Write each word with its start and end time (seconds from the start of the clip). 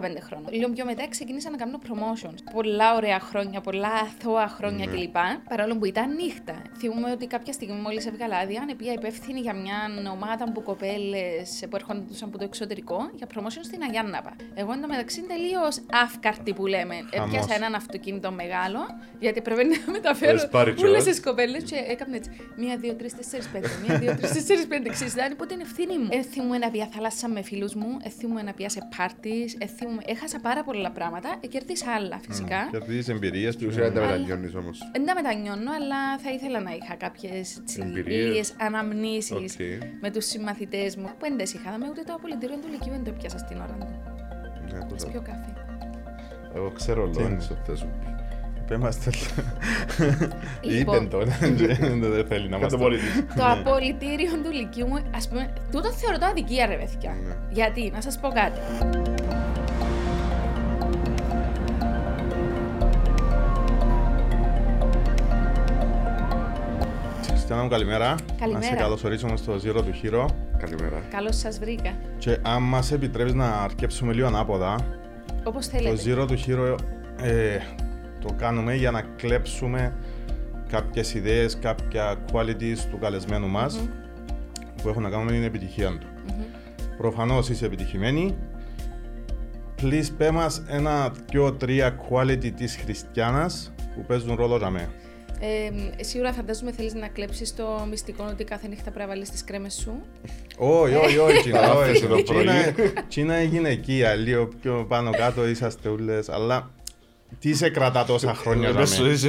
15 0.00 0.20
χρόνια. 0.20 0.48
Λίγο 0.50 0.68
πιο 0.70 0.84
μετά 0.84 1.08
ξεκίνησα 1.08 1.50
να 1.50 1.56
κάνω 1.56 1.78
promotions. 1.88 2.38
Πολλά 2.52 2.94
ωραία 2.94 3.20
χρόνια, 3.20 3.60
πολλά 3.60 3.88
αθώα 3.88 4.48
χρόνια 4.48 4.86
Ναι. 4.86 4.92
κλπ. 4.92 5.16
Παρόλο 5.48 5.76
που 5.76 5.84
ήταν 5.84 6.14
νύχτα. 6.14 6.62
Θυμούμαι 6.78 7.10
ότι 7.10 7.26
κάποια 7.26 7.52
στιγμή 7.52 7.80
μόλις 7.80 8.06
έβγαλα 8.06 8.36
άδεια, 8.36 8.60
ανεπία 8.62 8.92
υπεύθυνη 8.92 9.40
για 9.40 9.54
μια 9.54 10.10
ομάδα 10.12 10.52
που 10.52 10.62
κοπέλες 10.62 11.64
που 11.70 11.76
έρχονταν 11.76 12.08
από 12.20 12.38
το 12.38 12.44
εξωτερικό 12.44 13.10
για 13.14 13.26
promotion 13.34 13.60
στην 13.62 13.82
Αγιάνναπα. 13.82 14.36
Εγώ 14.54 14.72
εντωμεταξύ 14.72 15.20
τελείως 15.22 15.80
αύκαρτη 16.04 16.52
που 16.52 16.66
λέμε. 16.66 16.94
Χαμός. 16.94 17.28
Έπιασα 17.34 17.54
έναν 17.54 17.74
αυτοκίνητο 17.74 18.30
μεγάλο, 18.32 18.78
γιατί 19.18 19.40
πρέπει 19.40 19.64
να 19.64 19.92
μεταφέρω 19.92 20.32
Λες 20.32 20.48
πάρει 20.48 20.70
όλες 20.70 20.80
κιόλας. 20.82 21.04
τις 21.04 21.20
κοπέλες 21.20 21.62
και 21.62 21.76
έκανα 21.88 22.16
έτσι. 22.16 22.30
Μία, 22.56 22.76
δύο, 22.76 22.94
τρεις, 22.94 23.14
τέσσερις, 23.16 23.48
πέντε. 23.48 23.68
Μία, 23.86 23.98
δύο, 23.98 24.16
τρεις, 24.16 24.32
τέσσερις, 24.32 24.66
πέντε. 24.66 24.88
Ξέρεις, 24.88 25.12
ήταν 25.12 25.32
οπότε 25.32 25.54
είναι 25.54 25.62
ευθύνη 25.62 25.98
μου. 25.98 26.08
Έθιμου 26.10 26.58
να 26.58 26.70
πια 26.70 26.88
θάλασσα 26.94 27.28
με 27.28 27.42
φίλους 27.42 27.74
μου, 27.74 27.96
έθιμου 28.04 28.42
να 28.44 28.52
πια 28.52 28.68
σε 28.68 28.88
πάρτις, 28.96 29.56
έχασα 30.06 30.38
πάρα 30.40 30.62
πολλά 30.64 30.90
πράγματα, 30.90 31.28
ε, 31.40 31.46
κερδίσα 31.46 31.86
άλλα 31.96 32.20
φυσικά. 32.28 32.68
Και 32.70 32.78
τις 32.78 33.08
εμπειρίες 33.08 33.54
Στην 33.54 33.66
του. 33.66 33.72
ουσία 33.72 33.84
δεν 33.84 33.94
τα 33.94 34.00
Αλλά- 34.02 34.10
μετανιώνεις 34.12 34.54
όμως. 34.54 34.78
Δεν 34.92 35.06
τα 35.06 35.14
μετανιώνω, 35.14 35.70
αλλά 35.78 36.00
θα 36.22 36.30
ήθελα 36.36 36.60
να 36.60 36.70
είχα 36.80 36.94
κάποιες 36.94 37.62
Εμπειρίες. 37.80 38.26
λίγε 38.26 38.42
αναμνήσεις 38.66 39.32
Οκ. 39.54 39.60
με 40.00 40.10
τους 40.10 40.24
συμμαθητές 40.24 40.96
μου. 40.96 41.04
Που 41.18 41.24
δεν 41.28 41.36
τις 41.36 41.54
είχα, 41.54 41.70
με 41.78 41.86
ούτε 41.90 42.02
το 42.06 42.12
απολυτήριο 42.18 42.56
του 42.56 42.68
Λυκείου 42.70 42.92
δεν 42.92 43.04
το 43.04 43.10
πιάσα 43.18 43.38
στην 43.38 43.56
ώρα 43.56 43.76
του. 43.80 43.88
Ναι, 44.72 44.78
το 44.78 44.94
Ας 44.94 44.96
ξέρω. 44.96 45.10
πιω 45.12 45.22
καφέ. 45.30 45.50
Εγώ 46.54 46.70
ξέρω 46.70 47.08
Τι 47.08 47.16
λόγω 47.16 47.28
είναι; 47.28 47.36
της 47.36 47.46
θα 47.66 47.76
σου 47.76 47.88
πει. 48.00 48.14
Πέμαστε. 48.68 49.10
Λοιπόν. 50.62 50.96
Είπεν 50.96 51.08
το, 51.10 51.18
δεν 52.10 52.26
θέλει 52.26 52.48
να 52.48 52.58
μας 52.58 52.72
το 52.72 52.78
πολιτής. 52.78 53.24
το 53.36 53.44
απολυτήριο 53.46 54.30
του 54.44 54.50
Λυκείου 54.52 54.86
μου, 54.86 55.02
ας 55.14 55.28
πούμε, 55.28 55.52
τούτο 55.70 55.92
θεωρώ 55.92 56.18
το 56.18 56.26
αδικία, 56.26 56.66
ρε 56.66 56.76
παιδιά. 56.76 57.10
Ναι. 57.26 57.34
Γιατί, 57.50 57.90
να 57.94 58.00
σας 58.00 58.18
πω 58.20 58.28
κάτι. 58.28 58.58
Χριστιανά 67.48 67.68
μου 67.70 67.76
καλημέρα. 67.76 68.14
Καλημέρα. 68.38 68.64
Να 68.64 68.70
σε 68.72 68.82
καλωσορίσουμε 68.82 69.36
στο 69.36 69.54
Zero 69.54 69.82
του 69.84 69.94
Hero. 70.02 70.26
Καλημέρα. 70.58 71.02
Καλώς 71.10 71.36
σας 71.36 71.58
βρήκα. 71.58 71.92
Και 72.18 72.38
αν 72.42 72.62
μας 72.62 72.92
επιτρέπεις 72.92 73.34
να 73.34 73.48
αρκέψουμε 73.48 74.12
λίγο 74.12 74.26
ανάποδα, 74.26 74.76
Όπως 75.44 75.68
το 75.68 75.76
θέλετε. 75.76 76.02
Zero 76.04 76.26
του 76.26 76.38
Hero 76.46 76.78
ε, 77.22 77.58
το 78.20 78.34
κάνουμε 78.36 78.74
για 78.74 78.90
να 78.90 79.00
κλέψουμε 79.00 79.94
κάποιες 80.68 81.14
ιδέες, 81.14 81.58
κάποια 81.58 82.16
qualities 82.32 82.78
του 82.90 82.98
καλεσμένου 82.98 83.48
μας 83.48 83.76
Μμμ. 83.76 83.86
που 84.82 84.88
έχουν 84.88 85.02
να 85.02 85.10
κάνουν 85.10 85.24
με 85.24 85.32
την 85.32 85.42
επιτυχία 85.42 85.88
του. 85.88 86.06
Μμμ. 86.26 86.42
Προφανώς 86.96 87.48
είσαι 87.48 87.66
επιτυχημένη. 87.66 88.36
Please 89.82 90.08
πέ 90.16 90.30
μας 90.30 90.62
ένα, 90.68 91.12
δυο, 91.30 91.52
τρία 91.52 91.96
quality 92.10 92.50
της 92.56 92.76
χριστιανάς 92.76 93.72
που 93.94 94.04
παίζουν 94.06 94.34
ρόλο 94.36 94.56
για 94.56 94.70
μένα. 94.70 94.88
Ε, 95.40 95.70
σίγουρα 96.04 96.32
φαντάζομαι 96.32 96.72
θέλεις 96.72 96.94
να 96.94 97.08
κλέψεις 97.08 97.54
το 97.54 97.86
μυστικό 97.90 98.24
ότι 98.30 98.44
κάθε 98.44 98.68
νύχτα 98.68 98.82
πρέπει 98.90 98.98
να 98.98 99.06
βάλεις 99.06 99.30
τις 99.30 99.44
κρέμες 99.44 99.74
σου. 99.74 100.00
Όχι, 100.56 100.94
όχι, 100.94 101.18
όχι, 101.18 101.40
Τσίνα, 101.40 101.60
Άφησε 101.60 102.06
το 102.06 102.14
όχι. 102.14 102.22
πρωί. 102.22 102.44
Τσίνα- 102.44 102.74
Τσίνα 103.08 103.40
είναι 103.40 103.48
γυναικεία, 103.50 104.14
λίγο 104.14 104.48
πιο 104.62 104.84
πάνω 104.88 105.10
κάτω 105.10 105.48
είσαστε 105.48 105.88
ούλες, 105.88 106.28
αλλά 106.28 106.70
τι 107.40 107.54
σε 107.54 107.70
κρατά 107.70 108.04
τόσα 108.04 108.34
χρόνια 108.34 108.68
για 108.70 108.78
Δεν 108.78 108.86
σου 108.86 109.02
μένα. 109.02 109.12
είσαι- 109.14 109.28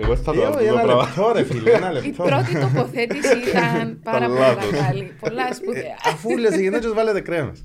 Εγώ 0.00 0.16
θα 0.16 0.32
το 0.32 0.40
Ε, 0.42 0.44
αυτό 0.46 0.58
όχι, 0.58 0.68
το 0.68 0.72
Ένα 0.72 0.82
πράγμα. 0.82 1.02
λεπτό 1.02 1.32
ρε 1.36 1.44
φίλε, 1.44 1.70
ένα 1.70 1.90
Η 1.90 1.92
λεπτό. 1.92 2.22
πρώτη 2.22 2.58
τοποθέτηση 2.60 3.38
ήταν 3.48 4.00
πάρα 4.02 4.26
πολύ 4.26 4.38
λάθος. 4.38 4.70
καλή. 4.86 5.12
Πολλά 5.20 5.48
Ε, 5.50 5.54
σπουδαία. 5.54 5.96
Αφού 6.06 6.38
λες 6.38 6.56
οι 6.56 6.60
γυναίκες 6.62 6.92
βάλετε 6.92 7.20
κρέμες. 7.20 7.64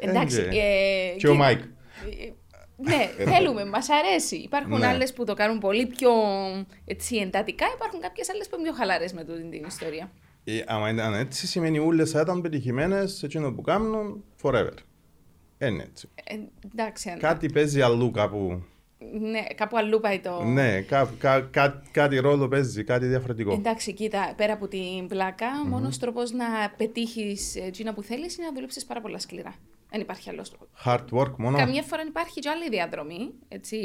Εντάξει. 0.00 0.38
Ε, 0.40 0.42
ε, 0.44 1.16
Και 1.16 1.28
ο 1.28 1.30
και- 1.32 1.36
Μάικ. 1.38 1.60
Ε, 2.86 2.90
Ναι, 2.90 3.10
θέλουμε, 3.32 3.64
μας 3.64 3.88
αρέσει. 3.88 4.36
Υπάρχουν 4.36 4.78
Ναι. 4.78 4.86
άλλες 4.86 5.12
που 5.12 5.24
το 5.24 5.34
κάνουν 5.34 5.58
πολύ 5.58 5.86
πιο 5.86 6.10
έτσι, 6.84 7.16
εντατικά, 7.16 7.66
υπάρχουν 7.74 8.00
κάποιες 8.00 8.30
άλλες 8.30 8.48
που 8.48 8.54
είναι 8.58 8.64
πιο 8.68 8.72
χαλαρές 8.76 9.12
με 9.12 9.24
τούτη 9.24 9.42
την 9.50 9.64
ιστορία. 9.64 10.10
Ε, 10.44 10.60
Άμα 10.66 10.90
ήταν 10.90 11.14
έτσι, 11.14 11.46
σημαίνει 11.46 11.78
ούλες 11.78 12.10
θα 12.10 12.20
ήταν 12.20 12.40
πετυχημένες 12.40 13.12
σε 13.12 13.26
εκείνο 13.26 13.52
που 13.52 13.62
κάνουν 13.62 14.24
forever. 14.42 14.74
Είναι 15.58 15.82
έτσι. 15.82 16.08
Ε, 16.24 16.34
εντάξει, 16.72 17.10
αν- 17.10 17.18
Κάτι 17.18 17.50
παίζει 17.52 17.80
αλλού 17.82 18.10
κάπου. 18.10 18.62
ναι, 19.20 19.42
κάπου 19.54 19.76
αλλού 19.76 20.00
πάει 20.00 20.20
το. 20.20 20.42
Ναι, 20.42 20.80
κά, 20.80 21.10
κα, 21.18 21.40
κα, 21.40 21.82
κάτι 21.90 22.18
ρόλο 22.18 22.48
παίζει, 22.48 22.84
κάτι 22.84 23.06
διαφορετικό. 23.06 23.52
Εντάξει, 23.52 23.92
κοίτα, 23.92 24.32
πέρα 24.36 24.52
από 24.52 24.68
την 24.68 25.06
πλάκα, 25.08 25.46
mm-hmm. 25.50 25.68
μόνος 25.68 25.98
τρόπος 25.98 26.30
να 26.32 26.44
πετύχεις 26.76 27.56
ε, 27.56 27.60
εκείνο 27.64 27.92
που 27.92 28.02
θέλεις 28.02 28.36
είναι 28.36 28.46
να 28.46 28.52
δουλέψεις 28.52 28.84
πάρα 28.84 29.00
πολλά 29.00 29.18
σκληρά. 29.18 29.54
Δεν 29.92 30.00
υπάρχει 30.00 30.30
άλλος 30.30 30.48
τρόπος. 30.50 30.68
Hard 30.84 31.18
work 31.18 31.36
μόνο. 31.36 31.56
Καμιά 31.56 31.82
φορά 31.82 32.02
υπάρχει 32.08 32.40
και 32.40 32.48
άλλη 32.48 32.68
διαδρομή, 32.68 33.30
έτσι, 33.48 33.76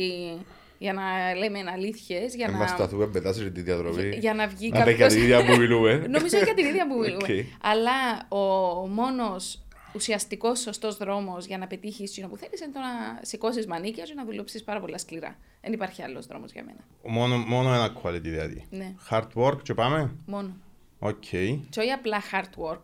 για 0.78 0.94
να 0.94 1.34
λέμε 1.35 1.63
αλήθειες, 1.72 2.35
για 2.35 2.45
Να 2.47 2.51
να, 2.51 2.57
μας 2.57 2.69
σταθούμε 2.69 3.09
μετά 3.13 3.34
σε 3.34 3.50
τη 3.50 3.62
διαδρομή. 3.62 4.09
για 4.19 4.34
να 4.34 4.47
βγει 4.47 4.69
Να 4.69 4.84
τα 4.84 4.91
για 4.91 5.07
την 5.07 5.22
ίδια 5.22 5.45
που 5.45 5.56
μιλούμε. 5.57 5.94
Νομίζω 6.18 6.38
για 6.38 6.53
την 6.53 6.66
ίδια 6.66 6.88
που 6.88 6.97
μιλούμε. 6.97 7.23
Οκ. 7.23 7.45
Αλλά 7.62 8.28
ο 8.29 8.45
μόνος 8.88 9.62
ουσιαστικός 9.94 10.59
σωστός 10.59 10.97
δρόμος 10.97 11.45
για 11.45 11.57
να 11.57 11.68
πετύχεις 11.68 12.09
εκείνο 12.09 12.28
που 12.28 12.38
θέλεις 12.38 12.62
είναι 12.62 12.72
το 12.74 12.79
να 12.79 13.19
σηκώσεις 13.22 13.68
μανίκια 13.68 14.03
και 14.03 14.13
να 14.13 14.25
δουλέψεις 14.25 14.63
πάρα 14.63 14.79
πολλά 14.79 14.97
σκληρά. 14.97 15.35
Δεν 15.62 15.74
υπάρχει 15.74 16.01
άλλος 16.03 16.25
δρόμος 16.25 16.51
για 16.51 16.63
μένα. 16.63 16.79
Μόνο, 17.03 17.38
μόνο 17.38 17.74
ένα 17.74 17.94
quality 18.03 18.22
δηλαδή. 18.22 18.68
Ναι, 18.69 18.94
Hard 19.09 19.28
work 19.35 19.62
και 19.63 19.74
πάμε. 19.74 20.16
μόνο. 20.25 20.56
Οκ. 21.00 21.24
Και 21.69 21.79
όχι 21.79 21.91
απλά 21.91 22.18
hard 22.31 22.63
work. 22.72 22.81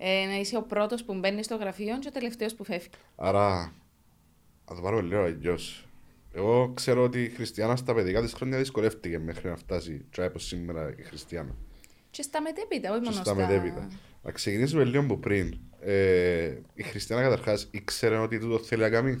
Ε, 0.00 0.26
να 0.26 0.38
είσαι 0.38 0.56
ο 0.56 0.62
πρώτος 0.62 1.04
που 1.04 1.14
μπαίνει 1.14 1.42
στο 1.42 1.56
γραφείο 1.56 1.98
και 1.98 2.08
ο 2.08 2.10
τελευταίος 2.10 2.54
που 2.54 2.64
φεύγει. 2.64 2.88
Άρα, 3.16 3.72
να 4.70 4.76
το 4.76 4.82
πάρουμε 4.82 5.02
λίγο 5.02 5.20
αλλιώς. 5.20 5.88
Εγώ 6.32 6.72
ξέρω 6.74 7.02
ότι 7.02 7.22
η 7.22 7.28
Χριστιανά 7.28 7.76
στα 7.76 7.94
παιδικά 7.94 8.22
της 8.22 8.32
χρόνια 8.32 8.58
δυσκολεύτηκε 8.58 9.18
μέχρι 9.18 9.48
να 9.48 9.56
φτάσει 9.56 10.04
και 10.10 10.22
όπως 10.22 10.44
σήμερα 10.46 10.94
η 10.96 11.02
Χριστιανά. 11.02 11.54
Και 12.10 12.22
στα 12.22 12.42
μετέπειτα, 12.42 12.90
όχι 12.90 13.00
Και 13.00 13.08
μόνο 13.10 13.22
στα 13.24 13.34
μετέπειτα. 13.34 13.88
Να 14.22 14.30
ξεκινήσουμε 14.30 14.84
λίγο 14.84 15.02
από 15.02 15.16
πριν. 15.16 15.58
Ε, 15.80 16.54
η 16.74 16.82
Χριστιανά 16.82 17.22
καταρχάς 17.22 17.68
ήξερε 17.70 18.16
ότι 18.16 18.38
τούτο 18.38 18.58
θέλει 18.58 18.82
να 18.82 18.90
κάνει; 18.90 19.18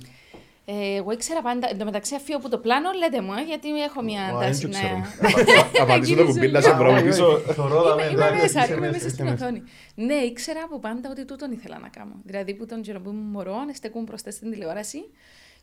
Ε, 0.70 0.96
εγώ 0.96 1.10
ήξερα 1.12 1.42
πάντα. 1.42 1.68
Εν 1.70 1.78
τω 1.78 1.84
μεταξύ, 1.84 2.14
αφήνω 2.14 2.38
από 2.38 2.48
το 2.48 2.58
πλάνο, 2.58 2.88
λέτε 2.98 3.20
μου, 3.20 3.32
ε, 3.32 3.42
γιατί 3.42 3.82
έχω 3.82 4.02
μια 4.02 4.34
Ω, 4.34 4.38
τάση 4.40 4.66
δεν 4.66 4.70
να. 4.70 4.78
ξέρω. 4.78 5.02
Απαντήσω 5.80 6.14
το 6.14 6.24
κουμπί 6.24 6.48
να 6.48 6.60
σε 6.60 6.72
βρω 6.72 7.00
πίσω. 7.02 7.40
Είμαι, 7.92 8.10
είμαι 8.10 8.40
μέσα, 8.42 8.74
είμαι 8.74 8.90
μέσα 8.90 9.08
στην 9.08 9.26
οθόνη. 9.26 9.62
Ναι, 9.94 10.14
ήξερα 10.14 10.60
από 10.64 10.78
πάντα 10.78 11.10
ότι 11.10 11.24
τούτον 11.24 11.52
ήθελα 11.52 11.78
να 11.78 11.88
κάνω. 11.88 12.12
Δηλαδή, 12.24 12.54
που 12.54 12.66
τον 12.66 12.82
καιρό 12.82 13.00
που 13.00 13.10
ήμουν 13.10 13.30
μωρό, 13.30 13.64
να 13.66 13.72
στεκούν 13.72 14.02
μπροστά 14.02 14.30
στην 14.30 14.50
τηλεόραση 14.50 15.04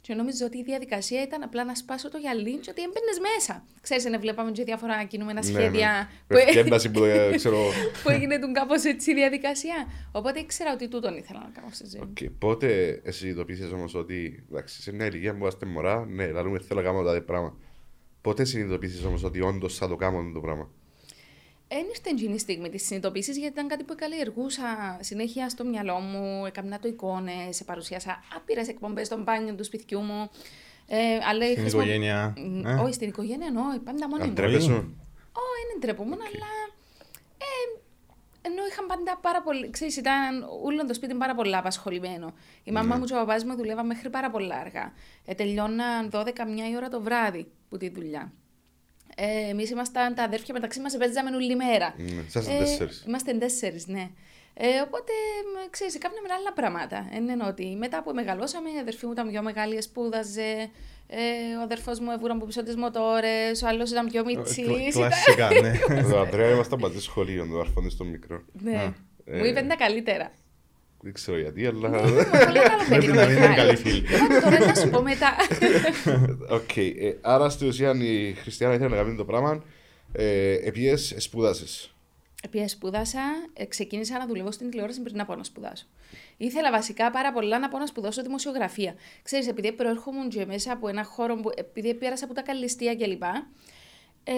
και 0.05 0.13
νόμιζα 0.13 0.45
ότι 0.45 0.57
η 0.57 0.63
διαδικασία 0.63 1.21
ήταν 1.23 1.43
απλά 1.43 1.63
να 1.63 1.75
σπάσω 1.75 2.09
το 2.09 2.17
γυαλί 2.17 2.57
και 2.57 2.69
ότι 2.69 2.81
έμπαινες 2.81 3.17
μέσα. 3.27 3.63
Ξέρεις, 3.81 4.03
δεν 4.03 4.19
βλέπαμε 4.19 4.51
και 4.51 4.63
διάφορα 4.63 5.03
κινούμενα 5.03 5.39
Ναι, 5.39 5.51
σχέδια 5.51 6.09
που, 6.27 6.35
Πέφτει 6.35 6.57
ένταση 6.57 6.91
που 6.91 6.99
το 6.99 7.05
ξέρω. 7.35 7.57
που 8.03 8.09
έγινε 8.09 8.39
τον 8.39 8.53
κάπως 8.53 8.83
έτσι 8.83 9.11
η 9.11 9.13
διαδικασία. 9.13 9.75
Οπότε 10.11 10.39
ήξερα 10.39 10.73
ότι 10.73 10.87
τούτον 10.87 11.17
ήθελα 11.17 11.39
να 11.39 11.49
κάνω 11.53 11.67
στη 11.71 11.87
ζωή 11.89 12.01
μου. 12.01 12.13
Οκ, 12.21 12.29
Πότε 12.39 13.01
εσύ 13.03 13.17
συνειδητοποίησες 13.17 13.71
όμως 13.71 13.95
ότι 13.95 14.45
εντάξει, 14.49 14.81
σε 14.81 14.93
μια 14.93 15.05
ηλικία 15.05 15.31
που 15.31 15.37
είμαστε 15.37 15.65
μωρά, 15.65 16.05
ναι, 16.05 16.27
λαλούμε 16.27 16.59
θέλω 16.59 16.81
να 16.81 16.85
κάνω 16.85 17.03
τάδε 17.03 17.21
πράγμα. 17.21 17.57
Πότε 18.21 18.45
συνειδητοποίησες 18.45 19.03
όμως 19.03 19.23
ότι 19.23 19.41
όντως 19.41 19.77
θα 19.77 19.87
το 19.87 19.95
κάνω 19.95 20.31
το 20.33 20.39
πράγμα; 20.39 20.69
Δεν 21.67 21.85
ήρθε 21.89 22.09
εκείνη 22.09 22.33
η 22.33 22.37
στιγμή 22.37 22.69
της 22.69 22.85
συνειδητοποίησης 22.85 23.37
γιατί 23.37 23.53
ήταν 23.53 23.67
κάτι 23.67 23.83
που 23.83 23.95
καλλιεργούσα 23.95 24.97
συνέχεια 25.01 25.49
στο 25.49 25.63
μυαλό 25.65 25.99
μου. 25.99 26.45
Έκανα 26.45 26.79
το 26.79 26.87
εικόνες, 26.87 27.63
παρουσίασα 27.65 28.23
άπειρες 28.35 28.67
εκπομπές 28.67 29.05
στο 29.07 29.17
μπάνιο 29.23 29.55
του 29.55 29.63
σπιτιού 29.63 29.99
μου. 29.99 30.29
Ε, 30.87 30.97
αλλά 31.29 31.43
Στην 31.45 31.57
χρησιμο- 31.57 31.83
οικογένεια. 31.83 32.33
Μ, 32.37 32.65
ε. 32.67 32.73
Όχι, 32.73 32.93
στην 32.93 33.07
οικογένεια 33.07 33.47
εννοώ, 33.47 33.63
πάντα 33.83 34.07
μόνη 34.09 34.21
Αν 34.21 34.27
μου. 34.29 34.35
τρέπεσαι; 34.35 34.71
Όχι, 34.71 35.63
δεν 35.71 35.79
ντρέπομαι, 35.79 36.15
αλλά. 36.15 36.51
Ε, 37.37 37.79
ενώ 38.41 38.65
είχαν 38.69 38.85
πάντα 38.85 39.17
πάρα 39.21 39.41
πολύ. 39.41 39.69
Ξέρεις, 39.69 39.97
ήταν 39.97 40.43
όλο 40.63 40.85
το 40.85 40.93
σπίτι 40.93 41.13
πάρα 41.15 41.35
πολλά 41.35 41.57
απασχολημένο. 41.57 42.33
Η 42.63 42.71
μαμά 42.71 42.93
Ναι. 42.93 42.99
μου 42.99 43.05
και 43.05 43.13
ο 43.13 43.17
παπάς 43.17 43.43
μου 43.43 43.55
δουλεύαν 43.55 43.85
μέχρι 43.85 44.09
πάρα 44.09 44.29
πολλά 44.31 44.55
αργά. 44.55 44.93
Ε, 45.25 45.33
τελειώναν 45.33 46.09
12 46.09 46.45
μια 46.45 46.69
η 46.69 46.75
ώρα 46.75 46.89
το 46.89 47.01
βράδυ 47.01 47.47
που 47.69 47.77
τη 47.77 47.89
δουλειά. 47.89 48.31
Ε, 49.15 49.49
Εμείς 49.49 49.69
ήμασταν 49.69 50.15
τα 50.15 50.23
αδέρφια 50.23 50.53
μεταξύ 50.53 50.79
μας, 50.79 50.97
παίζαμε 50.97 51.35
όλη 51.35 51.55
μέρα. 51.55 51.93
Ναι, 51.97 52.21
σας 52.27 52.47
Ε, 52.47 52.57
τέσσερις. 52.57 53.03
Είμαστε 53.07 53.33
τέσσερις, 53.33 53.87
ναι. 53.87 54.09
Ε, 54.57 54.67
οπότε, 54.85 55.11
μ, 55.53 55.69
ξέρεις, 55.69 55.97
κάναμε 55.97 56.27
άλλα 56.39 56.53
πράγματα. 56.53 57.07
Δεν 57.11 57.27
είναι 57.27 57.45
ότι 57.47 57.75
μετά 57.79 58.03
που 58.03 58.11
μεγαλώσαμε, 58.13 58.69
η 58.69 58.79
αδερφή 58.79 59.05
μου 59.05 59.11
ήταν 59.11 59.29
πιο 59.29 59.41
μεγάλη, 59.41 59.81
σπούδαζε. 59.81 60.69
Ε, 61.07 61.55
ο 61.59 61.61
αδερφός 61.61 61.99
μου 61.99 62.11
έβγουρε 62.11 62.33
από 62.33 62.45
πίσω 62.45 62.63
τι 62.63 62.77
μοτόρες, 62.77 63.61
ο 63.63 63.67
άλλος 63.67 63.91
ήταν 63.91 64.07
πιο 64.07 64.25
μυτσί. 64.25 64.63
Κλα- 64.63 64.91
Κλασικά, 64.91 65.49
ναι. 65.61 66.01
Το 66.11 66.19
Αντρέα 66.19 66.49
ήμασταν 66.49 66.79
μαζί 66.79 67.01
σχολείο, 67.01 67.47
το 67.51 67.59
αρφόνι 67.59 67.89
στο 67.89 68.03
μικρό. 68.03 68.43
Ναι. 68.61 68.93
Ε, 69.25 69.37
Μου 69.37 69.45
είπε 69.45 69.61
τα 69.61 69.75
καλύτερα. 69.75 70.31
Δεν 71.05 71.13
ξέρω 71.13 71.39
γιατί, 71.39 71.65
αλλά... 71.65 71.87
Ήμουν 71.87 72.13
πολύ 72.13 72.59
καλό 72.59 72.77
παιδί. 72.89 73.05
Πρέπει 73.05 73.07
να 73.07 73.25
μην 73.25 73.35
είναι 73.37 73.47
Μιχάλη. 73.47 73.55
καλή 73.55 73.75
φίλη. 73.75 74.03
Ε, 74.35 74.39
Τώρα 74.41 74.65
να 74.65 74.75
σου 74.75 74.89
πω 74.89 75.01
μετά. 75.01 75.35
Οκ, 76.57 76.77
ε, 76.77 77.17
άρα 77.21 77.49
στην 77.49 77.67
ουσία 77.67 77.93
η 78.01 78.33
Χριστιάνα 78.33 78.73
ήθελε 78.73 78.89
να 78.89 78.95
κάνει 78.95 79.15
το 79.15 79.25
πράγμα. 79.25 79.63
Ε, 80.11 80.53
Επίσης 80.53 81.15
σπούδασες; 81.17 81.95
Επειδή 82.43 82.67
σπούδασα, 82.67 83.19
ε, 83.53 83.65
ξεκίνησα 83.65 84.17
να 84.17 84.27
δουλεύω 84.27 84.51
στην 84.51 84.69
τηλεόραση 84.69 85.01
πριν 85.01 85.19
από 85.21 85.35
να 85.35 85.43
σπουδάσω. 85.43 85.85
Ήθελα 86.37 86.71
βασικά 86.71 87.11
πάρα 87.11 87.31
πολλά 87.33 87.59
να 87.59 87.67
πάω 87.67 87.79
να 87.79 87.85
σπουδάσω 87.85 88.21
δημοσιογραφία. 88.21 88.95
Ξέρεις, 89.23 89.47
επειδή 89.47 89.71
προέρχομαι 89.71 90.27
και 90.27 90.45
μέσα 90.45 90.71
από 90.71 90.87
ένα 90.87 91.03
χώρο, 91.03 91.35
που, 91.35 91.49
επειδή 91.55 91.93
πέρασα 91.93 92.25
από 92.25 92.33
τα 92.33 92.41
καλλιστεία 92.41 92.95
κλπ. 92.95 93.23
Ε, 94.23 94.33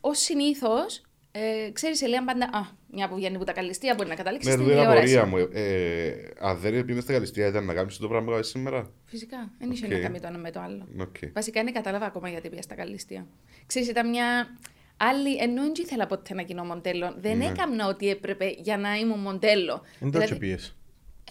Ω 0.00 0.14
συνήθως, 0.14 1.02
ε, 1.32 1.70
ξέρεις, 1.72 2.02
ελέαν 2.02 2.24
πάντα. 2.24 2.44
Α, 2.52 2.60
μια 2.96 3.08
που 3.08 3.14
βγαίνει 3.14 3.36
από 3.36 3.44
τα 3.44 3.52
καλλιστεία 3.52 3.94
μπορεί 3.96 4.08
να 4.08 4.14
καταλήξεις 4.14 4.48
Ναι, 4.48 4.60
στην 4.62 4.64
τούτη 4.66 4.78
είναι 4.78 4.88
η 4.88 4.92
τηλεόραση. 4.92 5.18
απορία 5.18 5.46
μου. 5.46 5.48
Ε, 5.52 6.12
αν 6.38 6.56
δεν 6.58 6.70
πήγαινες 6.84 7.02
στα 7.02 7.12
καλλιστεία, 7.12 7.46
ήταν 7.46 7.64
να 7.64 7.74
κάνεις 7.74 7.96
το 7.96 8.08
πράγμα 8.08 8.26
που 8.26 8.32
κάνεις 8.32 8.48
σήμερα; 8.48 8.90
Φυσικά. 9.04 9.50
Δεν 9.58 9.70
είχε 9.70 9.86
Οκ. 9.86 9.92
να 9.92 9.98
κάνει 9.98 10.20
το 10.20 10.26
ένα 10.26 10.38
με 10.38 10.50
το 10.50 10.60
άλλο. 10.60 10.86
Οκ. 11.00 11.16
Βασικά 11.34 11.62
δεν 11.64 11.72
κατάλαβα 11.72 12.06
ακόμα 12.06 12.28
γιατί 12.28 12.48
πήγα 12.48 12.62
στα 12.62 12.74
καλλιστεία. 12.74 13.26
Ξέρεις, 13.66 13.88
ήταν 13.88 14.08
μια 14.08 14.48
άλλη. 14.96 15.36
Ενώ 15.36 15.62
δεν 15.62 15.72
ήθελα 15.76 16.06
ποτέ 16.06 16.34
να 16.34 16.42
γίνω 16.42 16.64
μοντέλο. 16.64 17.14
Δεν 17.20 17.36
Ναι. 17.36 17.44
έκανα 17.46 17.86
ό,τι 17.88 18.08
έπρεπε 18.10 18.54
για 18.58 18.76
να 18.78 18.94
ήμουν 18.94 19.18
μοντέλο. 19.18 19.82
Δεν 20.00 20.10
το 20.10 20.18
Δηλαδή, 20.18 20.38
πιες. 20.38 20.76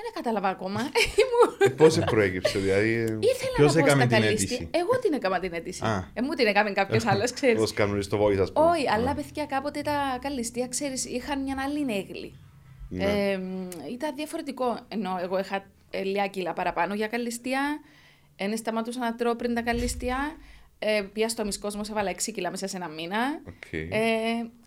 Δεν 0.03 0.12
κατάλαβα 0.13 0.47
ακόμα. 0.50 0.80
Ήμουν- 0.81 1.56
Ε, 1.59 1.69
Πώς 1.69 2.00
προέκυψε, 2.00 2.59
δηλαδή. 2.59 2.89
ε, 2.94 3.01
Ήθελα 3.03 3.51
Ποιος 3.56 3.74
να 3.74 3.81
πω 3.81 3.86
έκαμε 3.88 4.03
στα 4.06 4.15
την 4.15 4.21
καλλιστεία. 4.25 4.56
αίτηση; 4.57 4.69
Εγώ 4.71 5.00
την 5.00 5.13
έκανα 5.13 5.39
την 5.39 5.53
αίτηση. 5.53 5.86
Α. 5.86 6.09
Ε, 6.13 6.21
μου 6.21 6.33
την 6.33 6.45
έκαμε 6.47 6.71
κάποιος 6.71 7.06
άλλος, 7.12 7.31
ξέρεις. 7.31 7.59
Πώς 7.59 7.74
κάνουν 7.74 8.01
στο 8.01 8.24
voice, 8.25 8.38
ας 8.38 8.51
πούμε. 8.53 8.65
Όχι, 8.69 8.89
αλλά 8.89 9.13
παιδιά 9.15 9.45
κάποτε 9.45 9.81
τα 9.81 10.18
καλλιστεία, 10.21 10.68
ξέρεις, 10.68 11.06
είχαν 11.06 11.42
μια 11.44 11.56
άλλη 11.65 11.95
αίγλη. 11.98 12.40
Ναι. 12.89 13.03
Ε, 13.03 13.38
μ, 13.38 13.69
ήταν 13.94 14.15
διαφορετικό. 14.15 14.80
Ενώ 14.88 15.18
εγώ 15.21 15.39
είχα 15.39 15.65
ε, 15.89 16.03
λίγα 16.03 16.27
κιλά 16.27 16.53
παραπάνω 16.53 16.94
για 16.94 17.07
καλλιστεία. 17.07 17.80
Δεν 18.38 18.57
σταματούσα 18.57 19.00
να 19.00 19.15
τρώω 19.15 19.36
πριν 19.36 19.53
τα 19.53 19.62
καλλιστεία. 19.62 20.18
Ε, 20.80 21.01
πήγα 21.13 21.30
στο 21.30 21.45
μισό 21.45 21.59
κόσμο, 21.59 21.81
έβαλα 21.89 22.09
6 22.09 22.31
κιλά 22.31 22.50
μέσα 22.50 22.68
σε 22.68 22.77
ένα 22.77 22.88
μήνα. 22.88 23.18
Οκ. 23.47 23.74
Ε, 23.74 23.89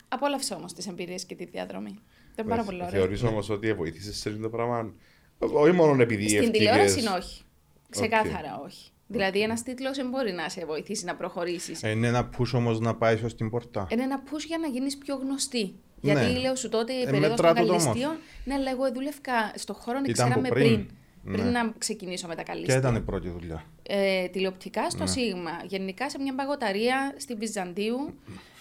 απόλαυσα 0.09 0.57
όμως 0.57 0.73
τις 0.73 0.87
εμπειρίες 0.87 1.25
και 1.25 1.35
τη 1.35 1.45
διαδρομή. 1.45 1.99
Ήταν 2.33 2.47
πάρα 2.47 2.63
πολύ 2.63 2.77
ωραίο. 2.83 2.91
Θεωρείς 2.91 3.23
όμως 3.23 3.51
ότι 3.51 3.73
βοηθήσεις 3.75 4.21
σε 4.21 4.29
αυτό 4.29 4.41
το 4.41 4.49
πράγμα; 4.49 4.93
Όχι 5.39 5.73
μόνο 5.73 6.03
επειδή 6.03 6.29
Στην 6.29 6.39
ευκήγες- 6.43 6.59
τηλεόραση 6.59 7.07
όχι. 7.19 7.43
Ξεκάθαρα 7.91 8.61
όχι. 8.65 8.91
Δηλαδή, 9.07 9.41
ένας 9.43 9.63
τίτλος 9.63 9.97
δεν 9.97 10.09
μπορεί 10.09 10.33
να 10.33 10.49
σε 10.49 10.65
βοηθήσει 10.65 11.05
να 11.05 11.15
προχωρήσεις. 11.17 11.83
Ε, 11.83 11.91
Είναι 11.91 12.07
ένα 12.07 12.31
push 12.39 12.51
όμως 12.55 12.81
να 12.81 12.95
πάει 12.95 13.21
ως 13.25 13.35
την 13.35 13.51
πόρτα. 13.51 13.87
Είναι 13.91 14.03
ένα 14.03 14.23
push 14.27 14.45
για 14.47 14.59
να 14.59 14.67
γίνεις 14.67 14.97
πιο 14.99 15.17
γνωστή. 15.17 15.75
Ναι. 16.01 16.13
Γιατί 16.13 16.41
λέω 16.41 16.55
σου 16.57 16.69
τότε 16.69 16.93
η 16.93 17.01
Ε, 17.01 17.05
περίοδος 17.05 17.29
μετρά 17.31 17.53
των 17.55 17.67
το 17.67 17.71
όμως. 17.73 17.85
καλλιστείων. 17.85 18.17
Ναι, 18.45 18.55
αλλά 18.55 18.71
εγώ 18.71 18.93
δούλευκα 18.93 19.53
στον 19.55 19.75
χώρο, 19.75 19.99
Ήταν 19.99 20.13
ξέραμε 20.13 20.35
από 20.35 20.49
πριν. 20.49 20.89
Πριν. 21.25 21.33
Πριν, 21.37 21.45
Ναι. 21.45 21.51
να 21.51 21.73
ξεκινήσω 21.79 22.27
με 22.27 22.35
τα 22.35 22.43
Ποια 22.43 22.53
καλλιστεία. 22.53 22.77
ήταν 22.79 22.95
η 22.95 23.01
πρώτη 23.01 23.29
δουλειά; 23.29 23.65
Ε, 23.83 24.27
τηλεοπτικά 24.29 24.91
στο 24.91 25.03
Ναι. 25.03 25.07
Σίγμα. 25.11 25.51
Γενικά 25.67 26.11
σε 26.11 26.19
μια 26.21 26.35
παγωταρία 26.35 27.15
στην 27.19 27.39
Βυζαντίου. 27.39 28.15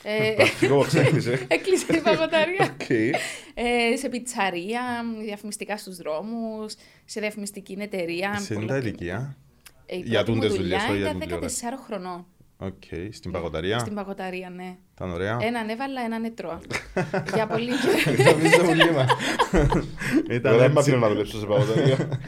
ε, 0.03 0.31
Πρακτικό 0.37 0.79
ξέκλεισε. 0.79 1.31
έκλεισε 1.47 1.95
η 1.95 1.99
παγωταρία. 2.01 2.63
Οκ. 2.81 2.89
Ε, 2.89 3.95
σε 3.97 4.09
πιτσαρία, 4.09 4.81
διαφημιστικά 5.23 5.77
στους 5.77 5.95
δρόμους, 5.97 6.75
σε 7.05 7.19
διαφημιστική 7.19 7.77
εταιρεία. 7.79 8.39
Σε 8.39 8.53
είναι 8.53 8.63
πολλά 8.63 8.73
τα 8.73 8.79
κοινά. 8.79 8.87
ηλικία; 8.89 9.37
Ε, 9.85 9.95
η 9.95 9.99
Για 9.99 10.23
πρώτη 10.23 10.31
μου 10.31 10.35
τούντες 10.41 10.57
δουλειά 10.57 10.77
δουλειές, 10.77 10.83
όχι 10.89 10.97
για 10.97 11.05
ήταν 11.07 11.19
την 11.19 11.27
τηλεόραση. 11.27 11.65
14 11.65 11.77
χρονών. 11.85 12.25
Οκ. 12.59 12.83
Στην 13.11 13.31
παγωταρία; 13.31 13.79
Στην 13.79 13.93
παγωταρία, 13.93 14.49
ναι. 14.49 14.75
Ήταν 14.95 15.11
ωραία. 15.11 15.37
Έναν 15.41 15.69
έβαλα, 15.69 16.01
έναν 16.01 16.23
έτρωα. 16.23 16.59
Για 17.33 17.47
πολύ 17.47 17.69
καιρό. 18.05 18.31
Νομίζω 18.31 18.63
πολύ 18.63 18.91
μα. 18.91 19.05
Εγώ 20.41 20.57
δεν 20.57 20.71
μ' 20.71 20.77
έτσι. 20.77 20.77
αφήνω 20.77 20.97
να 20.97 21.07
δουλέψω 21.09 21.39
σε 21.39 21.45
παγωταρία. 21.45 22.19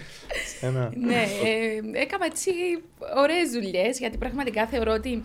Ένα- 0.62 0.92
ναι, 0.96 1.24
ε, 1.44 2.00
έκανα 2.00 2.26
έτσι 2.26 2.52
ωραίες 3.18 3.50
δουλειές, 3.52 4.00
γιατί 4.00 4.18
πραγματικά 4.18 4.68
θεωρώ 4.68 4.94
ότι 4.94 5.24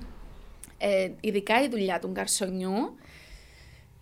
ε, 0.79 1.11
ειδικά 1.21 1.63
η 1.63 1.69
δουλειά 1.69 1.99
του 1.99 2.09
γκαρσονιού 2.09 2.97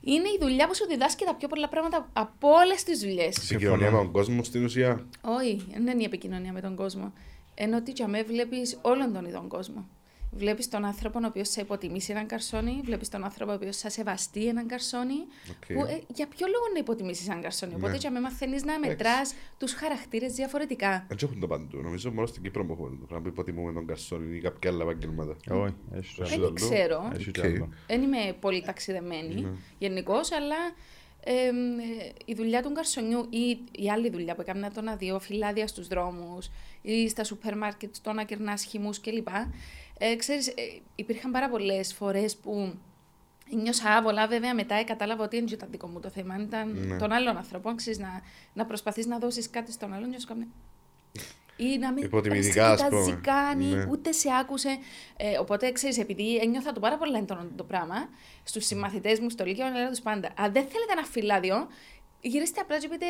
είναι 0.00 0.28
η 0.28 0.38
δουλειά 0.40 0.66
που 0.66 0.75
σου 0.75 0.87
διδάσκει 0.88 1.25
τα 1.25 1.34
πιο 1.34 1.49
πολλά 1.49 1.69
πράγματα 1.69 2.08
από 2.12 2.49
όλες 2.49 2.82
τις 2.82 3.00
δουλειές. 3.00 3.37
Συγκοινωνία 3.40 3.90
με 3.90 3.96
τον 3.96 4.12
κόσμο 4.12 4.43
στην 4.43 4.64
ουσία. 4.64 5.06
Όχι, 5.20 5.66
δεν 5.72 5.87
είναι 5.87 6.02
η 6.02 6.04
επικοινωνία 6.04 6.52
με 6.52 6.60
τον 6.60 6.76
κόσμο. 6.76 7.12
Ενώ 7.55 7.76
ότι 7.76 7.90
για 7.90 8.08
με 8.08 8.22
βλέπεις 8.22 8.78
όλων 8.82 9.12
των 9.12 9.25
ειδών 9.25 9.48
κόσμο. 9.48 9.88
Βλέπεις 10.37 10.69
τον 10.69 10.84
άνθρωπο 10.84 11.19
ο 11.23 11.26
οποίος 11.26 11.49
σε 11.49 11.61
υποτιμήσει 11.61 12.11
έναν 12.12 12.26
γκαρσόνι, 12.26 12.80
βλέπεις 12.84 13.08
τον 13.08 13.25
άνθρωπο 13.25 13.52
ο 13.52 13.55
οποίος 13.55 13.76
σε 13.76 13.88
σεβαστεί 13.88 14.46
έναν 14.46 14.67
γκαρσόνι. 14.66 15.14
Οκ. 15.50 15.73
Που, 15.73 15.84
ε, 15.87 16.00
για 16.14 16.26
ποιο 16.26 16.46
λόγο 16.46 16.64
να 16.73 16.79
υποτιμήσεις 16.79 17.29
έναν 17.29 17.43
γκαρσόνι; 17.42 17.74
Οπότε 17.75 17.93
Ναι. 17.93 17.96
για 17.99 18.11
με 18.11 18.20
μαθαίνει 18.20 18.61
να 18.64 18.79
μετράς 18.79 19.34
τους 19.58 19.73
χαρακτήρες 19.73 20.32
διαφορετικά. 20.34 21.05
Δεν 21.08 21.19
έχουν 21.23 21.40
το 21.40 21.46
παντού. 21.46 21.76
Νομίζω 21.81 22.12
μόνο 22.12 22.26
στην 22.26 22.43
Κύπρο 22.43 22.64
που 22.67 22.73
έχουμε 22.73 22.88
το 23.00 23.06
πράγμα 23.06 23.25
που 23.25 23.29
υποτιμούμε 23.29 23.73
τον 23.73 23.87
γκαρσόνι 23.86 24.36
ή 24.37 24.40
κάποια 24.40 24.70
άλλα 24.70 24.82
επαγγέλματα. 24.82 25.36
Όχι, 25.50 25.75
έχει 25.93 26.23
Έχει 26.23 26.31
Δεν 26.31 26.40
άλλο. 26.40 26.52
ξέρω. 26.52 27.11
Έχει 27.14 27.29
Οκ. 27.29 27.34
κι 27.34 27.40
άλλο. 27.46 27.69
Δεν 27.87 28.02
είμαι 28.02 28.37
πολύ 28.40 28.62
ταξιδεμένη 28.62 29.34
Ναι. 29.40 29.49
γενικώς, 29.79 30.32
αλλά 30.32 30.56
εμ, 31.25 31.79
ε, 31.79 32.12
η 32.25 32.34
δουλειά 32.34 32.62
του 32.62 32.70
γκαρσονιού 32.70 33.26
ή 33.31 33.58
η 33.73 33.90
άλλη 33.90 34.11
δουλειά 34.11 34.34
που 34.34 34.40
έκανα 34.40 34.70
το 34.70 34.81
να 34.81 34.96
δω 34.96 35.19
φυλάδια 35.20 35.67
στους 35.67 35.88
δρόμους 35.88 36.50
ή 36.82 37.08
στα 37.08 37.25
σούπερ 37.25 37.56
μάρκετ 37.56 37.94
το 38.02 38.12
να 38.12 38.25
κερνάς 38.25 38.64
χυμούς 38.64 39.00
κλπ. 39.00 39.29
Ε, 40.04 40.16
ξέρεις, 40.16 40.49
ε, 40.49 40.52
υπήρχαν 40.94 41.31
πάρα 41.31 41.49
πολλές 41.49 41.94
φορές 41.94 42.37
που 42.37 42.75
νιώσα 43.62 43.90
άβολα, 43.96 44.26
βέβαια 44.26 44.54
μετά 44.54 44.75
ε, 44.75 44.82
κατάλαβα 44.82 45.25
ότι 45.25 45.37
δεν 45.37 45.46
ήταν 45.52 45.69
δικό 45.70 45.87
μου 45.87 46.00
το 46.00 46.08
θέμα, 46.10 46.37
ήταν 46.43 46.87
Ναι. 46.87 46.96
των 46.96 47.12
άλλων 47.12 47.37
ανθρώπων, 47.37 47.76
ξέρεις, 47.76 47.99
να, 47.99 48.20
να 48.52 48.64
προσπαθείς 48.66 49.06
να 49.06 49.19
δώσεις 49.19 49.50
κάτι 49.50 49.72
στον 49.72 49.93
άλλον 49.93 50.06
και 50.08 50.14
να 50.14 50.19
σου 50.20 50.26
κάνει... 50.26 50.46
Ή 51.56 51.78
να 51.78 51.93
μην 51.93 52.04
Υποτιμητικά, 52.04 52.52
σε 52.52 52.60
ας 52.72 52.82
κοιτάζει 52.82 53.04
πούμε. 53.10 53.20
καν 53.22 53.60
ή 53.60 53.64
Ναι. 53.64 53.87
ούτε 53.90 54.12
σε 54.12 54.28
άκουσε. 54.40 54.78
Ε, 55.16 55.38
οπότε 55.38 55.72
ξέρεις, 55.72 55.99
επειδή 55.99 56.37
ένιωθα 56.37 56.72
το 56.72 56.81
πάρα 56.81 56.96
πολύ 56.98 57.16
έντονο 57.16 57.46
το 57.56 57.64
πράγμα, 57.64 58.08
στους 58.44 58.64
συμμαθητές 58.66 59.20
μου 59.20 59.31
στο 59.31 59.44
Λύκειο, 59.44 59.66
έλεγα 59.66 59.88
τους 59.88 60.00
πάντα: 60.00 60.28
Αν 60.37 60.52
δεν 60.52 60.62
θέλετε 60.62 60.93
ένα 60.93 61.02
φυλάδιο, 61.05 61.66
γυρίστε 62.20 62.60
απλά 62.60 62.78
και 62.78 62.88
πείτε 62.88 63.06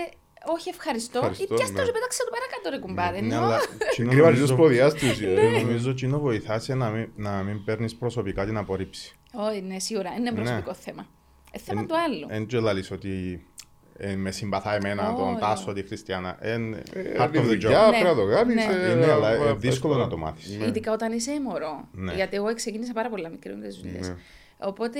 Όχι, 0.46 0.68
ευχαριστώ. 0.68 1.18
Ευχαριστώ, 1.18 1.44
ή 1.44 1.56
πιάστε 1.56 1.72
ναι. 1.72 1.78
το 1.78 1.84
και 1.86 1.92
πέταξε 1.92 2.22
το 2.24 2.30
παρακάτω, 2.36 2.70
ρε 2.70 2.78
κουμπάρε. 2.78 3.20
Ναι, 3.20 3.34
Ενώ- 3.34 3.44
αλλά 3.44 3.58
κοινό 3.94 4.10
Κρύβα 4.10 4.24
νομίζω- 4.24 4.46
τους 4.46 4.54
ποδιάς 4.56 4.94
τους. 4.94 5.20
ε. 5.20 5.58
Νομίζω 5.62 5.90
ότι 5.90 6.04
είναι 6.04 6.16
βοηθάς 6.16 6.64
σε 6.64 6.74
να 6.74 6.88
μην, 6.88 7.08
να 7.16 7.30
μην 7.42 7.64
παίρνεις 7.64 7.94
προσωπικά 7.96 8.44
την 8.44 8.56
απορρίψη. 8.56 9.14
Όχι, 9.32 9.60
ναι, 9.62 9.78
σίγουρα. 9.78 10.10
Είναι 10.18 10.30
Ναι. 10.30 10.36
προσωπικό 10.36 10.74
θέμα. 10.74 11.06
Ε, 11.52 11.58
θέμα 11.58 11.80
Εν- 11.80 11.86
του 11.86 11.94
άλλου. 11.98 12.26
Εν 12.28 12.46
και 12.46 12.58
λαλείς 12.58 12.90
ότι 12.90 13.44
ε, 13.96 14.14
με 14.16 14.30
συμπαθά 14.30 14.74
εμένα 14.74 15.14
τον 15.16 15.28
Όχι. 15.28 15.40
Τάσο, 15.40 15.72
τη 15.72 15.82
Χριστιανά. 15.82 16.36
Εν, 16.40 16.72
Ε, 16.74 16.80
part 17.18 17.28
είναι 17.34 17.38
of 17.38 17.40
the 17.40 17.42
δουλειά, 17.44 17.88
job. 17.88 17.90
Ναι. 17.90 17.98
πρέπει 18.00 18.04
να 18.16 18.22
το 18.22 18.26
κάνεις. 18.28 18.54
Ναι. 18.54 18.62
ε, 18.72 18.90
Είναι, 18.92 19.10
αλλά 19.10 19.30
ε, 19.32 19.36
ε, 19.36 19.48
ε, 19.48 19.54
δύσκολο 19.54 19.94
ε, 19.94 19.98
να 19.98 20.08
το 20.08 20.16
μάθεις. 20.16 20.56
Ναι. 20.58 20.66
Ειδικά 20.66 20.92
όταν 20.92 21.12
είσαι 21.12 21.40
μωρό. 21.40 21.88
Ναι. 21.92 22.12
Γιατί 22.14 22.36
εγώ 22.36 22.54
ξεκίνησα 22.54 22.92
πάρα 22.92 23.08
πολλά 23.08 23.28
μικρή 23.28 23.54
με 23.56 23.66
τις 23.66 23.76
δουλειές. 23.76 24.08
Ναι. 24.08 24.14
Οπότε 24.64 24.98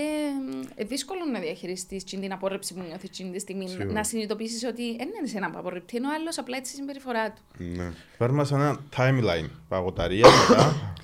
ε, 0.74 0.84
δύσκολο 0.84 1.20
να 1.32 1.40
διαχειριστείς 1.40 2.04
την 2.04 2.32
απόρρεψη 2.32 2.74
που 2.74 2.80
νιώθεις 2.88 3.10
την 3.10 3.40
στιγμή. 3.40 3.68
Σίγουρα. 3.68 3.92
Να 3.92 4.04
συνειδητοποιήσεις 4.04 4.64
ότι 4.64 4.96
δεν 4.96 5.08
είναι 5.08 5.30
ένα 5.34 5.50
που 5.50 5.58
απορριπτεί, 5.58 5.96
ενώ 5.96 6.08
ο 6.08 6.12
άλλος 6.14 6.38
απλά 6.38 6.56
έτσι 6.56 6.72
η 6.72 6.76
συμπεριφορά 6.76 7.30
του. 7.32 7.42
Ναι. 7.58 7.90
Φέρ 8.18 8.30
μας 8.30 8.52
ένα 8.52 8.80
timeline. 8.96 9.48
Παγωταρία 9.68 10.26
μετά. 10.48 10.74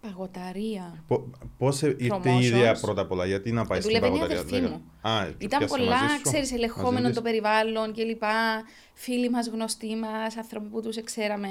Παγωταρία. 0.00 1.04
Πο- 1.06 1.30
Πώς 1.58 1.82
ε, 1.82 1.86
ήρθε 1.98 2.04
η 2.04 2.20
Promotions. 2.24 2.42
ιδέα 2.42 2.74
πρώτα 2.74 3.00
απ' 3.00 3.10
όλα, 3.10 3.26
γιατί 3.26 3.52
να 3.52 3.66
πάει 3.66 3.80
στην 3.80 3.94
Δούλευε 3.94 4.06
η 4.16 4.18
παγωταρία; 4.18 4.40
αδερφή 4.42 4.62
λέγα- 4.62 4.68
μου. 5.02 5.10
Α, 5.10 5.26
Ήταν 5.38 5.58
πιάσε 5.58 5.66
πολλά, 5.76 5.96
μαζί 6.00 6.14
σου, 6.14 6.22
ξέρεις, 6.22 6.52
ελεγχόμενο 6.52 6.92
μαζί 7.00 7.14
το 7.14 7.20
της. 7.22 7.30
περιβάλλον 7.30 7.92
κλπ. 7.94 8.22
Φίλοι 8.94 9.30
μας, 9.30 9.48
γνωστοί 9.48 9.96
μας, 9.96 10.36
άνθρωποι 10.36 10.68
που 10.68 10.82
τους 10.82 10.96
εξέραμε 10.96 11.48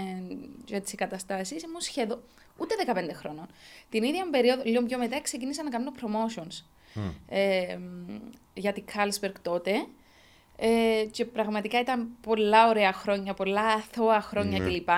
για 0.65 0.81
τις 0.81 0.95
καταστάσεις. 0.95 1.63
Ήμουν 1.63 1.81
σχεδόν 1.81 2.19
ούτε 2.57 2.75
15 2.87 3.13
χρόνων. 3.13 3.45
Την 3.89 4.03
ίδια 4.03 4.27
περίοδο, 4.31 4.61
λίγο 4.65 4.83
πιο 4.83 4.97
μετά, 4.97 5.21
ξεκίνησα 5.21 5.63
να 5.63 5.69
κάνω 5.69 5.91
promotions 6.01 6.63
Μμ. 6.93 7.01
ε, 7.29 7.79
για 8.53 8.73
την 8.73 8.83
Carlsberg 8.93 9.31
τότε. 9.41 9.71
Ε, 10.59 11.05
και 11.11 11.25
πραγματικά 11.25 11.79
ήταν 11.79 12.07
πολλά 12.21 12.67
ωραία 12.67 12.93
χρόνια, 12.93 13.33
πολλά 13.33 13.61
αθώα 13.65 14.21
χρόνια 14.21 14.59
Ναι. 14.59 14.65
κλπ. 14.69 14.89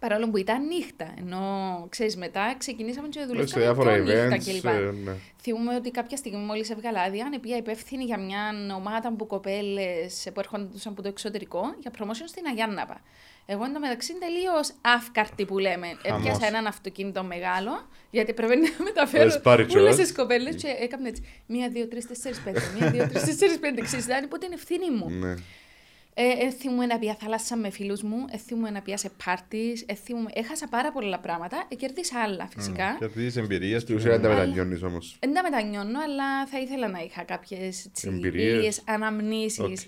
Παρόλο 0.00 0.30
που 0.30 0.36
ήταν 0.36 0.66
νύχτα. 0.66 1.14
Ενώ 1.18 1.40
ξέρεις, 1.88 2.16
μετά 2.16 2.54
ξεκινήσαμε 2.58 3.08
και 3.08 3.18
Σε 3.18 3.26
δουλεύαμε 3.26 3.64
διάφορα 3.64 3.92
πιο 3.94 4.02
νύχτα 4.02 4.36
events. 4.36 4.44
κλπ. 4.44 4.64
ε, 4.64 4.90
ναι. 5.04 5.12
Θυμούμαι 5.42 5.74
ότι 5.74 5.90
κάποια 5.90 6.16
στιγμή 6.16 6.44
μόλις 6.44 6.70
έβγαλα 6.70 7.00
άδεια, 7.00 7.24
ανεπία 7.26 7.56
υπεύθυνη 7.56 8.04
για 8.04 8.18
μια 8.18 8.74
ομάδα 8.76 9.08
από 9.08 9.26
κοπέλες 9.26 10.28
που 10.34 10.40
έρχονταν 10.40 10.80
από 10.84 11.02
το 11.02 11.08
εξωτερικό 11.08 11.74
για 11.78 11.90
promotion 11.98 12.26
στην 12.26 12.46
Αγιάνναπα. 12.46 13.00
Εγώ 13.46 13.64
εντωμεταξύ 13.64 14.14
τελείως 14.18 14.72
αύκαρτη 14.80 15.44
που 15.44 15.58
λέμε. 15.58 15.86
Χαμός. 16.02 16.20
Έπιασα 16.20 16.46
έναν 16.46 16.66
αυτοκίνητο 16.66 17.22
μεγάλο, 17.24 17.88
γιατί 18.10 18.32
πρέπει 18.32 18.56
να 18.56 18.84
μεταφέρω 18.84 19.24
Λες 19.24 19.40
πάρει 19.40 19.62
όλες 19.62 19.74
κιόλας. 19.74 19.96
τις 19.96 20.12
κοπέλες 20.12 20.54
και 20.54 20.68
έκανα 20.80 21.08
έτσι. 21.08 21.22
Μία, 21.46 21.68
δύο, 21.68 21.88
τρεις, 21.88 22.06
τέσσερις, 22.06 22.40
πέντε. 22.40 22.60
Μία, 22.78 22.90
δύο, 22.90 23.08
τρεις, 23.08 23.24
τέσσερις, 23.24 23.58
πέντε. 23.58 23.80
Ξέρεις, 23.80 24.04
ήταν 24.04 24.24
υπό 24.24 24.38
την 24.38 24.52
ευθύνη 24.52 24.90
μου. 24.90 25.36
Ναι. 26.18 26.24
Ε, 26.26 26.46
ε, 26.46 26.50
θυμούμαι 26.50 26.86
να 26.86 26.98
πια 26.98 27.14
θάλασσα 27.14 27.56
με 27.56 27.70
φίλους 27.70 28.02
μου, 28.02 28.24
ε, 28.30 28.36
θυμούμαι 28.36 28.70
να 28.70 28.82
πια 28.82 28.96
σε 28.96 29.10
πάρτις, 29.24 29.84
ε, 29.88 29.94
θυμούμαι- 29.94 30.38
έχασα 30.38 30.68
πάρα 30.68 30.92
πολλά 30.92 31.18
πράγματα, 31.18 31.64
ε, 31.68 31.74
κερδίσα 31.74 32.20
άλλα 32.22 32.48
φυσικά. 32.54 32.96
Κερδίζεις 32.98 33.36
εμπειρίες. 33.36 33.82
Στην 33.82 33.94
ουσία 33.96 34.10
δεν 34.10 34.22
τα 34.22 34.28
Αλλά- 34.30 34.38
μετανιώνεις 34.40 34.82
όμως. 34.82 35.16
Δεν 35.20 35.34
τα 35.34 35.42
μετανιώνω, 35.42 36.00
αλλά 36.00 36.46
θα 36.46 36.60
ήθελα 36.60 36.88
να 36.88 36.98
είχα 36.98 37.22
κάποιες 37.22 37.90
Εμπειρίες. 38.04 38.56
λίγες 38.56 38.70
αναμνήσεις 38.84 39.58
Οκ. 39.58 39.78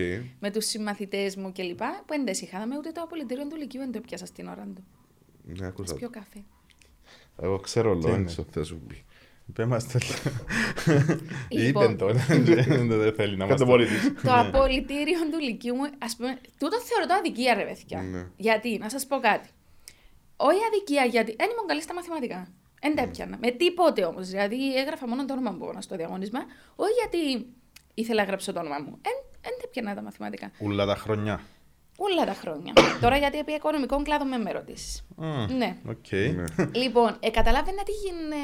με 0.41 0.50
τους 0.50 0.64
συμμαθητές 0.67 1.37
μου 1.37 1.52
κλπ. 1.52 1.79
Που 1.79 2.05
δεν 2.09 2.25
τις 2.25 2.43
είχα, 2.43 2.67
με 2.67 2.76
ούτε 2.79 2.91
το 2.93 3.00
απολυτήριο 3.00 3.47
του 3.47 3.57
Λυκείου 3.57 3.81
δεν 3.81 3.93
το 3.93 3.99
έπιασα 4.02 4.26
στην 4.26 4.47
ώρα 4.49 4.69
του. 4.75 4.85
Ναι, 5.45 5.67
άκουσα. 5.67 5.95
Πιο 5.95 6.11
καφέ. 6.11 6.43
Εγώ 7.43 7.59
ξέρω 7.59 7.97
Τι 7.99 8.09
είναι; 8.09 8.17
λόγω 8.19 8.47
θα 8.50 8.64
σου 8.64 8.81
πει. 8.88 9.05
Πε 9.54 9.64
μας 9.66 9.87
το. 9.92 9.99
Λοιπόν. 11.49 11.85
Είπε 11.85 11.94
το, 11.94 12.12
δεν 12.97 13.14
θέλει 13.14 13.37
να 13.37 13.47
μας 13.47 13.49
Κάτω 13.59 13.64
το 13.64 13.71
μόνη 13.71 13.85
της. 13.85 14.12
το 14.23 14.32
απολυτήριο 14.35 15.18
του 15.32 15.38
Λυκείου 15.40 15.75
μου, 15.75 15.82
ας 15.99 16.16
πούμε, 16.16 16.38
τούτο 16.59 16.80
θεωρώ 16.80 17.06
το 17.06 17.14
αδικία, 17.14 17.54
ρε 17.54 17.64
παιδιά. 17.64 18.02
Ναι. 18.02 18.26
Γιατί, 18.37 18.78
να 18.78 18.88
σας 18.90 19.06
πω 19.06 19.18
κάτι. 19.18 19.49
Όχι 20.37 20.59
αδικία, 20.68 21.04
γιατί 21.04 21.35
δεν 21.38 21.49
ήμουν 21.50 21.66
καλή 21.66 21.82
στα 21.82 21.94
μαθηματικά. 21.94 22.49
Δεν 22.80 22.90
Ναι. 22.90 22.97
τα 22.97 23.02
έπιανα. 23.02 23.37
Με 23.40 23.50
τίποτε 23.50 24.04
όμως. 24.04 24.28
Δηλαδή, 24.28 24.76
έγραφα 24.76 25.09
μόνο 25.09 25.25
το 25.25 25.32
όνομα 25.32 25.50
μου 25.50 25.66
πάνω 25.66 25.80
στο 25.80 25.97
διαγώνισμα. 25.97 26.40
Όχι 26.76 26.92
γιατί 27.00 27.47
ήθελα 27.94 28.21
να 28.23 28.26
γράψω 28.28 28.52
το 28.52 28.61
όνομα 28.61 28.76
μου. 28.80 28.99
Δεν 29.44 29.52
τα 29.59 29.64
έπιανα 29.64 29.94
τα 29.94 30.02
μαθηματικά. 30.02 30.50
Ούλα 30.59 30.87
τα 30.87 30.94
χρονιά. 30.97 31.40
Όλα 32.11 32.25
τα 32.25 32.35
χρόνια. 32.35 32.73
Τώρα 33.00 33.16
γιατί 33.16 33.38
επί 33.38 33.52
οικονομικών 33.52 34.04
κλάδων 34.04 34.28
με 34.28 34.38
με 34.38 34.50
ρωτήσεις. 34.52 35.04
Μμ, 35.16 35.56
Ναι. 35.56 35.76
Οκ. 35.88 36.11
Ναι. 36.12 36.44
Λοιπόν, 36.80 37.16
ε, 37.21 37.30
καταλάβαινα 37.30 37.82
τι 37.82 37.92
γίνει, 37.92 38.37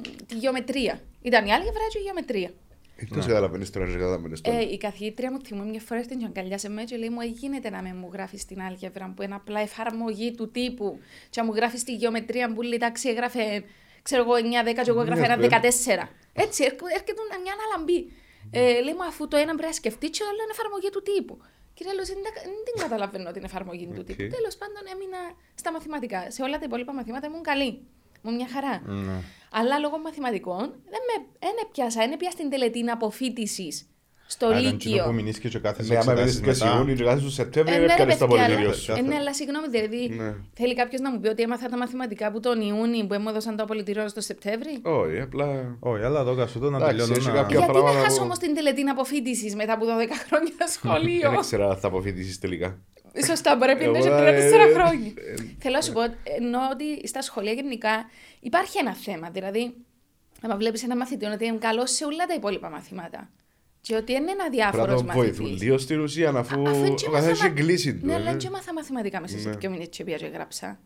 ε, 0.00 0.24
τη 0.26 0.34
γεωμετρία. 0.36 1.00
Ήταν 1.22 1.46
η 1.46 1.52
άλγεβρα 1.52 1.86
και 1.92 1.98
η 1.98 2.02
γεωμετρία. 2.02 2.50
Εκτός 2.98 3.26
καταλαβαίνεις 3.26 3.70
τώρα 3.70 3.86
και 3.86 3.92
καταλαβαίνεις 3.92 4.40
Ε, 4.40 4.50
τώρα. 4.50 4.60
η 4.60 4.78
καθηγήτρια 4.78 5.30
μου 5.32 5.38
θυμούμαι 5.44 5.70
μια 5.70 5.80
φορά 5.80 6.02
στην 6.02 6.24
αγκαλιάσε 6.24 6.68
με 6.68 6.82
και 6.84 6.96
λέει 6.96 7.08
μου 7.08 7.20
«Ε, 7.20 7.24
γίνεται 7.26 7.70
να 7.70 7.82
με 7.82 7.94
μου 7.94 8.10
γράφεις 8.12 8.44
την 8.44 8.60
άλγεβρα 8.62 9.12
που 9.16 9.22
είναι 9.22 9.34
απλά 9.34 9.60
εφαρμογή 9.60 10.32
του 10.34 10.50
τύπου 10.50 10.98
και 11.30 11.40
να 11.40 11.46
μου 11.46 11.54
γράφεις 11.54 11.84
τη 11.84 11.94
γεωμετρία 11.94 12.52
που 12.52 12.62
λέει 12.62 12.78
τάξη 12.78 13.08
έγραφε 13.08 13.64
ξέρω 14.02 14.22
εγώ 14.22 14.34
9-10 14.34 14.82
και 14.82 14.90
εγώ 14.90 15.00
έγραφα 15.00 15.20
Ναι, 15.20 15.26
ένα 15.26 15.36
ναι. 15.36 15.46
14. 15.46 16.08
Έτσι 16.32 16.64
έρχ- 16.64 16.82
έρχεται 16.94 17.12
μια 17.42 17.52
αναλαμπή. 17.56 18.12
Ε, 18.50 18.80
λέει 18.84 18.94
μου 18.98 19.04
αφού 19.04 19.28
το 19.28 19.36
ένα 19.36 19.52
πρέπει 19.54 19.66
να 19.66 19.72
σκεφτεί 19.72 20.06
και 20.10 20.18
το 20.18 20.24
άλλο 20.30 20.40
είναι 20.42 20.54
εφαρμογή 20.56 20.90
του 20.90 21.02
τύπου. 21.08 21.34
Κύριε 21.76 21.92
Λόζη, 21.98 22.12
δεν, 22.12 22.22
τα- 22.22 22.42
δεν 22.50 22.60
την 22.68 22.76
καταλαβαίνω 22.82 23.30
την 23.36 23.44
εφαρμογή 23.44 23.86
του 23.86 23.94
Οκ. 23.98 24.06
τύπου. 24.06 24.26
Τέλος 24.36 24.54
πάντων 24.60 24.82
έμεινα 24.92 25.18
στα 25.54 25.72
μαθηματικά. 25.72 26.30
Σε 26.30 26.42
όλα 26.42 26.58
τα 26.58 26.64
υπόλοιπα 26.68 26.92
μαθήματα 26.92 27.26
ήμουν 27.26 27.42
καλή. 27.42 27.70
Μου 28.22 28.34
μια 28.34 28.48
χαρά. 28.48 28.74
Ναι. 28.86 29.16
Αλλά 29.58 29.78
λόγω 29.78 29.98
μαθηματικών 29.98 30.64
δεν 30.94 31.02
με 31.08 31.26
δεν 31.38 31.54
έπιασα, 31.64 32.00
δεν 32.00 32.12
έπιασα 32.12 32.36
την 32.36 32.50
τελετή 32.50 32.90
αποφοίτησης 32.90 33.88
στο 34.26 34.46
Άρα, 34.46 34.56
εκείνο 34.56 34.70
Λύκειο. 34.72 35.04
που 35.04 35.12
μείνεις 35.12 35.38
και 35.38 35.58
κάθεσαι 35.58 35.92
Ναι, 35.92 35.98
άμα 35.98 36.12
εξετάσεις 36.12 36.40
μείνεις 36.40 36.58
και 36.58 36.64
μετά. 36.64 36.76
Ιούνιο 36.78 36.94
και 36.94 37.04
κάθεσαι 37.04 37.22
στο 37.22 37.30
Σεπτέμβριο, 37.30 37.74
Ε, 37.76 37.78
ναι, 37.80 37.86
ρε 37.86 37.92
έπιανες 37.92 38.16
το 38.18 38.26
παιδιά, 38.26 38.42
απολυτήριο 38.42 38.70
αλλά- 38.70 38.78
σου. 38.78 38.92
ε, 38.92 39.00
ναι, 39.00 39.14
αλλά 39.14 39.34
συγγνώμη, 39.34 39.68
δηλαδή 39.68 40.08
Ναι. 40.08 40.34
θέλει 40.54 40.74
κάποιος 40.74 41.00
να 41.00 41.10
μου 41.10 41.20
πει 41.20 41.28
ότι 41.28 41.42
έμαθα 41.42 41.68
τα 41.68 41.76
μαθηματικά 41.76 42.30
που 42.32 42.40
τον 42.40 42.60
Ιούνιο 42.60 43.06
που 43.06 43.14
μου 43.20 43.28
έδωσαν 43.28 43.56
το 43.56 43.62
απολυτήριο 43.62 44.08
στο 44.08 44.20
Σεπτέμβρη; 44.20 44.78
Όχι, 44.82 45.20
απλά... 45.20 45.76
Όχι, 45.80 46.02
αλλά 46.02 46.20
εδώ 46.20 46.34
κασούτο 46.34 46.70
να 46.70 46.76
Εντάξει, 46.76 46.96
τελειώνω 46.96 47.14
έχει 47.18 47.26
να... 47.26 47.32
κάποια- 47.32 47.58
Γιατί 47.58 47.66
να 47.66 47.72
πράγματα 47.80 48.02
χάσω 48.04 48.16
που- 48.16 48.24
όμως 48.24 48.38
την 48.38 48.54
τελετή 48.54 48.82
αποφύτησης 48.82 49.54
μετά 49.54 49.72
από 49.72 49.84
12 49.86 49.88
χρόνια 50.26 50.66
σχολείο; 50.76 51.30
Δεν 51.30 51.38
ήξερα 51.38 51.68
αν 51.70 51.76
θα 51.76 51.86
αποφύτησεις 51.86 52.38
τελικά. 52.38 52.78
Σωστά, 53.26 53.56
μπορεί 53.56 53.72
να 53.72 53.78
πει 53.78 53.84
Εγώ, 53.84 53.92
και 54.00 54.08
ε, 54.08 54.10
3-4 54.10 54.68
ε, 54.68 54.72
χρόνια. 54.72 55.12
ε, 55.16 55.34
Θέλω 55.58 55.74
να 55.74 55.80
σου 55.80 55.92
πω, 55.92 56.00
ενώ 56.40 56.58
ότι 56.72 57.08
στα 57.08 57.22
σχολεία 57.22 57.52
γενικά 57.52 57.90
υπάρχει 58.40 58.78
ένα 58.78 58.94
θέμα. 58.94 59.30
Δηλαδή, 59.30 59.74
άμα 60.42 60.56
βλέπεις 60.56 60.82
ένα 60.82 60.96
μαθητή 60.96 61.24
ότι 61.26 61.44
είναι 61.46 61.56
καλός 61.56 61.90
σε 61.90 62.04
όλα 62.04 62.24
τα 62.26 62.34
υπόλοιπα 62.34 62.70
μαθήματα. 62.70 63.30
Και 63.86 63.94
ότι 63.96 64.12
είναι 64.12 64.30
ένα 64.30 64.34
Πρέπει 64.36 64.56
διάφορο 64.56 64.86
να 64.86 64.94
τον 64.94 65.06
βοηθούν 65.14 65.44
μαθητή. 65.46 65.64
λίγο 65.64 65.78
στην 65.78 66.00
ουσία, 66.00 66.28
αφού 66.30 66.62
Αφού 66.68 66.84
ο 66.92 66.94
και 66.94 67.04
καθένας 67.08 67.38
μάθα- 67.38 67.46
έχει 67.46 67.54
κλείσει 67.54 67.92
τους. 67.94 68.02
Ναι, 68.02 68.12
ε. 68.12 68.16
αλλά 68.16 68.34
και 68.36 68.50
μάθα 68.50 68.72
μαθηματικά 68.72 69.20
μέσα 69.20 69.38
σε 69.38 69.48
Ναι. 69.48 69.56
δύο 69.56 69.70
μήνες 69.70 69.88
και 69.88 70.04
πήγα 70.04 70.16
και 70.16 70.26
γράψα. 70.26 70.78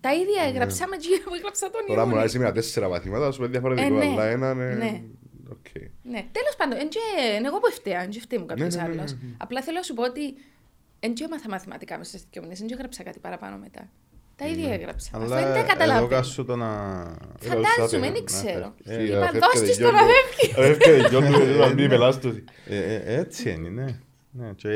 Τα 0.00 0.14
ίδια 0.14 0.42
έγραψα 0.48 0.86
με 0.88 0.96
τζίρο 0.96 1.22
που 1.24 1.34
έγραψα 1.38 1.70
τον 1.70 1.80
Τώρα 1.86 2.00
μου 2.00 2.06
Ιούνιο. 2.06 2.20
αρέσει 2.20 2.38
με 2.38 2.52
τέσσερα 2.52 2.88
μαθήματα, 2.88 3.30
σου 3.32 3.40
πει 3.40 3.46
διαφορετικό, 3.46 3.86
Ε, 3.86 3.90
ναι. 3.98 4.04
αλλά 4.04 4.24
ένα 4.24 4.50
είναι... 4.50 4.74
Ναι. 4.74 5.02
Οκ. 5.50 5.66
Ναι, 6.02 6.20
τέλος 6.32 6.54
πάντων, 6.56 6.78
εν 6.78 6.88
και, 6.88 6.98
εν 7.36 7.44
εγώ 7.44 7.58
που 7.58 7.70
φταίω, 7.72 8.00
εν 8.00 8.10
και 8.10 8.20
φταίει 8.20 8.38
μου 8.38 8.46
κάποιος 8.46 8.74
Ναι, 8.74 8.82
ναι, 8.82 8.88
ναι, 8.88 8.94
άλλος. 8.98 9.12
ναι, 9.12 9.18
ναι. 9.22 9.34
Απλά 9.36 9.62
θέλω 9.62 9.76
να 9.76 9.82
σου 9.82 9.94
πω 9.94 10.02
ότι 10.02 10.34
εν 11.00 11.14
και 11.14 11.24
έμαθα 11.24 11.48
μαθηματικά 11.48 11.98
μέσα 11.98 12.10
στις 12.10 12.24
δύο 12.30 12.42
μήνες, 12.42 12.60
εν 12.60 12.66
και 12.66 12.74
έγραψα 12.74 13.02
κάτι 13.02 13.18
παραπάνω 13.18 13.56
μετά. 13.58 13.90
Τα 14.40 14.46
ίδια 14.48 14.72
έγραψα. 14.72 15.10
Αφού 15.14 15.26
δεν 15.26 15.36
Αλλά 15.38 15.52
τα 15.52 15.58
εδώ 15.58 15.66
καταλάβαινα. 15.68 16.08
κασούτο 16.08 16.56
να... 16.56 16.66
Φαντάζομαι, 17.40 18.06
Ε, 18.06 18.10
δεν 18.10 18.24
ξέρω. 18.24 18.74
ε, 18.84 19.04
Είπα, 19.04 19.18
φεύγεται 19.20 19.38
δώσ' 19.38 19.60
της 19.62 19.76
δυο 19.76 19.86
το 19.90 19.92
να 19.92 20.00
του. 20.00 20.06
φεύγει. 20.06 20.54
Ε, 20.56 20.74
Φεύγεται 20.74 21.08
δυο 21.08 21.20
του, 21.20 21.58
να 21.60 21.74
μην 21.74 21.88
πελάς 21.88 22.18
τους. 22.18 22.36
Ε, 22.66 22.76
ε, 22.94 23.18
έτσι 23.18 23.50
είναι, 23.50 23.68
ναι. 23.68 23.84
ναι. 24.30 24.52
Και, 24.56 24.70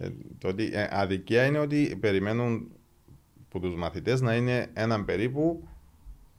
ε, 0.00 0.08
το 0.38 0.48
ότι, 0.48 0.70
ε, 0.72 0.86
αδικία 0.90 1.44
είναι 1.44 1.58
ότι 1.58 1.96
περιμένουν 2.00 2.70
από 3.48 3.60
τους 3.60 3.74
μαθητές 3.74 4.20
να 4.20 4.34
είναι 4.34 4.66
έναν 4.72 5.04
περίπου 5.04 5.68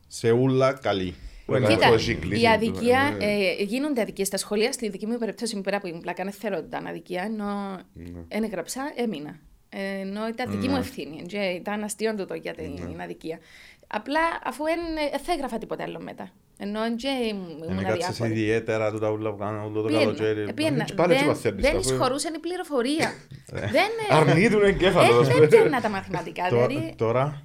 σε 0.08 0.32
ούλα 0.32 0.74
καλή. 0.74 1.14
Κοίτα, 1.46 1.60
Δεν 1.60 1.70
Κοίτα, 1.70 1.86
έχω 1.86 1.94
έχει 1.94 2.16
κλείσει 2.16 2.42
η 2.42 2.44
το, 2.44 2.50
αδικία, 2.50 3.16
ναι. 3.18 3.26
ε, 3.26 3.64
γίνονται 3.64 4.02
αδικίες 4.02 4.28
στα 4.28 4.38
σχολεία. 4.38 4.72
Στη 4.72 4.90
δική 4.90 5.06
μου 5.06 5.18
περίπτωση, 5.18 5.62
πέρα 5.62 5.78
από 5.78 5.86
την 5.88 6.02
πλάκα, 6.02 6.24
δεν 6.24 6.34
θεωρώ 6.34 6.58
ότι 6.58 6.66
ήταν 6.66 6.88
αδικία, 6.88 7.24
ενώ 7.24 7.76
Ναι. 7.94 8.20
δεν 8.28 8.44
έγραψα, 8.44 8.82
έμεινα. 8.96 9.40
Ε, 9.76 10.00
ενώ 10.02 10.28
ήταν 10.28 10.52
δική 10.52 10.68
μου 10.68 10.74
Ναι. 10.74 10.80
ευθύνη. 10.80 11.22
Και 11.28 11.38
ήταν 11.38 11.84
αστείο 11.84 12.16
τούτο 12.16 12.34
για 12.34 12.54
την 12.54 13.02
αδικία. 13.04 13.40
Απλά 13.88 14.20
αφού 14.44 14.64
δεν 14.64 14.80
θα 15.24 15.32
έγραφα 15.34 15.58
τίποτα 15.58 15.84
άλλο 15.84 16.00
μετά. 16.02 16.30
Ενώ 16.58 16.96
και 16.96 17.08
ήμουν 17.08 17.50
Είναι 17.70 17.82
κάτσες 17.82 18.08
αδιάφορη. 18.08 18.30
ιδιαίτερα 18.32 18.92
του 18.92 19.00
τα 19.00 19.10
ούλα 19.12 19.32
που 19.32 19.38
κάνουν 19.38 19.64
όλο 19.64 19.82
το 19.82 19.88
Πήγαινα, 19.88 20.04
καλοκαίρι. 20.04 20.42
ε, 20.42 20.52
πήγαινα. 20.52 20.84
Και 20.84 20.94
πάλι 20.94 21.12
έτσι 21.14 21.26
Δεν- 21.26 21.34
μαθαίνεις, 21.34 21.62
Δεν 21.64 21.76
αφού- 21.78 21.92
εισχωρούσε 21.92 22.32
η 22.36 22.40
πληροφορία. 22.40 23.14
Δεν 23.52 23.90
ε, 24.10 24.16
Αρνείτουν 24.16 24.64
εγκέφαλος. 24.64 25.28
ε, 25.30 25.34
δεν 25.34 25.48
πιάννα 25.48 25.82
τα 25.82 25.90
μαθηματικά. 25.90 26.48
Τω- 26.50 26.68
Δηλαδή, 26.68 26.94
Τώρα, 26.98 27.44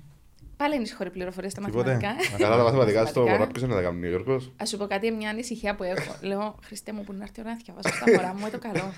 πάλι 0.56 0.72
δεν 0.74 0.82
εισχωρεί 0.82 1.10
πληροφορία 1.10 1.50
στα 1.50 1.62
Τίποτε. 1.64 1.92
μαθηματικά. 1.92 2.36
Καλά 2.38 2.56
τα 2.56 2.62
μαθηματικά 2.62 3.06
στο 3.06 3.20
Μαθηματικά. 3.20 3.38
μωρά, 3.38 3.46
ποιος 3.50 3.62
είναι 3.64 3.74
να 3.74 3.80
τα 3.80 3.86
κάνει 3.86 4.06
ο 4.06 4.08
Γιώργος. 4.08 4.52
Α 4.62 4.66
σου 4.66 4.76
πω 4.76 4.86
κάτι, 4.86 5.10
μια 5.10 5.30
ανησυχία 5.30 5.74
που 5.74 5.82
έχω. 5.82 6.14
Λέω, 6.20 6.54
Χριστέ 6.66 6.92
μου, 6.92 7.04
που 7.04 7.12
να 7.12 7.22
έρθει 7.22 7.40
η 7.40 7.42
ώρα 7.44 7.50
να 7.50 7.58
διαβάσω 7.64 7.94
στα 7.96 8.04
μωρά 8.12 8.34
μου, 8.38 8.46
ε, 8.46 8.50
το 8.50 8.58
καλό. 8.58 8.92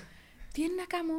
Τι 0.53 0.61
είναι 0.61 0.73
να 0.77 0.85
κάνω; 0.95 1.13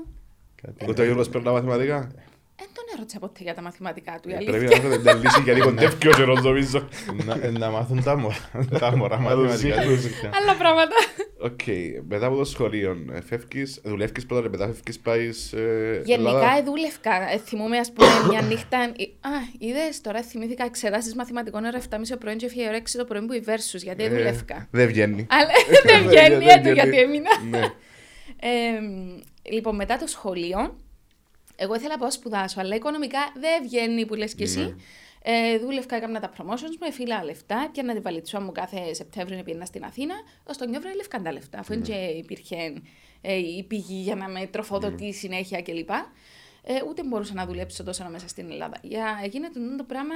Κάτι- 0.62 0.90
Ούτε 0.90 1.02
ο 1.02 1.04
Γιώργος 1.04 1.28
παίρνει 1.28 1.46
τα 1.46 1.52
μαθηματικά. 1.52 2.10
Δεν 2.56 2.70
τον 2.74 2.84
ερώτησα 2.96 3.18
ποτέ 3.18 3.42
για 3.42 3.54
τα 3.54 3.62
μαθηματικά 3.62 4.18
του. 4.22 4.28
η 4.28 4.32
Ε, 4.32 4.36
αλήθεια. 4.36 4.52
Πρέπει 4.58 4.74
να 4.74 4.80
βρείτε 4.88 5.02
μια 5.02 5.14
λύση 5.14 5.40
γιατί 5.42 5.60
κοντεύει 5.60 6.08
ο 6.08 6.10
καιρός 6.10 6.42
νομίζω. 6.42 6.88
να, 7.24 7.50
να 7.50 7.70
μάθουν 7.70 8.02
τα 8.02 8.16
μωρά, 8.18 8.36
τα 8.78 8.96
μωρά 8.96 9.18
μαθηματικά. 9.18 9.56
σύγχρονους. 9.56 10.04
Άλλα 10.40 10.54
πράγματα. 10.58 10.94
Οκ, 11.40 11.60
μετά 12.08 12.26
από 12.26 12.36
το 12.36 12.44
σχολείο, 12.44 12.96
ε, 13.12 13.20
φεύγεις, 13.20 13.80
δουλεύεις 13.84 14.26
πρώτα 14.26 14.42
και 14.42 14.48
μετά 14.48 14.66
φεύγεις, 14.66 14.98
πάεις 14.98 15.52
ε, 15.52 16.02
Γενικά 16.04 16.28
Ελλάδα. 16.30 16.56
εδούλευκα. 16.58 17.30
Ε, 17.32 17.38
θυμούμαι, 17.38 17.78
ας 17.78 17.92
πούμε, 17.92 18.08
μια 18.28 18.40
νύχτα. 18.40 18.78
ε, 18.78 19.28
Α, 19.28 19.30
είδες 19.58 20.00
τώρα 20.00 20.22
θυμήθηκα 20.22 20.64
εξετάσεις 20.64 21.14
μαθηματικών 21.14 21.64
ώρα 21.64 21.78
7.30 21.78 22.08
το 22.08 22.16
πρωί 22.16 22.36
και 22.36 22.46
έφυγε 22.46 22.62
η 22.62 22.66
ώρα 22.68 22.76
6 22.76 22.98
το 22.98 23.04
πρωί 23.04 23.22
που 23.26 23.32
η 23.32 23.42
versus, 23.46 23.80
γιατί 23.82 24.02
Ε, 24.02 24.06
εδούλευκα. 24.06 24.68
Δεν 24.70 24.86
βγαίνει. 24.86 25.26
Αλλά 25.30 25.50
δεν 25.92 26.02
βγαίνει, 26.08 26.44
δεν 26.44 26.58
έτω 26.58 26.68
γιατί 26.72 26.90
βγαίνει. 26.90 27.02
έμεινα. 27.02 27.30
Ναι. 29.42 29.50
Ε, 29.50 29.54
λοιπόν, 29.54 29.74
μετά 29.74 29.96
το 29.98 30.06
σχολείο, 30.06 30.76
εγώ 31.56 31.74
ήθελα 31.74 31.92
να 31.92 31.98
πάω 31.98 32.10
σπουδάσω, 32.10 32.60
αλλά 32.60 32.74
οικονομικά 32.74 33.18
δεν 33.40 33.62
βγαίνει 33.62 34.06
που 34.06 34.14
λες 34.14 34.34
και 34.34 34.42
εσύ. 34.42 34.60
Ναι. 34.60 34.74
Ε, 35.24 35.58
δούλευκα, 35.58 35.96
έκανα 35.96 36.20
τα 36.20 36.32
promotions 36.36 36.76
μου, 36.80 36.86
έφυλα 36.88 37.24
λεφτά 37.24 37.68
και 37.72 37.82
να 37.82 37.92
την 37.92 38.02
βαλιτσό 38.02 38.40
μου 38.40 38.52
κάθε 38.52 38.94
Σεπτέμβριο 38.94 39.42
πήγαινα 39.42 39.64
στην 39.64 39.84
Αθήνα. 39.84 40.14
Ω 40.44 40.52
τον 40.58 40.68
Νιόβριο 40.70 40.90
έλευκαν 40.90 41.22
τα 41.22 41.32
λεφτά, 41.32 41.58
αφού 41.58 41.80
και 41.80 41.94
υπήρχε 41.94 42.56
ε, 43.20 43.34
η 43.34 43.64
πηγή 43.68 44.00
για 44.00 44.14
να 44.14 44.28
με 44.28 44.46
τροφοδοτεί 44.46 45.12
συνέχεια 45.12 45.62
κλπ. 45.62 45.90
Ε, 46.64 46.74
ούτε 46.88 47.02
μπορούσα 47.04 47.34
να 47.34 47.46
δουλέψω 47.46 47.84
τόσο 47.84 48.08
μέσα 48.10 48.28
στην 48.28 48.50
Ελλάδα. 48.50 48.76
Για, 48.82 49.26
γίνεται 49.30 49.60
το 49.76 49.84
πράγμα 49.84 50.14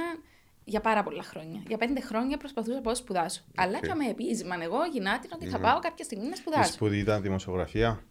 για 0.63 0.81
πάρα 0.81 1.03
πολλά 1.03 1.23
χρόνια. 1.23 1.63
Για 1.67 1.77
πέντε 1.77 2.01
χρόνια 2.01 2.37
προσπαθούσα 2.37 2.75
να 2.75 2.81
πάω 2.81 2.95
σπουδάσω. 2.95 3.43
Αλλά 3.55 3.79
και 3.79 3.93
με 3.93 4.09
επίζημαν 4.09 4.61
εγώ 4.61 4.77
γυνάτινα 4.93 5.33
ότι 5.35 5.47
θα 5.47 5.59
πάω 5.59 5.79
κάποια 5.79 6.05
στιγμή 6.05 6.23
να 6.23 6.33
Η 6.33 6.35
σπουδάσω. 6.35 6.71
σπουδή 6.71 6.97
ήταν 6.97 7.21
δημοσιογραφία; 7.21 8.03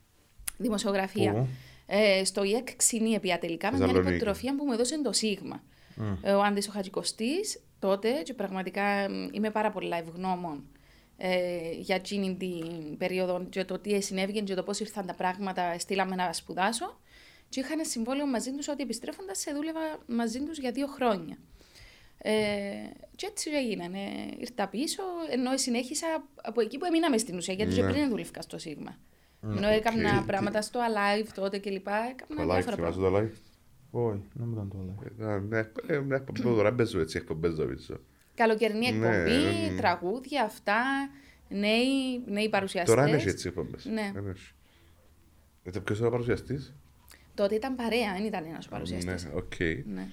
Δημοσιογραφία. 0.56 1.32
Πού; 1.32 1.48
Ε, 1.86 2.24
στο 2.24 2.44
ΙΕΚ 2.44 2.76
Ξινή 2.76 3.20
πια 3.20 3.38
τελικά 3.38 3.70
με 3.70 3.76
μια 3.76 3.86
Θεσσαλονίκη. 3.86 4.16
υποτροφία 4.16 4.56
που 4.56 4.64
μου 4.64 4.72
έδωσε 4.72 5.02
το 5.02 5.12
Σίγμα. 5.12 5.62
Ε, 6.22 6.32
ο 6.32 6.42
Άντης 6.42 6.68
ο 6.68 6.70
Χατζικοστής 6.70 7.60
τότε 7.78 8.10
και 8.24 8.34
πραγματικά 8.34 8.82
μ, 9.10 9.28
είμαι 9.32 9.50
πάρα 9.50 9.70
πολλά 9.70 9.96
ευγνώμων 9.96 10.64
ε, 11.16 11.70
για 11.78 11.94
εκείνη 11.94 12.36
την 12.36 12.96
περίοδο 12.96 13.44
και 13.50 13.64
το 13.64 13.78
τι 13.78 14.00
συνέβη 14.02 14.42
και 14.42 14.54
το 14.54 14.62
πώς 14.62 14.80
ήρθαν 14.80 15.06
τα 15.06 15.14
πράγματα, 15.14 15.78
στείλαμε 15.78 16.14
να 16.14 16.32
σπουδάσω 16.32 17.00
και 17.48 17.60
είχαν 17.60 17.84
συμβόλαιο 17.84 18.26
μαζί 18.26 18.50
τους 18.52 18.68
ότι 18.68 18.82
επιστρέφοντας 18.82 19.38
σε 19.38 19.52
δούλευα 19.52 19.80
μαζί 20.06 20.40
τους 20.40 20.58
για 20.58 20.70
δύο 20.70 20.86
χρόνια. 20.86 21.36
Ε, 22.18 22.32
και 23.16 23.26
έτσι 23.30 23.50
έγινε. 23.50 23.84
Ε, 23.84 24.34
ήρθα 24.38 24.68
πίσω, 24.68 25.02
ενώ 25.30 25.56
συνέχισα 25.56 26.06
από 26.42 26.60
εκεί 26.60 26.78
που 26.78 26.84
έμειναμε 26.84 27.18
στην 27.18 27.36
ουσία, 27.36 27.54
γιατί 27.54 27.74
και 27.74 27.82
Ναι. 27.82 27.90
πριν 27.92 28.08
δούλευκα 28.08 28.40
στο 28.42 28.58
Σίγμα. 28.58 28.98
Ενώ 29.56 29.68
έκανα 29.68 30.18
οκ. 30.18 30.26
πράγματα 30.26 30.62
στο 30.62 30.80
Alive 30.80 31.26
τότε 31.34 31.58
και 31.58 31.70
λοιπά, 31.70 31.94
έκανα 31.96 32.46
Το 32.46 32.52
live, 32.52 32.54
διάφορα 32.54 32.76
θυμάσαι 32.76 32.98
πράγματα. 32.98 33.20
το 33.20 33.26
live. 33.26 33.38
Όχι, 33.90 34.22
δεν 34.32 34.48
μου 34.48 34.52
ήταν 34.54 34.68
το 34.68 34.76
live. 34.80 35.10
Ήταν, 35.18 35.46
ναι, 35.48 35.58
ε, 35.86 35.98
μια 35.98 36.16
εκπομπή 36.16 36.40
που 36.40 36.54
τώρα 36.54 36.74
παίζω 36.74 37.00
έτσι, 37.00 37.16
εκπομπές 37.16 37.58
νομίζω. 37.58 38.00
Καλοκαιρινή 38.34 38.92
Ναι, 38.92 39.06
εκπομπή, 39.06 39.70
ναι. 39.70 39.76
τραγούδια, 39.76 40.44
αυτά, 40.44 40.82
νέοι, 41.48 42.22
νέοι 42.26 42.48
παρουσιαστές. 42.48 42.94
Τώρα 42.94 43.08
είναι 43.08 43.22
έτσι 43.26 43.48
εκπομπές. 43.48 43.84
Ναι. 43.84 44.10
Δεν 44.14 44.28
έχει. 44.28 44.52
Ε, 45.62 45.70
το 45.70 45.80
ποιος 45.80 45.98
είναι 45.98 46.06
ο 46.06 46.10
παρουσιαστής; 46.10 46.74
Τότε 47.34 47.54
ήταν 47.54 47.74
παρέα, 47.74 48.12
δεν 48.16 48.24
ήταν 48.24 48.44
ένας 48.44 48.66
ο 48.66 48.68
παρουσιαστής. 48.70 49.24
Ναι, 49.24 49.30
οκ. 49.34 49.52
Ναι. 49.94 50.08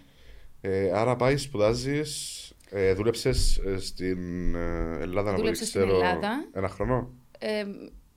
Ε, 0.61 0.91
άρα 0.91 1.15
πάει, 1.15 1.37
σπουδάζεις, 1.37 2.51
ε, 2.69 2.93
δούλεψες 2.93 3.57
ε, 3.57 3.77
στην 3.77 4.55
ε, 4.55 4.97
Ελλάδα, 5.01 5.31
να 5.31 5.37
Δούλεψα 5.37 5.65
στην 5.65 5.81
ξέρω, 5.81 5.95
Ελλάδα. 5.95 6.47
ένα 6.53 6.67
χρόνο; 6.69 7.13
Ε, 7.39 7.63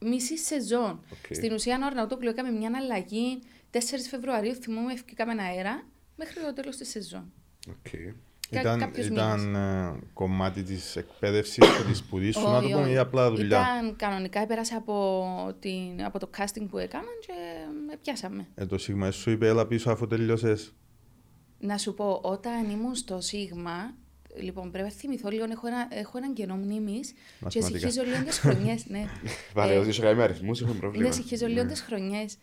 μισή 0.00 0.38
σεζόν. 0.38 1.00
Οκ. 1.12 1.34
Στην 1.34 1.52
ουσία, 1.52 1.78
ο 1.82 1.86
Αρναούτοκλου 1.86 2.28
έκαμε 2.28 2.50
μια 2.50 2.70
αλλαγή 2.76 3.38
4 3.70 3.78
Φεβρουαρίου, 4.10 4.54
θυμούμαι, 4.54 4.92
εβκήκαμε 4.92 5.42
αέρα, 5.42 5.82
μέχρι 6.16 6.40
το 6.40 6.52
τέλος 6.52 6.76
της 6.76 6.88
σεζόν. 6.88 7.32
Οκ. 7.68 7.90
κα- 8.50 8.60
Ήταν, 8.60 8.78
κάποιους 8.78 9.06
ήταν 9.06 9.54
ε, 9.54 9.98
κομμάτι 10.12 10.62
της 10.62 10.96
εκπαίδευσης 10.96 11.54
και 11.56 11.82
της 11.88 11.98
σπουδής 11.98 12.36
σου, 12.36 12.42
να 12.48 12.50
το 12.50 12.56
Όχι, 12.64 12.72
πούμε, 12.72 12.84
όχι. 12.84 12.92
ή 12.92 12.96
απλά 12.98 13.30
δουλειά; 13.30 13.46
Ήταν 13.46 13.96
κανονικά, 13.96 14.40
έπερασα 14.40 14.76
από, 14.76 15.56
την, 15.60 16.04
από 16.04 16.18
το 16.18 16.30
casting 16.38 16.66
που 16.70 16.78
έκαναν 16.78 17.12
και 17.26 17.32
με 17.86 17.96
πιάσαμε. 18.02 18.46
Ε, 18.54 18.66
το 18.66 18.78
Σίγμα 18.78 19.10
σου 19.10 19.30
είπε, 19.30 19.46
έλα 19.48 19.66
πίσω 19.66 19.90
αφού 19.90 20.06
τελειώσες. 20.06 20.72
Να 21.58 21.78
σου 21.78 21.94
πω, 21.94 22.20
όταν 22.22 22.70
ήμουν 22.70 22.94
στο 22.94 23.20
Σίγμα, 23.20 23.94
λοιπόν, 24.40 24.70
πρέπει 24.70 24.86
να 24.88 24.92
θυμηθώ 24.94 25.28
λίγο, 25.30 25.44
έχω, 25.50 25.66
ένα, 25.66 25.88
έχω 25.90 26.18
έναν 26.18 26.32
κενό 26.34 26.54
μνήμης 26.56 27.10
και 27.12 27.16
Μαθηματικά. 27.40 27.78
συγχύζω 27.78 28.02
λίγο 28.02 28.24
τι 28.24 28.32
χρονιές. 28.32 28.86
Ναι. 28.86 29.04
Βάλε 29.54 29.72
Ε, 29.74 29.78
ότι 29.78 29.88
είσαι 29.88 30.00
κάνει 30.02 30.16
με 30.16 30.22
αριθμούς, 30.22 30.60
έχουμε 30.62 30.78
πρόβλημα. 30.78 31.06
Ναι, 31.08 31.14
συγχύζω 31.14 31.46
λίγο 31.46 31.66
τι 31.66 31.74
χρονιές. 31.74 32.36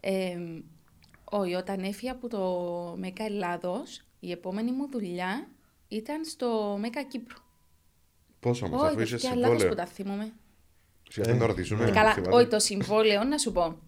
Ε, 0.00 0.36
όχι, 1.24 1.54
όταν 1.54 1.82
έφυγα 1.82 2.12
από 2.12 2.28
το 2.28 2.40
ΜΕΚΑ 2.98 3.24
Ελλάδος, 3.24 4.02
η 4.20 4.30
επόμενη 4.30 4.72
μου 4.72 4.88
δουλειά 4.90 5.48
ήταν 5.88 6.24
στο 6.24 6.76
ΜΕΚΑ 6.80 7.02
Κύπρου. 7.02 7.38
Πόσο 8.40 8.66
όμως, 8.66 8.80
Όχι, 8.82 8.90
αφού 8.90 9.00
είσαι 9.00 9.14
παιδιά, 9.16 9.34
λάθος 9.36 9.52
που 9.54 9.58
συμβόλαιο. 9.60 9.74
τα 9.74 9.86
θυμούμαι. 9.92 10.32
Σιγά 11.10 11.34
να 11.34 11.46
ρωτήσουμε. 11.46 11.84
Ε, 11.84 11.90
καλά, 11.90 12.12
θυμάται. 12.12 12.34
όχι 12.36 12.46
το 12.46 12.58
συμβόλαιο, 12.58 13.24
να 13.24 13.38
σου 13.38 13.52
πω. 13.52 13.78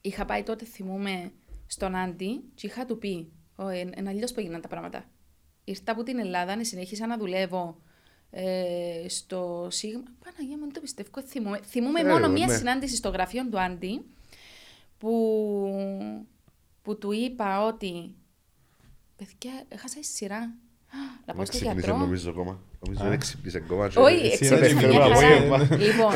Είχα 0.00 0.24
πάει 0.24 0.42
τότε, 0.42 0.64
θυμούμαι, 0.64 1.32
στον 1.66 1.94
Άντι 1.94 2.40
και 2.54 2.66
είχα 2.66 2.84
του 2.86 2.98
πει, 2.98 3.32
«Ω, 3.56 3.68
εν, 3.68 3.90
εν 3.94 4.08
αλλιώς 4.08 4.32
που 4.32 4.40
έγιναν 4.40 4.60
τα 4.60 4.68
πράγματα. 4.68 5.04
Ήρθα 5.68 5.92
από 5.92 6.02
την 6.02 6.18
Ελλάδα, 6.18 6.56
ναι, 6.56 6.64
συνέχισα 6.64 7.06
να 7.06 7.16
δουλεύω 7.18 7.80
ε, 8.30 9.08
στο 9.08 9.66
Σίγμα. 9.70 10.02
Παναγία 10.24 10.56
μου, 10.56 10.64
δεν 10.64 10.72
το 10.72 10.80
πιστεύω, 10.80 11.22
θυμούμαι. 11.26 11.60
Θυμούμαι 11.66 12.00
Ε, 12.00 12.04
μόνο 12.04 12.26
ναι. 12.26 12.32
μία 12.32 12.48
συνάντηση 12.48 12.96
στο 12.96 13.08
γραφείο 13.08 13.48
του 13.48 13.60
Άντι, 13.60 14.04
που, 14.98 15.10
που 16.82 16.98
του 16.98 17.12
είπα 17.12 17.66
ότι, 17.66 18.14
παιδιά, 19.16 19.64
έχασα 19.68 19.98
η 19.98 20.04
σειρά. 20.04 20.36
Α, 20.36 20.98
Να 21.26 21.26
Με 21.26 21.32
πάω 21.34 21.44
στο 21.44 21.56
ξύπνησε 21.56 21.74
γιατρό. 21.74 21.96
νομίζω 21.96 22.30
ακόμα. 22.30 22.60
Νομίζω 22.86 23.04
δεν 23.08 23.18
ξύπνησε 23.18 23.56
ακόμα. 23.56 23.88
και- 23.88 23.98
Όχι, 23.98 24.14
Εσύ 24.26 24.26
εξήγησα 24.26 24.66
είναι 24.68 24.86
μια 24.86 24.88
το 24.88 25.14
χαρά. 25.14 25.16
απόγευμα. 25.36 25.58
Λοιπόν, 25.76 26.12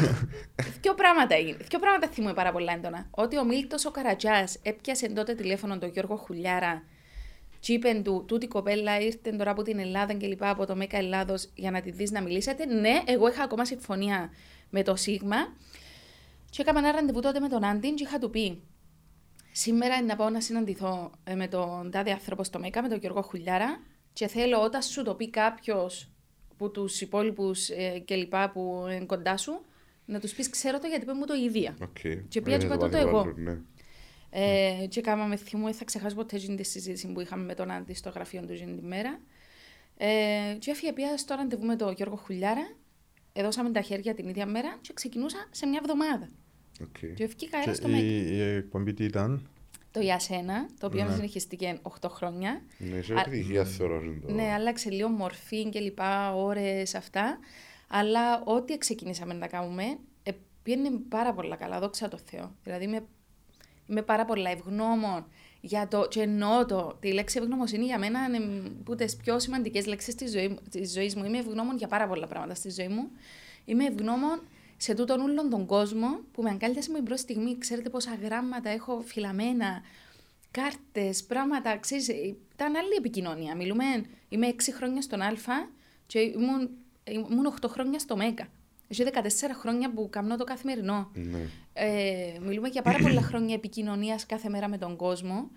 δύο 0.80 0.94
πράγματα 0.94 1.34
έγινε. 1.34 1.56
Δύο 1.70 1.78
πράγματα 1.78 2.08
θυμούμαι 2.08 2.34
πάρα 2.34 2.52
πολλά 2.52 2.72
έντονα. 2.72 3.06
Ότι 3.10 3.38
ο 3.38 3.44
Μίλτος 3.44 3.84
ο 3.84 3.90
Καρατζά 3.90 4.48
έπιασε 4.62 5.08
τότε 5.08 5.34
τηλέφωνο 5.34 5.78
τον 5.78 5.88
Γιώργο 5.90 6.16
Χουλιάρα 6.16 6.82
και 7.60 7.72
είπε 7.72 8.00
του, 8.04 8.24
τούτη 8.28 8.44
η 8.44 8.48
κοπέλα 8.48 9.00
ήρθε 9.00 9.30
τώρα 9.30 9.50
από 9.50 9.62
την 9.62 9.78
Ελλάδα 9.78 10.12
και 10.12 10.26
λοιπά, 10.26 10.50
από 10.50 10.66
το 10.66 10.76
ΜΕΚΑ 10.76 10.96
Ελλάδο 10.96 11.34
για 11.54 11.70
να 11.70 11.80
τη 11.80 11.90
δει 11.90 12.08
να 12.10 12.22
μιλήσετε. 12.22 12.66
Ναι, 12.66 13.02
εγώ 13.04 13.28
είχα 13.28 13.42
ακόμα 13.42 13.64
συμφωνία 13.64 14.30
με 14.70 14.82
το 14.82 14.96
Σίγμα. 14.96 15.36
Και 16.50 16.62
έκανα 16.62 16.78
ένα 16.78 16.92
ραντεβού 16.92 17.20
τότε 17.20 17.40
με 17.40 17.48
τον 17.48 17.64
Άντιν 17.64 17.94
και 17.94 18.02
είχα 18.02 18.18
του 18.18 18.30
πει 18.30 18.62
Σήμερα 19.52 19.94
είναι 19.94 20.06
να 20.06 20.16
πάω 20.16 20.30
να 20.30 20.40
συναντηθώ 20.40 21.10
ε, 21.24 21.34
με 21.34 21.48
τον 21.48 21.90
τάδε 21.90 22.10
άνθρωπο 22.10 22.44
στο 22.44 22.58
ΜΕΚΑ, 22.58 22.82
με 22.82 22.88
τον 22.88 22.98
Γιώργο 22.98 23.22
Χουλιάρα 23.22 23.80
και 24.12 24.26
θέλω 24.26 24.62
όταν 24.62 24.82
σου 24.82 25.02
το 25.02 25.14
πει 25.14 25.30
κάποιο 25.30 25.90
που 26.56 26.70
του 26.70 26.88
υπόλοιπου 27.00 27.50
ε, 27.76 27.98
και 27.98 28.14
λοιπά 28.14 28.50
που 28.50 28.86
είναι 28.90 29.04
κοντά 29.04 29.36
σου, 29.36 29.60
να 30.04 30.20
του 30.20 30.28
πει: 30.36 30.50
Ξέρω 30.50 30.78
το 30.78 30.86
γιατί 30.86 31.02
είπε 31.02 31.12
μου 31.12 31.26
το 31.26 31.34
η 31.34 31.44
ίδια. 31.44 31.76
Οκ. 31.82 31.98
Και 32.28 32.40
πήγα 32.40 32.56
και 32.56 32.64
Ε, 32.64 32.66
είπα 32.66 32.76
το 32.76 32.84
τότε 32.84 32.96
πάθει 32.96 33.08
εγώ. 33.08 33.20
άλλο, 33.20 33.34
ναι. 33.36 33.58
Ε, 34.30 34.86
και 34.88 35.00
κάναμε 35.00 35.36
θυμό, 35.36 35.64
δεν 35.64 35.74
θα 35.74 35.84
ξεχάσω 35.84 36.14
ποτέ 36.16 36.36
εκείνη 36.36 36.56
τη 36.56 36.62
συζήτηση 36.64 37.12
που 37.12 37.20
είχαμε 37.20 37.44
με 37.44 37.54
τον 37.54 37.70
Άντι 37.70 37.94
στο 37.94 38.10
γραφείο 38.10 38.40
του 38.46 38.52
εκείνη 38.52 38.76
τη 38.76 38.84
μέρα. 38.86 39.20
Ε, 39.96 40.56
και 40.58 40.70
έφυγε 40.70 40.92
πια 40.92 41.16
στο 41.16 41.34
ραντεβού 41.34 41.64
με 41.66 41.76
τον 41.76 41.92
Γιώργο 41.92 42.16
Χουλιάρα. 42.16 42.70
Εδώσαμε 43.32 43.70
τα 43.70 43.80
χέρια 43.80 44.14
την 44.14 44.28
ίδια 44.28 44.46
μέρα 44.46 44.78
και 44.80 44.92
ξεκινούσα 44.92 45.46
σε 45.50 45.66
μια 45.66 45.80
εβδομάδα. 45.82 46.28
Οκ. 46.82 47.14
Και 47.14 47.26
βγήκα 47.26 47.56
ένα 47.56 47.64
Και 47.66 47.72
στο 47.72 47.88
η, 47.88 47.90
ΜΕΚΑ. 47.92 48.04
η 48.04 48.40
εκπομπή 48.40 48.94
τι 48.94 49.04
ήταν; 49.04 49.48
Το 49.90 50.00
Για 50.00 50.18
Σένα, 50.18 50.66
το 50.80 50.86
οποίο 50.86 51.04
Ναι. 51.04 51.14
συνεχιστήκε 51.14 51.78
8 51.82 52.08
χρόνια. 52.08 52.62
Ναι, 52.78 52.96
είσαι 52.96 53.14
Α- 53.14 53.20
επιτυχία 53.26 53.64
θεωρώ. 53.64 54.02
είναι 54.02 54.20
το- 54.26 54.32
Ναι, 54.32 54.52
άλλαξε 54.52 54.90
λίγο 54.90 55.08
μορφή 55.08 55.68
και 55.68 55.80
λοιπά, 55.80 56.34
ώρες 56.34 56.94
αυτά. 56.94 57.38
Αλλά 57.88 58.42
ό,τι 58.44 58.78
ξεκινήσαμε 58.78 59.34
να 59.34 59.46
κάνουμε, 59.46 59.84
ε, 60.22 60.30
πήγαινε 60.62 60.90
πάρα 61.08 61.32
πολλά 61.34 61.56
καλά, 61.56 61.80
δόξα 61.80 62.08
τω 62.08 62.18
Θεώ. 62.24 62.54
Δηλαδή 62.64 62.84
είμαι, 62.84 63.04
είμαι 63.90 64.02
πάρα 64.02 64.24
πολλά 64.24 64.50
ευγνώμων 64.50 65.26
για 65.60 65.88
το, 65.88 66.08
και 66.08 66.20
εννοώ 66.20 66.66
το, 66.66 66.96
τη 67.00 67.12
λέξη 67.12 67.38
ευγνωμοσύνη 67.38 67.84
για 67.84 67.98
μένα 67.98 68.24
είναι 68.24 68.68
που 68.84 68.94
τις 68.94 69.16
πιο 69.16 69.38
σημαντικές 69.38 69.86
λέξεις 69.86 70.14
της, 70.14 70.30
ζωής, 70.30 70.54
της 70.70 70.92
ζωής 70.92 71.14
μου. 71.16 71.24
Είμαι 71.24 71.38
ευγνώμων 71.38 71.76
για 71.76 71.88
πάρα 71.88 72.08
πολλά 72.08 72.26
πράγματα 72.26 72.54
στη 72.54 72.70
ζωή 72.70 72.88
μου. 72.88 73.10
Είμαι 73.64 73.84
ευγνώμων 73.84 74.42
σε 74.76 74.94
τούτον 74.94 75.20
όλον 75.20 75.50
τον 75.50 75.66
κόσμο 75.66 76.20
που 76.32 76.42
με 76.42 76.50
αγκάλιασε 76.50 76.90
με 76.90 76.96
την 76.96 77.04
πρώτη 77.04 77.20
στιγμή. 77.20 77.58
Ξέρετε 77.58 77.88
πόσα 77.88 78.14
γράμματα 78.22 78.70
έχω 78.70 79.02
φυλαμένα, 79.04 79.82
κάρτες, 80.50 81.24
πράγματα. 81.24 81.78
Ξέρεις, 81.78 82.08
ήταν 82.08 82.76
άλλη 82.76 82.94
επικοινωνία. 82.98 83.56
Μιλούμε, 83.56 83.84
είμαι 84.28 84.48
6 84.48 84.54
χρόνια 84.76 85.02
στον 85.02 85.20
Α 85.20 85.32
και 86.06 86.18
ήμουν, 86.18 86.70
ήμουν 87.04 87.54
8 87.60 87.68
χρόνια 87.68 87.98
στο 87.98 88.16
ΜΕΚΑ. 88.16 88.48
Έχει 88.92 89.04
14 89.04 89.08
χρόνια 89.60 89.92
που 89.92 90.08
κάνω 90.10 90.36
το 90.36 90.44
καθημερινό. 90.44 91.10
Ναι. 91.14 91.38
Ε, 91.72 92.38
μιλούμε 92.46 92.68
για 92.68 92.82
πάρα 92.82 92.98
πολλά 93.02 93.22
χρόνια 93.22 93.54
επικοινωνίας 93.54 94.26
κάθε 94.26 94.48
μέρα 94.48 94.68
με 94.68 94.78
τον 94.78 94.96
κόσμο. 94.96 95.50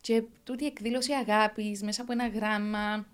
Και 0.00 0.22
τούτη 0.44 0.64
η 0.64 0.66
εκδήλωση 0.66 1.12
αγάπης 1.12 1.82
μέσα 1.82 2.02
από 2.02 2.12
ένα 2.12 2.28
γράμμα, 2.28 3.06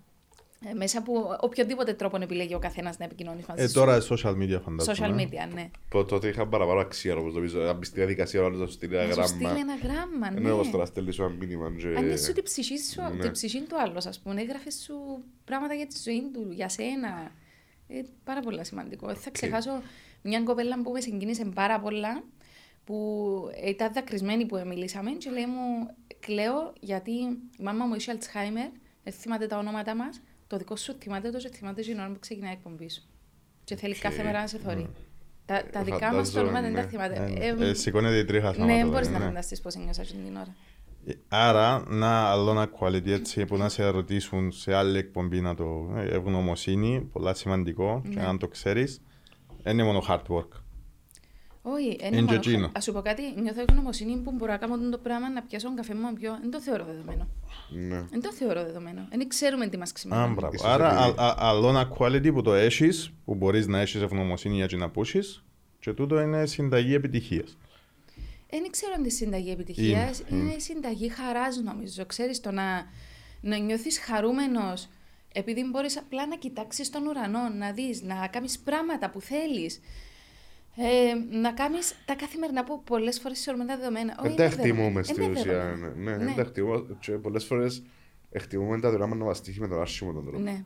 ε, 0.69 0.73
μέσα 0.73 0.97
από 0.99 1.37
οποιοδήποτε 1.39 1.93
τρόπο 1.93 2.17
επιλέγει 2.21 2.53
ο 2.55 2.59
καθένας 2.59 2.97
να 2.97 3.05
επικοινωνεί 3.05 3.43
μαζί 3.47 3.63
Ε, 3.63 3.67
σου. 3.67 3.73
τώρα 3.73 4.01
social 4.09 4.33
media 4.37 4.59
φαντάζομαι. 4.63 4.97
Social 5.15 5.19
ε. 5.19 5.23
media, 5.23 5.53
ναι. 5.53 5.69
Πο- 5.89 6.05
Τότε 6.05 6.27
είχα 6.27 6.47
παραπάνω 6.47 6.79
αξία 6.79 7.15
όπως 7.15 7.33
νομίζω. 7.33 7.61
Αν 7.61 7.77
μπεις 7.77 7.87
στη 7.87 7.97
διαδικασία 7.97 8.43
όλος 8.43 8.59
να 8.59 8.65
σου 8.65 8.71
στείλει 8.71 8.95
ένα 8.97 9.15
Να 9.15 9.21
σου 9.21 9.27
στείλει 9.27 9.43
γράμμα. 9.43 9.59
ένα 9.59 9.75
γράμμα, 9.93 10.31
ναι. 10.31 10.39
Ναι, 10.39 10.51
όπως 10.51 10.69
τώρα 10.69 10.85
στέλνεις 10.85 11.15
σου 11.15 11.23
ένα 11.23 11.31
μήνυμα. 11.39 11.71
και- 11.77 11.87
Αν 11.97 12.05
είναι 12.05 12.17
σου 12.17 12.33
την 12.33 12.43
ψυχή 12.43 12.77
σου, 12.79 13.01
Ναι. 13.01 13.21
την 13.21 13.31
ψυχή 13.31 13.61
του 13.61 13.79
άλλου, 13.81 13.97
ας 13.97 14.19
πούμε. 14.19 14.41
Έγραφε 14.41 14.71
σου 14.71 14.93
πράγματα 15.45 15.73
για 15.73 15.87
τη 15.87 15.95
ζωή 16.03 16.21
του, 16.33 16.47
για 16.51 16.69
σένα. 16.69 17.31
Ε, 17.89 18.01
πάρα 18.23 18.39
πολύ 18.39 18.65
σημαντικό. 18.65 19.09
Ε, 19.09 19.13
Θα 19.13 19.29
ξεχάσω 19.29 19.81
μια 20.21 20.41
κοπέλα 20.41 20.81
που 20.81 20.91
με 20.91 21.01
συγκίνησε 21.01 21.45
πάρα 21.45 21.79
πολλά, 21.79 22.23
που 22.83 23.49
ήταν 23.65 23.93
δακρυσμένη 23.93 24.45
που 24.45 24.61
μιλήσαμε 24.65 25.11
και 25.11 25.29
λέει 25.29 25.45
μου, 25.45 25.95
κλαίω 26.19 26.73
γιατί 26.79 27.11
η 27.11 27.63
μάμα 27.63 27.85
μου 27.85 27.95
είχε 27.95 28.17
Alzheimer, 28.17 28.71
δεν 29.03 29.13
θυμάται 29.13 29.47
τα 29.47 29.57
ονόματα 29.57 29.95
μας. 29.95 30.21
Το 30.47 30.57
δικό 30.57 30.75
σου 30.75 30.95
θυμάται 31.01 31.29
το 31.29 31.37
και 31.37 31.49
θυμάται 31.49 31.81
την 31.81 31.99
ώρα 31.99 32.09
που 32.09 32.19
ξεκινάει 32.19 32.51
η 32.51 32.53
εκπομπή 32.53 32.89
σου. 32.89 33.03
Και 33.63 33.75
θέλει 33.75 33.93
Οκ. 33.93 33.99
κάθε 34.01 34.23
μέρα 34.23 34.39
να 34.41 34.47
σε 34.47 34.57
θωρεί. 34.57 34.89
Τα, 35.45 35.63
τα 35.71 35.79
Ε, 35.79 35.83
δικά 35.83 36.13
μας 36.13 36.31
τα 36.31 36.39
φαντάζομαι, 36.39 36.41
ονόματα 36.41 36.61
δεν 36.61 36.73
τα 36.73 36.81
ναι. 36.81 36.87
θυμάται. 36.87 37.45
Ε, 37.45 37.65
Ε, 37.65 37.69
ε, 37.69 37.73
Σηκώνεται 37.73 38.17
η 38.17 38.25
τρίχα 38.25 38.53
σαν 38.53 38.65
ναι, 38.65 38.75
να 38.75 38.83
το 38.83 38.89
μπορείς 38.91 39.07
δει, 39.07 39.13
να 39.13 39.19
ναι. 39.19 39.25
φανταστείς 39.25 39.61
πώς 39.61 39.75
νιώσα 39.75 40.01
εκείνη 40.01 40.23
την 40.23 40.35
ώρα. 40.35 40.55
Ε, 41.05 41.13
Άρα, 41.27 41.83
να 41.87 42.23
άλλο 42.23 42.51
ένα 42.51 42.69
quality 42.79 43.07
έτσι 43.07 43.45
που 43.45 43.57
να 43.57 43.69
σε 43.69 43.87
ρωτήσουν 43.89 44.51
σε 44.51 44.73
άλλη 44.73 44.97
εκπομπή 44.97 45.41
να 45.41 45.55
το 45.55 45.93
ε, 45.95 46.15
ευγνωμοσύνη, 46.15 47.09
πολλά 47.11 47.33
σημαντικό 47.33 48.01
και 48.09 48.15
Ναι. 48.19 48.25
αν 48.25 48.37
το 48.37 48.47
ξέρεις, 48.47 49.01
δεν 49.63 49.73
είναι 49.73 49.83
μόνο 49.83 50.03
hard 50.07 50.21
work. 50.27 50.47
Όχι, 51.61 51.85
Είναι 51.87 52.07
είναι 52.07 52.15
μόνο. 52.21 52.27
και 52.39 52.49
εκείνο. 52.49 52.65
Α 52.65 52.81
σου 52.81 52.91
πω 52.93 53.01
κάτι, 53.01 53.21
νιώθω 53.41 53.61
ευγνωμοσύνη 53.61 54.17
που 54.17 54.31
μπορώ 54.31 54.51
να 54.51 54.57
κάνω 54.57 54.89
το 54.89 54.97
πράγμα 54.97 55.29
να 55.29 55.41
πιάσω 55.41 55.73
καφέ 55.75 55.93
μου 55.93 56.01
να 56.01 56.13
πιω. 56.13 56.37
Δεν 56.41 56.51
το 56.51 56.61
θεωρώ 56.61 56.85
δεδομένο. 56.85 57.27
Ναι. 57.69 58.01
Δεν 58.09 58.21
το 58.21 58.31
θεωρώ 58.33 58.63
δεδομένο. 58.63 59.07
Δεν 59.09 59.27
ξέρουμε 59.27 59.67
τι 59.67 59.77
μας 59.77 59.89
Α, 59.89 59.93
ξημερώνει. 59.93 60.33
μπράβο. 60.33 60.53
Ίσως 60.53 60.67
Άρα, 60.67 61.03
επειδή- 61.03 61.19
α- 61.19 61.23
α- 61.25 61.35
άλλο 61.37 61.69
ένα 61.69 61.89
quality 61.97 62.33
που 62.33 62.41
το 62.41 62.53
έχεις, 62.53 63.11
που 63.25 63.35
μπορείς 63.35 63.67
να 63.67 63.79
έχεις 63.79 64.01
ευγνωμοσύνη 64.01 64.55
για 64.65 64.77
να 64.77 64.89
πούσεις 64.89 65.43
και 65.79 65.93
τούτο 65.93 66.19
είναι 66.21 66.45
συνταγή 66.45 66.93
επιτυχίας. 66.93 67.57
Δεν 68.49 68.71
ξέρω 68.71 68.91
αν 68.93 68.99
είναι 68.99 69.09
συνταγή 69.09 69.51
επιτυχίας. 69.51 70.19
Είναι, 70.19 70.39
Είναι, 70.41 70.49
είναι. 70.51 70.59
συνταγή 70.59 71.09
χαράς, 71.09 71.57
νομίζω. 71.61 72.05
Ξέρεις 72.05 72.39
το 72.39 72.51
να, 72.51 72.85
να 73.41 73.57
νιώθεις 73.57 73.99
χαρούμενος 73.99 74.89
επειδή 75.33 75.63
μπορείς 75.71 75.97
απλά 75.97 76.27
να 76.27 76.35
κοιτάξεις 76.37 76.89
τον 76.89 77.07
ουρανό, 77.07 77.49
να 77.49 77.71
δεις, 77.71 78.01
να 78.01 78.27
κάνεις 78.27 78.59
πράγματα 78.59 79.09
που 79.09 79.21
θέλεις. 79.21 79.79
Ε, 80.75 81.13
να 81.37 81.51
κάνεις 81.51 81.95
τα 82.05 82.15
καθημερινά 82.15 82.63
που 82.63 82.83
πολλές 82.83 83.19
φορές 83.19 83.41
θεωρούμε 83.43 83.65
τα 83.65 83.77
δεδομένα. 83.77 84.15
Όχι, 84.19 84.27
Δεν 84.27 84.37
τα 84.37 84.43
είναι 84.43 84.55
δεδομένα. 84.55 84.77
εκτιμούμε 84.79 85.03
στην 85.03 85.23
Είναι 85.23 85.39
ουσία. 85.39 85.51
δεδομένα. 85.53 85.93
Ναι, 85.95 86.11
Ναι. 86.17 86.25
δεν 86.25 86.35
τα 86.35 86.41
εκτιμούμε. 86.41 86.97
Και 86.99 87.11
πολλές 87.11 87.45
φορές 87.45 87.83
εκτιμούμε 88.31 88.79
τα 88.79 88.89
δράμα 88.91 89.15
να 89.15 89.25
μας 89.25 89.41
τύχει 89.41 89.59
με 89.59 89.67
τον 89.67 89.81
άσχημο 89.81 90.11
τον 90.13 90.23
τρόπο. 90.25 90.39
Ναι. 90.39 90.63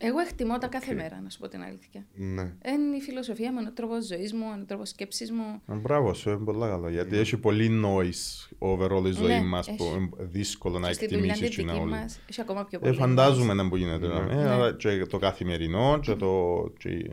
Δυστυχώς. 0.00 0.02
Ε, 0.02 0.06
Εγώ 0.06 0.18
εκτιμώ 0.18 0.58
τα 0.58 0.66
κάθε 0.66 0.90
Οκ. 0.94 1.00
μέρα, 1.00 1.20
να 1.20 1.30
σου 1.30 1.38
πω 1.38 1.48
την 1.48 1.62
αλήθεια. 1.62 2.06
ναι. 2.14 2.42
Είναι 2.42 2.96
η 2.96 3.00
φιλοσοφία 3.00 3.52
μου, 3.52 3.58
είναι 3.58 3.68
ο 3.68 3.72
τρόπος 3.72 4.06
ζωής 4.06 4.32
μου, 4.32 4.44
είναι 4.52 4.62
ο 4.62 4.64
τρόπος 4.64 4.88
σκέψης 4.88 5.30
μου. 5.32 5.60
Ε, 5.68 5.74
Μπράβο 5.74 6.14
σου, 6.14 6.30
είναι 6.30 6.44
πολύ 6.44 6.58
καλό. 6.58 6.88
Γιατί 6.88 7.16
έχει 7.16 7.36
πολύ 7.36 7.82
noise 7.84 8.48
overall 8.58 9.04
η 9.06 9.10
ζωή 9.12 9.26
Ναι, 9.26 9.42
μας 9.42 9.68
έχει. 9.68 9.76
που 9.76 9.84
είναι 9.96 10.08
δύσκολο 10.18 10.78
να 10.78 10.88
Και 10.88 10.94
στη 10.94 11.06
δουλειά 11.06 11.20
εκτιμήσεις 11.32 11.56
τη 11.56 11.60
και 11.62 11.66
να 11.66 11.72
δική 11.72 11.84
όλοι. 11.84 11.92
μας 11.94 12.20
έχει 12.30 12.40
ακόμα 12.40 12.64
πιο 12.64 12.78
Ε, 12.82 12.86
πολύ. 12.86 12.96
φαντάζομαι 13.00 13.54
να 13.54 13.68
που 13.68 13.76
γίνεται. 13.76 14.06
Ναι. 14.06 14.14
ε, 14.14 14.34
Ναι. 14.34 14.48
αλλά 14.48 14.72
και 14.76 15.06
το 15.06 15.18
καθημερινό 15.18 15.98
και 16.02 16.14
το... 16.14 16.54
Και 16.78 17.10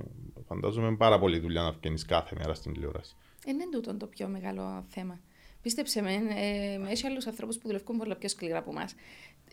φαντάζομαι 0.47 0.95
πάρα 0.95 1.19
πολύ 1.19 1.39
δουλειά 1.39 1.62
να 1.62 1.71
βγαίνεις 1.71 2.06
κάθε 2.06 2.36
μέρα 2.39 2.54
στην 2.54 2.73
τηλεόραση. 2.73 3.15
Ε, 3.45 3.52
Είναι 3.52 3.63
τούτο 3.71 3.97
το 3.97 4.06
πιο 4.08 4.28
μεγάλο 4.28 4.86
θέμα. 4.88 5.19
Πίστεψε 5.62 6.02
με, 6.02 6.12
ε, 6.13 6.91
έχει 6.91 7.08
άλλους 7.08 7.28
ανθρώπους 7.28 7.58
που 7.58 7.67
δουλεύουν 7.67 7.97
πολύ 7.97 8.15
πιο 8.15 8.30
σκληρά 8.30 8.58
από 8.58 8.69
εμάς. 8.71 8.95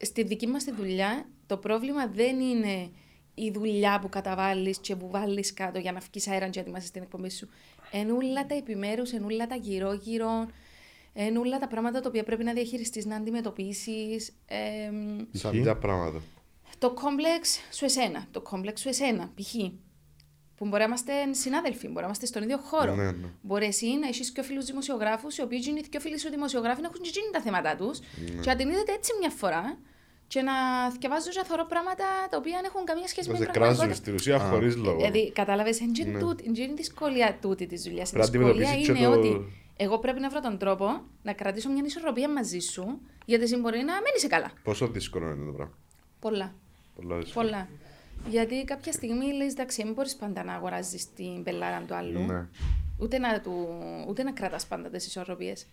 Στη 0.00 0.22
δική 0.24 0.46
μας 0.46 0.64
τη 0.64 0.72
δουλειά, 0.74 1.26
το 1.46 1.56
πρόβλημα 1.56 2.06
δεν 2.08 2.40
είναι 2.40 2.90
η 3.34 3.50
δουλειά 3.50 3.98
που 3.98 4.08
καταβάλεις 4.08 4.78
και 4.78 4.96
που 4.96 5.10
βάλεις 5.10 5.54
κάτω 5.54 5.78
για 5.78 5.92
να 5.92 6.00
βγει 6.00 6.30
αέρα 6.30 6.48
και 6.48 6.60
ετοιμάσεις 6.60 6.90
την 6.90 7.02
εκπομπή 7.02 7.30
σου. 7.30 7.48
Ενούλα 7.90 8.46
τα 8.46 8.54
επιμέρους, 8.54 9.12
ενούλα 9.12 9.46
τα 9.46 9.54
γύρω-γύρω. 9.54 10.46
Είναι 11.14 11.38
όλα 11.38 11.58
τα 11.58 11.66
πράγματα 11.68 12.00
τα 12.00 12.08
οποία 12.08 12.24
πρέπει 12.24 12.44
να 12.44 12.52
διαχειριστείς, 12.52 13.06
να 13.06 13.16
αντιμετωπίσεις. 13.16 14.32
Σαν 15.32 15.52
Π.χ. 15.52 15.60
ποια 15.62 15.76
πράγματα. 15.76 16.22
το 16.78 16.90
κόμπλεξ 16.90 17.58
σου 17.72 17.84
εσένα. 17.84 18.26
Το 18.30 18.40
κόμπλεξ 18.40 18.80
σου 18.80 18.88
εσένα. 18.88 19.30
Π.χ. 19.34 19.54
Που 20.56 20.66
μπορεί 20.66 20.78
να 20.78 20.84
είμαστε 20.84 21.12
συνάδελφοι, 21.30 21.86
μπορεί 21.86 22.00
να 22.00 22.04
είμαστε 22.04 22.26
στον 22.26 22.42
ίδιο 22.42 22.58
χώρο. 22.58 22.94
Ναι, 22.94 23.10
ναι. 23.10 23.28
Μπορεί 23.42 23.66
εσύ 23.66 23.86
να 23.86 24.08
έχεις 24.08 24.30
και 24.30 24.42
φίλους 24.42 24.64
δημοσιογράφους, 24.64 25.36
οι 25.36 25.42
οποίοι 25.42 25.64
είναι 25.68 25.80
και 25.80 26.00
φίλοι 26.00 26.18
σου 26.18 26.30
δημοσιογράφοι 26.30 26.80
να 26.80 26.86
έχουν 26.86 27.00
και 27.00 27.08
εκείνοι 27.08 27.30
τα 27.32 27.40
θέματα 27.40 27.76
τους. 27.76 28.00
Ναι. 28.00 28.40
Και 28.40 28.50
να 28.50 28.56
την 28.56 28.68
είδετε 28.68 28.92
έτσι 28.92 29.12
μια 29.20 29.30
φορά 29.30 29.78
και 30.28 30.42
να 30.42 30.52
διαβάζω 30.98 31.30
και 31.30 31.42
θωρώ 31.44 31.64
πράγματα 31.66 32.04
τα 32.30 32.36
οποία 32.36 32.52
δεν 32.56 32.64
έχουν 32.64 32.84
καμία 32.84 33.06
σχέση 33.06 33.26
Να 33.28 33.32
με 33.32 33.38
σε 33.38 33.44
την 33.44 33.52
κράζουν 33.52 33.76
πραγματικότητα. 33.76 34.12
στην 34.18 34.34
ουσία 34.34 34.48
χωρίς 34.50 34.76
λόγο. 34.76 34.96
Δηλαδή, 34.96 35.32
κατάλαβες, 35.32 35.78
είναι 35.80 35.90
Ναι. 36.04 36.18
ναι. 36.52 36.62
η 36.62 36.72
δυσκολία 36.76 37.38
τούτη 37.40 37.66
της 37.66 37.82
δουλειάς. 37.82 38.08
Η 38.10 38.12
Πρέπει 38.12 38.38
να 38.38 38.44
δυσκολία 38.44 38.68
αντιμετωπίσεις 38.70 38.88
είναι 38.88 38.98
και 38.98 39.30
το- 39.30 39.38
ότι 39.38 39.52
εγώ 39.76 39.98
πρέπει 39.98 40.20
να 40.20 40.28
βρω 40.28 40.40
τον 40.40 40.58
τρόπο 40.58 41.02
να 41.22 41.32
κρατήσω 41.32 41.70
μια 41.70 41.82
ισορροπία 41.86 42.28
μαζί 42.28 42.58
σου, 42.58 43.00
γιατί 43.24 43.42
εσύ 43.44 43.56
μπορεί 43.56 43.78
να 43.78 43.92
μένει 43.92 44.18
σε 44.18 44.26
καλά. 44.26 44.50
Πόσο 44.62 44.86
δύσκολο 44.88 45.30
είναι 45.30 45.44
το 45.46 45.52
πράγμα. 45.52 45.74
Πολλά. 46.20 46.54
Πολλά 46.96 47.16
δύσκολο. 47.18 47.46
Πολλά. 47.46 47.68
Γιατί 48.28 48.64
κάποια 48.64 48.92
στιγμή 48.92 49.32
λες, 49.32 49.52
εντάξει, 49.52 49.82
δεν 49.82 49.92
μπορείς 49.92 50.16
πάντα 50.16 50.44
να 50.44 50.54
αγοράζεις 50.54 51.12
την 51.14 51.42
πελλάρα 51.42 51.84
του 51.86 51.94
άλλου. 51.94 52.20
Ναι. 52.20 52.46
Ούτε 52.98 53.18
να, 53.18 53.40
του, 53.40 53.68
ούτε 54.08 54.22
να 54.22 54.32
κρατάς 54.32 54.66
πάντα 54.66 54.88
τις 54.90 55.06
ισορροπίες. 55.06 55.66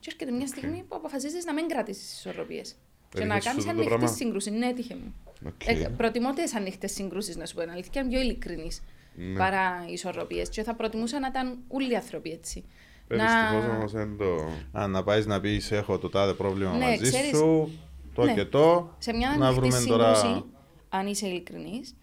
Και 0.00 0.10
έρχεται 0.12 0.30
μια 0.36 0.46
στιγμή 0.46 0.84
που 0.88 0.96
αποφασίζεις 0.96 1.44
να 1.44 1.52
μην 1.52 1.68
κρατήσεις 1.68 2.08
τις 2.08 2.16
ισορροπίες. 2.18 2.76
Και 3.10 3.24
να 3.24 3.34
Έτυχε 3.34 3.50
σου 3.50 3.56
κάνει 3.56 3.62
το 3.66 3.70
ανοιχτή 3.70 3.88
πράγμα; 3.88 4.06
σύγκρουση. 4.16 4.50
Ναι, 4.50 4.66
έτυχε 4.66 4.94
μου. 4.94 5.14
Οκ. 5.46 5.66
Ε, 5.66 5.88
προτιμώ 5.96 6.32
τις 6.32 6.54
ανοιχτές 6.54 6.92
συγκρούσεις, 6.92 7.36
να 7.36 7.46
σου 7.46 7.54
πω 7.54 7.60
την 7.60 7.70
αλήθεια, 7.70 8.00
είναι 8.00 8.10
πιο 8.10 8.20
ειλικρινή 8.20 8.68
Ναι. 9.14 9.38
παρά 9.38 9.84
ισορροπίες. 9.88 10.48
Και 10.48 10.62
θα 10.62 10.74
προτιμούσα 10.74 11.20
να 11.20 11.26
ήταν 11.26 11.58
όλοι 11.68 11.92
οι 11.92 11.96
άνθρωποι 11.96 12.30
έτσι. 12.30 12.64
Ε, 13.08 13.14
Δυστυχώς 13.16 13.74
όμως 13.76 13.92
είναι 13.92 14.16
το... 14.18 14.48
Α, 14.80 14.86
να 14.86 15.02
πάεις 15.04 15.26
να 15.26 15.40
πεις: 15.40 15.72
Έχω 15.72 15.98
το 15.98 16.08
τάδε 16.08 16.32
πρόβλημα 16.32 16.76
Ναι, 16.76 16.84
μαζί 16.84 17.02
ξέρεις- 17.02 17.36
σου, 17.36 17.78
το 18.14 18.24
Ναι. 18.24 18.34
και 18.34 18.44
το. 18.44 18.94
Σε 18.98 19.12
μια 19.14 19.28
να 19.28 19.34
ανοιχτή 19.46 19.54
βρούμε 19.54 19.78
σύγκρουση, 19.78 20.22
τώρα. 20.22 20.44
αν 20.88 21.06
είσαι 21.06 21.26
ειλικρινής, 21.26 21.94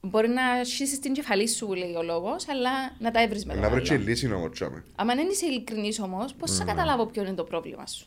μπορεί 0.00 0.28
να 0.28 0.64
σχίσει 0.64 1.00
την 1.00 1.12
κεφαλή 1.12 1.48
σου, 1.48 1.74
λέει 1.74 1.94
ο 1.94 2.02
λόγος, 2.02 2.48
αλλά 2.48 2.70
να 2.98 3.10
τα 3.10 3.22
έβρεις 3.22 3.44
με 3.46 3.52
τον 3.52 3.62
Να 3.62 3.70
βρει 3.70 3.82
και 3.82 3.94
άλλο. 3.94 4.02
λύση 4.04 4.32
όμως 4.32 4.50
τζιαμέ. 4.52 4.84
Αν 4.96 5.06
δεν 5.06 5.28
είσαι 5.30 5.46
ειλικρινής 5.46 6.00
όμως, 6.00 6.34
πώς 6.34 6.50
Ναι. 6.50 6.56
θα 6.56 6.64
καταλάβω 6.64 7.06
ποιο 7.06 7.22
είναι 7.22 7.32
το 7.34 7.44
πρόβλημα 7.44 7.86
σου; 7.86 8.06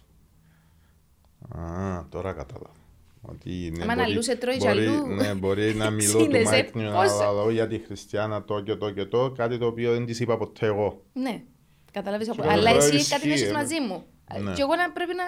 Α, 1.59 2.05
τώρα 2.09 2.33
κατάλαβα. 2.33 2.79
Ότι, 3.21 3.71
ναι, 3.77 3.83
Άμα 3.83 3.93
μπορεί- 3.95 4.07
αλλού 4.07 4.21
σε 4.23 4.35
τρώει 4.35 4.57
κι 4.57 4.65
μπορεί, 4.67 4.85
αλλού. 4.87 5.07
Ναι, 5.07 5.33
μπορεί 5.33 5.73
να 5.75 5.89
μιλώ 5.97 6.11
του 6.11 6.17
Ξύνεσαι, 6.17 6.43
Μάικ 6.51 6.75
να 6.75 6.91
πώς- 6.91 7.19
λέω 7.19 7.49
για 7.49 7.67
τη 7.67 7.77
Χριστιανά 7.79 8.43
το 8.43 8.61
και 8.61 8.75
το 8.75 8.91
και 8.91 9.05
το, 9.05 9.31
κάτι 9.31 9.57
το 9.57 9.65
οποίο 9.65 9.91
δεν 9.91 10.05
της 10.05 10.19
είπα 10.19 10.37
ποτέ 10.37 10.65
εγώ. 10.65 11.01
Ναι, 11.13 11.43
καταλάβει. 11.91 12.25
Και 12.25 12.31
Αλλά 12.41 12.71
τώρα 12.71 12.83
εσύ 12.85 12.95
ισχύει, 12.95 13.09
κάτι 13.13 13.27
να 13.27 13.33
έχεις 13.33 13.49
ε, 13.49 13.51
μαζί 13.51 13.79
μου. 13.87 14.03
Ναι. 14.43 14.53
Και 14.53 14.61
εγώ 14.61 14.75
να 14.75 14.91
πρέπει 14.91 15.11
να, 15.15 15.23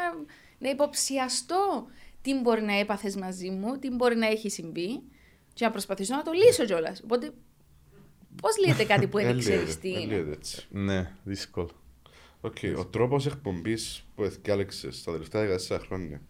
να 0.58 0.70
υποψιαστώ 0.70 1.86
τι 2.22 2.40
μπορεί 2.42 2.62
να 2.62 2.80
έπαθες 2.80 3.16
μαζί 3.16 3.50
μου, 3.50 3.78
τι 3.80 3.90
μπορεί 3.90 4.16
να 4.16 4.28
έχει 4.28 4.50
συμβεί 4.50 5.02
και 5.54 5.66
να 5.66 5.72
προσπαθήσω 5.72 6.16
να 6.16 6.22
το 6.24 6.32
λύσω 6.32 6.66
κιόλας. 6.66 7.02
Οπότε, 7.04 7.32
πώς 8.42 8.58
λύεται 8.66 8.84
κάτι 8.84 9.08
που 9.08 9.18
δεν 9.18 9.36
Ε, 9.36 9.40
ξέρει 9.40 9.58
λύεται, 9.58 9.74
τι 9.82 9.94
ε, 9.94 10.00
είναι; 10.00 10.16
λύεται 10.16 10.32
έτσι. 10.32 10.66
Ναι, 10.70 11.12
δύσκολο. 11.24 11.70
Οκ, 12.46 12.58
ο 12.78 12.86
τρόπος 12.86 13.26
εκπομπής 13.26 14.06
που 14.16 14.24
διάλεξες 14.44 15.04
τα 15.04 15.12
τελευταία 15.12 15.58
14 15.70 15.80
χρόνια 15.82 16.22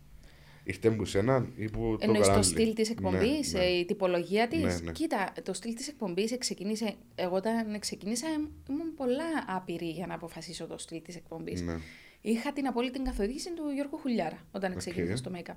ήρθε 0.64 0.92
που 0.92 1.06
σένα 1.06 1.48
ή 1.56 1.70
που 1.70 1.80
το 1.80 1.98
Εννοείς 2.00 2.20
το 2.20 2.28
κανάλι. 2.28 2.44
στυλ 2.44 2.74
της 2.74 2.90
εκπομπής, 2.90 3.54
Ναι, 3.54 3.60
ναι. 3.60 3.66
ε, 3.66 3.78
η 3.78 3.86
τυπολογία 3.86 4.48
της; 4.48 4.62
Ναι, 4.62 4.78
ναι. 4.84 4.92
Κοίτα, 4.92 5.34
το 5.44 5.54
στυλ 5.54 5.74
της 5.76 5.88
εκπομπής 5.88 6.38
ξεκίνησε, 6.38 6.96
εγώ 7.16 7.36
όταν 7.36 7.80
ξεκίνησα 7.80 8.28
ήμουν 8.70 8.94
πολλά 8.96 9.24
άπειρη 9.48 9.90
για 9.90 10.08
να 10.08 10.14
αποφασίσω 10.14 10.68
το 10.68 10.78
στυλ 10.78 11.02
της 11.02 11.16
εκπομπής. 11.16 11.62
Ναι. 11.62 11.78
Είχα 12.22 12.54
την 12.54 12.68
απόλυτη 12.68 13.02
καθοδήγηση 13.02 13.54
του 13.54 13.70
Γιώργου 13.70 13.98
Χουλιάρα 13.98 14.46
όταν 14.52 14.72
Οκ. 14.72 14.78
ξεκίνησα 14.78 15.16
στο 15.16 15.32
ΜΕΚΑ 15.36 15.54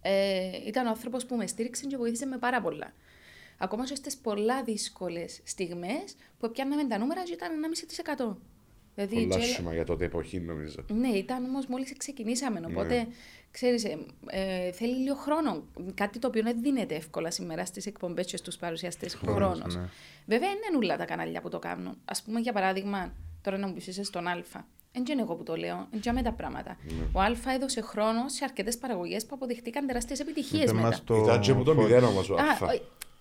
Ε, 0.00 0.50
ήταν 0.66 0.86
ο 0.86 0.88
άνθρωπος 0.88 1.26
που 1.26 1.36
με 1.36 1.46
στήριξε 1.46 1.86
και 1.86 1.96
βοήθησε 1.96 2.26
με 2.26 2.38
πάρα 2.38 2.60
πολλά. 2.60 2.92
Ακόμα 3.58 3.84
και 3.84 3.94
στις 3.94 4.16
πολλά 4.16 4.62
δύσκολες 4.62 5.40
στιγμές 5.44 6.16
που 6.38 6.50
πιάναμε 6.50 6.84
τα 6.86 6.98
νούμερα 6.98 7.22
και 7.22 7.32
ήταν 7.32 7.50
1,5%. 8.16 8.36
Δηλαδή, 8.94 9.14
Πολλά 9.26 9.36
και- 9.38 9.44
σήμα 9.44 9.72
για 9.74 9.84
τότε 9.84 10.04
εποχή 10.04 10.40
νομίζω. 10.40 10.84
ναι, 10.94 11.08
ήταν 11.08 11.44
όμως 11.44 11.66
μόλις 11.66 11.96
ξεκινήσαμε. 11.96 12.60
Ναι. 12.60 12.66
Οπότε, 12.66 13.06
ξέρεις, 13.50 13.84
ε, 13.84 13.98
ε, 14.26 14.72
θέλει 14.72 14.94
λίγο 14.96 15.14
χρόνο. 15.14 15.62
Κάτι 15.94 16.18
το 16.18 16.26
οποίο 16.26 16.42
δεν 16.42 16.56
δίνεται 16.62 16.94
εύκολα 16.94 17.30
σήμερα 17.30 17.64
στις 17.64 17.86
εκπομπές 17.86 18.26
και 18.26 18.36
στους 18.36 18.56
παρουσιαστές. 18.56 19.14
Χρόνος, 19.14 19.36
Χρόνος. 19.58 19.74
ναι. 19.74 19.88
Βέβαια, 20.26 20.48
δεν 20.48 20.58
είναι 20.74 20.84
όλα 20.86 20.96
τα 20.96 21.04
κανάλια 21.04 21.40
που 21.40 21.48
το 21.48 21.58
κάνουν. 21.58 21.86
Α 21.86 22.22
πούμε, 22.24 22.40
για 22.40 22.52
παράδειγμα, 22.52 23.12
τώρα 23.42 23.58
να 23.58 23.66
μου 23.66 23.72
πεις 23.74 23.86
είσαι 23.86 24.04
στον 24.04 24.26
Α. 24.26 24.42
Δεν 24.92 25.04
είναι 25.10 25.22
εγώ 25.22 25.34
που 25.34 25.42
το 25.42 25.56
λέω, 25.56 25.88
είναι 25.90 26.12
με 26.12 26.22
τα 26.22 26.32
πράγματα. 26.32 26.76
Ναι. 26.82 26.92
Ο 27.12 27.20
Α 27.20 27.52
έδωσε 27.54 27.80
χρόνο 27.80 28.28
σε 28.28 28.44
αρκετές 28.44 28.78
παραγωγές 28.78 29.26
που 29.26 29.34
αποδειχτήκαν 29.34 29.86
τεράστιες 29.86 30.20
επιτυχίες 30.20 30.62
Είπε 30.62 30.72
μετά. 30.72 30.86
μας 30.86 31.04
το 31.04 31.16
Ήταν 31.16 31.40
και 31.40 31.54
που 31.54 31.62
το 31.62 31.74
Φώτης. 31.74 31.88
μηδέν 31.90 32.04
όμως 32.08 32.30
ο 32.30 32.34
Α, 32.34 32.38
Αλφα. 32.50 32.66
ο- 32.66 32.80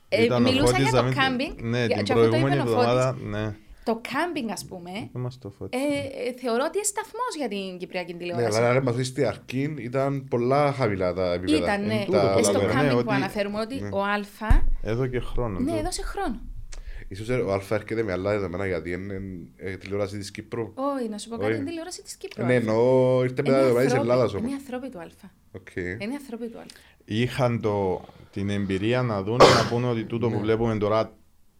ε, 0.09 0.23
Ήταν 0.23 0.45
ο 0.45 0.49
μιλούσα 0.49 0.65
Φώτης, 0.65 0.81
για 0.89 0.91
να 0.91 0.97
το 0.97 1.03
μην- 1.03 1.15
κάμπινγκ. 1.17 1.59
Ναι, 1.61 1.85
για- 1.85 1.95
την 1.95 2.05
και 2.05 2.11
αφού 2.11 2.21
το 2.21 2.27
προηγούμενη 2.27 2.55
είπε 2.61 2.69
ο 2.69 2.71
Φώτης, 2.71 2.87
εβδομάδα. 2.89 3.17
Ναι, 3.23 3.55
Το 3.83 4.01
κάμπινγκ, 4.13 4.49
ας 4.51 4.65
πούμε, 4.65 4.89
είπε 5.03 5.19
μας 5.19 5.37
το 5.39 5.49
Φώτη. 5.49 5.77
ε, 5.77 6.27
ε, 6.29 6.33
θεωρώ 6.33 6.63
ότι 6.67 6.77
είναι 6.77 6.85
σταθμός 6.85 7.35
για 7.37 7.47
την 7.47 7.77
Κυπριακή 7.77 8.11
Ναι, 8.13 8.19
τηλεόραση. 8.19 8.57
αλλά 8.59 8.69
αν 8.69 8.83
μας 8.83 9.05
στη 9.07 9.25
αρχή 9.25 9.75
ήταν 9.79 10.27
πολλά 10.29 10.71
χαμηλά 10.71 11.13
τα 11.13 11.33
επίπεδα. 11.33 11.57
Ήταν, 11.63 11.85
ναι. 11.85 11.93
Εν 11.93 12.05
τούτο 12.05 12.17
Τα- 12.17 12.33
το 12.33 12.39
Ε, 12.39 12.43
στο 12.43 12.51
λέμε, 12.51 12.65
ναι, 12.67 12.73
κάμπινγκ 12.73 12.91
που 12.93 12.97
ότι- 13.07 13.13
αναφέρουμε 13.15 13.59
ότι 13.59 13.75
Ναι. 13.81 13.89
ο 13.91 14.03
Α 14.03 14.19
Εδώ 14.81 15.07
και 15.07 15.19
χρόνο. 15.19 15.59
ναι, 15.59 15.71
το- 15.71 15.77
έδωσε 15.77 16.01
χρόνο. 16.01 16.39
Ίσως 17.07 17.29
ο 17.29 17.51
Αλφα 17.53 17.75
έρχεται 17.75 18.03
με 18.03 18.11
άλλα 18.11 18.31
δεδομένα 18.31 18.67
γιατί 18.67 18.91
είναι 18.91 19.21
ε, 19.57 19.75
τηλεόραση 19.77 20.17
της 20.17 20.31
Κύπρου. 20.31 20.71
Όχι, 20.75 21.09
να 21.09 21.17
σου 21.17 21.29
πω 21.29 21.35
κάτι, 21.37 21.51
Όχι. 21.51 21.59
είναι 21.59 21.65
τηλεόραση 21.69 22.03
της 22.03 22.15
Κύπρου. 22.15 22.45
Ναι, 22.45 22.55
εννοώ 22.55 23.23
ήρθε 23.23 23.41
με 23.41 23.49
τα 23.49 23.59
δεδομένα 23.61 23.85
της 23.85 23.93
Ελλάδας 23.93 24.31
Είναι 24.31 24.39
όμως. 24.39 24.53
ανθρώποι 24.53 24.89
του 24.89 24.99
Α. 24.99 25.05
Οκ. 25.51 25.75
Είναι 25.75 26.13
ανθρώποι 26.19 26.47
του 26.47 26.57
Α. 26.59 26.63
Είχαν 27.05 27.61
το, 27.61 28.01
την 28.31 28.49
εμπειρία 28.49 29.01
να 29.01 29.23
δουν 29.23 29.37
να 29.37 29.67
πούνε 29.69 29.87
ότι 29.87 30.03
τούτο 30.03 30.29
Ναι. 30.29 30.35
που 30.35 30.39
βλέπουμε 30.41 30.77
τώρα 30.77 31.11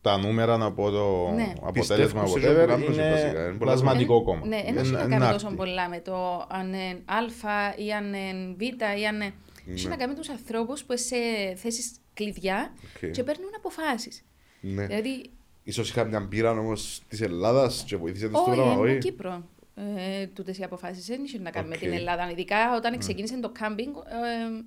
τα 0.04 0.18
νούμερα 0.18 0.66
από 0.66 0.90
το 0.90 1.32
Ναι. 1.36 1.54
αποτέλεσμα 1.62 2.22
Πιστεύω 2.24 2.40
σε 2.40 2.48
αυτό 2.50 2.62
whatever 2.62 2.64
που 2.64 2.68
κάνουν 2.70 2.86
βασικά, 2.86 3.08
είναι 3.30 3.40
είναι 3.40 3.58
πολλά 3.58 3.58
πλασματικό 3.58 4.16
Ε, 4.20 4.24
κόμμα. 4.24 4.46
Ναι, 4.46 4.56
δεν 4.58 4.68
Είναι- 4.68 4.80
έχει 4.80 4.92
να 4.92 5.00
είναι 5.00 5.10
κάνει 5.10 5.26
άρτη. 5.26 5.44
τόσο 5.44 5.56
πολλά 5.56 5.90
με 5.90 6.00
το 6.00 6.46
αν 6.50 6.68
είναι 6.68 7.02
Α 7.06 7.74
ή 7.78 7.92
αν 7.94 8.14
είναι 8.14 8.56
Β 8.58 8.62
ή 9.00 9.06
αν 9.08 9.16
είναι. 9.16 9.34
Έχει 9.74 9.84
Ναι. 9.84 9.90
να 9.90 9.96
κάνει 9.96 10.12
με 10.14 10.18
τους 10.20 10.30
ανθρώπους 10.30 10.84
που 10.84 10.94
είσαι 10.94 11.06
σε 11.06 11.56
θέσεις 11.56 11.92
κλειδιά 12.14 12.74
Οκ. 13.04 13.10
και 13.12 13.24
παίρνουν 13.24 13.50
αποφάσεις. 13.58 14.24
Ναι. 14.60 14.86
Δηλαδή, 14.86 15.30
Ίσως 15.66 15.90
είχα 15.90 16.04
μια 16.04 16.28
πείρα 16.28 16.52
όμως 16.52 17.02
της 17.08 17.22
Ελλάδας 17.22 17.84
και 17.88 17.96
βοήθησε 17.98 18.28
τους 18.30 18.40
στο 18.40 18.52
όχι, 18.52 18.60
πράγμα, 18.60 18.74
είναι 18.82 18.90
όχι; 18.92 18.98
Κύπρο. 18.98 19.44
Ε, 19.76 20.28
τούτες 20.28 20.58
οι 20.58 20.64
αποφάσεις 20.64 21.06
δεν 21.06 21.24
είχε 21.24 21.40
να 21.40 21.50
κάνουν 21.50 21.72
Οκ. 21.72 21.80
με 21.80 21.86
την 21.86 21.94
Ελλάδα. 21.96 22.32
Ειδικά 22.32 22.76
όταν 22.76 22.98
ξεκίνησε 22.98 23.40
το 23.40 23.50
κάμπινγκ, 23.60 23.94
ε, 23.96 24.64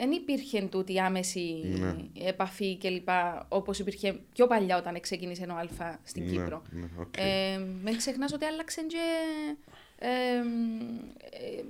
δεν 0.00 0.10
υπήρχε 0.10 0.62
τούτη 0.62 0.98
άμεση 1.00 1.60
Ναι. 1.78 1.96
επαφή 2.28 2.78
κλπ. 2.78 3.08
Όπως 3.48 3.78
υπήρχε 3.78 4.20
πιο 4.34 4.46
παλιά 4.46 4.76
όταν 4.78 5.00
ξεκίνησε 5.00 5.46
ο 5.50 5.54
Α 5.54 5.98
στην 6.02 6.24
Ναι, 6.24 6.30
Κύπρο. 6.30 6.62
ναι, 6.70 6.88
οκ. 7.00 7.14
Ε, 7.18 7.58
μην 7.84 7.96
ξεχνάς 7.96 8.32
ότι 8.32 8.44
άλλαξε 8.44 8.80
και, 8.82 8.96
ε, 9.98 10.08
ε, 10.08 11.62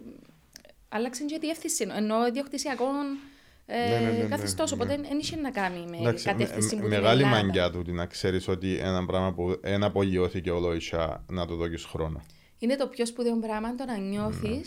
άλλαξε 0.89 1.25
και 1.25 1.39
διεύθυνση, 1.41 1.87
ενώ 1.97 2.27
ιδιοκτησιακών 2.27 3.19
ε, 3.67 3.89
Ναι, 3.89 3.99
ναι, 3.99 4.11
ναι, 4.11 4.23
ναι, 4.23 4.29
καθεστώς, 4.29 4.71
ναι. 4.71 4.77
οπότε 4.83 4.97
δεν 5.03 5.19
είχε 5.19 5.37
να 5.37 5.51
κάνει 5.51 5.85
με 5.91 5.97
Εντάξει, 5.97 6.25
κατεύθυνση 6.25 6.75
με- 6.77 6.83
που 6.83 6.89
την 6.89 6.99
μεγάλη 6.99 7.23
Ελλάδα. 7.23 7.43
μαγκιά 7.45 7.71
του 7.71 7.83
να 7.93 8.07
ξέρεις 8.07 8.49
ότι 8.49 8.77
ένα 8.77 9.07
πράγμα 9.07 9.33
που 9.33 9.59
δεν 9.61 9.83
απογειώθηκε 9.85 10.51
ολόισα 10.51 11.25
να 11.29 11.47
το 11.47 11.55
δώσει 11.55 11.87
χρόνο. 11.87 12.23
Είναι 12.59 12.77
το 12.77 12.87
πιο 12.87 13.07
σπουδαίο 13.07 13.37
πράγμα 13.39 13.75
το 13.75 13.85
να 13.85 13.97
νιώθεις 13.97 14.51
Ναι. 14.51 14.63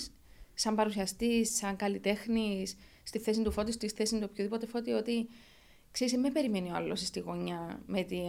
σαν 0.54 0.76
παρουσιαστής, 0.76 1.56
σαν 1.56 1.76
καλλιτέχνης, 1.76 2.76
στη 3.04 3.20
θέση 3.20 3.42
του 3.42 3.52
φώτη, 3.52 3.72
στη 3.72 3.90
θέση 3.96 4.20
του 4.20 4.28
οποιοδήποτε 4.32 4.68
φώτη, 4.68 4.92
ότι 4.92 5.28
ξέρεις, 5.92 6.18
με 6.18 6.30
περιμένει 6.32 6.70
ο 6.70 6.76
άλλος 6.76 7.00
στη 7.00 7.20
γωνιά 7.20 7.82
με 7.86 8.04
την 8.04 8.20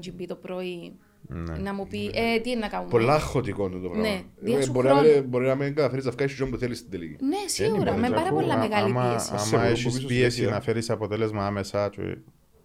NGB 0.00 0.24
το 0.28 0.34
πρωί 0.34 0.92
Ναι. 1.26 1.56
να 1.58 1.74
μου 1.74 1.86
πει 1.86 2.10
ε, 2.14 2.38
τι 2.40 2.50
είναι 2.50 2.60
να 2.60 2.68
κάνουμε; 2.68 2.90
Πολλά 2.90 3.20
χωτικό 3.20 3.66
είναι 3.66 3.78
το 3.78 3.88
πράγμα. 3.88 4.08
Ναι, 4.08 4.14
Ε, 4.14 4.22
δια 4.40 4.62
σου 4.62 4.70
μπορεί, 4.72 4.86
να, 4.86 4.94
χρόνου. 4.94 5.12
μην- 5.14 5.24
μπορεί 5.28 5.46
να 5.46 5.54
μην 5.54 5.74
καταφέρεις 5.74 6.04
να 6.04 6.10
βγάλεις 6.10 6.36
τον 6.36 6.50
που 6.50 6.56
θέλεις 6.56 6.78
στην 6.78 6.90
τελική. 6.90 7.24
Ναι, 7.24 7.36
σίγουρα, 7.46 7.84
Δεν 7.84 7.94
με 7.94 8.00
μπορείς, 8.00 8.10
πάρα 8.14 8.22
αφού 8.26 8.34
πολλά 8.34 8.54
α- 8.54 8.58
μεγάλη 8.58 8.90
άμα- 8.90 9.08
πίεση. 9.10 9.26
Σε 9.26 9.34
Άμα 9.34 9.48
μπορώ, 9.50 9.62
έχεις 9.62 9.84
πίσω 9.94 10.06
πίεση 10.06 10.30
συνέχεια. 10.30 10.54
να 10.56 10.60
φέρεις 10.60 10.90
αποτέλεσμα 10.90 11.46
άμεσα, 11.46 11.88
και 11.88 12.16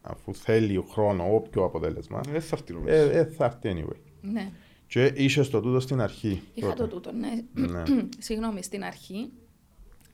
αφού 0.02 0.34
θέλει 0.36 0.84
χρόνος, 0.92 1.28
όποιο 1.32 1.64
αποτέλεσμα, 1.64 2.22
Δεν 2.32 2.42
θα 2.42 2.56
έρθει 2.60 2.74
νομίζω. 2.74 2.96
ε, 2.96 3.18
ε, 3.20 3.26
θα 3.26 3.46
έρθει 3.46 3.84
anyway. 3.86 4.00
Ναι. 4.22 4.52
Και 4.88 5.12
είσαι 5.16 5.44
το 5.50 5.62
τούτο 5.62 5.80
στην 5.80 6.02
αρχή. 6.02 6.42
Είχα 6.54 6.68
τότε. 6.68 6.82
το 6.82 6.88
τούτο, 6.88 7.12
ναι. 7.12 7.66
Ναι. 7.68 7.84
Συγγνώμη, 8.20 8.64
στην 8.64 8.84
αρχή, 8.84 9.32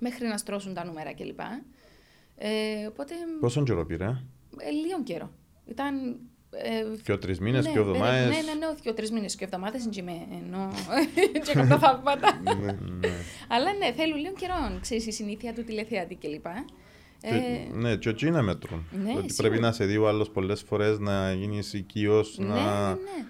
μέχρι 0.01 0.27
να 0.27 0.37
στρώσουν 0.37 0.73
τα 0.73 0.85
νούμερα 0.85 1.13
κλπ. 1.13 1.39
Ε, 2.35 2.85
οπότε, 2.87 3.13
Πόσο 3.39 3.63
καιρό 3.63 3.85
πήρε, 3.85 4.05
ε, 4.57 4.69
λίγο 4.69 5.03
καιρό. 5.03 5.31
Ήταν 5.65 6.19
ε, 6.51 6.83
Πιο 7.03 7.17
τρεις 7.17 7.39
μήνες, 7.39 7.65
ναι, 7.65 7.71
πιο 7.71 7.81
εβδομάδες. 7.81 8.27
Ναι, 8.27 8.41
ναι, 8.41 8.65
ναι, 8.65 8.73
δύο 8.81 8.93
τρεις 8.93 9.11
μήνες 9.11 9.35
και 9.35 9.43
εβδομάδες 9.43 9.83
δεν 9.83 9.91
είμαι 10.07 10.27
ενώ. 10.43 10.71
και 11.45 11.53
κάνω 11.53 11.77
θαύματα. 11.77 12.41
Ναι. 12.43 12.75
Αλλά 13.47 13.73
ναι, 13.73 13.91
θέλουν 13.91 14.17
λίγο 14.17 14.33
καιρό. 14.33 14.77
Ξέρεις 14.81 15.05
η 15.05 15.11
συνήθεια 15.11 15.53
του 15.53 15.63
τηλεθεατή 15.63 16.15
κλπ. 16.15 16.45
Ε, 17.21 17.31
Ναι, 17.73 17.95
και 17.95 18.09
εκεί 18.09 18.27
είναι 18.27 18.41
μέτρο. 18.41 18.83
Ναι, 18.91 18.99
ότι 18.99 19.33
σίγουρα. 19.33 19.33
πρέπει 19.35 19.59
να 19.59 19.71
σε 19.71 19.85
δει 19.85 19.97
ο 19.97 20.07
άλλος 20.07 20.29
πολλές 20.29 20.61
φορές 20.61 20.99
να 20.99 21.33
γίνεις 21.33 21.73
οικείος. 21.73 22.37
ναι, 22.37 22.47
να... 22.47 22.87
ναι, 22.87 22.93
ναι. 22.93 23.25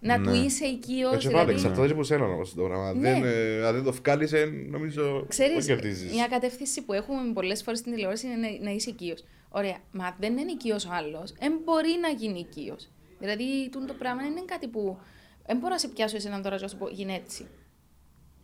Να 0.00 0.20
του 0.20 0.30
Ναι. 0.30 0.36
είσαι 0.36 0.64
οικείο. 0.64 1.12
Έτσι 1.12 1.30
πάλι, 1.30 1.50
εξαρτάται 1.50 1.86
και 1.86 1.92
από 1.92 2.02
σένα 2.02 2.24
όμως 2.24 2.54
το 2.54 2.62
πράγμα. 2.62 2.92
Ναι. 2.92 3.00
Δεν, 3.12 3.24
ε, 3.24 3.66
Αν 3.66 3.74
δεν 3.74 3.82
το 3.84 3.92
βγάλεις, 3.92 4.32
ε, 4.32 4.44
νομίζω 4.70 5.12
δεν 5.12 5.26
Ξέρεις, 5.28 5.66
κερδίζεις. 5.66 6.12
μια 6.12 6.26
κατεύθυνση 6.26 6.82
που 6.82 6.92
έχουμε 6.92 7.32
πολλές 7.32 7.62
φορές 7.62 7.78
στην 7.78 7.92
τηλεόραση 7.92 8.26
είναι 8.26 8.36
να, 8.36 8.64
να 8.64 8.70
είσαι 8.70 8.90
οικείος. 8.90 9.24
Ωραία, 9.48 9.76
μα 9.92 10.16
δεν 10.20 10.36
είναι 10.38 10.50
οικείος 10.50 10.84
ο 10.86 10.88
άλλος, 10.92 11.32
δεν 11.40 11.60
μπορεί 11.64 11.88
να 12.02 12.08
γίνει 12.08 12.38
οικείος. 12.38 12.88
Δηλαδή, 13.18 13.68
τούτο 13.72 13.86
το 13.86 13.94
πράγμα 13.94 14.22
είναι 14.22 14.42
κάτι 14.46 14.68
που. 14.68 14.98
Δεν 15.46 15.56
μπορώ 15.58 15.72
να 15.72 15.78
σε 15.78 15.88
πιάσω 15.88 16.16
εσένα 16.16 16.40
τώρα 16.40 16.56
και 16.56 16.62
να 16.62 16.68
σου 16.68 16.76
πω 16.76 16.88
γίνει 16.88 17.12
έτσι. 17.14 17.46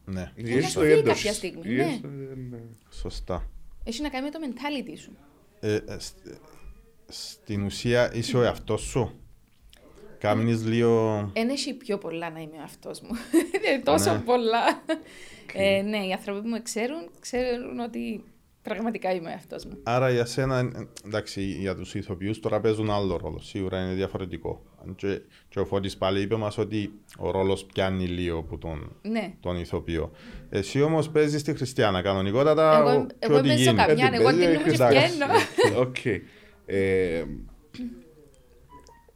Ναι, 0.05 0.33
Ή 0.35 0.43
να 0.43 0.49
έστω 0.57 0.69
σου 0.71 0.81
φύγει 0.81 0.93
ένταση. 0.93 1.17
κάποια 1.25 1.33
στιγμή, 1.33 1.63
Ή 1.73 1.75
ναι. 1.77 1.83
έστω, 1.83 2.07
ε, 2.09 2.35
ναι. 2.51 2.59
σωστά. 2.91 3.51
Έχει 3.85 4.03
να 4.03 4.09
κάνει 4.09 4.25
με 4.25 4.31
το 4.31 4.39
mentality 4.43 4.99
σου. 4.99 5.17
Ε, 5.61 5.75
ε, 5.75 5.99
σ- 5.99 6.27
ε, 6.27 6.31
στην 7.09 7.63
ουσία 7.63 8.15
είσαι 8.15 8.37
ο 8.37 8.43
εαυτός 8.43 8.81
σου. 8.83 9.19
Κάμνεις 10.29 10.65
λίγο... 10.67 11.31
Δεν 11.35 11.49
έχει 11.49 11.75
πιο 11.75 11.99
πολλά 11.99 12.31
να 12.31 12.41
είμαι 12.41 12.63
αυτό 12.65 12.91
μου. 13.03 13.17
Είναι 13.55 13.83
τόσο 13.91 14.13
Ναι. 14.13 14.19
πολλά. 14.19 14.83
Ε, 15.53 15.83
ναι, 15.83 16.07
οι 16.07 16.13
άνθρωποι 16.13 16.41
που 16.41 16.49
με 16.49 16.61
ξέρουν, 16.63 17.11
ξέρουν 17.21 17.79
ότι 17.79 18.25
πραγματικά 18.63 19.13
είμαι 19.15 19.33
αυτό 19.33 19.57
μου. 19.69 19.79
Άρα 19.83 20.11
για 20.11 20.25
σένα, 20.25 20.59
ε, 20.59 20.71
εντάξει, 21.07 21.41
για 21.43 21.75
τους 21.77 21.95
ηθοποιούς 21.95 22.41
τώρα 22.41 22.61
παίζουν 22.61 22.91
άλλο 22.91 23.17
ρόλο. 23.17 23.39
Σίγουρα 23.41 23.85
είναι 23.85 23.95
διαφορετικό. 23.95 24.63
Και, 24.97 25.21
και 25.49 25.59
ο 25.61 25.65
Φώτης 25.65 25.97
πάλι 25.97 26.21
είπε 26.21 26.37
μας 26.37 26.59
ότι 26.59 26.93
ο 27.19 27.31
ρόλος 27.31 27.65
πιάνει 27.65 28.07
λίγο 28.07 28.39
από 28.39 28.59
τον, 28.59 28.97
Ναι. 29.03 29.33
τον 29.41 29.57
ηθοποιό. 29.57 30.11
Εσύ 30.51 30.83
όμως 30.83 31.11
παίζεις 31.11 31.43
τη 31.43 31.55
Χριστιανά 31.55 32.03
κανονικότατα 32.03 32.79
Εγώ- 32.79 33.01
ο- 33.01 33.07
και 33.07 33.15
εγώ 33.19 33.37
ό,τι 33.37 33.49
παίζω 33.49 33.63
γίνει. 33.63 33.77
καμιά, 33.77 34.05
Έτσι 34.07 34.21
εγώ 34.21 34.25
παίζει, 34.25 34.41
την 34.41 34.51
νου 34.59 34.65
και 34.65 34.71
εντάξει. 34.71 34.97
βγαίνω. 34.99 35.27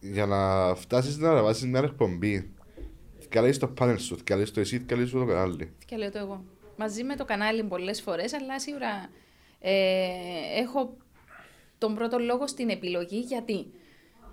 Οκ. 0.03 0.09
Ε, 0.09 0.13
Για 0.13 0.27
να 0.27 0.75
φτάσεις 0.75 1.17
να 1.17 1.31
αναβάσεις 1.31 1.67
μια 1.67 1.81
εκπομπή, 1.81 2.53
καλείς 3.29 3.59
το 3.59 3.69
πάνελ 3.69 3.99
σου, 3.99 4.19
καλείς 4.25 4.51
το 4.51 4.61
εσύ, 4.61 4.79
καλείς 4.81 5.11
το 5.11 5.25
κανάλι. 5.25 5.73
Και 5.87 5.97
λέω 5.97 6.11
το 6.11 6.19
εγώ. 6.19 6.45
Μαζί 6.77 7.05
με 7.05 7.17
το 7.17 7.25
κανάλι 7.25 7.65
πολλές 7.65 8.01
φορές, 8.03 8.33
αλλά 8.33 8.61
σίγουρα 8.61 9.09
ε, 9.61 9.73
έχω 10.61 10.97
τον 11.79 11.95
πρώτο 11.95 12.19
λόγο 12.19 12.47
στην 12.47 12.69
επιλογή 12.69 13.19
γιατί. 13.19 13.67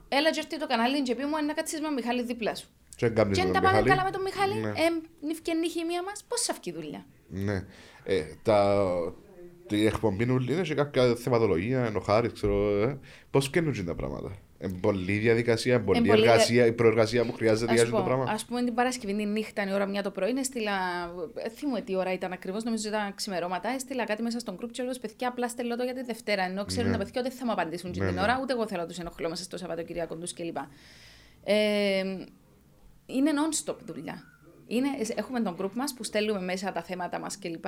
Έλα 0.10 0.32
και 0.32 0.40
έρθει 0.40 0.60
το 0.60 0.68
κανάλι 0.68 1.02
και 1.02 1.16
πει 1.16 1.24
μου 1.26 1.46
να 1.46 1.54
κάτσεις 1.54 1.80
με 1.80 1.86
τον 1.86 1.94
Μιχάλη 1.94 2.24
δίπλα 2.24 2.56
σου. 2.56 2.68
Και 2.96 3.06
αν 3.06 3.14
κάνεις 3.14 3.38
Και 3.38 3.44
με 3.44 3.48
αν 3.50 3.54
τον 3.54 3.64
τα 3.64 3.70
πάμε 3.70 3.82
Μιχάλη. 3.82 4.00
καλά 4.00 4.04
με 4.04 4.12
τον 4.18 4.22
Μιχάλη, 4.22 4.54
Ναι. 4.54 4.70
ε, 4.70 5.26
νυφκενή 5.26 5.70
χημία 5.70 6.04
μας, 6.04 6.24
πώς 6.28 6.42
θα 6.42 6.54
βγει 6.54 6.70
η 6.70 6.74
δουλειά. 6.82 7.06
Ναι. 7.28 7.66
Ε, 8.04 8.24
τα, 8.44 8.86
η 9.70 9.86
εκπομπή 9.86 10.26
νουλή 10.26 10.54
είναι 10.54 10.62
και 10.62 10.74
κάποια 10.74 11.16
θεματολογία, 11.16 11.86
ενώ 11.86 12.00
χάρη, 12.00 12.32
ξέρω. 12.32 12.82
Ε. 12.82 13.00
Πώς 13.32 13.46
φτιάχνουν 13.46 13.86
τα 13.86 13.96
πράγματα; 13.96 14.36
Ε, 14.58 14.68
πολλή 14.82 15.18
διαδικασία, 15.18 15.82
πολλή 15.82 16.00
πολλή 16.08 16.22
δια- 16.22 16.32
εργασία, 16.32 16.66
η 16.66 16.72
προεργασία 16.72 17.26
που 17.26 17.34
χρειάζεται 17.34 17.74
για 17.74 17.82
Ας 17.82 17.88
αυτό 17.88 17.96
το 18.02 18.04
πω, 18.04 18.08
πράγμα. 18.16 18.32
ας 18.32 18.46
πούμε 18.46 18.64
την 18.64 18.74
Παρασκευή 18.74 19.16
τη 19.16 19.26
νύχτα, 19.26 19.68
η 19.70 19.74
ώρα 19.74 19.86
μια 19.86 20.04
το 20.04 20.12
πρωί, 20.12 20.34
έστειλα, 20.38 20.72
ε, 21.36 21.50
θυμούμαι 21.50 21.82
τι 21.82 21.96
ώρα 21.96 22.14
ήταν 22.14 22.32
ακριβώς, 22.32 22.64
νομίζω 22.64 22.88
ήταν 22.88 23.16
ξημερώματα, 23.16 23.70
έστειλα 23.70 24.04
κάτι 24.06 24.22
μέσα 24.22 24.40
στον 24.40 24.58
group 24.62 24.70
και 24.72 24.84
λέω 24.84 24.94
παιδιά 25.02 25.28
απλά 25.28 25.48
στέλνω 25.50 25.76
το 25.76 25.84
για 25.84 25.94
τη 25.94 26.04
Δευτέρα, 26.04 26.44
ενώ 26.44 26.66
ξέρουν 26.66 26.92
Ναι. 26.92 26.98
τα 26.98 27.04
παιδιά 27.04 27.22
ότι 27.22 27.30
δεν 27.30 27.40
θα 27.40 27.46
μου 27.46 27.52
απαντήσουν 27.52 27.92
και 27.92 28.00
Ναι, 28.00 28.06
την 28.06 28.16
ναι. 28.16 28.22
ώρα, 28.22 28.40
ούτε 28.42 28.54
εγώ 28.54 28.68
θέλω 28.68 28.82
να 28.82 28.88
τους 28.88 28.98
ενοχλώ 29.00 29.30
μέσα 29.30 29.44
στο 29.44 29.58
Σαββατοκυριακό 29.58 30.16
τους 30.16 30.34
κλπ. 30.34 30.58
Ε, 31.44 32.04
είναι 33.06 33.32
non-stop 33.36 33.76
δουλειά. 33.86 34.24
Είναι, 34.68 34.88
έχουμε 35.16 35.42
τον 35.42 35.58
group 35.62 35.72
μας 35.74 35.94
που 35.94 36.04
στέλνουμε 36.04 36.42
μέσα 36.42 36.72
τα 36.72 36.82
θέματα 36.84 37.20
μας 37.20 37.40
κλπ. 37.40 37.66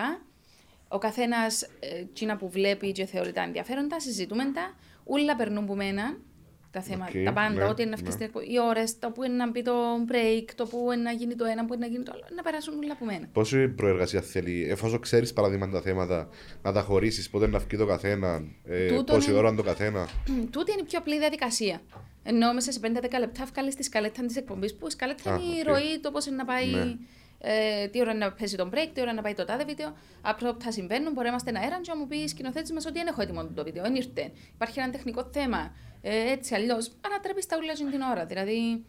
Ο 0.88 0.98
καθένας, 0.98 1.62
ε, 1.62 2.04
τζείνα 2.14 2.38
που 2.38 2.50
βλέπει 2.50 2.92
και 2.92 3.06
θεωρεί 3.06 3.32
τα 3.32 3.42
ενδιαφέροντα, 3.42 4.00
συζητούμε 4.00 4.44
τα. 4.54 4.74
Όλα 5.04 5.36
περνούν 5.36 5.66
που 5.66 5.76
μένα. 5.76 6.18
Τα 6.78 6.84
θέματα, 6.84 7.12
Οκ, 7.20 7.24
τα 7.26 7.34
πάντα, 7.34 7.50
ναι, 7.54 7.64
ό,τι 7.64 7.82
είναι 7.82 7.90
να 7.92 7.96
ναι. 7.96 7.96
φτιάξει 8.02 8.18
την 8.18 8.26
εκπομπή, 8.26 8.46
οι 8.54 8.60
ώρες, 8.70 9.00
το 9.00 9.12
που 9.12 9.24
είναι 9.24 9.34
να 9.36 9.50
μπει 9.50 9.62
το 9.62 9.74
break, 10.12 10.46
το 10.56 10.66
που 10.66 10.92
είναι 10.94 11.02
να 11.02 11.12
γίνει 11.12 11.36
το 11.36 11.46
ένα, 11.46 11.66
που 11.66 11.74
είναι 11.74 11.86
να 11.86 11.92
γίνει 11.92 12.04
το 12.04 12.12
άλλο, 12.16 12.24
να 12.36 12.42
περάσουν 12.42 12.74
όλα 12.84 12.94
από 12.94 13.06
μένα. 13.06 13.28
Πόση 13.34 13.68
προεργασία 13.68 14.22
θέλει, 14.22 14.68
εφόσον 14.70 15.00
ξέρεις 15.00 15.34
παραδείγματα 15.34 15.72
τα 15.72 15.82
θέματα, 15.82 16.30
να 16.62 16.72
τα 16.72 16.82
χωρίσει, 16.82 17.30
πότε 17.30 17.48
να 17.48 17.60
βγει 17.60 17.78
το 17.78 17.86
καθένα, 17.86 18.42
ε, 18.66 18.88
Τούτον 18.88 19.06
πόση 19.16 19.30
είναι- 19.30 19.40
ώρα 19.40 19.48
είναι 19.48 19.58
το 19.58 19.64
καθένα. 19.64 20.08
Τούτη 20.52 20.72
είναι 20.72 20.82
η 20.82 20.86
πιο 20.86 21.00
απλή 21.00 21.20
διαδικασία. 21.20 21.82
Ενώ 22.24 22.54
μέσα 22.54 22.72
σε 22.72 22.80
5-10 22.80 23.20
λεπτά 23.20 23.46
βγάλεις 23.54 23.76
τη 23.76 23.84
σκαλέτα 23.84 24.26
της 24.26 24.36
εκπομπής, 24.36 24.76
που 24.76 24.88
η 24.88 24.90
σκαλέτα 24.92 25.32
Α, 25.34 25.36
είναι 25.36 25.56
η 25.56 25.60
οκ. 25.60 25.68
ροή, 25.68 26.00
το 26.02 26.12
πώς 26.12 26.26
είναι 26.26 26.36
να 26.36 26.46
πάει. 26.46 26.68
Ναι. 26.72 26.96
Ε, 27.40 27.88
τι 27.88 28.00
ώρα 28.02 28.12
είναι 28.12 28.26
να 28.26 28.32
παίζει 28.32 28.56
τον 28.56 28.70
break, 28.70 28.90
τι 28.94 29.02
ώρα 29.02 29.10
είναι 29.10 29.12
να 29.12 29.22
πάει 29.22 29.34
το 29.34 29.46
τάδε 29.46 29.66
βίντεο. 29.66 29.94
Απρόπτα 30.22 30.72
συμβαίνουν, 30.72 31.12
μπορεί 31.14 31.24
να 31.26 31.30
είμαστε 31.30 31.50
ένα 31.50 31.60
αέρα 31.60 31.80
και 31.82 31.92
να 31.94 31.98
μου 31.98 32.08
πεις 32.08 32.30
σκηνοθέτης 32.30 32.72
μας 32.72 32.86
ότι 32.86 32.98
δεν 32.98 33.08
έχω 33.08 33.22
έτοιμο 33.22 33.46
το 33.56 33.64
βίντεο, 33.64 33.84
δεν 33.84 33.96
ήρθε. 33.96 34.32
Υπάρχει 34.56 34.80
ένα 34.80 34.90
τεχνικό 34.90 35.30
θέμα. 35.34 35.72
Ε, 36.02 36.32
έτσι 36.32 36.56
αλλιώς, 36.56 36.92
ανατρέπεις 37.06 37.46
τα 37.46 37.58
ούλα 37.58 37.74
την 37.92 38.02
ώρα. 38.02 38.26
Δηλαδή, 38.26 38.86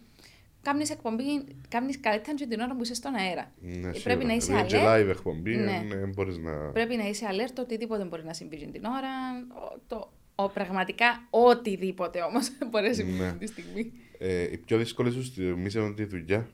κάνεις 0.62 0.90
εκπομπή, 0.90 1.24
κάνεις 1.68 2.00
καλύτερα 2.00 2.36
και 2.36 2.46
την 2.46 2.60
ώρα 2.60 2.76
που 2.76 2.82
είσαι 2.82 2.94
στον 2.94 3.14
αέρα. 3.14 3.52
Ναι, 3.60 3.70
Ε, 3.70 3.80
πρέπει 3.80 3.98
σίγουρα. 4.00 4.26
να 4.26 4.32
είσαι 4.34 4.52
Δηλαδή, 4.52 4.68
και 4.68 4.76
alert. 4.84 5.06
live 5.06 5.08
εκπομπή, 5.16 5.56
Ναι. 5.56 5.84
ναι. 5.88 6.06
μπορείς 6.06 6.38
να... 6.38 6.52
Πρέπει 6.52 6.96
να 6.96 7.08
είσαι 7.08 7.26
alert, 7.30 7.54
οτιδήποτε 7.58 8.04
μπορεί 8.04 8.24
να 8.24 8.32
συμβεί 8.32 8.56
την 8.72 8.84
ώρα. 8.84 9.08
Ο, 9.48 9.78
το, 9.86 10.12
ο, 10.34 10.48
πραγματικά 10.48 11.26
οτιδήποτε 11.30 12.20
όμως 12.22 12.50
μπορεί 12.70 12.86
να 12.86 12.92
συμβεί 12.92 13.12
Ναι. 13.12 13.32
τη 13.32 13.46
στιγμή. 13.46 13.92
Ε, 14.18 14.42
η 14.52 14.56
πιο 14.58 14.78
δύσκολη 14.78 15.10
σου 15.12 15.24
στιγμή 15.24 15.70
σε 15.70 15.92
τη 15.94 16.04
δουλειά; 16.04 16.48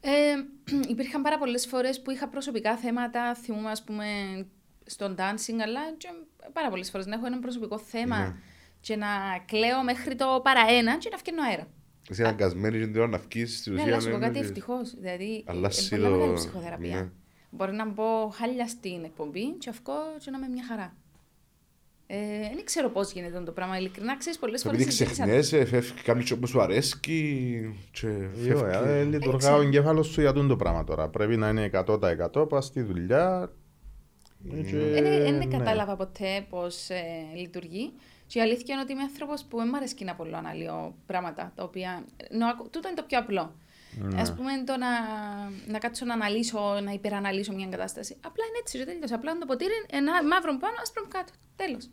Ε, 0.00 0.10
υπήρχαν 0.92 1.22
πάρα 1.22 1.38
πολλές 1.38 1.66
φορές 1.66 2.02
που 2.02 2.10
είχα 2.10 2.28
προσωπικά 2.28 2.76
θέματα, 2.76 3.34
θυμούμαι 3.34 3.70
ας 3.70 3.84
πούμε 3.84 4.04
στον 4.86 5.14
dancing, 5.18 5.58
αλλά 5.62 5.80
και 5.96 6.08
πάρα 6.52 6.68
πολλές 6.68 6.90
φορές 6.90 7.06
να 7.06 7.14
έχω 7.14 7.26
ένα 7.26 7.38
προσωπικό 7.38 7.78
θέμα 7.78 8.18
Ναι. 8.18 8.34
Και 8.82 8.96
να 8.96 9.06
κλαίω 9.46 9.82
μέχρι 9.84 10.14
το 10.14 10.40
παραένα 10.42 10.98
και 10.98 11.08
να 11.12 11.16
φτιάχνω 11.16 11.42
αέρα. 11.50 11.66
Είσαι 12.10 12.22
αναγκασμένη 12.22 12.78
και 12.78 12.86
την 12.86 12.96
ώρα 13.00 13.08
να 13.08 13.18
βγεις 13.18 13.58
στη 13.58 13.70
Ναι, 13.70 13.76
ουσία. 13.80 13.92
αλλά 13.92 14.00
σου 14.00 14.10
πω 14.10 14.16
ναι, 14.18 14.26
κάτι 14.26 14.38
ναι. 14.38 14.44
ευτυχώς. 14.44 14.94
Δηλαδή, 15.00 15.42
Αλλά 15.46 15.58
είναι 15.58 15.66
εσύ 15.66 15.88
πολύ 15.90 16.02
το- 16.02 16.10
μεγάλη 16.10 16.32
ψυχοθεραπεία. 16.34 16.94
ναι. 16.96 17.08
Μπορεί 17.50 17.72
να 17.72 17.88
μπω 17.88 18.28
χάλια 18.34 18.66
στην 18.68 19.04
εκπομπή 19.04 19.50
και 19.58 19.68
αυκό 19.70 19.92
και 20.24 20.30
να 20.30 20.38
είμαι 20.38 20.48
μια 20.48 20.64
χαρά. 20.68 20.94
Ε, 22.06 22.16
δεν 22.54 22.64
ξέρω 22.64 22.88
πώς 22.90 23.12
γίνεται 23.12 23.40
το 23.40 23.52
πράγμα. 23.52 23.78
Ειλικρινά 23.78 24.16
ξέρεις 24.16 24.38
πολλές 24.38 24.62
φορές. 24.62 24.80
Επειδή 24.80 24.94
ξεχνιέσαι, 25.04 25.64
φεύγει 25.64 25.92
κάποιος 26.02 26.38
που 26.38 26.46
σου 26.46 26.60
αρέσει 26.60 26.98
και 27.00 27.12
Ε, 28.48 28.54
ωραία, 28.54 28.78
φεύγει. 28.78 28.98
ε, 28.98 29.02
λειτουργά 29.04 29.54
ο 29.56 29.60
εγκέφαλος 29.60 30.06
σου 30.06 30.20
για 30.20 30.32
τούτο 30.32 30.46
το 30.46 30.56
πράγμα 30.56 30.84
τώρα. 30.84 31.08
Πρέπει 31.08 31.36
να 31.36 31.48
είναι 31.48 31.64
100% 31.64 32.46
πας 32.48 32.64
στη 32.64 32.82
δουλειά. 32.82 33.52
ε, 34.52 34.60
και- 34.62 34.76
Δεν 35.22 35.34
ναι. 35.36 35.46
κατάλαβα 35.46 35.96
ποτέ 35.96 36.46
πώς 36.48 36.88
ε, 36.90 37.02
λειτουργεί. 37.36 37.92
Και 38.32 38.38
η 38.38 38.42
αλήθεια 38.42 38.74
είναι 38.74 38.82
ότι 38.82 38.92
είμαι 38.92 39.02
άνθρωπος 39.02 39.44
που 39.48 39.56
δεν 39.56 39.66
μου 39.70 39.76
αρέσει 39.76 40.04
να 40.04 40.14
πολύ 40.14 40.34
αναλύω 40.36 40.94
πράγματα 41.06 41.52
τα 41.56 41.62
οποία. 41.64 42.04
νο, 42.30 42.46
ακου- 42.46 42.70
τούτο 42.72 42.88
είναι 42.88 42.96
το 42.96 43.02
πιο 43.08 43.18
απλό. 43.18 43.54
Ναι. 43.98 44.20
Α 44.20 44.24
πούμε 44.36 44.50
το 44.66 44.74
να, 44.84 44.90
να 45.72 45.78
κάτσω 45.78 46.04
να 46.04 46.14
αναλύσω, 46.14 46.60
να 46.84 46.92
υπεραναλύσω 46.92 47.52
μια 47.52 47.66
κατάσταση. 47.66 48.16
Απλά 48.28 48.44
είναι 48.48 48.58
έτσι, 48.60 48.78
ρε, 48.78 48.84
τέλειωσε. 48.84 49.14
Απλά 49.14 49.30
είναι 49.30 49.40
το 49.40 49.46
ποτήρι, 49.46 49.72
ένα 49.90 50.12
μαύρο 50.30 50.52
πάνω, 50.58 50.74
άσπρο 50.82 51.04
κάτω. 51.08 51.32
Τέλος. 51.56 51.84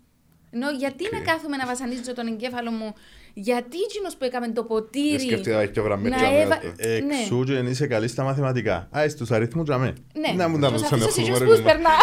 Ενώ 0.51 0.69
γιατί 0.69 1.03
να 1.11 1.19
κάθομαι 1.19 1.55
να 1.57 1.65
βασανίζω 1.65 2.13
τον 2.13 2.27
εγκέφαλο 2.27 2.71
μου, 2.71 2.93
γιατί 3.33 3.77
εκείνος 3.87 4.15
που 4.17 4.23
έκαμε 4.25 4.47
το 4.47 4.53
Δεν 4.53 4.65
ποτήρι. 4.67 5.19
σκέφτεται 5.19 5.55
να 5.55 5.61
έχει 5.61 5.71
πιο 5.71 5.83
γραμμές 5.83 6.11
να 6.11 6.17
και 6.17 6.23
να 6.23 6.31
έβα- 6.41 6.55
αυτό. 6.55 6.67
Ε, 6.77 6.99
ναι. 6.99 7.15
Εξού 7.21 7.43
και 7.43 7.53
είσαι 7.53 7.87
καλή 7.87 8.07
στα 8.07 8.23
μαθηματικά. 8.23 8.87
Α, 8.97 9.09
στους 9.09 9.31
αριθμούς 9.31 9.65
για 9.67 9.77
μέ. 9.77 9.93
Ναι, 10.13 10.31
Να 10.43 10.47
μου 10.49 10.59
τα 10.59 10.71
τους 10.71 10.81
πούς 10.81 10.91
αφήσω 10.91 11.09
σε 11.09 11.21
ενοχλούμε, 11.21 11.37
εκείνους 11.37 11.39
ρε, 11.39 11.45
που 11.45 11.51
κουμπά. 11.51 11.71
περνά. 11.71 11.93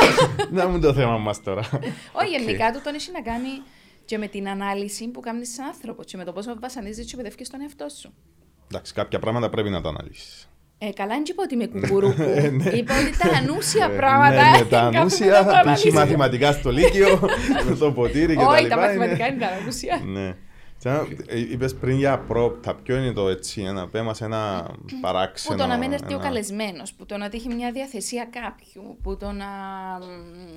Να 0.62 0.68
μου 0.68 0.80
το 0.80 0.92
θέμα 0.94 1.18
μας 1.18 1.42
τώρα. 1.42 1.62
Όχι, 2.12 2.30
γενικά 2.36 2.72
του 2.72 2.80
τον 2.84 2.94
έχει 2.94 3.10
να 3.12 3.22
κάνει 3.22 3.48
και 4.06 4.18
με 4.18 4.26
την 4.26 4.48
ανάλυση 4.48 5.08
που 5.08 5.20
κάνεις 5.20 5.52
σαν 5.54 5.66
άνθρωπο 5.66 6.02
και 6.04 6.16
με 6.16 6.24
το 6.24 6.32
πόσο 6.32 6.56
βασανίζεις 6.60 7.06
και 7.10 7.16
παιδεύει 7.16 7.48
τον 7.50 7.60
εαυτό 7.60 7.86
σου. 7.88 8.12
Εντάξει, 8.70 8.92
κάποια 8.92 9.18
πράγματα 9.18 9.50
πρέπει 9.50 9.70
να 9.70 9.80
τα 9.80 9.88
αναλύσεις. 9.88 10.48
Ε, 10.78 10.90
καλά, 10.92 11.14
δεν 11.14 11.22
είπα 11.26 11.42
ότι 11.42 11.54
είμαι 11.54 11.66
κουκουρούπου. 11.66 12.22
ναι. 12.62 12.70
Είπα 12.70 12.94
ότι 13.00 13.18
τα 13.18 13.36
ανούσια 13.38 13.84
Ε, 13.92 13.96
πράγματα. 13.96 14.50
ναι, 14.50 14.58
ναι, 14.58 14.64
τα 14.74 14.78
κάθομαι 14.78 14.98
ανούσια, 14.98 15.26
να 15.26 15.38
το 15.38 15.44
θα 15.44 15.50
πεις 15.50 15.58
αναλύσω. 15.60 15.92
μαθηματικά 15.92 16.52
στο 16.52 16.70
Λύκειο, 16.70 17.20
το 17.78 17.92
ποτήρι 17.92 18.36
και 18.36 18.42
τα 18.42 18.48
Όχι, 18.48 18.62
λοιπά. 18.62 18.76
τα 18.76 18.82
είναι- 18.82 18.96
μαθηματικά 18.98 19.26
είναι 19.26 19.38
τα 19.38 19.46
ανούσια. 19.48 20.00
Ναι. 20.06 20.36
Σαν- 20.78 21.24
ε, 21.26 21.38
Είπες 21.38 21.74
πριν 21.74 21.96
για 21.96 22.18
πρόπτα, 22.18 22.74
ποιο 22.74 22.96
είναι 22.96 23.12
το 23.12 23.28
έτσι, 23.28 23.62
ένα 23.62 23.88
πέμα 23.88 24.14
σε 24.14 24.24
ένα 24.24 24.70
παράξενο. 25.00 25.56
Που 25.56 25.62
το 25.62 25.68
να 25.68 25.78
μην 25.78 25.92
έρθει 25.92 26.12
ο 26.12 26.14
ένα- 26.16 26.22
καλεσμένος, 26.24 26.92
που 26.92 27.06
το 27.06 27.16
να 27.16 27.28
τύχει 27.28 27.48
μια 27.54 27.72
διαθεσία 27.72 28.28
κάποιου, 28.30 28.98
που 29.02 29.16
το 29.16 29.32
να 29.32 29.46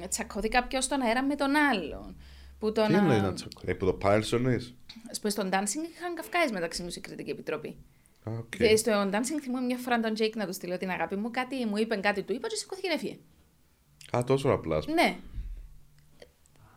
μ, 0.01 0.07
τσακωθεί 0.09 0.47
κάποιος 0.49 0.83
στον 0.83 1.01
αέρα 1.01 1.23
με 1.23 1.35
τον 1.35 1.49
άλλον. 1.55 2.15
Που 2.59 2.71
το 2.71 2.85
Τι 2.85 2.91
να. 2.91 2.97
εννοείς 2.97 3.21
να 3.21 3.33
τσακώ. 3.33 3.61
Ε, 3.65 3.73
που 3.73 3.85
το 3.85 3.93
πάνελ 3.93 4.23
σου 4.23 4.35
εννοείς; 4.35 4.75
Ας 5.11 5.19
πούμε, 5.19 5.31
στον 5.31 5.49
dancing 5.49 5.83
είχαν 5.95 6.15
καυκάες 6.15 6.51
μεταξύ 6.51 6.81
μου 6.83 6.89
η 6.95 6.99
κριτική 6.99 7.29
επιτροπή. 7.29 7.75
Α, 8.23 8.31
οκ. 8.39 8.55
Και 8.55 8.75
στο 8.75 9.09
dancing 9.13 9.39
θυμούμαι 9.41 9.65
μια 9.65 9.77
φορά 9.77 9.99
τον 9.99 10.13
Jake 10.17 10.33
να 10.35 10.45
τους 10.45 10.55
στείλω 10.55 10.77
την 10.77 10.89
αγάπη 10.89 11.15
μου, 11.15 11.31
κάτι 11.31 11.65
μου 11.65 11.77
είπε, 11.77 11.95
κάτι 11.95 12.23
του 12.23 12.33
είπα 12.33 12.47
και 12.47 12.55
σηκώθηκε 12.55 12.87
να 12.87 12.97
φύγει. 12.97 13.19
Α, 14.17 14.23
τόσο 14.23 14.49
απλάς. 14.49 14.77
ας 14.79 14.85
πούμε. 14.85 15.01
Ναι. 15.01 15.17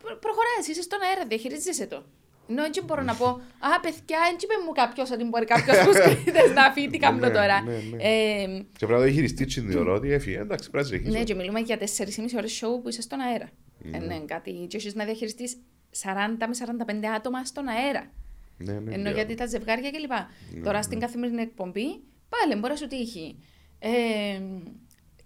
Προ- 0.01 0.19
Προχωράς, 0.19 0.67
είσαι 0.69 0.81
στον 0.81 0.99
αέρα, 1.01 1.25
διαχειρίζεσαι 1.27 1.85
το. 1.87 2.03
Ενώ 2.49 2.63
έτσι 2.63 2.81
μπορώ 2.83 3.01
να 3.01 3.15
πω, 3.15 3.25
Α, 3.59 3.79
παιδιά, 3.81 4.17
έτσι 4.33 4.45
είπε 4.45 4.53
μου 4.65 4.71
κάποιος 4.71 5.11
ότι 5.11 5.23
μπορεί 5.23 5.45
κάποιος 5.45 5.77
που 5.85 5.93
σκέφτεται 6.01 6.53
να 6.53 6.71
φύγει, 6.71 6.87
τι 6.89 6.97
κάνω 6.97 7.17
Ναι, 7.17 7.29
τώρα. 7.29 7.61
ναι, 7.61 7.71
ναι. 7.71 8.03
Ε, 8.03 8.45
Και 8.77 8.85
πρέπει 8.85 8.91
να 9.01 9.05
το 9.05 9.11
χειριστεί 9.11 9.45
την 9.45 9.77
ώρα 9.77 9.91
ότι 9.93 10.11
έφυγε. 10.11 10.37
Εντάξει, 10.39 10.69
πρέπει 10.69 10.85
να 10.85 10.91
συνεχίσει. 10.91 11.17
ναι, 11.17 11.23
και 11.23 11.35
μιλούμε 11.35 11.59
για 11.59 11.77
4,5 11.77 12.37
ώρες 12.37 12.61
show 12.63 12.81
που 12.83 12.89
είσαι 12.89 13.01
στον 13.01 13.19
αέρα. 13.19 13.49
Ε, 13.91 13.97
ναι, 13.97 14.19
κάτι. 14.19 14.51
Και 14.69 14.77
έχεις 14.77 14.95
να 14.95 15.05
διαχειριστείς 15.05 15.57
40 16.03 16.13
με 16.39 16.75
45 16.87 17.05
άτομα 17.15 17.45
στον 17.45 17.67
αέρα. 17.67 18.11
Ναι, 18.57 18.73
ναι, 18.73 18.93
Ενώ 18.93 19.03
ναι. 19.03 19.11
γιατί 19.11 19.35
τα 19.35 19.45
ζευγάρια 19.45 19.91
κλπ. 19.91 20.63
Τώρα 20.63 20.81
στην 20.81 20.99
καθημερινή 20.99 21.41
εκπομπή 21.41 22.01
Πάλι 22.33 22.59
μπορεί 22.59 22.73
να 22.73 22.79
σου 22.79 22.87
τύχει. 22.87 23.35
Ε, 23.79 23.89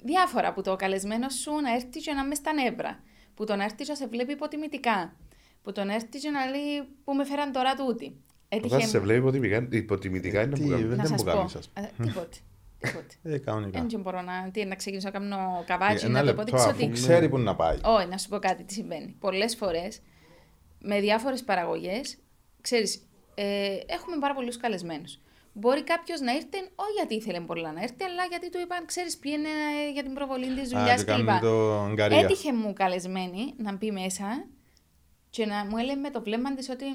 διάφορα 0.03 0.53
που 0.53 0.61
το 0.61 0.75
καλεσμένο 0.75 1.29
σου 1.29 1.51
να 1.51 1.73
έρθει 1.73 1.99
και 1.99 2.13
να 2.13 2.25
μες 2.25 2.37
στα 2.37 2.53
νεύρα. 2.53 2.99
Που 3.33 3.43
τον 3.45 3.59
έρθει 3.59 3.75
και 3.75 3.85
να 3.87 3.95
σε 3.95 4.07
βλέπει 4.07 4.31
υποτιμητικά. 4.31 5.13
Που 5.61 5.71
τον 5.71 5.89
έρθει 5.89 6.19
και 6.19 6.29
να 6.29 6.45
λέει 6.45 6.87
που 7.03 7.13
με 7.13 7.25
φέραν 7.25 7.51
τώρα 7.51 7.75
τούτη. 7.75 8.15
Όταν 8.63 8.81
σε 8.81 8.99
βλέπει 8.99 9.19
υποτιμητικά, 9.19 9.67
υποτιμητικά 9.69 10.41
είναι 10.41 10.55
Τι, 10.55 10.61
που 10.61 10.69
κάνουν. 10.69 10.87
δεν 10.87 10.97
να 10.97 11.03
μου 11.03 11.07
σας 11.07 11.23
πω. 11.23 11.31
κάνεις, 11.31 11.55
ας 11.55 11.69
Ε, 11.73 11.81
Τίποτε. 12.03 12.37
Τίποτε. 12.79 13.15
Ε, 13.23 13.37
κανονικά. 13.37 13.85
Δεν 13.89 14.01
μπορώ 14.01 14.21
να, 14.21 14.49
τι, 14.51 14.65
να 14.65 14.75
ξεκινήσω 14.75 15.09
να 15.11 15.19
κάνω 15.19 15.63
καβάτσι, 15.65 16.05
Ένα 16.05 16.13
να 16.13 16.19
το 16.19 16.25
λεπτό, 16.25 16.41
αποδείξω 16.41 16.69
αφού 16.69 16.83
ότι... 16.83 16.91
ξέρει 16.91 17.29
που 17.29 17.37
να 17.37 17.55
πάει. 17.55 17.77
Όχι, 17.83 18.07
να 18.07 18.17
σου 18.17 18.29
πω 18.29 18.39
κάτι 18.39 18.63
τι 18.63 18.73
συμβαίνει. 18.73 19.15
Πολλές 19.19 19.55
φορές 19.55 20.01
με 20.87 20.99
διάφορες 20.99 21.43
παραγωγές, 21.43 22.17
ξέρεις, 22.61 23.07
ε, 23.35 23.77
έχουμε 23.85 24.17
πάρα 24.19 24.33
πολλούς 24.33 24.57
καλεσμένους. 24.57 25.19
Μπορεί 25.53 25.83
κάποιος 25.83 26.19
να 26.19 26.31
έρθει, 26.31 26.57
όχι 26.75 26.91
γιατί 26.97 27.15
ήθελε 27.15 27.39
πολλά 27.39 27.71
να 27.71 27.81
έρθει, 27.81 28.03
αλλά 28.03 28.25
γιατί 28.29 28.49
του 28.49 28.59
είπαν, 28.63 28.85
ξέρεις, 28.85 29.17
πήγαινε 29.17 29.47
ε, 29.87 29.91
για 29.91 30.03
την 30.03 30.13
προβολή 30.13 30.53
της 30.55 30.69
δουλειάς 30.69 31.01
Α, 31.01 31.03
και 31.03 31.11
κλπ. 31.11 31.25
κάνουμε 31.25 31.39
το 31.41 31.85
Ουγγαρία. 31.89 32.19
Έτυχε 32.19 32.53
μου 32.53 32.73
καλεσμένη 32.73 33.53
να 33.57 33.75
μπει 33.75 33.91
μέσα 33.91 34.45
και 35.29 35.45
να 35.45 35.65
μου 35.65 35.77
έλεγε 35.77 35.99
με 35.99 36.09
το 36.09 36.21
βλέμμα 36.21 36.53
της 36.55 36.69
ότι. 36.69 36.85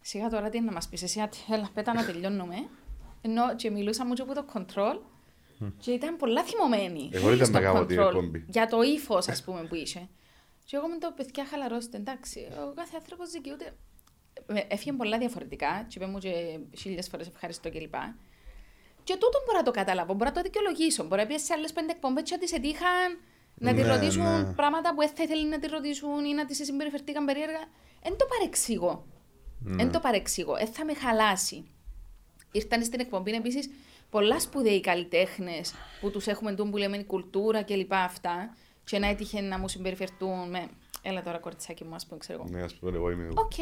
Σιγά 0.00 0.28
τώρα 0.28 0.48
τι 0.48 0.56
είναι 0.56 0.66
να 0.66 0.72
μας 0.72 0.88
πεις, 0.88 1.02
εσύ, 1.02 1.20
άτι, 1.20 1.38
έλα, 1.50 1.70
πέτα 1.74 1.92
να 1.92 2.04
τελειώνουμε. 2.04 2.56
Ενώ 3.20 3.54
και 3.56 3.70
μιλούσα 3.70 4.06
μου 4.06 4.14
και 4.14 4.22
από 4.22 4.34
το 4.34 4.44
control 4.54 4.98
και 5.78 5.90
ήταν 5.90 6.16
πολλά 6.16 6.42
θυμωμένη. 6.42 7.10
Εγώ 7.12 7.26
Όλοι 7.26 7.34
ήταν 7.34 7.46
στο 7.46 7.58
να 7.58 7.64
κάνω 7.64 7.86
την 7.86 8.00
control, 8.00 8.06
εκπομπή. 8.06 8.44
Για 8.48 8.66
το 8.66 8.82
ύφος, 8.82 9.28
ας 9.28 9.42
πούμε, 9.42 9.62
που 9.62 9.74
είσαι. 9.74 10.08
Και 10.72 10.78
εγώ 10.78 10.88
με 10.88 10.98
το 10.98 11.12
παιδιά 11.16 11.44
χαλαρώστε, 11.46 11.96
εντάξει. 11.96 12.48
Ο 12.70 12.72
κάθε 12.74 12.96
άνθρωπος 12.96 13.30
δικαιούται. 13.30 13.74
Με- 14.46 14.66
Έφυγε 14.68 14.92
πολλά 14.92 15.18
διαφορετικά. 15.18 15.84
Και 15.88 15.94
είπε 15.98 16.06
μου 16.06 16.18
και 16.18 16.58
χίλιες 16.76 17.08
φορές 17.08 17.26
ευχαριστώ 17.26 17.70
κλπ. 17.70 17.94
Και 19.04 19.12
τούτο 19.12 19.38
μπορώ 19.46 19.58
να 19.58 19.62
το 19.62 19.70
καταλάβω, 19.70 20.12
μπορώ 20.14 20.24
να 20.30 20.34
το 20.36 20.42
δικαιολογήσω. 20.42 21.04
Μπορεί 21.04 21.20
να 21.20 21.26
πει 21.26 21.38
σε 21.38 21.52
άλλες 21.52 21.72
πέντε 21.72 21.92
εκπομπές 21.92 22.22
και 22.30 22.36
να 22.36 22.46
τη 22.46 22.54
ετύχαν 22.54 23.18
να 23.54 23.74
τη 23.74 23.82
Ναι, 23.82 23.88
ρωτήσουν 23.94 24.22
ναι. 24.42 24.52
πράγματα 24.52 24.94
που 24.94 25.00
δεν 25.00 25.08
θα 25.08 25.22
ήθελε 25.22 25.48
να 25.48 25.58
τη 25.58 25.66
ρωτήσουν 25.66 26.24
ή 26.24 26.34
να 26.34 26.44
τη 26.44 26.54
συμπεριφερθήκαν 26.54 27.24
περίεργα. 27.24 27.60
Εν 28.02 28.16
το 28.16 28.26
παρεξηγώ. 28.26 29.06
Ναι. 29.60 29.82
Εν 29.82 29.92
το 29.92 30.00
παρεξηγώ. 30.00 30.56
Ε, 30.56 30.66
θα 30.66 30.84
με 30.84 30.94
χαλάσει. 30.94 31.64
Ήρθαν 32.52 32.84
στην 32.84 33.00
εκπομπή 33.00 33.32
επίσης 33.32 33.70
πολλά 34.10 34.40
σπουδαίοι 34.40 34.80
καλλιτέχνες 34.80 35.74
που 36.00 36.10
τους 36.10 36.26
έχουμε 36.26 36.54
τούν 36.54 36.70
που 36.70 36.76
λέμε 36.76 36.96
η 36.96 37.04
κουλτούρα 37.04 37.62
και 37.62 37.74
λοιπά 37.76 37.98
αυτά. 37.98 38.56
Και 38.84 38.98
να 38.98 39.06
έτυχε 39.08 39.40
να 39.40 39.58
μου 39.58 39.68
συμπεριφερθούν 39.68 40.48
με. 40.50 40.68
Έλα 41.02 41.22
τώρα, 41.22 41.38
κοριτσάκι 41.38 41.84
μου, 41.84 41.94
ας 41.94 42.06
πούμε, 42.06 42.18
ξέρω 42.18 42.42
εγώ. 42.42 42.56
Ναι, 42.58 42.62
ας 42.62 42.74
πούμε, 42.74 42.96
εγώ 42.96 43.10
είμαι 43.10 43.22
εδώ. 43.24 43.34
Οκ. 43.42 43.54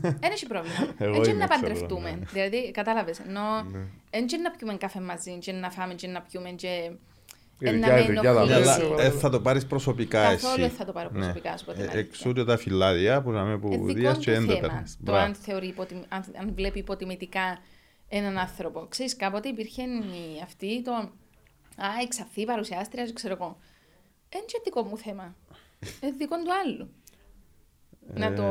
Δεν 0.00 0.30
έχει 0.32 0.46
πρόβλημα. 0.46 0.76
Εγώ 0.98 1.16
Έτσι 1.16 1.30
είμαι, 1.30 1.38
να 1.38 1.46
ξέρω, 1.46 1.60
παντρευτούμε. 1.62 2.10
ναι. 2.10 2.24
Δηλαδή, 2.32 2.70
κατάλαβες. 2.70 3.18
Ενώ 3.18 3.62
Ναι. 3.62 3.78
έτσι 4.10 4.36
να 4.40 4.50
πιούμε 4.50 4.74
καφέ 4.76 5.00
μαζί, 5.00 5.38
και 5.38 5.52
να 5.52 5.70
φάμε, 5.70 5.94
και 5.94 6.06
να 6.06 6.20
πιούμε, 6.22 6.50
και 6.50 6.90
Η 7.58 7.68
ε, 7.68 7.70
να 7.70 7.76
δουλειά, 7.78 7.94
με 7.94 8.00
η 8.00 8.04
δουλειά, 8.06 8.22
τα 8.34 8.44
Ναι, 8.44 8.52
ενοχλήσει. 8.52 8.78
παιδιά. 8.80 8.94
αλλά 8.94 9.02
ε, 9.02 9.10
θα 9.10 9.30
το 9.30 9.40
πάρεις 9.40 9.66
προσωπικά 9.66 10.22
Καθόλου 10.22 10.52
εσύ. 10.52 10.60
δεν 10.60 10.70
θα 10.70 10.84
το 10.84 10.92
πάρω 10.92 11.08
προσωπικά, 11.08 11.50
Ναι. 11.50 11.56
σου 11.56 11.64
πω 11.64 11.70
την 11.72 11.80
Ε, 11.80 11.82
αλήθεια. 11.84 12.00
Εξούτου 12.00 12.44
τα 12.44 12.56
φυλάδια 12.56 13.22
που 13.22 13.30
να 13.30 13.42
με 13.44 13.52
Ε, 13.52 13.56
που 13.56 13.68
δικό 13.68 13.84
δίας 13.84 14.14
του 14.16 14.20
και 14.20 14.30
δεν 14.30 14.46
το 14.46 14.52
θέμα. 14.54 14.60
παίρνεις. 14.68 14.92
Το 14.96 14.98
Μπράβο. 15.02 15.18
αν, 15.24 15.34
θεωρεί 15.34 15.66
υποτιμ... 15.66 15.98
αν, 16.08 16.24
αν 16.40 16.52
βλέπει 16.54 16.78
υποτιμητικά 16.78 17.58
έναν 18.08 18.38
άνθρωπο. 18.38 18.86
Ξέρεις, 18.88 19.16
κάποτε 19.16 19.48
υπήρχε 19.48 19.82
η- 19.82 20.40
αυτή 20.42 20.82
το 20.82 20.92
«Α, 20.92 21.86
εξαφή 22.02 22.44
παρουσιάστρια, 22.44 23.12
ξέρω 23.12 23.34
εγώ». 23.40 23.56
Είναι 24.36 24.44
και 24.46 24.60
δικό 24.64 24.82
μου 24.82 24.98
θέμα. 24.98 25.36
Είναι 26.02 26.12
δικό 26.12 26.36
του 26.36 26.50
άλλου. 26.64 26.88
να 28.14 28.32
το 28.34 28.44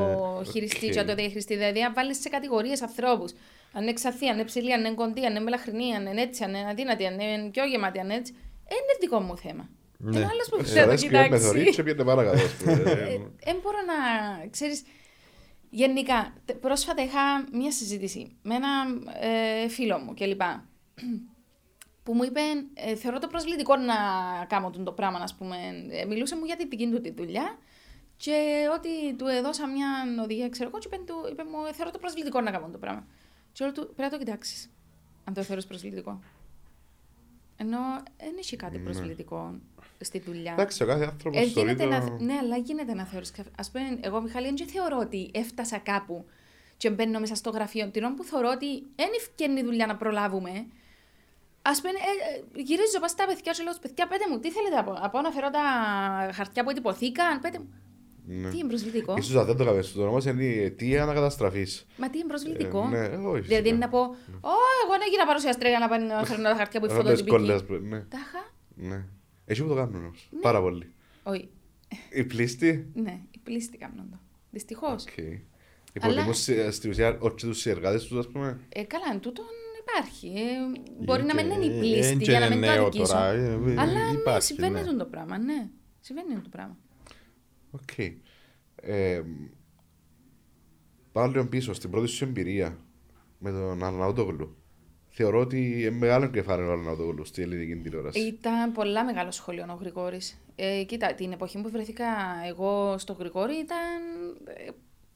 χειριστεί 0.51 0.85
οκ. 0.85 0.91
και 0.91 0.99
να 0.99 1.05
το 1.05 1.15
διαχειριστεί. 1.15 1.55
Δηλαδή, 1.55 1.83
αν 1.83 1.93
βάλεις 1.93 2.19
σε 2.21 2.29
κατηγορίες 2.29 2.81
ανθρώπους, 2.81 3.31
αν 3.73 3.81
είναι 3.81 3.91
ξανθή, 3.91 4.27
αν 4.27 4.35
είναι 4.35 4.43
ψηλή, 4.45 4.73
αν 4.73 4.79
είναι 4.85 4.93
κοντή, 4.93 5.25
αν 5.25 5.31
είναι 5.31 5.39
μελαχρινή, 5.39 5.95
αν 5.95 6.05
είναι 6.05 6.21
έτσι, 6.21 6.43
αν 6.43 6.49
είναι 6.53 6.69
αδύνατη, 6.69 7.05
αν 7.05 7.19
είναι 7.19 7.49
πιο 7.49 7.65
γεμάτη, 7.65 7.99
αν 7.99 8.05
είναι 8.05 8.15
έτσι, 8.15 8.31
δεν 8.67 8.77
είναι 8.77 8.97
δικό 8.99 9.19
μου 9.19 9.37
θέμα. 9.37 9.69
Ναι. 9.97 10.17
Είναι 10.17 10.27
άλλος 10.31 10.49
που 10.49 10.57
Ε, 10.59 10.63
θέλει 10.63 10.75
να 10.79 10.83
το 10.85 10.89
αρέσκει, 10.89 11.09
με 11.09 11.39
θωρείς 11.39 11.49
κοιτάξει. 11.59 11.71
και 11.75 11.83
πηαίννετε 11.83 12.03
παρακάτω, 12.03 12.43
ας 12.43 12.53
πούμε. 12.53 12.71
Ε, 12.91 13.17
Δεν 13.45 13.57
μπορώ 13.61 13.77
να. 13.85 13.93
ξέρεις, 14.47 14.83
γενικά, 15.69 16.33
τε- 16.45 16.57
πρόσφατα 16.57 17.03
είχα 17.03 17.47
μία 17.51 17.71
συζήτηση 17.71 18.35
με 18.41 18.55
ένα 18.55 18.69
ε, 19.63 19.67
φίλο 19.69 19.97
μου 19.97 20.13
κλπ. 20.13 20.41
Που 22.05 22.13
μου 22.13 22.23
είπε, 22.23 22.39
ε, 22.73 22.95
θεωρώ 22.95 23.19
το 23.19 23.27
προσβλητικό 23.27 23.75
να 23.75 23.95
κάνω 24.47 24.69
τον 24.69 24.83
το 24.83 24.91
πράγμα, 24.91 25.19
ας 25.19 25.35
πούμε. 25.35 25.55
Ε, 25.89 26.05
μιλούσε 26.05 26.35
μου 26.35 26.45
για 26.45 26.55
τη 26.55 26.67
δική 26.67 26.89
του 26.89 27.01
τη 27.01 27.11
δουλειά 27.11 27.57
και 28.17 28.67
ότι 28.73 29.15
του 29.17 29.27
έδωσα 29.27 29.67
μια 29.67 29.87
οδηγία, 30.23 30.49
ξέρω 30.49 30.69
εγώ, 30.69 30.79
και 30.79 30.87
είπε, 30.87 31.03
του, 31.05 31.15
είπε 31.31 31.43
μου, 31.43 31.65
«Ε, 31.69 31.73
θεωρώ 31.73 31.91
το 31.91 31.97
προσβλητικό 31.97 32.41
να 32.41 32.51
κάνω 32.51 32.69
το 32.71 32.77
πράγμα. 32.77 33.07
Και 33.51 33.63
όλο 33.63 33.71
του, 33.71 33.81
πρέπει 33.81 34.01
να 34.01 34.09
το 34.09 34.17
κοιτάξεις, 34.17 34.69
αν 35.23 35.33
το 35.33 35.41
θεωρείς 35.41 35.65
προσβλητικό. 35.65 36.19
Ενώ 37.57 37.77
δεν 38.17 38.35
έχει 38.37 38.55
κάτι 38.55 38.77
προσβλητικό 38.77 39.59
στη 40.01 40.19
δουλειά. 40.19 40.51
Εντάξει, 40.51 40.83
ο 40.83 40.85
κάθε 40.85 41.05
άνθρωπος 41.05 41.41
Ε, 41.41 41.45
θεωρεί 41.47 41.71
γίνεται 41.71 41.83
το... 41.83 41.89
να, 41.89 42.23
ναι, 42.23 42.33
αλλά 42.33 42.57
γίνεται 42.57 42.93
να 42.93 43.05
θεωρείς. 43.05 43.31
Α 43.31 43.71
πούμε, 43.71 43.99
εγώ, 44.01 44.21
Μιχάλη, 44.21 44.53
δεν 44.55 44.67
θεωρώ 44.67 44.97
ότι 44.97 45.31
έφτασα 45.33 45.77
κάπου 45.77 46.25
και 46.77 46.89
μπαίνω 46.89 47.19
μέσα 47.19 47.35
στο 47.35 47.49
γραφείο. 47.49 47.89
Την 47.89 48.03
ώρα 48.03 48.13
που 48.13 48.23
θεωρώ 48.23 48.49
ότι 48.49 48.85
δεν 48.95 49.09
ευκαιρνεί 49.17 49.59
η 49.59 49.63
δουλειά 49.63 49.85
να 49.85 49.95
προλάβουμε. 49.95 50.67
Α 51.71 51.73
πούμε, 51.81 51.89
ε, 52.09 52.13
ε, 52.27 52.61
γυρίζω 52.67 52.97
πας 53.03 53.11
στα 53.11 53.25
παιδιά 53.29 53.51
και 53.55 53.63
λέω: 53.63 53.73
στους 53.73 53.83
Παιδιά, 53.85 54.07
πέτε 54.07 54.25
μου, 54.29 54.39
τι 54.39 54.49
θέλετε 54.55 54.75
από, 54.83 54.91
από 55.07 55.21
να 55.21 55.31
φέρω 55.35 55.49
τα 55.57 55.63
χαρτιά 56.37 56.63
που 56.63 56.69
εντυπωθήκαν. 56.69 57.39
Πέτε 57.45 57.59
μου. 57.59 57.69
Ναι. 58.27 58.49
Τι 58.49 58.57
είναι 58.57 58.67
προσβλητικό. 58.67 59.15
Ίσως 59.17 59.35
αν 59.35 59.45
δεν 59.45 59.57
το 59.57 59.65
κάνεις, 59.65 59.91
το 59.93 60.07
όμως 60.07 60.25
είναι 60.25 60.43
η 60.43 60.63
αιτία 60.63 61.03
ανακαταστραφής. 61.03 61.85
Μα 61.97 62.09
τι 62.09 62.17
είναι 62.17 62.27
προσβλητικό. 62.27 62.79
Ε, 62.93 63.07
ναι, 63.07 63.27
όχι, 63.27 63.41
δηλαδή 63.41 63.69
φυσικά. 63.69 63.77
να 63.85 63.89
πω: 63.89 63.99
Ω, 64.51 64.55
εγώ 64.83 64.91
δεν 64.91 65.01
έγινα 65.07 65.25
παρουσιαστρία 65.25 65.69
για 65.69 65.79
να 65.79 65.87
πάνε 65.87 66.05
να 66.13 66.25
φέρνω 66.25 66.49
τα 66.49 66.55
χαρτιά 66.55 66.79
που 66.79 66.85
Έχουν 66.85 67.03
τις 67.03 67.23
κόλλες, 67.23 67.29
φωτοτυπική. 67.29 67.51
ας 67.51 67.63
πούμε, 67.65 67.95
ναι. 67.97 68.03
Τάχα. 68.03 68.41
Ναι. 68.75 69.05
Εσύ 69.45 69.61
που 69.61 69.67
το 69.67 69.75
κάνουν 69.75 69.95
όμως. 69.95 70.29
Πάρα 70.41 70.61
πολύ. 70.61 70.93
Όχι. 71.23 71.49
Η 72.11 72.23
πλήστη; 72.23 72.91
Ναι, 72.93 73.19
πλήστηκα 73.43 73.91
με 73.95 74.05
το. 74.11 74.17
Δυστυχώς. 74.51 75.03
Οκ. 75.03 75.17
Υποτιμούν 75.93 76.33
στη- 76.33 76.71
στη 76.71 76.89
ουσία 76.89 77.17
όχι 77.19 77.35
τους 77.35 77.59
συνεργάτες 77.59 78.03
τους, 78.05 78.17
ας 78.17 78.27
πούμε. 78.27 78.59
Ε, 78.69 78.83
καλά, 78.83 79.05
εν 79.13 79.19
τούτον 79.19 79.45
υπάρχει. 79.87 80.27
Ε, 80.27 81.03
μπορεί 81.03 81.21
Ε, 81.21 81.25
να 81.25 81.33
μην 81.33 81.47
και- 81.49 81.53
είναι 81.55 81.65
η 81.65 81.77
ε, 81.77 81.79
πλήστη 81.79 82.11
εν 82.11 82.17
και 82.19 82.31
για 82.31 82.39
να 82.39 82.45
είναι 82.45 82.55
μην 82.55 82.65
το 82.65 82.71
νέο 82.71 82.85
αδικήσω. 82.85 83.11
τώρα, 83.13 83.27
ε, 83.27 83.43
ε, 83.43 83.75
Αλλά 83.77 83.93
ναι, 84.11 84.17
υπάρχει, 84.19 84.41
συμβαίνει 84.41 84.73
ναι. 84.73 84.79
αυτό 84.79 84.97
το 84.97 85.05
πράγμα, 85.05 85.37
ναι. 85.37 85.69
Συμβαίνει 85.99 86.29
αυτό 86.31 86.41
το 86.43 86.49
πράγμα. 86.49 86.77
Οκ. 87.71 87.97
Ε, 88.75 89.21
Πάω 91.11 91.27
λίγο 91.27 91.47
πίσω 91.47 91.73
στην 91.73 91.89
πρώτη 91.89 92.07
σου 92.07 92.23
εμπειρία 92.23 92.77
με 93.39 93.51
τον 93.51 93.83
Αρναούτογλου. 93.83 94.57
Θεωρώ 95.07 95.39
ότι 95.39 95.81
είναι 95.81 95.89
μεγάλο 95.89 96.27
κεφάλαιο 96.27 96.67
ο 96.69 96.71
Αρναούτογλου 96.71 97.25
στη 97.25 97.41
ελληνική 97.41 97.75
τηλεόραση. 97.75 98.19
Ήταν 98.19 98.71
πολλά 98.71 99.05
μεγάλο 99.05 99.31
σχολείο 99.31 99.65
ο 99.69 99.73
Γρηγόρης. 99.73 100.39
Ε, 100.55 100.83
κοίτα, 100.83 101.13
την 101.13 101.31
εποχή 101.31 101.61
που 101.61 101.69
βρεθήκα 101.69 102.05
εγώ 102.47 102.97
στο 102.97 103.13
Γρηγόρη 103.13 103.53
ήταν 103.55 104.01
ε, 104.45 104.69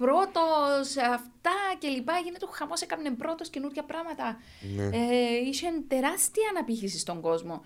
πρώτος 0.03 0.87
σε 0.91 1.01
αυτά 1.01 1.57
και 1.79 1.87
λοιπά. 1.87 2.13
Γίνεται 2.23 2.45
ο 2.45 2.51
χαμός, 2.51 2.81
έκανε 2.81 3.09
πρώτος 3.11 3.49
καινούργια 3.49 3.83
πράγματα. 3.83 4.37
Ναι. 4.75 4.83
Ε, 4.83 5.35
είχε 5.45 5.67
τεράστια 5.87 6.47
απήχηση 6.49 6.99
στον 6.99 7.21
κόσμο. 7.21 7.61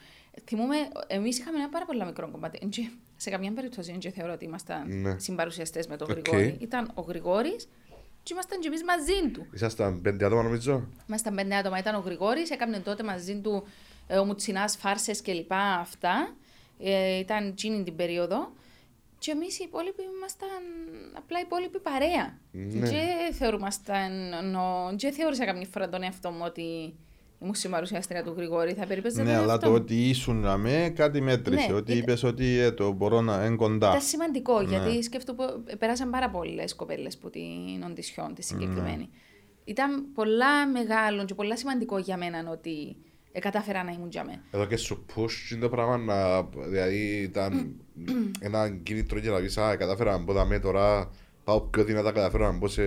Θυμούμαι, 0.46 0.76
εμείς 1.08 1.40
είχαμε 1.40 1.58
ένα 1.58 1.70
πάρα 1.70 1.86
πολύ 1.86 2.06
μικρό 2.06 2.30
κομμάτι. 2.32 2.60
Εν 2.62 2.70
και 2.70 2.90
σε 3.18 3.30
καμιά 3.30 3.52
περίπτωση 3.52 3.98
δεν 4.02 4.12
θεωρώ 4.12 4.34
ότι 4.34 4.46
ήμασταν 4.46 5.02
Ναι. 5.02 5.20
συμπαρουσιαστές 5.20 5.88
με 5.88 5.98
τον 5.98 6.12
Οκ. 6.12 6.18
Γρηγόρη. 6.18 6.58
Ήταν 6.62 6.92
ο 6.94 7.02
Γρηγόρης 7.02 7.68
και 8.24 8.34
ήμασταν 8.34 8.60
κι 8.60 8.68
εμείς 8.68 8.84
μαζί 8.84 9.30
του. 9.34 9.48
Ήσασταν 9.54 10.02
πέντε 10.02 10.26
άτομα 10.26 10.44
νομίζω. 10.44 10.88
Ήμασταν 11.08 11.36
πέντε 11.36 11.56
άτομα. 11.56 11.78
Ήταν 11.78 11.96
ο 11.96 12.00
Γρηγόρης, 12.00 12.50
έκανε 12.50 12.80
τότε 12.80 13.04
μαζί 13.04 13.36
του 13.36 13.68
ε, 14.08 14.18
ο 14.18 14.26
Μουτσινάς, 14.26 14.76
φάρσες 14.78 15.22
κλπ. 15.22 15.54
Αυτά. 15.80 16.34
Ε, 16.80 17.18
ήταν 17.18 17.48
εκείνη 17.48 17.84
την 17.84 17.96
περίοδο. 17.96 18.52
Και 19.24 19.32
εμείς 19.32 19.60
οι 19.60 19.64
υπόλοιποι 19.68 20.04
ήμασταν 20.18 20.50
απλά 21.18 21.40
οι 21.40 21.42
υπόλοιποι 21.46 21.80
παρέα. 21.80 22.38
Ναι. 22.52 22.90
Και 22.90 23.02
θεωρούμασταν. 23.34 24.12
νο- 24.52 24.96
Και 24.96 25.12
θεώρησα 25.12 25.46
καμιά 25.46 25.68
φορά 25.72 25.90
τον 25.90 26.04
εαυτό 26.04 26.30
μου 26.32 26.42
ότι 26.46 26.96
ήμουν 27.42 27.56
συμπαρουσιάστρια 27.56 28.24
του 28.24 28.34
Γρηγόρη. 28.38 28.74
Θα 28.74 28.86
περιπέζα 28.86 29.24
Ναι, 29.24 29.30
τον 29.34 29.42
αλλά 29.42 29.52
εαυτό 29.52 29.66
το 29.66 29.72
μου. 29.72 29.80
ότι 29.82 30.10
ήσουν 30.10 30.36
να 30.40 30.58
με 30.58 30.92
κάτι 30.96 31.22
μέτρησε. 31.22 31.68
Ναι, 31.68 31.74
ότι 31.74 31.92
ήταν- 31.92 32.04
είπες 32.04 32.24
ότι 32.24 32.58
ε, 32.60 32.72
το 32.72 32.92
μπορώ 32.92 33.22
να 33.22 33.46
είναι 33.46 33.56
κοντά. 33.56 33.88
Ήταν 33.90 34.02
σημαντικό 34.02 34.62
Ναι. 34.62 34.68
γιατί 34.70 35.04
σκέφτομαι 35.04 35.46
πω- 35.46 35.76
πέρασαν 35.80 36.10
πάρα 36.10 36.30
πολλές 36.30 36.76
κοπέλες 36.76 37.18
που 37.18 37.30
την 37.30 37.84
οντισιόν 37.90 38.34
τη 38.34 38.44
συγκεκριμένη. 38.44 38.98
Ναι. 38.98 39.08
Ήταν 39.64 40.12
πολλά 40.14 40.68
μεγάλο 40.68 41.26
και 41.26 41.34
πολλά 41.34 41.58
σημαντικό 41.58 41.98
για 41.98 42.18
μένα 42.18 42.50
ότι 42.52 42.80
ε, 42.80 42.96
κατάφερα 43.40 43.84
να 43.84 43.92
ήμουν 43.92 44.10
για 44.10 44.24
μένα. 44.24 44.42
Εδώ 44.52 44.66
και 44.66 44.78
σου 44.78 45.06
push 45.16 45.52
είναι 45.52 45.62
το 45.62 45.70
πράγμα 45.70 45.98
να... 45.98 46.44
Δηλαδή 46.44 47.22
ήταν 47.22 47.76
ένα 48.40 48.70
κίνητρο 48.70 49.20
για 49.20 49.32
να 49.32 49.40
πεις 49.40 49.58
«Α, 49.58 49.76
κατάφερα 49.76 50.12
να 50.12 50.18
μπω 50.18 50.34
δαμέ 50.34 50.60
τώρα, 50.60 51.10
πάω 51.44 51.62
πιο 51.62 51.84
δυνατά, 51.84 52.12
κατάφερα 52.12 52.52
να 52.52 52.58
μπω 52.58 52.68
σε, 52.68 52.84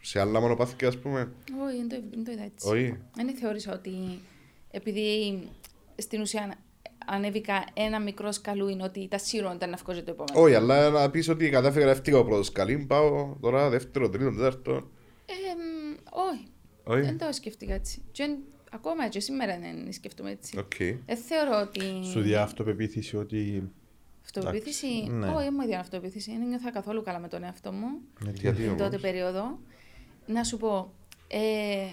σε 0.00 0.20
άλλα 0.20 0.40
μονοπάθηκια, 0.40 0.88
ας 0.88 0.98
πούμε». 0.98 1.32
Όχι, 1.66 1.76
δεν 1.76 1.88
το, 1.88 1.96
δεν 2.10 2.24
το 2.24 2.32
είδα 2.32 2.42
έτσι. 2.42 2.68
Όχι. 2.68 2.98
Δεν 3.14 3.36
θεώρησα 3.36 3.72
ότι 3.72 3.90
επειδή 4.70 5.38
στην 5.96 6.20
ουσία 6.20 6.58
ανέβηκα 7.06 7.64
ένα 7.74 8.00
μικρό 8.00 8.32
σκαλούιν 8.32 8.80
ότι 8.80 9.00
ήταν 9.00 9.18
σίγουρο 9.18 9.48
ότι 9.48 9.56
ήταν 9.56 9.70
να 9.70 9.76
βγω 9.76 9.92
και 9.92 10.02
το 10.02 10.10
επόμενο. 10.10 10.40
Όχι, 10.40 10.54
αλλά 10.54 10.90
να 10.90 11.10
πεις 11.10 11.28
ότι 11.28 11.50
κατάφερα 11.50 11.84
να 11.84 11.90
έφτυγα 11.90 12.18
ο 12.18 12.24
πρώτος 12.24 12.52
καλή, 12.52 12.84
πάω 12.88 13.36
τώρα 13.40 13.68
δεύτερο, 13.68 14.08
τρίτο, 14.08 14.30
τέταρτο. 14.30 14.72
Ε, 15.26 15.32
μ, 15.56 15.96
όχι, 16.10 16.46
Όχι. 16.84 17.00
δεν 17.00 17.18
το 17.18 17.32
σκέφτηκα 17.32 17.74
έτσι. 17.74 18.02
Και 18.82 18.88
εν- 18.88 18.92
ακόμα 18.94 19.08
και 19.08 19.20
σήμερα 19.20 19.58
δεν 19.58 19.92
σκεφτούμε 19.92 20.30
έτσι. 20.30 20.58
Οκ. 20.58 20.76
Δεν 21.06 21.16
θεωρώ 21.16 21.60
ότι. 21.68 22.08
Σου 22.12 22.20
διά 22.20 22.42
αυτοπεποίθηση 22.42 23.16
ότι. 23.16 23.70
Αυτοπεποίθηση; 24.24 24.86
Εντάξει, 24.86 25.12
ναι. 25.12 25.26
Όχι, 25.28 25.44
δεν 25.44 25.52
μου 25.56 25.60
έδινε 25.62 25.76
αυτοπεποίθηση. 25.76 26.30
Δεν 26.38 26.48
νιώθα 26.48 26.70
καθόλου 26.70 27.02
καλά 27.02 27.18
με 27.18 27.28
τον 27.28 27.44
εαυτό 27.44 27.72
μου 27.72 27.86
Γιατί 28.20 28.52
την 28.62 28.70
τότε 28.70 28.84
όμως; 28.84 29.00
περίοδο. 29.00 29.58
Να 30.26 30.44
σου 30.44 30.56
πω. 30.56 30.92
Ε, 31.28 31.86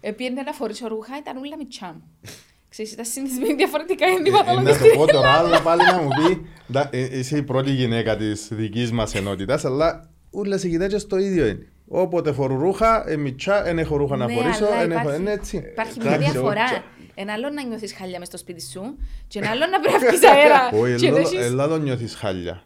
Επίενε 0.00 0.42
να 0.42 0.52
φορήσω 0.52 0.88
ρούχα, 0.88 1.18
ήταν 1.18 1.36
όλα 1.36 1.56
μητσά 1.56 1.86
μου. 1.92 2.02
Ξέρεις, 2.70 2.92
ήταν 2.92 3.04
συνηθισμένη 3.04 3.54
διαφορετικά 3.54 4.06
Ε, 4.06 4.14
εντύπωτα 4.14 4.62
Να 4.62 4.78
το 4.78 4.84
πω 4.94 5.06
τώρα, 5.06 5.30
αλλά 5.30 5.62
πάλι 5.62 5.82
να 5.84 6.02
μου 6.02 6.08
πει. 6.08 6.46
«Ντα, 6.72 6.88
ε, 6.92 7.18
Είσαι 7.18 7.36
η 7.36 7.42
πρώτη 7.42 7.70
γυναίκα 7.70 8.16
της 8.16 8.48
δικής 8.52 8.92
μας 8.92 9.14
ενότητας, 9.14 9.64
αλλά 9.64 10.10
όλε 10.30 10.58
οι 10.62 10.68
γυναίκες 10.68 11.06
το 11.06 11.16
ίδιο 11.16 11.46
είναι. 11.46 11.68
Όποτε 11.90 12.32
φορούν 12.32 12.58
ρούχα, 12.60 13.08
ε, 13.10 13.16
μητσά, 13.16 13.62
δεν 13.62 13.78
έχω 13.78 13.96
ρούχα 13.96 14.16
να 14.16 14.26
Ναι, 14.26 14.32
φορήσω, 14.34 14.64
αλλά 14.64 14.76
δεν 14.78 14.90
έχω. 14.90 15.00
υπάρχει- 15.00 15.20
Είναι 15.20 15.32
έτσι. 15.32 15.56
Υπάρχει 15.56 15.98
μια 16.00 16.12
Εντάξει, 16.12 16.30
διαφορά. 16.30 16.64
όχι. 16.64 16.82
Ένα 17.14 17.32
άλλο 17.32 17.48
να 17.50 17.62
νιώθεις 17.62 17.94
χάλια 17.98 18.18
μες 18.18 18.28
στο 18.28 18.36
σπίτι 18.36 18.62
σου, 18.62 18.96
και 19.28 19.38
ένα 19.38 19.50
άλλο 19.50 19.66
να 19.66 19.80
πρέπει 19.80 20.04
να 20.04 20.10
βγει 20.16 20.26
αέρα. 20.26 20.68
Όχι, 20.72 20.94
και 20.94 21.10
να 21.10 21.16
ελά- 21.18 21.32
έχεις- 21.32 21.44
ελά 21.44 21.68
το 21.68 21.78
νιώθεις 21.78 22.14
χάλια. 22.14 22.62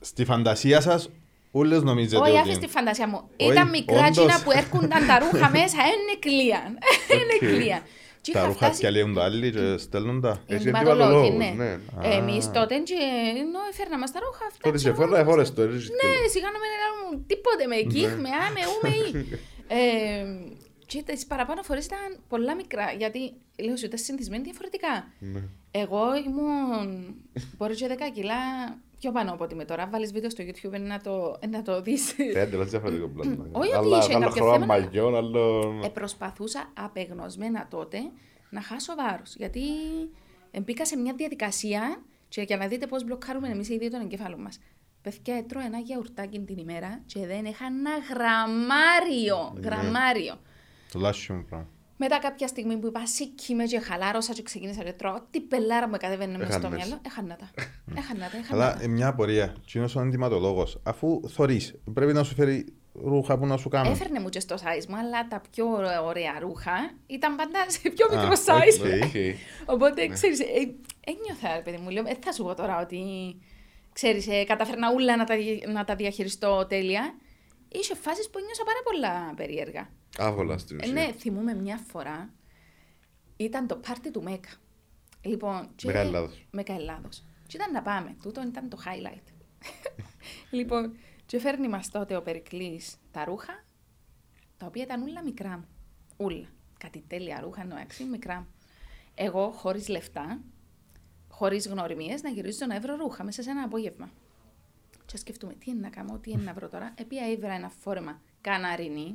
Στη 0.00 0.24
φαντασία 0.24 0.80
σας, 0.80 1.10
όλες 1.50 1.82
νομίζετε 1.82 2.16
Όχι, 2.16 2.30
ότι. 2.30 2.38
άφησε 2.38 2.54
είναι. 2.56 2.66
τη 2.66 2.70
φαντασία 2.72 3.08
μου. 3.08 3.20
Όχι, 3.36 3.52
Ήταν 3.52 3.68
μικρά 3.68 3.98
όντως. 3.98 4.10
τσίνα 4.10 4.40
που 4.44 4.50
έρχονταν 4.50 5.06
τα 5.06 5.18
ρούχα 5.18 5.50
μέσα, 5.58 5.76
είναι 5.92 6.14
κλείαν. 6.18 6.70
Είναι 7.14 7.52
κλείαν. 7.52 7.82
Και 8.24 8.32
Τα 8.32 8.38
είχα 8.38 8.46
ρούχα 8.48 8.58
φτάσει- 8.64 8.80
διαλύουν 8.80 9.14
τα 9.14 9.24
άλλοι 9.24 9.50
και 9.52 9.76
στέλνουν 9.76 10.20
τα. 10.20 10.28
Έχει 10.46 10.54
Ενδυματολόγοι, 10.54 11.00
ενδυματολόγους, 11.28 11.38
ναι. 11.38 11.64
ναι. 11.64 12.14
Εμείς 12.16 12.44
τότε 12.50 12.74
και 12.78 12.98
ενώ 13.42 13.58
έφερνα 13.70 13.98
μας 13.98 14.10
τα 14.12 14.18
ρούχα 14.24 14.44
αυτά. 14.50 14.58
Τότε 14.62 14.76
και 14.76 14.82
σε 14.82 14.88
εγώ- 14.88 14.96
φόρα, 15.02 15.24
φόρες 15.24 15.54
το. 15.54 15.62
έτσι 15.62 15.76
Ναι, 15.76 16.10
και- 16.22 16.28
σιγά 16.34 16.48
να 16.54 16.58
μην 16.62 16.70
έκαναν 16.76 17.26
τίποτε 17.30 17.64
με 17.72 17.76
εκεί, 17.84 18.02
με 18.22 18.28
α, 18.42 18.44
με 18.56 18.62
ου, 18.70 18.76
με 18.82 18.90
ι. 19.18 19.38
Ε, 19.68 20.24
Και 20.86 21.02
τις 21.06 21.26
παραπάνω 21.26 21.62
φορές 21.62 21.84
ήταν 21.84 21.98
πολλά 22.28 22.54
μικρά, 22.54 22.92
γιατί 22.98 23.32
λέω 23.64 23.76
σου 23.76 23.84
ήταν 23.86 23.98
συνηθισμένοι 23.98 24.42
διαφορετικά. 24.42 24.94
Ναι. 25.18 25.40
Εγώ 25.70 26.02
ήμουν, 26.26 27.14
μπορεί 27.56 27.74
και 27.74 27.86
10 27.88 28.10
κιλά 28.14 28.34
πιο 29.04 29.12
πάνω 29.12 29.32
από 29.32 29.44
ότι 29.44 29.54
με 29.54 29.64
τώρα. 29.64 29.88
Βάλεις 29.88 30.12
βίντεο 30.12 30.30
στο 30.30 30.44
YouTube 30.46 30.80
να 30.80 31.00
το, 31.00 31.38
να 31.50 31.62
το 31.62 31.82
δεις. 31.82 32.18
Ε, 32.18 32.40
εντελώς 32.40 32.70
διαφορετικό 32.70 33.08
πλάνο. 33.08 33.46
Όχι 33.52 33.74
ότι 33.74 33.86
Άλλα- 33.86 33.98
είχε 33.98 34.14
άλλα 34.14 34.24
κάποιο 34.24 34.42
χρώμα 34.42 34.58
θέμα, 34.58 34.66
μαγιών, 34.66 35.16
άλλο... 35.16 35.74
Ε, 35.84 35.88
προσπαθούσα 35.88 36.72
απεγνωσμένα 36.74 37.66
τότε 37.70 37.98
να 38.50 38.60
χάσω 38.60 38.94
βάρος. 38.94 39.34
Γιατί 39.36 39.60
μπήκα 40.62 40.86
σε 40.86 40.96
μια 40.96 41.14
διαδικασία 41.16 42.02
και 42.28 42.42
για 42.42 42.56
να 42.56 42.66
δείτε 42.66 42.86
πώς 42.86 43.04
μπλοκάρουμε 43.04 43.48
εμείς 43.48 43.68
οι 43.68 43.74
ίδιοι 43.74 43.90
τον 43.90 44.00
εγκέφαλο 44.00 44.38
μας. 44.38 44.58
Παιδιά, 45.02 45.36
έτρωα 45.36 45.64
ένα 45.64 45.78
γιαουρτάκι 45.78 46.40
την 46.40 46.58
ημέρα 46.58 47.02
και 47.06 47.26
δεν 47.26 47.44
είχα 47.44 47.66
ένα 47.66 47.90
γραμμάριο. 48.10 49.52
Ναι. 49.54 49.60
Γραμμάριο. 49.60 50.34
Τουλάχιστον 50.92 51.36
μου 51.36 51.44
πράγμα. 51.48 51.68
Μετά 51.96 52.18
κάποια 52.18 52.46
στιγμή 52.46 52.76
που 52.76 52.86
είπα 52.86 53.06
σήκη 53.06 53.54
με 53.54 53.64
και 53.64 53.78
χαλάρωσα 53.78 54.32
και 54.32 54.42
ξεκίνησα 54.42 54.82
και 54.82 54.92
τρώω, 54.92 55.18
τι 55.30 55.40
πελάρα 55.40 55.88
μου 55.88 55.96
κατέβαινε 56.00 56.38
μέσα 56.38 56.52
στο 56.52 56.66
Έχανες. 56.66 56.86
μυαλό, 56.86 57.00
έχανα 57.06 57.36
τα. 57.36 57.50
Έχανα 58.00 58.28
τα, 58.30 58.36
έχανα 58.36 58.62
Αλλά 58.64 58.76
τα. 58.76 58.82
ε, 58.82 58.86
μια 58.86 59.08
απορία. 59.08 59.54
Τι 59.72 59.78
είναι 59.78 59.88
ο 59.96 60.00
αντιματολόγο. 60.00 60.66
Αφού 60.82 61.20
θωρείς, 61.28 61.74
πρέπει 61.94 62.12
να 62.12 62.22
σου 62.22 62.34
φέρει 62.34 62.64
ρούχα 63.04 63.38
που 63.38 63.46
να 63.46 63.56
σου 63.56 63.68
κάνουν. 63.68 63.92
Έφερνε 63.92 64.20
μου 64.20 64.28
και 64.28 64.40
στο 64.40 64.54
size 64.54 64.86
μου, 64.88 64.96
αλλά 64.96 65.28
τα 65.28 65.42
πιο 65.50 65.66
ωραία 66.04 66.38
ρούχα 66.40 66.72
ήταν 67.06 67.36
πάντα 67.36 67.64
σε 67.70 67.90
πιο 67.90 68.06
Α, 68.06 68.10
μικρό 68.10 68.28
οκ. 68.30 68.36
size. 68.46 69.02
Οκ. 69.04 69.14
Οπότε, 69.74 70.06
ξέρεις, 70.08 70.40
ε, 70.40 70.44
ένιωθα, 71.06 71.54
ρε 71.56 71.62
παιδί 71.62 71.76
μου, 71.76 71.90
λέω, 71.90 72.02
ε, 72.06 72.16
θα 72.24 72.32
σου 72.32 72.42
πω 72.42 72.54
τώρα 72.54 72.80
ότι, 72.80 73.00
ξέρεις, 73.92 74.28
ε, 74.28 74.44
καταφέρνα 74.44 74.92
ούλα 74.92 75.16
να 75.16 75.24
τα, 75.24 75.36
δι- 75.36 75.66
να 75.68 75.84
τα 75.84 75.94
διαχειριστώ 75.94 76.66
τέλεια. 76.68 77.14
Είχε 77.74 77.94
φάσεις 77.94 78.30
που 78.30 78.38
νιώσα 78.40 78.64
πάρα 78.64 78.78
πολλά 78.84 79.34
περίεργα. 79.34 79.88
Άβολα 80.18 80.58
στην 80.58 80.78
Ε, 80.80 80.82
ουσία. 80.82 80.92
ναι, 80.92 81.12
θυμούμαι 81.12 81.54
μια 81.54 81.76
φορά, 81.76 82.30
ήταν 83.36 83.66
το 83.66 83.76
πάρτι 83.76 84.10
του 84.10 84.22
Μέκα. 84.22 84.48
Λοιπόν, 85.22 85.68
και- 85.76 85.86
Μέκα 85.86 86.00
Ελλάδος. 86.00 86.46
Μέκα 86.50 86.74
Ελλάδος. 86.74 87.24
Και 87.46 87.56
ήταν 87.56 87.72
να 87.72 87.82
πάμε, 87.82 88.16
τούτο 88.22 88.42
ήταν 88.42 88.68
το 88.68 88.78
highlight. 88.84 89.32
λοιπόν, 90.50 90.96
και 91.26 91.38
φέρνει 91.38 91.68
μας 91.68 91.90
τότε 91.90 92.16
ο 92.16 92.22
Περικλής 92.22 92.96
τα 93.10 93.24
ρούχα, 93.24 93.64
τα 94.56 94.66
οποία 94.66 94.82
ήταν 94.82 95.02
ούλα 95.02 95.22
μικρά 95.22 95.48
μου. 95.56 95.66
Ούλα. 96.16 96.46
Κάτι 96.78 97.04
τέλεια 97.06 97.40
ρούχα, 97.40 97.60
εννοάξει, 97.60 98.04
μικρά 98.04 98.36
μου. 98.38 98.46
Εγώ, 99.14 99.50
χωρίς 99.50 99.88
λεφτά, 99.88 100.40
χωρίς 101.28 101.68
γνωριμίες, 101.68 102.22
να 102.22 102.28
γυρίζω 102.30 102.66
να 102.66 102.80
βρω 102.80 102.96
ρούχα 102.96 103.24
μέσα 103.24 103.42
σε 103.42 103.50
ένα 103.50 103.62
απόγευμα. 103.62 104.10
Και 105.14 105.20
σκεφτούμε, 105.20 105.52
τι 105.64 105.70
είναι 105.70 105.80
να 105.80 105.88
κάνω, 105.88 106.18
τι 106.22 106.30
είναι 106.30 106.42
να 106.44 106.52
βρω 106.52 106.68
τώρα. 106.68 106.94
Επία 107.00 107.22
έβρα 107.36 107.52
ένα 107.54 107.70
φόρεμα 107.82 108.20
καναρινή. 108.40 109.14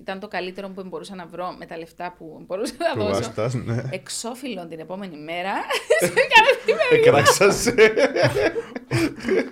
Ήταν 0.00 0.20
το 0.20 0.28
καλύτερο 0.28 0.68
που 0.68 0.82
μπορούσα 0.86 1.14
να 1.14 1.26
βρω 1.26 1.54
με 1.58 1.66
τα 1.66 1.78
λεφτά 1.78 2.14
που 2.18 2.42
μπορούσα 2.46 2.74
να 2.78 2.92
Του 2.92 2.98
δώσω. 3.08 3.20
βάστας, 3.22 3.54
ναι. 3.54 3.82
Εξώφυλλον 3.90 4.68
την 4.68 4.78
επόμενη 4.78 5.16
μέρα. 5.16 5.52
Εκράξασε. 6.92 7.74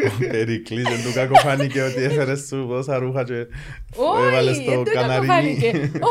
Ο 0.06 0.28
Περικλής 0.30 0.82
δεν 0.88 1.02
του 1.04 1.12
κακοφάνηκε 1.14 1.82
ότι 1.82 2.02
έφερες 2.02 2.46
σου 2.46 2.64
πόσα 2.68 2.98
ρούχα 2.98 3.24
και 3.24 3.46
έβαλες 4.26 4.56
Όχι, 4.56 4.64
το 4.66 4.70
δεν 4.70 4.84
το 4.84 4.90
καναρινί. 4.90 5.26
κακοφάνηκε. 5.26 5.68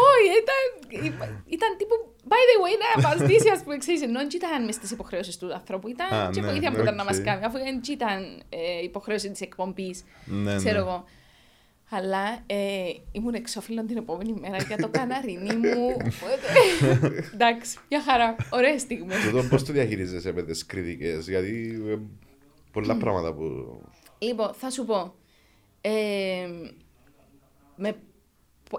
Όχι, 0.07 0.29
ήταν, 0.41 1.43
ήταν 1.45 1.69
τύπου, 1.77 2.06
by 2.29 2.41
the 2.49 2.57
way, 2.63 3.01
να 3.01 3.07
μας 3.09 3.17
δεις, 3.27 3.51
ας 3.51 3.63
πούμε, 3.63 3.77
ξέρεις, 3.77 4.01
ενώ 4.01 4.19
δεν 4.19 4.27
ήταν 4.35 4.65
μες 4.65 4.75
στις 4.75 4.91
υποχρεώσεις 4.91 5.37
του 5.37 5.53
ανθρώπου, 5.53 5.87
ήταν 5.87 6.13
Α, 6.13 6.29
και 6.33 6.41
ναι, 6.41 6.47
βοήθεια 6.47 6.71
που 6.71 6.79
ήταν 6.81 6.95
να 6.95 7.03
μας 7.03 7.17
οκ. 7.17 7.23
κάνει, 7.23 7.45
αφού 7.45 7.57
δεν 7.57 7.81
ήταν 7.89 8.41
ε, 8.49 8.81
υποχρέωση 8.83 9.31
της 9.31 9.41
εκπομπής, 9.41 10.03
Ναι, 10.25 10.55
ξέρω 10.55 10.73
ναι. 10.75 10.79
εγώ. 10.79 11.03
Αλλά 11.89 12.43
ε, 12.45 12.57
ήμουν 13.11 13.33
εξώφυλλον 13.33 13.87
την 13.87 13.97
επόμενη 13.97 14.33
μέρα 14.41 14.57
για 14.57 14.77
το 14.77 14.89
καναρινί 14.89 15.55
μου. 15.55 15.87
Οπότε, 15.91 16.47
Εντάξει, 17.33 17.77
μια 17.89 18.01
χαρά. 18.01 18.35
Ωραίες 18.49 18.81
στιγμές. 18.81 19.17
Τούτο 19.29 19.43
πώς 19.43 19.63
το 19.65 19.73
διαχειρίζεσαι 19.73 20.31
με 20.33 20.43
τις 20.43 20.65
κριτικές, 20.65 21.27
γιατί 21.29 21.81
ε, 21.87 21.95
πολλά 22.71 22.97
πράγματα 22.97 23.33
που... 23.33 23.43
Λοιπόν, 24.19 24.53
θα 24.53 24.69
σου 24.69 24.85
πω. 24.85 25.13
Ε, 25.81 25.91
με, 27.75 27.91
πο- 27.91 27.99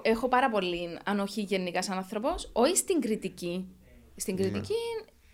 έχω 0.03 0.28
πάρα 0.28 0.51
πολύ 0.51 0.99
ανοχή 1.05 1.41
γενικά 1.43 1.82
σαν 1.82 1.97
άνθρωπος, 1.97 2.51
όχι 2.53 2.76
στην 2.76 3.01
κριτική. 3.01 3.68
Στην 4.16 4.36
κριτική 4.36 4.74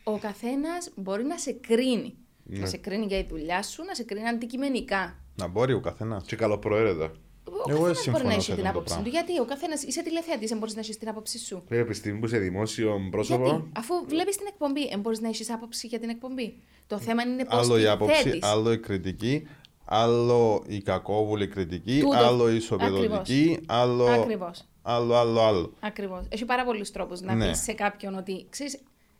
ο 0.05 0.18
καθένας 0.18 0.90
μπορεί 0.96 1.24
να 1.24 1.38
σε 1.38 1.52
κρίνει. 1.52 2.14
Να 2.44 2.66
σε 2.66 2.76
κρίνει 2.76 3.07
για 3.07 3.22
τη 3.24 3.28
δουλειά 3.28 3.62
σου, 3.62 3.84
να 3.84 3.94
σε 3.94 4.02
κρίνει 4.02 4.28
αντικειμενικά. 4.28 5.18
Να 5.36 5.46
μπορεί 5.46 5.72
ο 5.72 5.80
καθένας. 5.80 6.24
Και 6.26 6.36
καλοπροαίρετα. 6.36 7.05
Ο 7.05 7.52
Εγώ 7.70 7.78
καθένας 7.78 7.98
συμφωνώ 7.98 8.24
μπορεί 8.24 8.36
να 8.36 8.40
σε 8.42 8.52
έχει 8.52 8.61
την 8.61 8.68
αυτό 8.68 8.78
το 8.78 8.78
άποψη 8.78 8.94
του. 8.96 9.02
πράγμα. 9.02 9.18
Γιατί 9.18 9.40
ο 9.40 9.44
καθένας 9.44 9.82
είσαι 9.82 10.02
τηλεθεατής, 10.02 10.48
δεν 10.48 10.59
μπορείς 10.59 10.74
να 10.74 10.80
έχεις 10.80 10.98
την 10.98 11.09
άποψη 11.09 11.38
σου. 11.38 11.62
Πρέπει 11.68 11.82
επί 11.82 11.94
στιγμή 11.94 12.18
που 12.18 12.26
είσαι 12.26 12.38
δημόσιο 12.38 13.00
πρόσωπο, 13.11 13.44
Γιατί, 13.46 13.70
αφού 13.76 13.94
βλέπεις 14.09 14.36
την 14.36 14.46
εκπομπή, 14.48 14.88
δεν 14.88 15.00
μπορείς 15.00 15.20
να 15.20 15.28
έχεις 15.28 15.50
άποψη 15.50 15.86
για 15.86 15.98
την 15.98 16.09
εκπομπή. 16.09 16.62
Το 16.86 16.98
θέμα 16.98 17.22
είναι 17.22 17.44
πώς 17.44 17.59
Άλλο 17.59 17.76
η 17.76 17.80
την 17.80 17.90
άποψη, 17.90 18.22
θέτεις. 18.22 18.42
άλλο 18.42 18.72
η 18.72 18.78
κριτική, 18.78 19.46
άλλο 19.85 20.64
η 20.66 20.80
κακόβουλη 20.82 21.49
κριτική, 21.49 22.01
Τούτο. 22.01 22.16
άλλο 22.16 22.51
η 22.51 22.57
ισοπεδωτική, 22.57 23.61
άλλο, 23.66 24.07
Ακριβώς. 24.07 24.64
άλλο, 24.82 25.14
άλλο, 25.14 25.41
άλλο. 25.41 25.72
Ακριβώς. 25.80 26.26
Έχει 26.28 26.45
πάρα 26.45 26.64
πολλούς 26.64 26.91
τρόπους 26.91 27.20
να 27.20 27.35
Ναι. 27.35 27.49
πεις 27.49 27.62
σε 27.62 27.72
κάποιον 27.72 28.14
ότι 28.14 28.47
ξέρεις, 28.51 28.72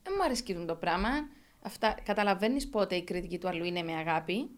δεν 0.03 0.13
μου 0.17 0.25
αρέσει 0.25 0.65
το 0.67 0.75
πράγμα. 0.75 1.09
Αυτά, 1.63 1.95
καταλαβαίνεις 2.05 2.69
πότε 2.69 2.95
η 2.95 3.03
κριτική 3.03 3.39
του 3.39 3.49
αλλού 3.49 3.65
είναι 3.65 3.83
με 3.83 3.93
αγάπη. 3.93 4.49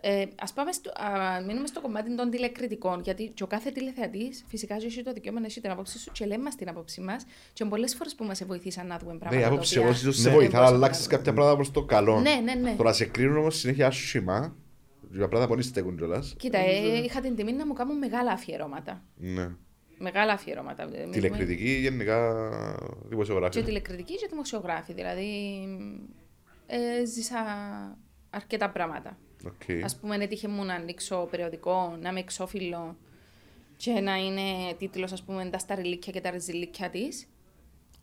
Ε, 0.00 0.24
ας 0.40 0.52
πάμε 0.52 0.72
στο, 0.72 0.90
α, 0.90 1.40
μείνουμε 1.46 1.66
στο 1.66 1.80
κομμάτι 1.80 2.14
των 2.16 2.30
τηλεκριτικών, 2.30 3.00
γιατί 3.00 3.30
και 3.34 3.42
ο 3.42 3.46
κάθε 3.46 3.70
τηλεθεατής 3.70 4.44
φυσικά 4.48 4.76
και 4.76 4.86
έχει 4.86 5.02
το 5.02 5.12
δικαίωμα 5.12 5.40
να 5.40 5.46
έχει 5.46 5.60
την 5.60 5.70
άποψή 5.70 5.98
σου 5.98 6.10
και 6.12 6.26
λέμε 6.26 6.42
μας 6.42 6.54
την 6.54 6.68
άποψή 6.68 7.00
μας 7.00 7.24
και 7.52 7.64
πολλές 7.64 7.94
φορές 7.94 8.14
που 8.14 8.24
μας 8.24 8.44
βοηθήσαν 8.44 8.86
να 8.86 8.98
δούμε 8.98 9.14
πράγματα. 9.18 9.34
ναι, 9.34 9.40
η 9.40 9.44
τα 9.44 9.52
άποψη 9.52 9.78
οποία 9.78 9.88
όμως 9.88 10.00
ίσως 10.02 10.16
σε 10.16 10.28
Ναι. 10.28 10.34
βοηθά 10.34 10.58
να 10.58 10.64
δεν 10.64 10.74
αλλάξεις 10.74 10.96
μπορούσα 11.06 11.10
να 11.10 11.16
κάποια 11.16 11.32
πράγματα 11.32 11.56
προς 11.56 11.70
το 11.70 11.82
καλό. 11.84 12.20
Ναι, 12.20 12.40
ναι, 12.44 12.54
ναι. 12.54 12.74
Τώρα 12.76 12.92
σε 12.92 13.04
κρίνουν 13.04 13.36
όμως 13.36 13.56
συνέχεια 13.58 13.86
άσχημα, 13.86 14.54
για 15.12 15.28
πράγματα 15.28 15.46
πολύ 15.48 15.62
στέκουν 15.62 15.96
κιόλας. 15.96 16.34
Κοίτα, 16.38 16.58
ε, 16.58 17.02
είχα 17.04 17.20
την 17.20 17.36
τιμή 17.36 17.52
να 17.52 17.66
μου 17.66 17.72
κάνουν 17.72 17.98
μεγάλα 17.98 18.32
αφιερώματα. 18.32 19.02
Ναι. 19.16 19.50
Μεγάλα 19.98 20.32
αφιερώματα. 20.32 20.82
Ε, 20.92 21.08
Τηλεκριτική, 21.10 21.70
γενικά 21.70 22.34
Και 23.00 23.08
δημοσιογράφη. 23.08 23.62
τηλεκριτική 23.62 24.14
και 24.14 24.26
δημοσιογράφοι. 24.30 24.92
Δηλαδή, 24.92 25.60
ε, 26.66 27.04
ζήσα 27.04 27.38
αρκετά 28.30 28.70
πράγματα. 28.70 29.18
Οκ. 29.46 29.84
Ας 29.84 29.96
πούμε, 29.96 30.16
έτυχε 30.16 30.48
μου 30.48 30.64
να 30.64 30.74
ανοίξω 30.74 31.28
περιοδικό, 31.30 31.96
να 32.00 32.08
είμαι 32.08 32.20
εξώφυλλο 32.20 32.96
και 33.76 33.90
να 34.00 34.14
είναι 34.16 34.74
τίτλος, 34.78 35.12
ας 35.12 35.22
πούμε, 35.22 35.44
τα 35.44 35.58
σταριλίκια 35.58 36.12
και 36.12 36.20
τα 36.20 36.30
ρεζιλίκια 36.30 36.90
της, 36.90 37.28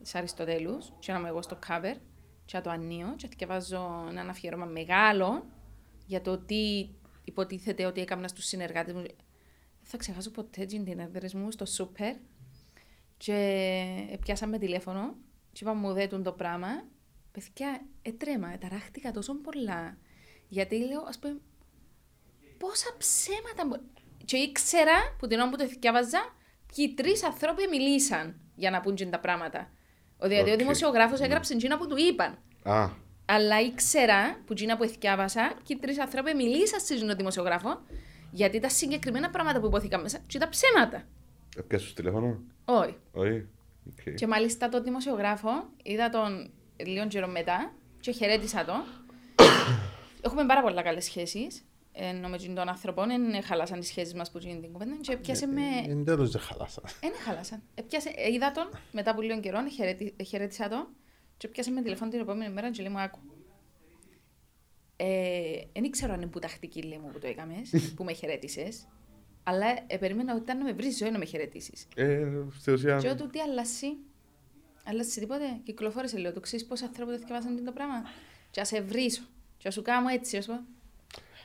της 0.03 0.16
Αριστοτέλους, 0.16 0.93
και 0.99 1.12
να 1.12 1.20
είμαι 1.20 1.28
εγώ 1.28 1.41
στο 1.41 1.60
cover, 1.68 1.95
και 2.45 2.57
να 2.57 2.62
το 2.62 2.70
ανοίγω 2.70 3.16
και 3.18 3.28
διαβάζω 3.38 4.05
ένα 4.10 4.22
αφιέρωμα 4.22 4.66
μεγάλο 4.66 5.45
για 6.05 6.22
το 6.22 6.38
τι 6.38 6.89
υποτίθεται 7.30 7.86
ότι 7.86 8.02
έκανα 8.02 8.28
στους 8.28 8.46
συνεργάτες 8.46 8.94
μου. 8.94 9.02
Δεν 9.02 9.16
θα 9.82 9.98
ξεχάσω 9.98 10.32
ποτέ 10.32 10.66
την 10.66 11.00
έδρες 11.00 11.34
μου 11.34 11.52
στο 11.52 11.66
σούπερ 11.66 12.16
και 13.18 14.18
πιάσαμε 14.20 14.58
τηλέφωνο 14.58 15.16
και 15.52 15.64
είπα 15.64 15.74
μου 15.74 15.94
δέτουν 15.94 16.24
το 16.24 16.32
πράγμα. 16.32 16.68
Παιδιά, 17.32 17.82
έτρεμα, 18.02 18.58
ταράχτηκα 18.58 19.12
τόσο 19.12 19.36
πολλά. 19.36 19.98
Γιατί 20.48 20.78
λέω, 20.78 21.02
ας 21.02 21.20
πούμε, 21.20 21.38
πόσα 22.58 22.96
ψέματα 22.98 23.66
μπο... 23.66 23.76
Και 24.26 24.38
ήξερα 24.38 25.16
που 25.20 25.28
την 25.28 25.40
ώρα 25.40 25.50
που 25.50 25.58
το 25.58 25.68
διάβαζα, 25.80 26.36
ποιοι 26.76 26.94
τρεις 26.94 27.24
άνθρωποι 27.24 27.68
μιλήσαν 27.68 28.40
για 28.56 28.72
να 28.72 28.82
πούν 28.82 29.10
τα 29.10 29.20
πράγματα. 29.20 29.72
Ο, 30.18 30.28
δηλαδή 30.28 30.50
ο 30.50 30.54
Οκ. 30.54 30.60
δημοσιογράφος 30.60 31.20
έγραψε 31.20 31.54
εκείνα 31.54 31.78
που 31.78 31.88
του 31.88 31.98
είπαν. 31.98 32.38
Α, 32.64 32.90
Αλλά 33.32 33.62
ήξερα 33.62 34.40
που 34.46 34.54
εκείνα 34.54 34.78
που 34.78 34.84
εδιάβασα 34.84 35.54
και 35.64 35.74
οι 35.74 35.78
τρεις 35.78 36.00
άνθρωποι 36.00 36.34
μιλήσαν 36.36 36.80
σε 36.80 36.96
δημοσιογράφο 37.16 37.82
γιατί 38.32 38.58
ήταν 38.58 38.70
συγκεκριμένα 38.70 39.30
πράγματα 39.30 39.60
που 39.60 39.66
ειπωθήκαν 39.66 40.02
μέσα 40.02 40.18
και 40.28 40.38
ήταν 40.38 40.50
ψέματα. 40.50 41.04
έπιασες 41.58 41.88
το 41.88 41.94
τηλέφωνο; 41.94 42.40
Όχι. 42.66 42.96
Όχι. 43.12 43.48
Οκ. 43.88 44.14
Και 44.16 44.28
μάλιστα 44.28 44.70
τον 44.70 44.84
δημοσιογράφο 44.84 45.50
είδα 45.84 46.10
τον 46.10 46.52
λίγο 46.86 47.08
καιρό 47.08 47.28
μετά 47.28 47.74
και 48.00 48.12
χαιρέτησα 48.12 48.66
τον. 48.66 48.84
Έχουμε 50.26 50.46
πάρα 50.46 50.62
πολλά 50.62 50.82
καλές 50.82 51.04
σχέσεις. 51.04 51.64
Ενώ 51.92 52.28
με 52.28 52.38
τον 52.38 52.70
άνθρωπο 52.70 53.04
δεν 53.06 53.44
χαλάσαν 53.44 53.80
οι 53.80 53.84
σχέσεις 53.84 54.14
μας 54.14 54.32
που 54.32 54.38
γίνει 54.38 54.60
την 54.60 54.72
κουβέντα. 54.72 54.96
Και 55.02 55.18
πιάσε 55.18 55.48
με. 55.48 55.62
Εν 55.88 56.06
τέλος 56.06 56.32
δεν 56.32 56.42
χαλάσα. 56.42 56.82
Δεν 57.02 57.12
χαλάσαν. 57.26 57.62
Έπιασε, 57.76 58.12
ε, 58.16 58.32
είδα 58.32 58.52
τον 58.52 58.70
μετά 58.92 59.12
από 59.12 59.22
λίγο 59.22 59.40
καιρό, 59.40 59.68
χαιρέτη- 59.68 60.24
χαιρέτησα 60.26 60.68
τον 60.68 60.88
και 61.40 61.48
πιάσε 61.48 61.72
με 61.72 61.82
τηλεφώνη 61.82 62.12
την 62.12 62.20
επόμενη 62.20 62.54
μέρα 62.54 62.72
και 62.72 62.82
λέει 62.82 62.92
μου 62.92 63.00
άκου. 63.00 63.20
Δεν 65.74 65.84
ήξερα 65.84 66.14
αν 66.14 66.22
είναι 66.22 66.30
που 66.30 66.40
τακτική 66.40 66.82
λέει 66.82 66.98
μου 66.98 67.10
που 67.12 67.20
το 67.20 67.28
έκαμες, 67.28 67.70
που 67.96 68.04
με 68.04 68.14
χαιρέτησες. 68.14 68.88
Αλλά 69.44 69.66
ε, 69.88 69.98
περίμενα 69.98 70.34
ότι 70.34 70.42
ήταν 70.42 70.58
να 70.58 70.64
με 70.64 70.74
βρεις 70.74 70.98
ζωή 70.98 71.10
να 71.12 71.18
με 71.18 71.26
χαιρετήσεις. 71.26 71.88
Ε, 71.96 72.28
στην 72.60 72.74
ουσία. 72.74 72.98
Και 72.98 73.10
ό,τι 73.10 73.28
τι 73.28 73.40
αλλάσει. 73.40 73.98
Αλλάσει 74.84 75.20
τίποτε. 75.20 75.44
Κυκλοφόρησε 75.64 76.18
λέω. 76.18 76.34
Το 76.34 76.40
ξέρεις 76.40 76.66
πόσα 76.66 76.86
άνθρωποι 76.86 77.12
δεν 77.12 77.20
θυκευάσαν 77.20 77.64
το 77.66 77.72
πράγμα; 77.72 78.02
Και 78.52 78.60
να 78.60 78.66
σε 78.66 78.82
βρίσω. 78.82 79.22
Και 79.58 79.64
να 79.66 79.72
σου 79.72 79.82
κάνω 79.82 80.08
έτσι. 80.10 80.38
ας 80.38 80.46
πούμε. 80.46 80.62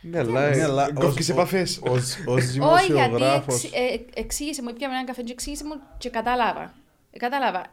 Ναι, 0.02 0.18
αλλά 0.18 0.50
Ναι, 0.56 0.62
αλλά 0.62 0.86
ε, 0.88 0.92
κόφκεις 0.92 1.28
ως- 1.28 1.34
επαφές. 1.36 1.78
ως- 1.82 2.16
Ως 2.26 2.42
Όχι, 2.44 2.56
γιατί 2.56 2.62
δημοσιογράφος... 2.92 3.64
εξ- 3.64 3.74
ε, 3.76 4.04
εξήγησε 4.20 4.62
μου, 4.62 4.72
πιάμε 4.72 4.94
έναν 4.94 5.06
καφέ 5.06 5.22
και 5.22 5.32
εξήγησε 5.32 5.64
μου 5.64 5.74
και 5.98 6.10
κατάλαβα. 6.10 6.74
Ε, 7.10 7.18
κατάλαβα. 7.18 7.64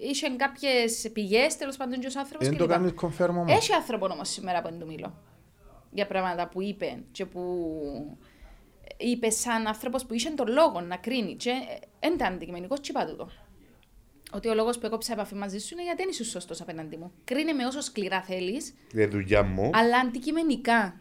Ε, 0.00 0.06
είχε 0.08 0.28
κάποιες 0.36 1.10
πηγές, 1.12 1.56
τέλος 1.56 1.76
πάντων, 1.76 2.00
και 2.00 2.06
ο 2.06 2.18
άνθρωπος. 2.18 2.48
Δεν 2.48 2.56
το 2.56 2.66
κάνεις 2.66 2.92
confirm 3.00 3.28
όμως. 3.28 3.52
Έχει 3.52 3.72
άνθρωπο 3.72 4.06
όμως 4.06 4.28
σήμερα 4.28 4.62
που 4.62 4.68
δεν 4.68 4.78
του 4.78 4.86
μιλώ. 4.86 5.14
Για 5.90 6.06
πράγματα 6.06 6.48
που 6.48 6.62
είπε 6.62 7.02
και 7.12 7.26
που 7.26 8.18
είπε 8.96 9.30
σαν 9.30 9.66
άνθρωπος 9.66 10.04
που 10.06 10.14
είχε 10.14 10.30
τον 10.30 10.46
λόγο 10.48 10.80
να 10.80 10.96
κρίνει. 10.96 11.36
Και 11.36 11.52
δεν 12.00 12.14
ήταν 12.14 12.32
αντικειμενικός, 12.32 12.80
τι 12.80 12.90
είπα 12.90 13.06
τούτο. 13.06 13.28
Ότι 14.34 14.48
ο 14.48 14.54
λόγος 14.54 14.78
που 14.78 14.86
έκοψα 14.86 15.12
επαφή 15.12 15.34
μαζί 15.34 15.58
σου 15.58 15.68
είναι 15.72 15.82
γιατί 15.82 16.02
δεν 16.02 16.08
είσαι 16.10 16.24
σωστός 16.24 16.60
απέναντί 16.60 16.96
μου. 16.96 17.12
Κρίνε 17.24 17.52
με 17.52 17.66
όσο 17.66 17.80
σκληρά 17.80 18.22
θέλεις, 18.22 18.74
Για 18.92 19.08
τη 19.08 19.16
δουλειά 19.16 19.42
μου. 19.42 19.70
αλλά 19.72 19.98
αντικειμενικά. 19.98 21.00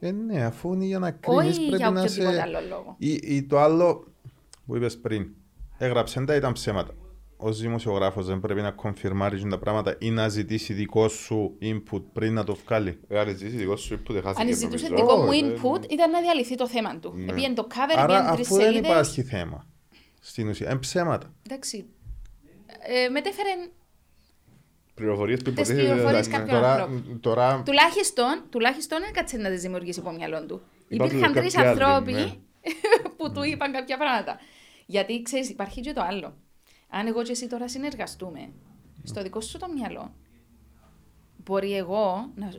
Ε, 0.00 0.10
ναι, 0.10 0.44
αφού 0.44 0.72
είναι 0.72 0.84
για 0.84 0.98
να 0.98 1.10
κρίνεις 1.10 1.46
Όχι 1.46 1.60
πρέπει 1.60 1.76
για 1.76 1.90
να 1.90 2.00
οποιοδήποτε 2.00 2.34
σε... 2.34 2.42
άλλο 2.42 2.58
λόγο. 2.68 2.96
Ή, 2.98 3.12
ή 3.22 3.42
το 3.42 3.58
άλλο 3.58 4.04
που 4.66 4.76
είπες 4.76 4.98
πριν. 4.98 5.28
Έγραψε 5.78 6.24
τα 6.24 6.34
ήταν 6.34 6.52
ψέματα. 6.52 6.94
Ω 7.38 7.52
δημοσιογράφος 7.52 8.26
δεν 8.26 8.40
πρέπει 8.40 8.60
να 8.60 8.70
κονφιρμάρει 8.70 9.48
τα 9.48 9.58
πράγματα 9.58 9.96
ή 9.98 10.10
να 10.10 10.28
ζητήσει 10.28 10.72
δικό 10.72 11.08
σου 11.08 11.58
input 11.62 12.02
πριν 12.12 12.34
να 12.34 12.44
το 12.44 12.54
βγάλει. 12.66 13.00
Ε, 13.08 13.18
Αν 13.18 13.28
ζήσει 13.36 13.56
δικό 13.56 13.76
σου 13.76 13.94
input, 13.94 14.12
δεν 14.12 14.22
χάθηκε. 14.22 14.42
Αν 14.48 14.54
ζητούσε 14.56 14.88
νομίζω. 14.88 15.06
δικό 15.06 15.16
μου 15.22 15.28
Όχι, 15.28 15.44
input, 15.44 15.90
ήταν 15.92 16.10
να 16.10 16.20
διαλυθεί 16.20 16.54
το 16.54 16.68
θέμα 16.68 16.98
του. 16.98 17.12
Ναι. 17.16 17.32
Επίεν 17.32 17.54
το 17.54 17.66
cover, 17.70 17.94
Άρα 17.96 18.16
επίεν 18.18 18.34
τρεις 18.34 18.46
αφού 18.46 18.56
δεν 18.56 18.64
σελίδες. 18.64 18.90
υπάρχει 18.90 19.22
θέμα 19.22 19.66
στην 20.20 20.48
ουσία, 20.48 20.70
είναι 20.70 20.78
ψέματα. 20.78 21.34
Εντάξει. 21.46 21.86
Ε, 23.04 23.08
μετέφερε 23.08 23.48
Πληροφορίες 24.94 25.38
που 25.42 25.52
Τις 25.52 25.68
υποτίθεται 25.68 25.92
πληροφορίες 25.92 26.26
ήταν- 26.26 26.40
κάποιων- 26.40 26.60
Τώρα, 26.60 26.72
ανθρώπου. 26.82 27.18
τώρα 27.20 27.62
τουλάχιστον, 27.64 28.42
τουλάχιστον 28.50 28.98
έκατσε 29.08 29.36
να 29.36 29.48
τις 29.50 29.60
δημιουργήσει 29.62 30.00
από 30.00 30.10
μυαλό 30.12 30.46
του. 30.46 30.60
Υπάρχουν 30.88 31.16
Υπήρχαν 31.18 31.34
τρεις 31.34 31.54
κάποιοι 31.54 31.68
άλλοι, 31.70 31.82
άνθρωποι 31.84 32.12
ναι. 32.12 32.32
που 33.16 33.32
του 33.32 33.42
είπαν 33.42 33.72
κάποια 33.72 33.96
πράγματα. 33.96 34.38
Γιατί 34.86 35.22
ξέρεις, 35.22 35.48
υπάρχει 35.50 35.80
και 35.80 35.92
το 35.92 36.00
άλλο. 36.08 36.36
Αν 36.88 37.06
εγώ 37.06 37.22
και 37.22 37.30
εσύ 37.32 37.46
τώρα 37.46 37.68
συνεργαστούμε, 37.68 38.48
στο 39.02 39.22
δικό 39.22 39.40
σου 39.40 39.58
το 39.58 39.66
μυαλό, 39.74 40.12
μπορεί 41.44 41.76
εγώ 41.76 42.30
να, 42.34 42.52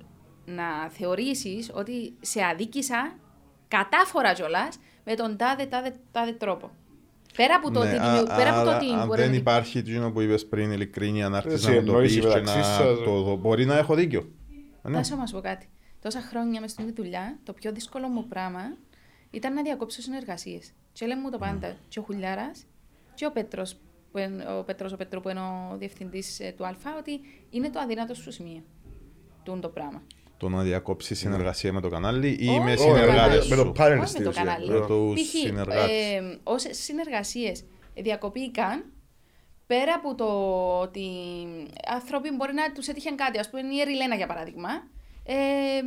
να 0.46 0.90
θεωρήσεις 0.90 1.72
ότι 1.74 2.14
σε 2.22 2.44
αδίκησα 2.44 3.14
κατάφορα 3.68 4.34
κιόλας 4.34 4.80
με 5.06 5.14
τον 5.16 5.38
τάδε, 5.38 5.66
τάδε, 5.66 5.96
τάδε 6.12 6.32
τρόπο. 6.32 6.72
Πέρα 7.36 7.56
από 7.56 7.72
το 7.72 7.84
ναι, 7.84 7.90
ότι, 7.90 7.98
α- 7.98 8.10
δημιου- 8.12 8.28
πέρα 8.28 8.54
από 8.56 8.64
το 8.64 8.70
άρα, 8.70 8.78
ότι 8.78 8.92
αν 8.92 9.08
μπορεί 9.08 9.22
δεν 9.22 9.30
να- 9.30 9.36
υπάρχει 9.36 9.78
εκείνο 9.78 10.12
που 10.12 10.22
είπες 10.22 10.46
πριν, 10.48 10.72
ειλικρίνεια, 10.72 11.30
να 11.30 11.38
έρθεις 11.38 11.54
Εσύ 11.54 11.66
να 11.66 11.72
μου 11.80 11.86
το 11.86 11.92
εννοείς 11.92 12.14
πεις 12.16 12.22
και 12.22 12.28
να 12.28 12.34
μεταξύ 12.40 12.64
σας. 12.64 12.78
το 13.06 13.22
δω. 13.22 13.36
Μπορεί 13.36 13.66
να 13.66 13.78
έχω 13.78 13.96
δίκιο. 13.96 14.32
Ε, 14.84 14.90
Ναι. 14.90 14.98
Να 14.98 15.04
σου 15.04 15.16
μας 15.18 15.32
πω 15.32 15.40
κάτι. 15.42 15.70
Τόσα 16.02 16.22
χρόνια 16.22 16.62
μες 16.62 16.72
στην 16.72 16.94
δουλειά, 16.96 17.40
το 17.44 17.54
πιο 17.54 17.72
δύσκολο 17.72 18.08
μου 18.08 18.28
πράγμα 18.28 18.62
ήταν 19.32 19.54
να 19.54 19.62
διακόψω 19.62 20.02
συνεργασίες. 20.02 20.72
Και 20.92 21.06
λέμε 21.06 21.22
μου 21.22 21.30
το 21.30 21.38
πάντα. 21.38 21.76
Και 21.88 22.00
ο 22.00 22.02
Χουλιάρας 22.02 22.66
και 23.14 23.26
ο 23.26 23.32
Πέτρος, 23.32 23.76
ο 24.60 24.64
Πέτρος 24.64 24.92
ο 24.94 24.96
Πέτρος 24.96 25.22
που 25.22 25.30
είναι 25.30 25.40
ο 25.40 25.76
διευθυντής 25.78 26.42
του 26.58 26.66
Α, 26.66 26.76
ότι 27.00 27.20
είναι 27.50 27.70
το 27.70 27.80
αδύνατο 27.80 28.14
σου 28.14 28.32
σημείο. 28.32 28.64
Τούν 29.44 29.62
το 29.62 29.70
πράγμα. 29.70 30.02
Το 30.38 30.50
να 30.50 30.62
διακόψεις 30.64 31.20
συνεργασία 31.20 31.74
με 31.74 31.82
το 31.82 31.90
κανάλι 31.90 32.38
ή 32.40 32.48
Όχι, 32.48 32.60
με 32.60 32.64
με 32.66 32.76
το 32.76 32.82
συνεργάτες 32.82 33.16
κανάλι. 33.16 33.42
σου; 33.42 33.50
Με 33.50 33.56
το 33.56 33.72
πάνελ 33.72 34.00
Όχι 34.00 34.08
στην 34.10 34.24
με 34.24 34.24
το 34.24 34.30
ουσία. 34.30 34.44
κανάλι. 34.44 34.70
Με 34.70 34.86
τους 34.88 35.22
Π.χ. 35.22 35.30
συνεργάτες. 35.30 35.90
Ε, 35.92 36.40
όσε 36.44 36.74
συνεργασίες 36.74 37.66
διακοπήκαν, 37.94 38.86
πέρα 39.68 39.94
από 39.94 40.16
το 40.16 40.28
ότι 40.80 41.08
άνθρωποι 41.88 42.32
μπορεί 42.36 42.54
να 42.54 42.72
τους 42.72 42.88
έτυχε 42.88 43.12
κάτι, 43.12 43.40
ας 43.40 43.50
πούμε 43.50 43.62
η 43.62 43.80
Εριλένα 43.82 44.16
για 44.16 44.28
παράδειγμα, 44.28 44.70
ε, 45.24 45.34
ε, 45.34 45.82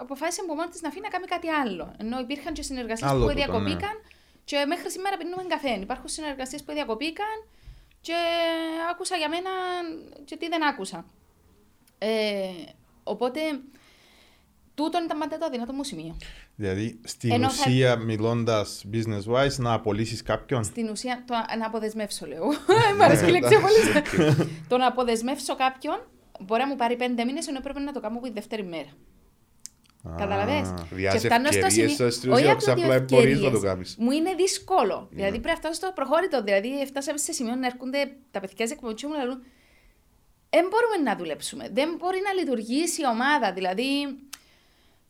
αποφάσισε 0.00 0.40
από 0.44 0.54
μόνη 0.54 0.68
της 0.68 0.80
να 0.82 0.88
αφήνει 0.88 1.02
να 1.02 1.08
κάνει 1.08 1.26
κάτι 1.26 1.48
άλλο. 1.48 1.94
Ενώ 1.98 2.18
υπήρχαν 2.18 2.52
και 2.52 2.62
συνεργασίες 2.62 3.10
Άλλο 3.10 3.20
που 3.20 3.30
τούτο, 3.30 3.38
διακοπήκαν 3.40 3.96
και 4.44 4.64
μέχρι 4.66 4.90
σήμερα 4.90 5.16
πίνουμε 5.16 5.42
καφέ. 5.48 5.74
Υπάρχουν 5.80 6.08
συνεργασίες 6.08 6.62
που 6.64 6.72
διακοπήκαν 6.72 7.36
και 8.00 8.14
άκουσα 8.90 9.16
για 9.16 9.28
μένα 9.28 9.50
και 10.24 10.36
τι 10.36 10.48
δεν 10.48 10.64
άκουσα. 10.66 11.04
Ε, 11.98 12.48
οπότε, 13.02 13.40
τούτον 14.74 15.04
ήταν 15.04 15.18
πάντα 15.18 15.38
το 15.38 15.44
αδυνατό 15.44 15.72
μου 15.72 15.84
σημείο. 15.84 16.16
Δηλαδή, 16.56 17.00
στην 17.04 17.32
Ενώ 17.32 17.50
θα- 17.50 17.64
ουσία, 17.66 17.96
μιλώντας 17.96 18.84
business 18.92 19.32
wise, 19.34 19.56
να 19.56 19.72
απολύσεις 19.72 20.22
κάποιον; 20.22 20.64
Στην 20.64 20.88
ουσία, 20.88 21.24
το 21.26 21.34
να 21.58 21.66
αποδεσμεύσω, 21.66 22.26
λέω. 22.26 22.44
Μ' 22.98 23.02
αρέσει 23.02 23.24
η 23.24 23.30
λέξη 23.30 23.54
πολύ. 23.60 24.02
Το 24.68 24.76
να 24.76 24.86
αποδεσμεύσω 24.86 25.56
κάποιον 25.56 26.00
μπορεί 26.40 26.60
να 26.60 26.66
μου 26.68 26.76
πάρει 26.76 26.96
πέντε 26.96 27.24
μήνες 27.24 27.46
ενώ 27.48 27.60
πρέπει 27.60 27.80
να 27.80 27.92
το 27.92 28.00
κάνω 28.00 28.16
από 28.16 28.26
τη 28.26 28.32
δεύτερη 28.32 28.64
μέρα. 28.64 28.88
Καταλαβες; 30.16 30.74
Διάζει 30.90 31.26
ευκαιρίες, 31.26 32.14
στην 32.14 32.32
ουσία, 32.32 32.52
Όχι 32.54 32.70
απλά 32.70 32.96
ότι 32.96 33.14
μπορείς 33.14 33.34
να 33.34 33.40
το 33.40 33.46
ευκαιρίες. 33.46 33.62
κάνεις. 33.62 33.96
Μου 33.98 34.10
είναι 34.10 34.34
δύσκολο. 34.34 35.08
Δηλαδή 35.10 35.30
πρέπει 35.38 35.48
να 35.48 35.54
φτάσω 35.54 35.74
στο 35.74 35.92
προχώρητο. 35.94 36.42
Δηλαδή 36.42 36.68
φτάσαμε 36.86 37.18
σε 37.18 37.32
σημείο 37.32 37.54
να 37.54 37.66
έρχονται 37.66 37.98
τα 38.30 38.40
παιδιά 38.40 38.64
της 38.64 38.70
εκπομπής 38.74 39.00
και 39.00 39.06
μου 39.06 39.12
λένε 39.12 39.38
Δεν 40.50 40.64
μπορούμε 40.70 41.10
να 41.10 41.16
δουλέψουμε. 41.16 41.68
Δεν 41.72 41.88
μπορεί 41.98 42.18
να 42.26 42.32
λειτουργήσει 42.32 43.00
η 43.00 43.06
ομάδα. 43.06 43.52
Δηλαδή 43.52 43.90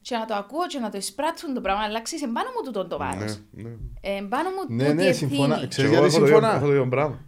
και 0.00 0.16
να 0.16 0.24
το 0.24 0.34
ακούω 0.34 0.66
και 0.66 0.78
να 0.78 0.90
το 0.90 0.96
εισπράττουν 0.96 1.54
το 1.54 1.60
πράγμα, 1.60 1.82
αλλά 1.82 2.02
ξέρεις, 2.02 2.24
εμπάνω 2.24 2.48
μου 2.54 2.62
τούτον 2.64 2.88
το 2.88 2.98
βάρος. 2.98 3.38
Ναι, 3.50 3.62
ναι. 3.62 3.76
Εμπάνω 4.00 4.48
μου 4.50 4.74
Ναι, 4.74 4.84
τούτη 4.84 4.94
ναι, 4.96 5.04
ευθύνη. 5.06 5.30
συμφωνά. 5.30 5.58
Και 5.58 5.66
Ξέρεις 5.66 5.90
εγώ 5.92 6.06
γιατί 6.06 6.24
έχω 6.46 7.27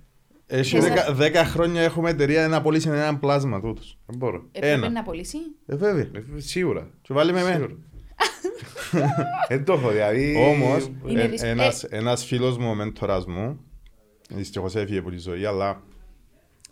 Έχει 0.53 0.77
Εσάς- 0.77 0.89
δέκα- 0.89 1.13
δέκα 1.13 1.45
χρόνια 1.45 1.83
έχουμε 1.83 2.11
εταιρεία 2.11 2.49
να 2.49 2.57
απολύσει 2.57 2.89
έναν 2.89 3.19
πλάσμα 3.21 3.61
τούτος. 3.61 3.99
Δεν 4.07 4.17
μπορώ. 4.19 4.45
Έπρεπε 4.53 4.73
Ένα. 4.75 4.89
να 4.91 5.01
απολύσει. 5.01 5.37
Ε, 5.67 5.77
βέβαια. 5.77 6.03
Ε, 6.37 6.41
Σίγουρα. 6.41 6.91
Και 7.03 7.13
βάλει 7.13 7.33
με 7.33 7.43
μένα. 7.43 7.55
Σίγουρα. 7.55 7.75
Δεν 9.49 9.65
το 9.65 9.73
έχω, 9.73 9.91
δηλαδή. 9.91 10.37
Όμως, 10.37 10.91
Είναι 11.07 11.23
ε, 11.23 11.29
δύσκολο. 11.29 11.51
ένας, 11.53 11.85
ένας 11.85 12.25
φίλος 12.25 12.59
μου, 12.59 12.71
ο 12.71 12.75
μέντορας 12.75 13.27
μου, 13.27 13.61
δυστυχώς 14.31 14.75
έφυγε 14.77 14.99
από 14.99 15.11
τη 15.11 15.17
ζωή, 15.19 15.45
αλλά 15.45 15.83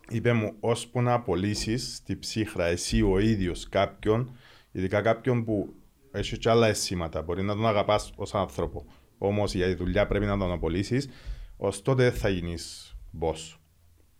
είπε 0.09 0.33
μου, 0.33 0.53
ώσπου 0.61 1.03
να 1.03 1.13
απολύσεις 1.13 1.95
στη 1.97 2.17
ψύχρα 2.19 2.65
εσύ 2.67 3.03
ο 3.03 3.19
ίδιος 3.19 3.69
κάποιον, 3.69 4.37
ειδικά 4.73 5.01
κάποιον 5.01 5.45
που 5.45 5.75
έχει 6.13 6.39
και 6.39 6.51
άλλα 6.51 6.67
αισθήματα, 6.67 7.23
μπορεί 7.23 7.43
να 7.43 7.55
τον 7.55 7.67
αγαπάς 7.67 8.13
ως 8.17 8.35
άνθρωπο, 8.35 8.85
όμως 9.19 9.55
για 9.55 9.67
τη 9.67 9.75
δουλειά 9.75 10.07
πρέπει 10.07 10.25
να 10.27 10.39
τον 10.39 10.53
απολύσεις, 10.53 11.09
ως 11.57 11.83
τότε 11.83 12.03
δεν 12.03 12.13
θα 12.13 12.29
γίνεις 12.29 12.93
boss. 13.21 13.58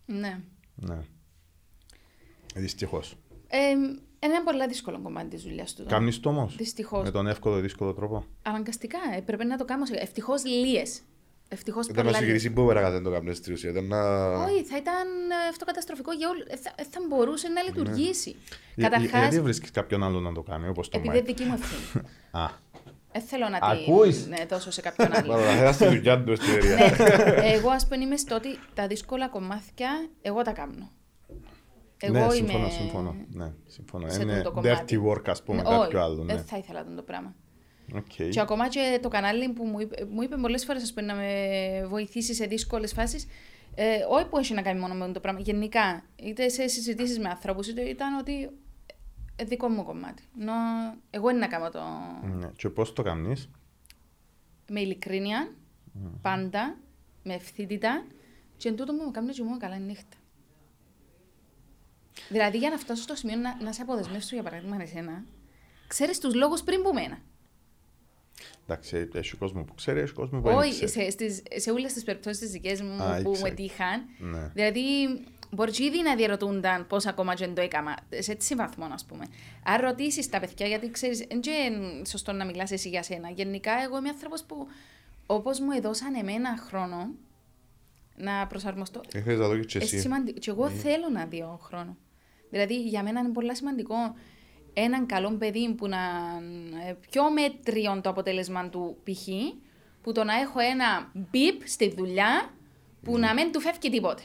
Ναι. 0.09 0.39
Ναι. 0.75 0.97
Δυστυχώς. 2.55 3.15
Ε, 3.47 3.69
είναι 3.69 3.99
ένα 4.19 4.43
πολύ 4.43 4.67
δύσκολο 4.67 4.99
κομμάτι 5.01 5.27
της 5.27 5.43
δουλειάς 5.43 5.73
του. 5.73 5.85
Κάμνεις 5.87 6.19
το 6.19 6.29
όμως, 6.29 6.55
Δυστυχώς. 6.55 7.03
με 7.03 7.11
τον 7.11 7.27
εύκολο 7.27 7.59
δύσκολο 7.59 7.93
τρόπο; 7.93 8.25
Αναγκαστικά 8.41 8.99
έπρεπε 9.17 9.43
να 9.43 9.57
το 9.57 9.65
κάνω. 9.65 9.83
Ευτυχώς 9.91 10.45
λίε. 10.45 10.83
Ευτυχώς 11.51 11.87
Ήταν 11.87 12.05
να 12.05 12.13
σου 12.13 12.23
γυρίσει 12.23 12.49
που 12.49 12.65
πέρα 12.65 12.91
δεν 12.91 13.03
το 13.03 13.11
κάνεις 13.11 13.37
στην 13.37 13.53
ουσία. 13.53 13.69
Ήταν 13.69 13.85
να... 13.85 14.27
Όχι, 14.43 14.63
θα 14.63 14.77
ήταν 14.77 15.07
ε, 15.31 15.47
αυτό 15.49 15.65
καταστροφικό 15.65 16.11
για 16.11 16.29
όλου. 16.29 16.43
Θα, 16.63 16.71
ε, 16.75 16.83
θα 16.83 16.99
μπορούσε 17.09 17.47
να 17.47 17.61
λειτουργήσει. 17.61 18.35
Ναι. 18.75 18.85
Ε, 18.85 18.89
Καταρχά, 18.89 19.19
Γιατί 19.19 19.41
βρίσκεις 19.41 19.71
κάποιον 19.71 20.03
άλλο 20.03 20.19
να 20.19 20.31
το 20.33 20.41
κάνει, 20.41 20.67
όπως 20.67 20.89
το 20.89 20.97
επειδή 20.97 21.17
είναι 21.17 21.23
Μάικ. 21.25 21.37
δική 21.37 21.49
μου 21.49 21.53
ευθύνη. 21.53 22.03
Α, 23.09 23.11
Δεν 23.11 23.21
θέλω 23.21 23.49
να 23.49 23.59
Ακούεις; 23.61 24.21
την 24.21 24.29
ναι, 24.29 24.45
δώσω 24.49 24.71
σε 24.71 24.81
κάποιον 24.81 25.13
άλλο. 25.13 25.31
Μάλλον, 25.31 25.45
θα 25.45 25.51
θέλας 25.55 25.77
τη 25.77 25.85
δουλειά 25.87 26.23
του 26.23 26.35
στην 26.35 26.53
εταιρεία. 26.53 26.75
ναι, 27.41 27.47
εγώ 27.47 27.69
ας 27.69 27.87
πούμε 27.87 28.03
είμαι 28.03 28.17
στο 28.17 28.35
ότι 28.35 28.47
τα 28.73 28.87
δύσκολα 28.87 29.27
κομμάτια 29.29 29.89
εγώ 30.21 30.41
τα 30.41 30.51
κάνω. 30.51 30.89
Εγώ 32.01 32.13
ναι, 32.13 32.19
είμαι 32.19 32.31
συμφωνώ, 32.33 32.69
συμφωνώ. 32.69 33.15
Ναι, 33.29 33.51
συμφωνώ. 33.67 34.09
σε 34.09 34.21
Είναι 34.21 34.37
τούτο 34.37 34.51
κομμάτι. 34.51 34.99
dirty 35.03 35.11
work, 35.11 35.23
ας 35.29 35.43
πούμε, 35.43 35.57
Ναι, 35.61 35.63
κάποιο 35.69 35.79
όχι, 35.79 35.97
άλλο. 35.97 36.23
Ναι. 36.23 36.33
Δεν 36.35 36.43
θα 36.43 36.57
ήθελα 36.57 36.83
τον 36.83 36.95
το 36.95 37.01
πράγμα. 37.01 37.35
Οκ. 37.95 38.29
Και 38.29 38.39
ακόμα 38.39 38.67
και 38.69 38.99
το 39.01 39.07
κανάλι 39.09 39.49
που 39.49 39.63
μου 39.65 39.79
είπε, 39.79 40.05
μου 40.11 40.21
είπε 40.21 40.35
πολλές 40.37 40.65
φορές 40.65 40.83
ας 40.83 40.93
πούμε, 40.93 41.05
να 41.05 41.15
με 41.15 41.31
βοηθήσει 41.87 42.33
σε 42.33 42.45
δύσκολες 42.45 42.93
φάσεις, 42.93 43.27
Ε, 43.75 43.85
όχι 44.09 44.25
που 44.25 44.37
έχει 44.37 44.53
να 44.53 44.61
κάνει 44.61 44.79
μόνο 44.79 44.93
με 44.93 45.11
το 45.13 45.19
πράγμα. 45.19 45.39
Γενικά, 45.39 46.03
είτε 46.15 46.49
σε 46.49 46.67
συζητήσεις 46.67 47.19
με 47.19 47.29
ανθρώπους, 47.29 47.67
είτε 47.67 47.81
ήταν 47.81 48.17
ότι 48.17 48.33
ε, 48.43 48.49
δικό 49.45 49.67
μου 49.69 49.83
κομμάτι. 49.83 50.23
Νο, 50.37 50.53
εγώ 51.09 51.29
είναι 51.29 51.39
να 51.39 51.47
κάνω 51.47 51.69
το. 51.69 51.79
Ναι. 52.37 52.49
Και 52.55 52.69
πώς 52.69 52.93
το 52.93 53.01
κάνεις; 53.01 53.49
Με 54.71 54.79
ειλικρίνεια, 54.79 55.51
πάντα, 56.21 56.77
με 57.23 57.33
ευθύτητα, 57.33 58.05
και 58.57 58.69
εν 58.69 58.75
τούτο 58.75 58.93
μου 58.93 59.11
κάνει 59.11 59.31
και 59.31 59.43
μου 59.43 59.57
καλά 59.57 59.77
νύχτα. 59.77 60.17
Δηλαδή, 62.29 62.57
για 62.57 62.69
να 62.69 62.77
φτάσω 62.77 63.01
στο 63.01 63.15
σημείο 63.15 63.35
να, 63.35 63.63
να 63.63 63.73
σε 63.73 63.81
αποδεσμεύσω, 63.81 64.35
για 64.35 64.43
παράδειγμα, 64.43 64.81
εσένα, 64.81 65.23
ξέρεις 65.87 66.19
τους 66.19 66.33
λόγους 66.35 66.61
πριν 66.63 66.81
που 66.81 66.93
μένα. 66.93 67.17
Εντάξει, 68.67 69.09
έχει 69.13 69.35
κόσμο 69.37 69.63
που 69.63 69.73
ξέρει, 69.75 69.99
έχει 69.99 70.13
κόσμο 70.13 70.41
που 70.41 70.47
δεν 70.47 70.57
Όχι, 70.57 70.85
ξέρει. 70.85 70.91
σε, 70.91 71.09
στις, 71.09 71.43
σε 71.55 71.71
όλες 71.71 71.93
τις 71.93 72.03
περιπτώσεις 72.03 72.39
τις 72.39 72.51
δικές 72.51 72.81
μου 72.81 73.03
Α, 73.03 73.21
που 73.21 73.29
ήξερε. 73.29 73.49
με 73.49 73.55
τύχαν. 73.55 74.05
Ναι. 74.19 74.47
Δηλαδή, 74.53 74.83
μπορεί 75.51 75.71
και 75.71 75.83
ήδη 75.83 76.01
να 76.01 76.15
διαρωτούνταν 76.15 76.87
πώς 76.87 77.05
ακόμα 77.05 77.33
δεν 77.33 77.55
το 77.55 77.61
έκανα. 77.61 77.97
Σε 78.19 78.31
έτσι 78.31 78.55
βαθμό, 78.55 78.85
ας 78.93 79.05
πούμε. 79.05 79.25
Αν 79.63 79.81
ρωτήσεις 79.81 80.29
τα 80.29 80.39
παιδιά, 80.39 80.67
γιατί 80.67 80.91
ξέρεις, 80.91 81.17
δεν 81.17 81.41
είναι 81.73 82.05
σωστό 82.05 82.31
να 82.31 82.45
μιλάς 82.45 82.71
εσύ 82.71 82.89
για 82.89 83.03
σένα. 83.03 83.29
Γενικά, 83.29 83.71
εγώ 83.83 83.97
είμαι 83.97 84.09
άνθρωπος 84.09 84.43
που 84.43 84.67
όπως 85.25 85.59
μου 85.59 85.71
έδωσαν 85.71 86.15
εμένα 86.15 86.57
χρόνο 86.57 87.09
να 88.15 88.47
προσαρμοστώ. 88.47 89.01
Έχεις 89.13 89.37
να 89.37 89.47
δω 89.47 89.57
και 89.57 89.77
Ε, 89.77 89.81
εσύ. 89.83 89.99
σημαντι- 89.99 90.39
Και 90.39 90.49
εγώ 90.49 90.69
θέλω 90.69 91.09
να 91.09 91.25
δω 91.25 91.59
χρόνος. 91.63 91.95
Δηλαδή, 92.49 92.81
για 92.81 93.03
μένα 93.03 93.19
είναι 93.19 93.29
πολύ 93.29 93.55
σημαντικό 93.55 93.95
έναν 94.73 95.05
καλό 95.05 95.31
παιδί 95.31 95.73
που 95.73 95.87
να 95.87 95.97
είναι 96.41 96.97
πιο 97.09 97.31
μέτριο 97.31 97.99
το 98.03 98.09
αποτέλεσμα 98.09 98.69
του 98.69 98.97
π.χ. 99.03 99.27
που 100.01 100.11
το 100.11 100.23
να 100.23 100.33
έχω 100.39 100.59
ένα 100.59 101.11
μπιπ 101.13 101.61
στη 101.67 101.93
δουλειά 101.97 102.49
που 103.03 103.17
να 103.17 103.33
μην 103.33 103.51
του 103.51 103.59
φεύγει 103.59 103.89
τίποτε. 103.89 104.21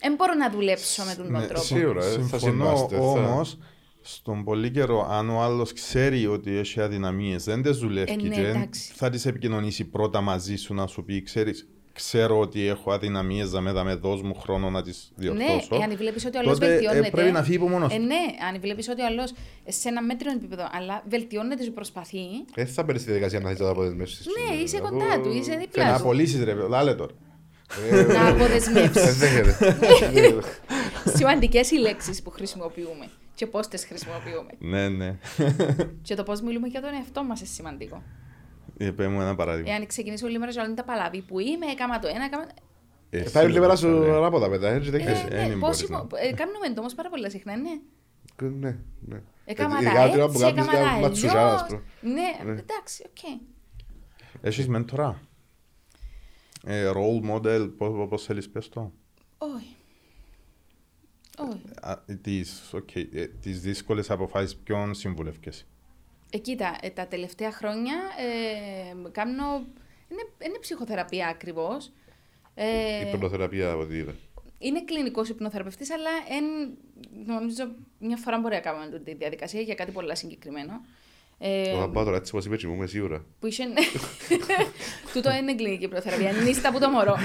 Δεν 0.00 0.14
μπορώ 0.14 0.34
να 0.34 0.50
δουλέψω 0.50 1.02
με 1.04 1.14
τον 1.14 1.30
Ναι, 1.32 1.46
τρόπο. 1.46 1.62
σίγουρα. 1.64 2.04
ε, 2.04 2.08
θα 2.08 2.10
Συμφωνώ 2.38 2.40
συμβάστε, 2.40 2.96
θα- 2.96 3.02
όμως, 3.02 3.58
στον 4.00 4.44
πολύ 4.44 4.70
καιρό, 4.70 5.06
αν 5.10 5.30
ο 5.30 5.40
άλλος 5.42 5.72
ξέρει 5.72 6.26
ότι 6.26 6.56
έχει 6.56 6.80
αδυναμίες, 6.80 7.44
δεν 7.44 7.62
τις 7.62 7.76
δουλεύει 7.78 8.12
Ε, 8.12 8.16
ναι, 8.16 8.22
και 8.22 8.42
δεν 8.42 8.44
εντάξει. 8.56 8.92
θα 8.94 9.10
τις 9.10 9.26
επικοινωνήσει 9.26 9.84
πρώτα 9.84 10.20
μαζί 10.20 10.56
σου 10.56 10.74
να 10.74 10.86
σου 10.86 11.04
πει: 11.04 11.22
Ξέρεις, 11.22 11.68
ξέρω 11.92 12.38
ότι 12.40 12.66
έχω 12.66 12.92
αδυναμίες, 12.92 13.50
θα 13.50 13.60
με, 13.60 13.72
θα 13.72 13.84
με 13.84 13.94
δώσ' 13.94 14.22
μου 14.22 14.34
χρόνο 14.34 14.70
να 14.70 14.82
τις 14.82 15.12
Ναι, 15.16 15.30
διορθώσω. 15.30 15.76
εάν 15.82 15.96
βλέπεις 15.96 16.24
ότι 16.26 16.36
ο 16.36 16.40
άλλος 16.40 16.52
τότε, 16.52 16.66
ε, 16.66 16.70
βελτιώνεται. 16.70 17.10
πρέπει 17.10 17.30
να 17.32 17.42
φύγει 17.42 17.56
από 17.56 17.68
μόνος 17.68 17.92
Ε, 17.94 17.96
του. 17.96 18.02
ναι, 18.04 18.14
αν 18.48 18.60
βλέπεις 18.60 18.88
ότι 18.88 19.02
ο 19.02 19.06
άλλος 19.06 19.32
σε 19.68 19.88
ένα 19.88 20.02
μέτριο 20.02 20.32
επίπεδο, 20.32 20.68
αλλά 20.72 21.02
βελτιώνεται 21.08 21.64
και 21.64 21.70
προσπαθεί. 21.70 22.18
Δεν 22.54 22.66
θα 22.66 22.82
μπαίνεις 22.82 23.00
στη 23.00 23.10
διαδικασία 23.10 23.40
να 23.40 23.48
θες 23.48 23.58
να 23.58 23.64
το 23.64 23.70
αποδεσμεύσεις. 23.70 24.26
Ναι, 24.26 24.56
είσαι 24.62 24.76
Εγώ- 24.76 24.88
κοντά 24.88 25.20
του, 25.20 25.30
είσαι 25.32 25.50
Και 25.50 25.56
δίπλα 25.58 25.84
να 25.84 25.94
του. 25.96 26.00
απολύσεις, 26.02 26.44
ρε, 26.44 26.54
λάλε 26.54 26.94
τώρα. 26.94 27.12
Ε, 27.90 28.02
Να 28.02 28.28
αποδεσμεύσεις. 28.28 29.16
Δεν 29.16 29.42
δέχεται. 29.42 30.42
Σημαντικές 31.16 31.70
οι 31.70 31.76
λέξεις 31.78 32.22
που 32.22 32.30
χρησιμοποιούμε 32.30 33.08
και 33.34 33.46
πώς 33.46 33.68
τις 33.68 33.84
χρησιμοποιούμε. 33.84 34.50
ναι, 34.58 34.88
ναι. 34.88 35.18
Και 36.02 36.14
το 36.14 36.22
πώς 36.22 36.40
μιλούμε 36.40 36.66
για 36.68 36.80
τον 36.80 36.94
εαυτό 36.94 37.24
μας 37.24 37.38
είναι 37.40 37.48
σημαντικό. 37.48 38.02
Ε, 38.78 38.90
Πες 38.90 39.06
μου 39.06 39.20
ένα 39.20 39.34
παράδειγμα. 39.34 39.70
Εάν 39.72 39.86
ξεκινήσω 39.86 40.26
όλη 40.26 40.38
μέρα 40.38 40.52
και 40.52 40.60
όλα 40.60 40.74
τα 40.74 40.84
παλαβή 40.84 41.20
που 41.22 41.38
είμαι, 41.38 41.66
έκαμα 41.66 41.98
το 41.98 42.08
ένα, 42.08 42.24
έκαμα. 42.24 42.44
Εσύ, 43.10 43.24
Θα 43.28 43.42
είναι 43.42 43.52
πέρα 43.52 43.66
ρε, 43.66 43.76
σου 43.76 44.02
ρε. 44.02 44.10
ανάποδα 44.16 44.48
μετά, 44.48 44.68
έτσι 44.68 44.90
δεν 44.90 45.00
Ε, 45.00 45.04
ξέρεις. 45.04 45.20
ε, 45.22 45.24
ναι, 45.28 45.48
δεν 45.48 45.48
πώς 45.48 45.58
μπορείς 45.58 45.80
υπο- 45.80 46.06
να- 46.12 46.18
ε, 46.20 46.32
Κάνουμε 46.32 46.68
το 46.74 46.80
όμω 46.80 46.88
πάρα 46.96 47.08
πολλά 47.08 47.30
συχνά, 47.30 47.56
ναι. 47.56 47.70
Ναι, 48.48 48.76
ναι. 49.00 49.20
Έκαμα 49.44 49.76
Ειδικά 49.80 49.94
τα 49.94 50.02
ότι 50.04 50.18
όταν 50.20 50.32
που 50.32 50.38
έτσι, 50.40 50.52
κάνεις 50.54 50.66
έκαμα 50.72 50.82
μια 50.82 50.92
τα 50.92 50.98
ματσουζάρα, 51.00 51.54
ας 51.54 51.62
αλλιώς. 51.62 51.80
πούμε. 52.00 52.12
Ναι, 52.14 52.52
Ναι. 52.52 52.60
εντάξει, 52.60 53.04
οκ. 53.06 53.40
Έχεις 54.40 54.68
μέντορα; 54.68 55.20
Ε, 56.70 56.90
role 56.94 57.30
model, 57.30 57.70
πώς, 57.76 58.08
πώς 58.08 58.24
θέλεις 58.24 58.48
πες 58.50 58.68
το. 58.68 58.92
Όχι. 59.38 59.76
Όχι. 61.38 61.62
Α, 61.80 62.04
Τις, 62.22 62.70
okay, 62.72 63.06
ε, 63.14 63.26
τις 63.26 63.60
δύσκολες 63.60 64.10
αποφάσεις 64.10 64.56
ποιον 64.56 64.94
συμβουλεύκεσαι; 64.94 65.66
Ε, 66.30 66.38
κοίτα, 66.38 66.78
ε, 66.80 66.90
τα 66.90 67.06
τελευταία 67.06 67.52
χρόνια 67.52 67.94
ε, 68.18 69.10
κάνω. 69.10 69.44
Είναι, 70.10 70.22
είναι 70.46 70.58
ψυχοθεραπεία 70.60 71.28
ακριβώς. 71.28 71.92
Ε, 72.54 73.08
Υπνοθεραπεία 73.08 73.70
από 73.70 73.80
ό,τι 73.82 73.96
είδα. 73.96 74.14
είναι 74.58 74.84
κλινικός 74.84 75.28
υπνοθεραπευτής, 75.28 75.90
αλλά 75.90 76.10
εν, 76.28 76.44
νομίζω 77.26 77.74
μια 77.98 78.16
φορά 78.16 78.38
μπορεί 78.38 78.54
να 78.54 78.60
κάνουμε 78.60 78.98
τη 78.98 79.14
διαδικασία 79.14 79.60
για 79.60 79.74
κάτι 79.74 79.92
πολύ 79.92 80.16
συγκεκριμένο. 80.16 80.80
Ε, 81.40 81.72
Θα 81.78 81.88
πάω 81.90 82.04
τώρα 82.04 82.16
έτσι 82.16 82.30
όπως 82.34 82.46
είπες 82.46 82.58
και 82.60 82.66
μου, 82.66 82.74
είμαι 82.74 82.86
σίγουρα. 82.86 83.24
που 83.40 83.46
είσαι. 83.46 83.64
Τούτο 85.12 85.30
είναι 85.32 85.54
κλινική 85.54 85.84
υπνοθεραπεία. 85.84 86.32
Νύστα 86.32 86.68
από 86.68 86.78
το 86.80 86.88
μωρό. 86.90 87.16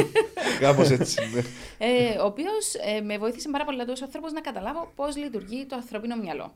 Κάπως 0.60 0.90
έτσι, 0.90 1.20
ναι. 1.34 1.40
ε, 1.86 2.18
ο 2.18 2.24
οποίος 2.24 2.74
ε, 2.96 3.00
με 3.00 3.18
βοήθησε 3.18 3.48
πάρα 3.50 3.64
πολύ 3.64 3.84
τόσο 3.84 4.04
άνθρωπος 4.04 4.32
να 4.32 4.40
καταλάβω 4.40 4.92
πώς 4.96 5.16
λειτουργεί 5.16 5.66
το 5.66 5.76
ανθρώπινο 5.76 6.16
μυαλό. 6.16 6.54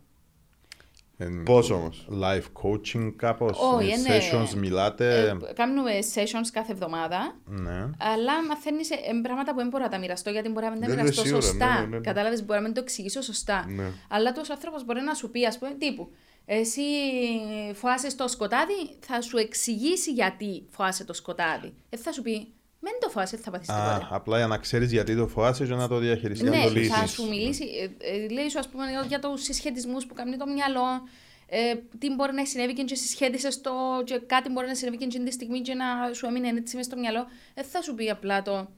Ε, 1.18 1.26
Πώς 1.44 1.70
όμως; 1.70 2.06
Life 2.22 2.62
coaching 2.62 3.12
κάπως, 3.16 3.58
Όχι, 3.74 3.90
ε, 3.90 3.94
είναι- 3.98 4.08
sessions 4.18 4.54
μιλάτε. 4.54 5.18
Ε, 5.48 5.52
κάνουμε 5.52 5.90
sessions 6.14 6.48
κάθε 6.52 6.72
εβδομάδα. 6.72 7.36
ναι. 7.44 7.90
Αλλά 7.98 8.44
μαθαίνεις 8.48 8.90
ε, 8.90 8.96
πράγματα 9.22 9.50
που 9.52 9.56
δεν 9.58 9.68
μπορώ 9.68 9.84
να 9.84 9.90
τα 9.90 9.98
μοιραστώ 9.98 10.30
γιατί 10.30 10.48
μπορεί 10.48 10.64
να 10.64 10.70
μην 10.70 10.80
τα 10.80 10.86
Ναι, 10.88 10.94
ναι, 10.94 11.00
μοιραστώ 11.00 11.22
σίγουρα, 11.22 11.42
σωστά. 11.42 11.74
ναι, 11.74 11.80
ναι, 11.80 11.86
ναι. 11.86 12.00
Κατάλαβες, 12.00 12.44
μπορεί 12.44 12.58
να 12.58 12.64
μην 12.64 12.74
το 12.74 12.80
εξηγήσω 12.80 13.20
σωστά. 13.22 13.64
Ναι. 13.68 13.84
Αλλά 14.08 14.32
τόσο 14.32 14.52
άνθρωπος 14.52 14.84
μπορεί 14.84 15.00
να 15.00 15.14
σου 15.14 15.30
πει, 15.30 15.46
ας 15.46 15.58
πούμε, 15.58 15.74
τύπου. 15.78 16.10
Εσύ 16.46 16.82
φοάσαι 17.74 18.16
το 18.16 18.28
σκοτάδι, 18.28 18.74
θα 19.00 19.20
σου 19.20 19.36
εξηγήσει 19.36 20.10
γιατί 20.12 20.66
φοάσαι 20.70 21.04
το 21.04 21.12
σκοτάδι. 21.12 21.74
Ε, 21.90 21.96
θα 21.96 22.12
σου 22.12 22.22
πει, 22.22 22.52
δεν 22.80 22.92
το 23.00 23.08
φοάσαι, 23.08 23.36
θα 23.36 23.50
πάθεις 23.50 23.68
Α, 23.68 23.74
τίποτα. 23.74 24.08
απλά 24.16 24.36
για 24.36 24.46
να 24.46 24.58
ξέρεις 24.58 24.92
γιατί 24.92 25.16
το 25.16 25.26
φοβάσαι 25.28 25.66
και 25.66 25.74
να 25.74 25.88
το 25.88 25.98
διαχειριστείς. 25.98 26.50
να 26.50 26.56
Ναι, 26.56 26.62
το 26.62 26.68
θα 26.68 26.78
λύσεις. 26.78 27.10
σου 27.10 27.28
μιλήσει. 27.28 27.64
Ε, 27.98 28.14
ε, 28.24 28.28
λέει 28.28 28.48
σου, 28.48 28.58
ας 28.58 28.68
πούμε, 28.68 28.84
για 29.08 29.18
τους 29.18 29.42
συσχετισμούς 29.42 30.06
που 30.06 30.14
κάνει 30.14 30.36
το 30.36 30.46
μυαλό. 30.46 30.82
Ε, 31.46 31.74
τι 31.98 32.14
μπορεί 32.14 32.34
να 32.34 32.44
συνέβη 32.44 32.72
και 32.72 32.94
συσχέτισες 32.94 33.60
το, 33.60 33.70
και 34.04 34.18
κάτι 34.26 34.50
μπορεί 34.50 34.66
να 34.66 34.74
συνέβη 34.74 34.96
και 34.96 35.04
εκείνη 35.04 35.24
τη 35.24 35.32
στιγμή 35.32 35.60
και 35.60 35.74
να 35.74 35.84
σου 36.14 36.26
έμεινε 36.26 36.48
έτσι 36.48 36.76
μες 36.76 36.84
στο 36.84 36.96
μυαλό. 36.96 37.26
Ε, 37.54 37.62
θα 37.62 37.82
σου 37.82 37.94
πει 37.94 38.10
απλά 38.10 38.42
το. 38.42 38.68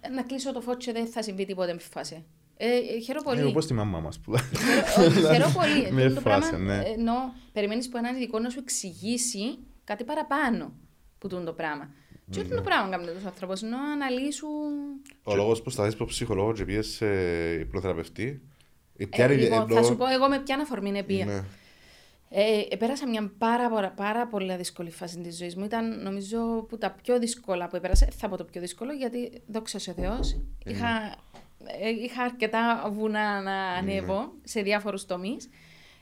ε, 0.00 0.08
να 0.08 0.22
κλείσω 0.22 0.52
το 0.52 0.60
φώτι 0.60 0.84
και 0.84 0.92
δεν 0.92 1.06
θα 1.06 1.22
συμβεί 1.22 1.44
τίποτα 1.44 1.72
με 1.72 1.78
φάση. 1.90 2.24
Ε, 2.60 2.66
ε, 2.66 2.98
χαίρομαι 3.00 3.24
πολύ. 3.24 3.40
Ε, 3.40 3.44
όπως 3.44 3.66
τη 3.66 3.74
μαμά 3.74 4.00
μας 4.00 4.18
που 4.18 4.30
λέει. 4.30 4.40
Όχι, 5.06 5.20
Χαίρομαι 5.20 5.52
πολύ. 5.54 5.90
Με 5.94 6.02
Ε, 6.02 6.10
το 6.10 6.20
πράγμα, 6.20 6.44
φάση, 6.46 6.62
ναι. 6.62 6.76
ε, 6.76 6.90
Ενώ 6.92 7.12
περιμένεις 7.52 7.88
που 7.88 7.96
έναν 7.96 8.14
ειδικό 8.16 8.38
να 8.38 8.50
σου 8.50 8.58
εξηγήσει 8.58 9.58
κάτι 9.84 10.04
παραπάνω 10.04 10.72
που 11.18 11.28
τούν 11.28 11.44
το 11.44 11.52
πράγμα. 11.52 11.90
Και 12.30 12.40
όχι 12.40 12.48
το 12.48 12.60
πράγμα 12.62 12.88
κάνει 12.90 13.06
τους 13.06 13.24
ανθρώπου, 13.24 13.52
ενώ 13.62 13.76
αναλύσουν. 13.92 14.48
Ο 15.22 15.34
λόγος 15.34 15.62
που 15.62 15.70
σταθείς 15.70 15.94
από 15.94 16.04
ψυχολόγος 16.04 16.58
και 16.58 16.64
πήγες 16.64 16.86
σε 16.86 17.06
υπνοθεραπευτή. 17.60 18.22
η 18.96 19.02
Ε, 19.02 19.06
ποια 19.06 19.24
είναι- 19.24 19.34
λοιπόν, 19.42 19.60
εννοώ- 19.60 19.76
θα 19.80 19.82
σου 19.86 19.96
πω 19.96 20.06
εγώ 20.06 20.28
με 20.28 20.38
ποια 20.38 20.56
αφορμή 20.60 20.88
είναι 20.88 21.02
πία. 21.02 21.24
Ναι. 21.24 21.42
Ε, 22.30 22.76
πέρασα 22.76 23.08
μια 23.08 23.32
πάρα, 23.38 23.68
πάρα, 23.70 23.90
πάρα 23.90 24.26
πολύ 24.26 24.56
δύσκολη 24.56 24.90
φάση 24.90 25.18
της 25.18 25.36
ζωής 25.36 25.56
μου. 25.56 25.64
Ήταν 25.64 26.02
νομίζω 26.02 26.38
που 26.68 26.78
τα 26.78 26.90
πιο 27.02 27.18
δύσκολα 27.18 27.68
που 27.68 27.76
έπερασα. 27.76 28.06
ε, 28.06 28.10
Θα 28.10 28.28
πω 28.28 28.36
το 28.36 28.44
πιο 28.44 28.60
δύσκολο 28.60 28.92
γιατί 28.92 29.42
δόξα 29.46 29.78
σε 29.78 29.92
Θεός. 29.92 30.40
Είχα, 30.64 30.86
ε, 30.88 31.14
είχα 32.04 32.22
αρκετά 32.22 32.90
βουνά 32.92 33.40
να 33.42 33.52
ανέβω 33.62 34.32
σε 34.42 34.62
διάφορους 34.62 35.04
τομείς. 35.06 35.48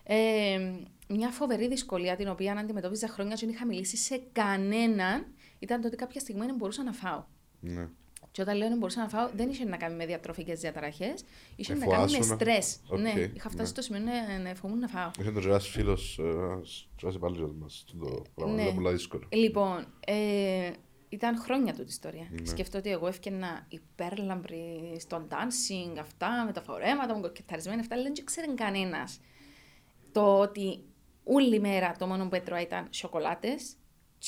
Ε, 0.05 0.73
μια 1.09 1.29
φοβερή 1.31 1.69
δυσκολία 1.69 2.17
την 2.17 2.29
οποία 2.29 2.53
αντιμετώπιζα 2.53 3.09
χρόνια 3.09 3.35
και 3.35 3.47
δεν 3.47 3.55
είχα 3.55 3.67
μιλήσει 3.67 3.97
σε 3.97 4.21
κανέναν 4.33 5.27
ήταν 5.59 5.81
το 5.81 5.87
ότι 5.87 5.97
κάποια 5.97 6.21
στιγμή 6.21 6.47
δεν 6.47 6.55
μπορούσα 6.55 6.83
να 6.83 6.93
φάω. 6.93 7.25
Ναι. 7.61 7.89
Και 8.31 8.43
όταν 8.43 8.57
λέω 8.57 8.69
δεν 8.69 8.79
μπορούσα 8.79 9.01
να 9.01 9.09
φάω, 9.09 9.29
δεν 9.35 9.49
είχε 9.49 9.65
να 9.65 9.77
κάνει 9.77 9.95
με 9.95 10.07
διατροφικές 10.07 10.61
διαταραχές, 10.61 11.25
είχε 11.57 11.73
Ε, 11.73 11.77
να 11.77 11.87
κάνει 11.87 12.03
με 12.03 12.09
φοάσουνα. 12.09 12.35
στρες. 12.35 12.79
Οκ, 12.89 12.99
ναι, 12.99 13.11
είχα 13.35 13.49
φτάσει 13.49 13.57
ναι. 13.57 13.65
στο 13.65 13.83
σημείο 13.83 14.01
να, 14.01 14.39
να 14.39 14.55
φοβούμουν 14.55 14.79
να 14.81 14.89
φάω. 14.89 15.11
Είχε 15.21 15.31
τον 15.31 15.43
ένας 15.45 15.69
φίλος, 15.69 16.19
ε, 16.19 16.23
ένας- 16.23 16.89
ένας 17.03 17.15
υπάλληλος 17.15 17.53
μας, 17.59 17.85
το 18.01 18.23
πράγμα, 18.35 18.55
Ναι. 18.55 18.63
ήταν 18.63 18.75
πολύ 18.75 18.91
δύσκολο. 18.93 19.29
Λοιπόν, 19.33 19.87
ε, 20.07 20.71
ήταν 21.09 21.39
χρόνια 21.39 21.75
του 21.75 21.85
ιστορία. 21.89 22.29
Ναι. 22.31 22.47
Σκεφτώ 22.47 22.79
ότι 22.79 22.91
εγώ 22.91 23.07
έφτιανα 23.07 23.67
υπέρλαμπρη 23.69 24.97
στο 24.99 25.27
dancing, 25.31 25.99
αυτά 26.01 26.45
με 26.47 26.53
τα 26.53 26.63
φορέματα 26.63 27.15
μου, 27.15 27.21
κοκκεταρισμένα, 27.21 27.81
αυτά, 27.81 27.95
αλλά 27.95 28.05
δεν 28.05 28.25
ξέρει 28.25 28.55
κανένας. 28.55 29.21
Το 30.13 30.39
ότι 30.39 30.85
όλη 31.25 31.61
μέρα 31.61 31.95
το 31.99 32.07
μόνο 32.07 32.29
που 32.29 32.35
έτρωα 32.35 32.61
ήταν 32.61 32.87
σοκολάτες, 32.91 33.75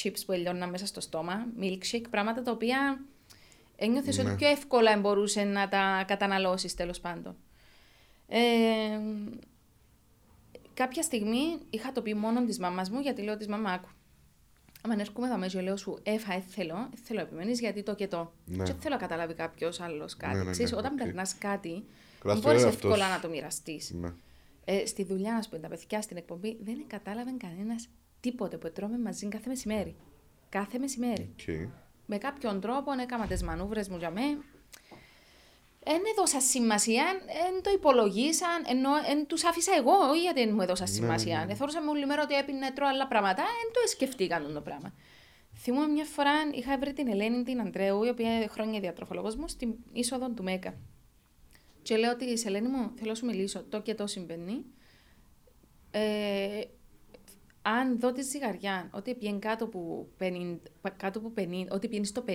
chips 0.02 0.18
που 0.26 0.32
ελιώναν 0.32 0.70
μέσα 0.70 0.86
στο 0.86 1.00
στόμα, 1.00 1.46
milkshake, 1.60 2.04
πράγματα 2.10 2.42
τα 2.42 2.50
οποία 2.50 3.04
ένιωθες 3.76 4.16
Ναι. 4.16 4.22
ότι 4.22 4.34
πιο 4.34 4.48
εύκολα 4.48 4.98
μπορούσε 4.98 5.44
να 5.44 5.68
τα 5.68 6.04
καταναλώσεις 6.06 6.74
τέλος 6.74 7.00
πάντων. 7.00 7.36
Ε, 8.28 8.38
κάποια 10.74 11.02
στιγμή 11.02 11.58
είχα 11.70 11.92
το 11.92 12.02
πει 12.02 12.14
μόνο 12.14 12.44
της 12.44 12.58
μαμάς 12.58 12.90
μου, 12.90 13.00
γιατί 13.00 13.22
λέω 13.22 13.36
της 13.36 13.48
μαμά, 13.48 13.70
άκου. 13.70 13.88
Αν 14.92 14.98
έρχομαι 15.00 15.26
εδώ 15.26 15.36
μέσα 15.38 15.56
και 15.58 15.62
λέω 15.64 15.76
σου, 15.76 15.98
έφα, 16.02 16.32
ε, 16.34 16.40
θέλω, 16.48 16.74
ε, 16.74 16.88
θέλω 17.02 17.20
επιμένεις 17.20 17.60
γιατί 17.60 17.82
το 17.82 17.94
και 17.94 18.08
το. 18.08 18.32
Ναι. 18.44 18.56
Και 18.64 18.72
δεν 18.72 18.80
θέλω 18.80 18.94
να 18.94 19.00
καταλάβει 19.00 19.34
κάποιος 19.34 19.80
άλλος 19.80 20.16
κάτι. 20.16 20.32
Ναι, 20.32 20.38
ναι, 20.38 20.44
ναι, 20.44 20.50
Ξέρεις, 20.50 20.72
όταν 20.72 20.92
οκ. 20.92 20.98
περνάς 20.98 21.38
κάτι, 21.38 21.70
δεν 21.70 21.82
Κρατάς 22.20 22.40
το 22.42 22.48
μπορεί 22.48 22.62
εαυτός 22.62 22.74
εύκολα 22.74 23.04
σου. 23.04 23.10
να 23.10 23.20
το 23.20 23.28
μοιραστείς. 23.28 23.90
Ναι. 23.90 24.12
Ε, 24.64 24.86
στη 24.86 25.04
δουλειά, 25.04 25.36
ας 25.36 25.48
πούμε, 25.48 25.60
τα 25.60 25.68
παιδιά 25.68 26.02
στην 26.02 26.16
εκπομπή 26.16 26.58
δεν 26.64 26.84
κατάλαβε 26.86 27.30
κανένας 27.38 27.88
τίποτε 28.20 28.56
που 28.56 28.72
τρώμε 28.72 28.98
μαζί 28.98 29.28
κάθε 29.28 29.48
μεσημέρι. 29.48 29.96
Κάθε 30.48 30.78
μεσημέρι. 30.78 31.34
Οκ. 31.40 31.70
με 32.06 32.18
κάποιον 32.18 32.60
τρόπο 32.60 32.92
έκανα 33.02 33.26
τις 33.26 33.42
μανούβρες 33.42 33.88
μου 33.88 33.96
για 33.96 34.10
μέ. 34.10 34.38
Δεν 35.90 36.02
έδωσα 36.12 36.40
σημασία, 36.40 37.04
δεν 37.26 37.62
το 37.62 37.70
υπολογίσαν, 37.70 38.64
ενώ 38.66 38.90
εν 39.10 39.26
τους 39.26 39.44
άφησα 39.44 39.72
εγώ, 39.78 39.92
όχι 40.10 40.20
γιατί 40.20 40.44
δεν 40.44 40.54
μου 40.54 40.60
έδωσα 40.60 40.86
σημασία. 40.86 41.44
Ναι, 41.46 41.54
Θεωρούσα 41.54 41.80
με 41.80 41.90
όλη 41.90 42.06
μέρα 42.06 42.22
ότι 42.22 42.34
έπινε 42.34 42.70
τρώω 42.70 42.88
άλλα 42.88 43.06
πράγματα, 43.06 43.42
δεν 43.42 43.72
το 43.72 43.88
σκεφτήκαν 43.88 44.52
το 44.54 44.60
πράγμα. 44.60 44.92
Θυμούμαι 45.54 45.86
μια 45.86 46.04
φορά 46.04 46.32
είχα 46.52 46.78
βρει 46.78 46.92
την 46.92 47.08
Ελένη 47.08 47.42
την 47.42 47.60
Αντρέου, 47.60 48.04
η 48.04 48.08
οποία 48.08 48.36
είναι 48.36 48.46
χρόνια 48.46 48.80
διατροφολόγος 48.80 49.36
μου, 49.36 49.48
στην 49.48 49.74
είσοδο 49.92 50.30
του 50.30 50.42
MEGA. 50.42 50.74
Και 51.82 51.96
λέω 51.96 52.10
ότι, 52.10 52.38
σε 52.38 52.48
Ελένη 52.48 52.68
μου, 52.68 52.92
θέλω 52.96 53.10
να 53.10 53.14
σου 53.14 53.26
μιλήσω, 53.26 53.64
το 53.64 53.80
και 53.80 53.94
το 53.94 54.06
συμβαίνει. 54.06 54.64
Ε, 55.90 56.60
αν 57.62 57.98
δω 57.98 58.12
τη 58.12 58.22
ζυγαριά 58.22 58.90
ότι 58.92 59.14
πιένει 59.14 59.38
κάτω 59.38 59.66
που 59.66 60.08
50, 60.20 60.56
κάτω 60.96 61.20
που 61.20 61.32
50 61.38 61.66
ότι 61.70 61.88
πιένεις 61.88 62.08
στο 62.08 62.24
50, 62.26 62.32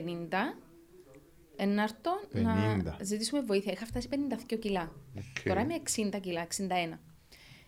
ενάρτω 1.64 2.12
να 2.32 2.54
ζητήσουμε 3.02 3.42
βοήθεια. 3.42 3.72
Είχα 3.72 3.86
φτάσει 3.86 4.08
52 4.52 4.60
κιλά. 4.60 4.92
Okay. 5.18 5.42
Τώρα 5.44 5.62
είμαι 5.62 5.82
60 6.14 6.20
κιλά, 6.22 6.48
61. 6.58 6.98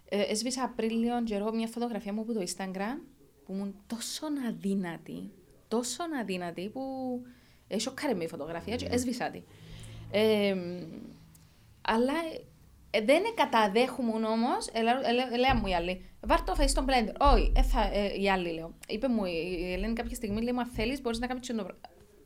Ε, 0.09 0.21
έσβησα 0.21 0.63
Απρίλιο 0.63 1.23
καιρό 1.23 1.51
μια 1.53 1.67
φωτογραφία 1.67 2.13
μου 2.13 2.21
από 2.21 2.33
το 2.33 2.43
Instagram 2.47 2.99
που 3.45 3.53
ήμουν 3.53 3.75
τόσο 3.87 4.25
αδύνατη, 4.49 5.31
τόσο 5.67 6.03
αδύνατη 6.21 6.69
που 6.69 6.81
έσοκαρε 7.67 8.13
με 8.13 8.23
η 8.23 8.27
φωτογραφία 8.27 8.75
και 8.75 8.87
έσβησα 8.89 9.29
τη. 9.29 9.41
Ε, 10.11 10.55
αλλά 11.81 12.13
ε, 12.89 13.01
δεν 13.01 13.23
καταδέχομαι 13.35 14.27
όμως, 14.27 14.69
λέει 15.37 15.61
μου 15.61 15.67
η 15.67 15.73
άλλη, 15.73 16.05
βάρ 16.21 16.41
το 16.41 16.55
face 16.57 16.69
στον 16.69 16.85
blender. 16.85 17.33
Όχι, 17.33 17.51
ε, 17.93 18.21
η 18.21 18.29
άλλη 18.29 18.53
λέω. 18.53 18.73
Είπε 18.87 19.07
μου 19.07 19.25
η 19.25 19.73
Ελένη 19.73 19.93
κάποια 19.93 20.15
στιγμή, 20.15 20.41
λέει, 20.41 20.53
μα 20.53 20.67
θέλεις, 20.67 21.01
μπορείς 21.01 21.19
να 21.19 21.27
κάνεις 21.27 21.47
το 21.47 21.67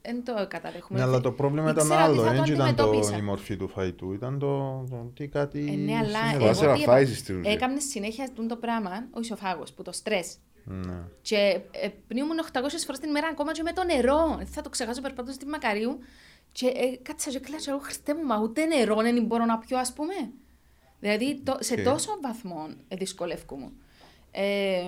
δεν 0.01 0.23
το 0.23 0.47
καταδέχομαι. 0.47 0.99
Ναι, 0.99 1.05
αλλά 1.05 1.21
το 1.21 1.31
πρόβλημα 1.31 1.69
ήταν 1.69 1.91
άλλο. 1.91 2.21
Δεν 2.21 2.43
ήταν 2.43 2.75
το, 2.75 2.91
η 3.17 3.21
μορφή 3.21 3.55
του 3.55 3.67
φαϊτού, 3.67 4.13
ήταν 4.13 4.39
το, 4.39 4.83
το 4.89 5.11
τι 5.15 5.27
κάτι. 5.27 5.59
Ε, 5.59 5.75
ναι, 5.75 5.97
αλλά 5.97 6.19
εγώ 6.33 6.73
τι 6.73 7.49
έκαμε 7.49 7.79
συνέχεια 7.79 8.29
το 8.47 8.55
πράγμα, 8.55 9.07
ο 9.11 9.19
ισοφάγος, 9.19 9.71
που 9.73 9.81
το 9.83 9.91
στρες. 9.91 10.37
Ναι. 10.63 11.03
Και 11.21 11.59
ε, 11.71 11.87
πνίουμουν 12.07 12.39
800 12.53 12.59
φορές 12.85 12.99
την 12.99 13.09
ημέρα 13.09 13.27
ακόμα 13.27 13.51
και 13.51 13.63
με 13.63 13.73
το 13.73 13.83
νερό. 13.83 14.41
Θα 14.45 14.61
το 14.61 14.69
ξεχάσω 14.69 15.01
περπατώ 15.01 15.31
στη 15.31 15.45
Μακαρίου. 15.45 15.99
Και 16.51 16.65
ε, 16.65 16.97
κάτσα 17.01 17.29
και 17.29 17.39
κλάτσα, 17.39 17.71
εγώ 17.71 17.79
χριστέ 17.79 18.15
μου, 18.15 18.25
μα 18.25 18.39
ούτε 18.41 18.65
νερό 18.65 18.95
δεν 18.95 19.25
μπορώ 19.25 19.45
να 19.45 19.57
πιω, 19.57 19.77
ας 19.77 19.93
πούμε. 19.93 20.13
Δηλαδή 20.99 21.41
το, 21.43 21.57
σε 21.59 21.75
τόσο 21.75 22.19
βαθμό 22.21 22.67
ε, 22.87 22.95
δυσκολεύομαι. 22.95 23.71
Ε, 24.31 24.81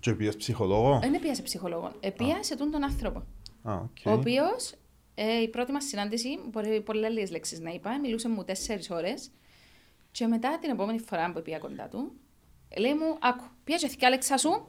και 0.00 0.12
πήγες 0.12 0.36
ψυχολόγο; 0.36 0.98
Δεν 1.02 1.20
πήγα 1.20 1.34
σε 1.34 1.42
ψυχολόγο. 1.42 1.92
Ε, 2.00 2.10
πήγα 2.10 2.42
σε 2.42 2.56
τον 2.56 2.84
άνθρωπο. 2.84 3.22
Ah, 3.64 3.72
okay. 3.72 4.04
Ο 4.04 4.12
οποίος 4.12 4.72
ε, 5.14 5.42
η 5.42 5.48
πρώτη 5.48 5.72
μας 5.72 5.84
συνάντηση, 5.84 6.38
μπορεί 6.50 6.80
πολλέ 6.80 7.08
λίγες 7.08 7.30
λέξεις 7.30 7.60
να 7.60 7.70
είπα, 7.70 7.98
μιλούσε 8.00 8.28
μου 8.28 8.44
τέσσερις 8.44 8.90
ώρες. 8.90 9.30
Και 10.10 10.26
μετά 10.26 10.58
την 10.58 10.70
επόμενη 10.70 10.98
φορά 10.98 11.32
που 11.32 11.42
πήγα 11.42 11.58
κοντά 11.58 11.88
του, 11.88 12.12
λέει 12.78 12.94
μου: 12.94 13.18
Άκου, 13.20 13.44
πήγα 13.64 13.88
και 13.88 14.06
Άλεξα 14.06 14.36
σου 14.36 14.68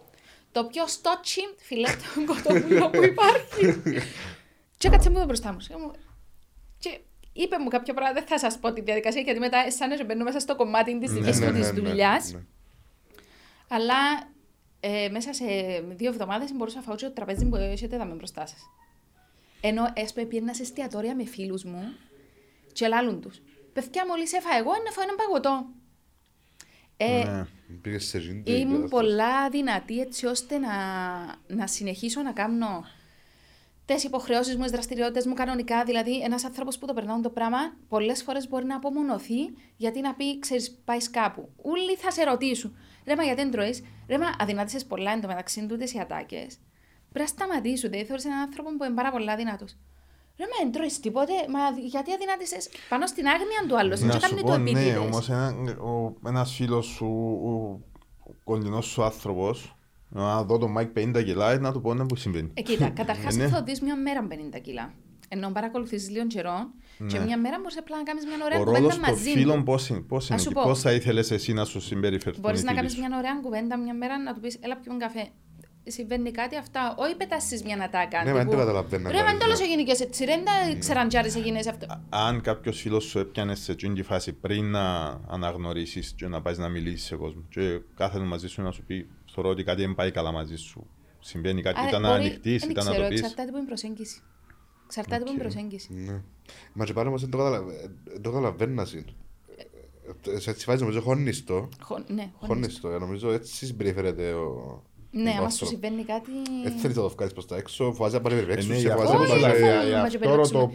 το 0.51 0.65
πιο 0.65 0.87
στότσι 0.87 1.41
φιλέτο 1.57 2.03
κοτόπουλο 2.27 2.89
που 2.89 3.03
υπάρχει. 3.03 3.81
και 4.77 4.87
έκατσε 4.87 5.09
μου 5.09 5.19
το 5.19 5.25
μπροστά 5.25 5.51
μου. 5.51 5.91
Και 6.79 6.99
είπε 7.33 7.57
μου 7.57 7.67
κάποια 7.67 7.93
πράγματα, 7.93 8.19
δεν 8.19 8.29
θα 8.29 8.39
σας 8.39 8.59
πω 8.59 8.73
τη 8.73 8.81
διαδικασία, 8.81 9.21
γιατί 9.21 9.39
μετά 9.39 9.71
σαν 9.71 9.89
να 9.89 10.03
μπαίνω 10.03 10.23
μέσα 10.23 10.39
στο 10.39 10.55
κομμάτι 10.55 10.99
της 10.99 11.11
δικής 11.11 11.39
μου 11.39 11.51
της 11.51 11.69
δουλειάς. 11.69 12.37
Αλλά 13.67 13.95
ε, 14.79 15.09
μέσα 15.09 15.33
σε 15.33 15.45
δύο 15.95 16.09
εβδομάδες 16.09 16.53
μπορούσα 16.53 16.77
να 16.77 16.83
φάω 16.83 16.95
το 16.95 17.11
τραπέζι 17.11 17.45
που 17.45 17.55
έχετε 17.55 17.95
εδώ 17.95 18.05
μπροστά 18.05 18.45
σας. 18.45 18.59
Ενώ 19.67 19.91
έσπε 19.93 20.25
πήγαινα 20.25 20.53
σε 20.53 20.61
εστιατόρια 20.61 21.15
με 21.15 21.25
φίλους 21.25 21.63
μου 21.63 21.93
και 22.73 22.87
λάλουν 22.87 23.21
τους. 23.21 23.41
Παιδιά, 23.73 24.05
μόλις 24.07 24.33
έφα 24.33 24.57
εγώ, 24.57 24.71
να 24.85 24.91
φάω 24.91 25.03
ένα 25.03 25.15
παγωτό. 25.15 25.65
Ε, 26.97 27.23
ναι, 27.23 28.51
ήμουν 28.51 28.89
πολλά 28.89 29.49
δυνατή 29.49 29.99
έτσι 29.99 30.25
ώστε 30.25 30.57
να, 30.57 30.75
να 31.47 31.67
συνεχίσω 31.67 32.21
να 32.21 32.31
κάνω 32.31 32.85
τι 33.85 33.93
υποχρεώσεις 34.05 34.55
μου, 34.55 34.61
τις 34.61 34.71
δραστηριότητες 34.71 35.25
μου 35.25 35.33
κανονικά. 35.33 35.83
Δηλαδή, 35.83 36.21
ένας 36.21 36.45
άνθρωπος 36.45 36.77
που 36.77 36.85
το 36.85 36.93
περνάει 36.93 37.21
το 37.21 37.29
πράγμα, 37.29 37.57
πολλές 37.87 38.23
φορές 38.23 38.49
μπορεί 38.49 38.65
να 38.65 38.75
απομονωθεί 38.75 39.53
γιατί 39.77 40.01
να 40.01 40.13
πει, 40.13 40.39
ξέρεις, 40.39 40.81
πάεις 40.85 41.09
κάπου. 41.09 41.49
Όλοι 41.61 41.95
θα 41.95 42.11
σε 42.11 42.23
ρωτήσουν. 42.23 42.77
Ρε, 43.05 43.15
μα 43.15 43.23
γιατί 43.23 43.41
δεν 43.41 43.51
τρώεις. 43.51 43.83
Ρε, 44.07 44.17
μα 44.17 44.35
αδυνάτησες 44.39 44.85
πολλά 44.85 45.11
εντωμεταξύ 45.11 45.65
τούτες 45.65 45.93
οι 45.93 45.99
ατάκες. 45.99 46.57
Πρέπει 47.15 47.31
να 47.31 47.35
σταματήσουν. 47.35 47.89
Δηλαδή, 47.89 48.07
θεωρείς 48.07 48.25
έναν 48.25 48.39
άνθρωπο 48.47 48.69
που 48.77 48.83
είναι 48.83 48.93
πάρα 48.99 49.11
πολλά 49.11 49.35
δυνατός. 49.35 49.71
Ρε, 50.39 50.45
μα 50.51 50.55
δεν 50.61 50.71
τρώεις 50.71 50.99
τίποτε. 50.99 51.33
Μα 51.53 51.59
γιατί 51.93 52.09
αδυνάτησε 52.11 52.57
πάνω 52.89 53.07
στην 53.07 53.25
άγνοια 53.27 53.61
του 53.67 53.77
άλλου. 53.79 53.95
Δεν 53.97 54.19
κάνει 54.19 54.41
το 54.41 54.53
επίτηδες. 54.53 54.93
Ναι, 54.93 54.97
όμως 54.97 55.29
ένα 56.25 56.45
φίλος 56.45 56.85
σου, 56.85 57.07
ο 58.29 58.31
κοντινός 58.43 58.85
σου 58.85 59.03
άνθρωπος, 59.03 59.75
να 60.09 60.43
δω 60.43 60.57
τον 60.57 60.71
Μάικ 60.71 60.89
50 60.95 61.23
κιλά, 61.23 61.59
να 61.59 61.71
του 61.71 61.81
πω 61.81 61.93
να 61.93 62.05
που 62.05 62.15
συμβαίνει. 62.15 62.51
Ε, 62.53 62.61
κοίτα, 62.61 62.89
καταρχάς 62.99 63.35
ε, 63.35 63.37
ναι. 63.37 63.47
θα 63.47 63.63
δει 63.63 63.75
μια 63.81 63.95
μέρα 63.95 64.27
50 64.57 64.61
κιλά. 64.61 64.93
Ενώ 65.29 65.51
παρακολουθείς 65.51 66.09
λίγο 66.09 66.27
καιρό 66.27 66.57
ναι. 66.97 67.07
και 67.07 67.19
μια 67.19 67.37
μέρα 67.37 67.57
μπορείς 67.57 67.77
απλά 67.77 67.97
να 67.97 68.03
κάνεις 68.03 68.25
μια 68.25 68.45
ωραία 68.45 68.59
ο 68.59 68.63
κουβέντα 68.63 68.99
μαζί 68.99 69.31
του. 69.31 69.37
φίλων 69.37 69.63
πώς 69.63 69.89
είναι, 69.89 69.99
πώς 69.99 70.29
είναι 70.29 70.41
πώς 70.51 70.81
θα 70.81 70.91
ήθελες 70.91 71.31
εσύ 71.31 71.53
να 71.53 71.65
σου 71.65 71.81
συμπεριφερθεί. 71.81 72.39
Μπορείς 72.39 72.63
να 72.63 72.73
κάνεις 72.73 72.97
μια 72.97 73.09
ωραία 73.17 73.39
κουβέντα 73.41 73.77
μια 73.77 73.93
μέρα 73.93 74.19
να 74.19 74.33
του 74.33 74.39
πεις 74.39 74.57
Έλα 74.61 74.77
πιούμε 74.77 74.97
καφέ. 74.97 75.29
Συμβαίνει 75.87 76.31
κάτι 76.31 76.57
αυτά, 76.57 76.95
όχι 76.97 77.15
πετάσει 77.15 77.61
μια 77.65 77.75
να 77.75 77.89
τα 77.89 78.05
κάνει. 78.05 78.31
Ναι, 78.31 78.37
δεν 78.37 78.49
το 78.49 78.57
καταλαβαίνω. 78.57 79.11
Ρε, 79.11 79.23
δεν 79.23 79.39
τέλο 79.39 79.55
έγινε 79.61 79.83
και 79.83 80.03
έτσι. 80.03 80.25
Δεν 80.25 80.45
τα 80.45 80.51
ξεραντζάρι 80.79 81.31
έγινες 81.35 81.67
αυτό. 81.67 81.85
Αν 82.09 82.41
κάποιος 82.41 82.81
φίλος 82.81 83.03
σου 83.03 83.19
έπιανε 83.19 83.55
σε 83.55 83.71
εκείνη 83.71 83.95
τη 83.95 84.03
φάση 84.03 84.33
πριν 84.33 84.71
να 84.71 85.05
αναγνωρίσεις 85.27 86.13
και 86.13 86.27
να 86.27 86.41
πάεις 86.41 86.57
να 86.57 86.69
μιλήσεις 86.69 87.05
σε 87.05 87.15
κόσμο, 87.15 87.43
και 87.49 87.81
κάθεται 87.95 88.23
μαζί 88.23 88.47
σου 88.47 88.61
να 88.61 88.71
σου 88.71 88.83
πει 88.83 89.09
θεωρώ 89.33 89.49
ότι 89.49 89.63
κάτι 89.63 89.81
δεν 89.81 89.95
πάει 89.95 90.11
καλά 90.11 90.31
μαζί 90.31 90.55
σου. 90.55 90.87
Συμβαίνει 91.19 91.61
κάτι, 91.61 91.79
Άρα, 91.79 91.87
ήταν 91.87 92.05
ανοιχτής, 92.05 92.63
ήταν 92.63 92.85
να 92.85 92.93
το 92.95 93.07
πεις. 93.07 93.19
Εξαρτάται 93.19 93.49
από 93.49 93.57
την 93.57 93.67
προσέγγιση. 93.67 94.21
Εξαρτάται 94.85 95.15
από 95.15 95.25
την 95.25 95.39
προσέγγιση. 95.39 95.93
Ναι. 95.93 96.21
Μα 96.73 96.85
και 96.85 96.93
πάλι 96.93 97.07
όμως 97.07 97.21
δεν 97.21 97.29
το 98.21 98.31
καταλαβαίνω 98.31 98.85
Σε 98.85 100.49
έτσι 100.49 100.65
φάση 100.65 100.79
νομίζω 100.79 101.01
χώνιστο. 101.01 101.69
Ναι, 102.07 102.31
χώνιστο. 102.37 102.99
Νομίζω 102.99 103.31
έτσι 103.31 103.65
συμπεριφέρεται 103.65 104.33
ο... 104.33 104.83
Ναι, 105.17 105.35
άμα 105.39 105.49
σου 105.49 105.65
συμβαίνει 105.65 106.03
κάτι... 106.03 106.31
Έτσι 106.65 106.77
θέλεις 106.77 106.95
να 106.95 107.01
το 107.01 107.09
βγάλεις 107.09 107.33
προς 107.33 107.45
τα 107.45 107.55
έξω, 107.57 107.93
φοβάσαι 107.93 108.15
να 108.15 108.21
πάρει 108.21 108.35
περιπέξου. 108.35 108.67
Ναι, 108.67 108.93
αυτό 110.41 110.49
το 110.51 110.71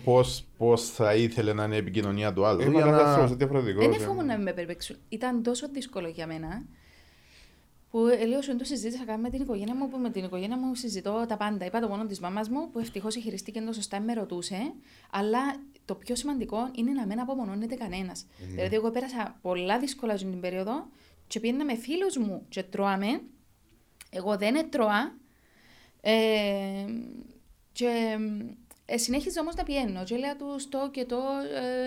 πώς 0.57 0.91
θα 0.91 1.15
ήθελε 1.15 1.53
να 1.53 1.65
είναι 1.65 1.75
η 1.75 1.79
επικοινωνία 1.79 2.33
του 2.33 2.45
άλλου. 2.45 2.63
Δεν 3.77 4.01
φοβούμαι 4.01 4.23
να 4.23 4.39
με 4.39 4.53
περιπέξουν. 4.53 4.97
Ήταν 5.09 5.43
τόσο 5.43 5.69
δύσκολο 5.73 6.09
για 6.09 6.27
μένα 6.27 6.63
που 7.91 7.99
λέω 8.29 8.43
σου 8.43 8.57
το 8.57 8.65
συζήτησα 8.65 9.19
με 9.19 9.31
την 9.31 9.43
οικογένεια 9.43 9.75
μου, 9.75 9.89
που 9.89 9.99
με 9.99 10.11
την 10.11 10.25
οικογένεια 10.25 10.59
μου 10.59 10.75
συζητώ 10.75 11.25
τα 11.29 11.37
πάντα. 11.37 11.65
Είπα 11.65 11.81
το 11.81 11.89
μόνο 11.89 12.07
της 12.07 12.21
μάμας 12.21 12.49
μου, 12.49 12.71
που 12.71 12.79
ευτυχώς 12.79 13.15
χειριστήκε 13.15 13.61
το 13.61 13.73
σωστά, 13.73 14.01
με 14.01 14.13
ρωτούσε. 14.13 14.73
Αλλά 15.11 15.39
το 15.85 15.95
πιο 15.95 16.15
σημαντικό 16.17 16.71
είναι 16.75 16.93
να 16.93 17.07
μην 17.07 17.21
απομονώνεται 17.21 17.75
κανένας. 17.75 18.27
Mm. 18.27 18.45
Δηλαδή, 18.55 18.75
εγώ 18.75 18.91
πέρασα 18.91 19.39
πολλά 19.43 19.79
δύσκολα 19.79 20.17
στην 20.17 20.41
περίοδο 20.41 20.89
και 21.27 21.41
πήγαινα 21.41 21.65
με 21.65 21.77
φίλους 21.77 22.17
μου 22.17 22.43
και 22.49 22.63
τρώαμε. 22.63 23.21
Εγώ 24.11 24.37
δεν 24.37 24.55
έτρωα. 24.55 25.15
Ε, 26.01 26.13
και 27.73 28.19
ε, 28.85 28.99
συνέχιζα 28.99 29.41
όμως 29.41 29.55
να 29.55 29.63
πιένω. 29.63 30.05
Και 30.05 30.17
λέω 30.17 30.37
του 30.37 30.69
το 30.69 30.91
και 30.91 31.05
το 31.05 31.17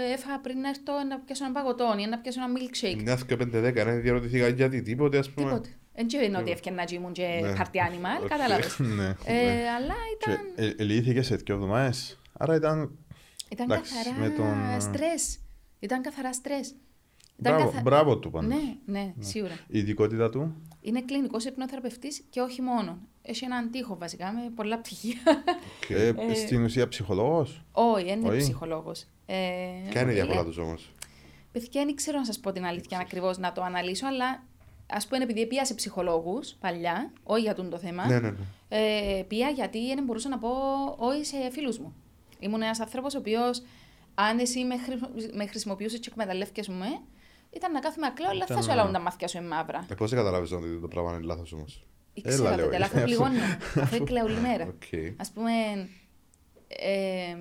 ε, 0.10 0.14
έφαγα 0.14 0.40
πριν 0.40 0.60
να 0.60 0.70
έρθω 0.70 0.94
να 1.10 1.20
πιάσω 1.20 1.46
ένα 1.46 1.54
παγωτό 1.54 1.96
ή 2.00 2.06
να 2.06 2.18
πιάσω 2.20 2.40
ένα 2.44 2.54
milkshake. 2.58 3.02
Μια 3.04 3.20
και 3.28 3.36
πέντε 3.36 3.60
δέκα, 3.60 3.84
δεν 3.84 4.02
διαρωτηθήκα 4.02 4.48
γιατί 4.48 4.82
τίποτε, 4.82 5.18
ας 5.18 5.30
πούμε. 5.30 5.50
Τίποτε. 5.50 5.70
Δεν 5.96 6.24
είναι 6.24 6.38
ότι 6.38 6.52
έφτιανα 6.52 6.84
να 6.84 6.96
ήμουν 6.96 7.12
και 7.12 7.40
ναι. 7.42 7.56
χαρτί 7.56 7.80
animal, 7.90 8.28
κατάλαβες. 8.34 8.80
Ναι, 8.98 9.16
ε, 9.26 9.34
ναι. 9.34 9.66
Αλλά 9.78 9.96
ήταν... 10.16 10.76
Ελύθηκε 10.78 11.22
σε 11.22 11.36
δύο 11.36 11.56
εβδομάδες, 11.56 12.20
άρα 12.34 12.56
ήταν... 12.56 12.98
Ήταν 13.50 13.68
καθαρά 13.68 14.80
στρες. 14.80 15.40
Ήταν 15.80 16.02
καθαρά 16.02 16.34
στρες. 16.34 16.76
Μπράβο 17.84 18.18
του 18.18 18.32
πάνω. 18.32 18.48
Ναι, 18.48 18.76
ναι, 18.86 19.14
σίγουρα. 19.20 19.54
Η 19.68 19.80
ειδικότητα 19.80 20.30
του; 20.30 20.56
Είναι 20.86 21.02
κλινικός 21.02 21.46
υπνοθεραπευτής 21.46 22.24
και 22.30 22.42
όχι 22.42 22.62
μόνο. 22.62 22.98
Έχει 23.22 23.46
έναν 23.46 23.72
τείχο 23.72 23.98
βασικά 23.98 24.32
με 24.32 24.52
πολλά 24.56 24.78
πτυχία. 24.78 25.18
Ε, 25.90 26.34
στην 26.34 26.64
ουσία 26.64 26.88
ψυχολόγος; 26.88 27.64
Όχι, 27.72 28.06
δεν 28.06 28.22
είναι 28.22 28.38
ψυχολόγος. 28.38 29.06
Ποια 29.90 30.02
είναι 30.02 30.12
η 30.12 30.14
διαφορά 30.14 30.44
τους 30.44 30.58
όμως; 30.58 30.94
Παιδιά, 31.52 31.86
δεν 31.86 31.96
ξέρω 31.96 32.18
να 32.18 32.26
σας 32.26 32.40
πω 32.40 32.52
την 32.52 32.66
αλήθεια 32.66 32.98
ακριβώς 32.98 33.38
να 33.38 33.52
το 33.52 33.62
αναλύσω, 33.62 34.08
αλλά 34.08 34.44
ας 34.88 35.08
πούμε, 35.08 35.24
επειδή 35.24 35.48
πήγα 35.48 35.66
σε 35.66 35.74
ψυχολόγους 35.74 36.54
παλιά, 36.54 37.12
όχι 37.24 37.42
για 37.42 37.56
τον 37.56 37.70
το 37.70 37.78
θέμα. 37.78 38.08
Ναι, 38.08 38.20
ναι, 38.20 38.30
ναι. 38.30 38.38
Ε, 38.70 39.24
πήγα 39.28 39.50
γιατί 39.50 39.96
δεν 39.96 40.04
μπορούσα 40.04 40.30
να 40.30 40.38
πω 40.38 40.50
όχι 40.98 41.26
σε 41.26 41.50
φίλους 41.52 41.80
μου. 41.80 41.94
Ήμουν 42.40 42.62
ένας 42.62 42.80
άνθρωπος 42.80 43.16
ο 43.16 43.18
οποίος, 43.18 43.64
αν 44.14 44.40
εσύ 44.40 44.64
με, 44.64 44.78
χρη... 44.78 45.00
με 45.34 45.48
χρησιμοποιούσες 45.48 46.00
και 46.00 46.08
εκμεταλλεύκε 46.12 46.64
μου, 46.68 46.84
ε, 46.84 47.02
ήταν 47.56 47.72
να 47.72 47.80
κάθομαι 47.80 48.06
ακλό, 48.06 48.28
αλλά 48.30 48.46
θα 48.46 48.62
σου 48.62 48.72
έλεγα 48.72 48.92
τα 48.92 49.00
μάτια 49.00 49.28
σου 49.28 49.38
είναι 49.38 49.48
μαύρα. 49.48 49.86
Ε, 49.90 49.94
Πώ 49.94 50.08
δεν 50.08 50.18
καταλάβει 50.18 50.54
ότι 50.54 50.80
το 50.82 50.88
πράγμα 50.88 51.14
είναι 51.14 51.24
λάθος 51.24 51.54
όμως. 51.54 51.86
Ήξερα 52.14 52.56
το 52.56 52.78
λάθος 52.78 53.02
πληγώνει. 53.02 53.38
Αυτό 53.82 53.96
είναι 53.96 54.06
κλαίω 54.06 54.26
όλη 54.26 54.40
μέρα. 54.40 54.64
Α 55.18 55.32
πούμε, 55.34 55.52
Ε, 56.68 57.36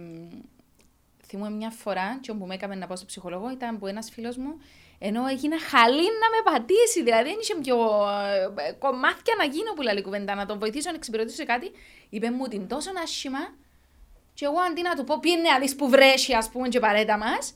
θυμούμαι 1.27 1.51
μια 1.51 1.71
φορά, 1.71 2.19
και 2.21 2.31
όπου 2.31 2.47
με 2.47 2.55
έκαμε 2.55 2.75
να 2.75 2.87
πάω 2.87 2.97
στο 2.97 3.07
ψυχολόγο, 3.07 3.51
ήταν 3.51 3.79
που 3.79 3.87
ένας 3.87 4.11
φίλος 4.11 4.37
μου, 4.37 4.53
ενώ 4.99 5.27
έγινα 5.27 5.61
χαλή 5.61 6.09
να 6.23 6.29
με 6.35 6.41
πατήσει. 6.53 7.03
Δηλαδή, 7.03 7.29
δεν 7.29 7.39
είχε 7.41 7.55
πιο 7.55 7.77
ε, 8.69 8.73
κομμάτια 8.73 9.35
να 9.39 9.45
γίνω 9.45 9.73
που 9.73 9.83
λέει 9.83 10.03
κουβέντα, 10.03 10.35
να 10.35 10.47
τον 10.47 10.59
βοηθήσω 10.59 10.91
να 10.91 10.97
εξυπηρετήσω 10.97 11.37
σε 11.37 11.45
κάτι. 11.45 11.71
Είπε 12.09 12.31
μου 12.31 12.47
την 12.47 12.69
τόσο 12.69 12.91
άσχημα, 13.03 13.39
και 14.35 14.45
εγώ 14.45 14.59
αντί 14.59 14.83
να 14.83 14.95
του 14.97 15.05
πω, 15.05 15.19
πήγαινε 15.21 15.51
να 15.51 15.59
δεις 15.59 15.77
που 15.77 15.89
βρέσει, 15.89 16.33
ας 16.33 16.49
πούμε, 16.49 16.69
και 16.69 16.81
παρέτα 16.81 17.19
μας, 17.19 17.55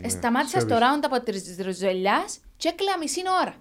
ναι, 0.00 0.08
σταμάτησα 0.08 0.60
στο 0.60 0.76
round 0.76 1.02
από 1.04 1.20
τη 1.20 1.30
ριζελιά 1.62 2.24
και 2.56 2.68
έκλαια 2.68 2.98
μισή 2.98 3.20
ώρα. 3.42 3.54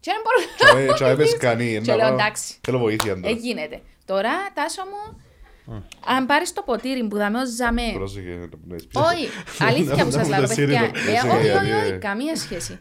Και 0.00 0.10
δεν 0.12 0.20
μπορούσα 0.24 1.08
να 1.08 1.16
πω. 1.16 1.38
κανεί. 1.38 1.80
Και 1.80 1.94
λέω 1.94 2.12
εντάξει. 2.12 2.58
Θέλω 2.60 2.78
βοήθεια. 2.78 3.20
Εγίνεται. 3.22 3.80
Τώρα, 4.04 4.30
τάσο 4.54 4.82
μου, 4.82 5.20
αν 6.06 6.26
πάρεις 6.26 6.52
το 6.52 6.62
ποτήρι 6.62 7.08
που 7.08 7.16
δαμε 7.16 7.40
ως 7.40 7.48
ζαμέ... 7.48 7.82
Όχι, 8.92 9.28
αλήθεια 9.58 10.04
που 10.04 10.10
σας 10.10 10.28
λέω, 10.28 10.46
παιδιά. 10.46 10.82
Ε, 10.82 11.28
όχι, 11.36 11.50
όχι, 11.50 11.72
όχι, 11.72 11.98
καμία 11.98 12.36
σχέση. 12.36 12.78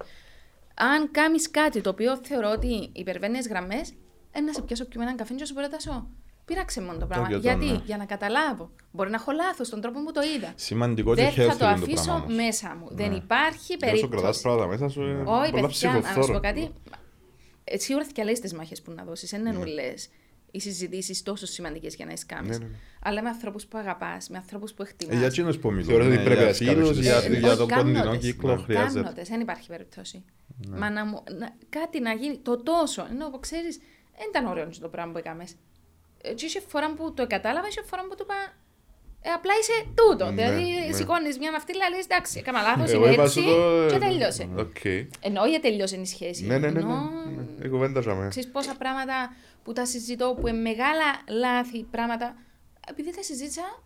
Αν 0.74 1.12
κάνεις 1.12 1.52
κάτι 1.52 1.82
το 1.82 1.90
οποίο 1.90 2.20
θεωρώ 2.24 2.50
ότι 2.50 2.90
υπερβαίνεις 2.94 3.48
γραμμές, 3.48 3.94
ένα 4.32 4.54
σε 4.54 4.62
πιάσω 4.62 4.86
πιο 4.86 5.00
με 5.00 5.06
έναν 5.06 5.18
καφέ 5.18 5.34
και 5.34 5.46
σου 5.46 5.54
πω 5.54 5.70
τάσο. 5.70 6.08
Πήραξε 6.48 6.82
μόνο 6.82 6.98
το 6.98 7.06
πράγμα. 7.06 7.38
Γιατί, 7.38 7.66
ναι. 7.66 7.82
για 7.86 7.98
να 7.98 8.06
καταλάβω. 8.06 8.72
Μπορεί 8.92 9.10
να 9.10 9.16
έχω 9.16 9.32
λάθος 9.32 9.68
στον 9.68 9.82
τρόπο 9.82 10.04
που 10.04 10.12
το 10.12 10.22
είδα. 10.36 10.54
Σημαντικό 10.56 11.14
Δεν 11.14 11.32
θα 11.32 11.58
το 11.58 11.66
αφήσω 11.66 12.26
μέσα 12.28 12.76
μου. 12.80 12.88
Δεν 12.92 13.10
ναι. 13.10 13.16
υπάρχει 13.16 13.78
περίπτωση. 13.78 14.06
Όσο 14.06 14.16
κρατάς 14.16 14.42
πράγματα 14.42 14.68
μέσα 14.68 14.90
σου, 14.90 15.24
Όχι, 15.26 15.52
παιδιά, 15.52 16.14
να 16.16 16.24
σου 16.24 16.32
πω 16.32 16.40
κάτι. 16.40 16.72
Ε, 17.64 17.78
σίγουρα 17.78 18.06
θα 18.06 18.12
και 18.12 18.40
τις 18.42 18.54
μάχες 18.54 18.82
που 18.82 18.92
να 18.92 19.04
δώσεις. 19.04 19.30
Δεν 19.30 19.40
είναι 19.40 19.52
ναι. 19.52 19.94
οι 20.52 20.60
συζητήσεις 20.60 21.24
τόσο 21.24 21.46
σημαντικές 21.46 21.96
για 21.96 22.06
να 22.06 22.12
έχεις 22.12 22.26
κάνει. 22.26 22.48
Ναι, 22.50 22.58
ναι, 22.58 22.66
ναι. 22.66 22.76
Αλλά 23.02 23.22
με 23.22 23.30
ανθρώπους 23.30 23.66
που 23.66 23.78
αγαπάς, 23.78 24.30
με 24.30 24.38
ανθρώπους 24.38 24.74
που 24.74 24.82
εκτιμά. 24.82 25.14
Ε, 25.14 25.18
για 25.18 25.28
εκείνους 25.28 25.58
που 25.58 25.70
μιλούν. 25.72 25.86
Θεωρώ 25.86 26.06
ότι 26.06 26.18
πρέπει 26.18 26.44
να 26.44 26.54
φίλους, 26.54 26.98
για, 26.98 27.20
για 27.28 27.56
τον 27.56 27.70
κοντινό 27.70 28.16
κύκλο 28.16 28.58
χρειάζεται. 28.58 29.24
Δεν 29.24 29.40
υπάρχει 29.40 29.68
περίπτωση. 29.68 30.24
Μα 30.68 30.90
να, 30.90 31.04
κάτι 31.70 32.00
να 32.00 32.14
γίνει 32.14 32.38
το 32.38 32.64
τόσο. 32.64 33.08
Ενώ 33.10 33.40
ξέρεις, 33.40 33.78
δεν 34.18 34.28
ήταν 34.30 34.46
ωραίο 34.46 34.70
το 34.82 34.88
πράγμα 34.88 35.12
που 35.12 35.18
έκαμες. 35.18 35.56
Ε, 36.30 36.34
και 36.34 36.46
είχε 36.46 36.60
φορά 36.60 36.94
που 36.94 37.14
το 37.14 37.28
κατάλαβα, 37.28 37.68
είχε 37.68 37.82
φορά 37.82 38.02
που 38.02 38.16
το 38.16 38.24
είπα 38.24 38.36
ε, 39.22 39.30
απλά 39.30 39.54
είσαι 39.60 39.86
τούτο. 39.96 40.26
Ναι, 40.26 40.32
δηλαδή, 40.32 40.88
ναι. 40.88 40.94
σηκώνεις 40.94 41.38
μια 41.38 41.52
ναυτίλα, 41.52 41.90
λες 41.90 42.04
εντάξει, 42.04 42.40
έκανα 42.40 42.62
λάθος, 42.62 42.92
είμαι 42.92 43.10
έτσι 43.10 43.44
το... 43.44 43.88
και 43.92 43.98
τελειώσε. 43.98 44.50
Okay. 44.58 45.08
Εννοώ 45.20 45.46
για 45.46 45.60
τελειώσε 45.60 45.96
η 45.96 46.06
σχέση. 46.06 46.46
Ναι, 46.46 46.58
ναι, 46.58 46.70
ναι. 46.70 46.82
ναι. 46.82 46.94
ναι. 47.58 47.68
κουβέντα 47.68 48.28
Ξέρεις 48.30 48.52
πόσα 48.52 48.76
πράγματα 48.76 49.36
που 49.64 49.74
τα 49.74 49.86
συζητώ, 49.86 50.38
που 50.40 50.48
είναι 50.48 50.58
μεγάλα 50.58 51.08
λάθη, 51.28 51.84
πράγματα, 51.84 52.36
επειδή 52.90 53.16
τα 53.16 53.24
συζήτησα, 53.24 53.84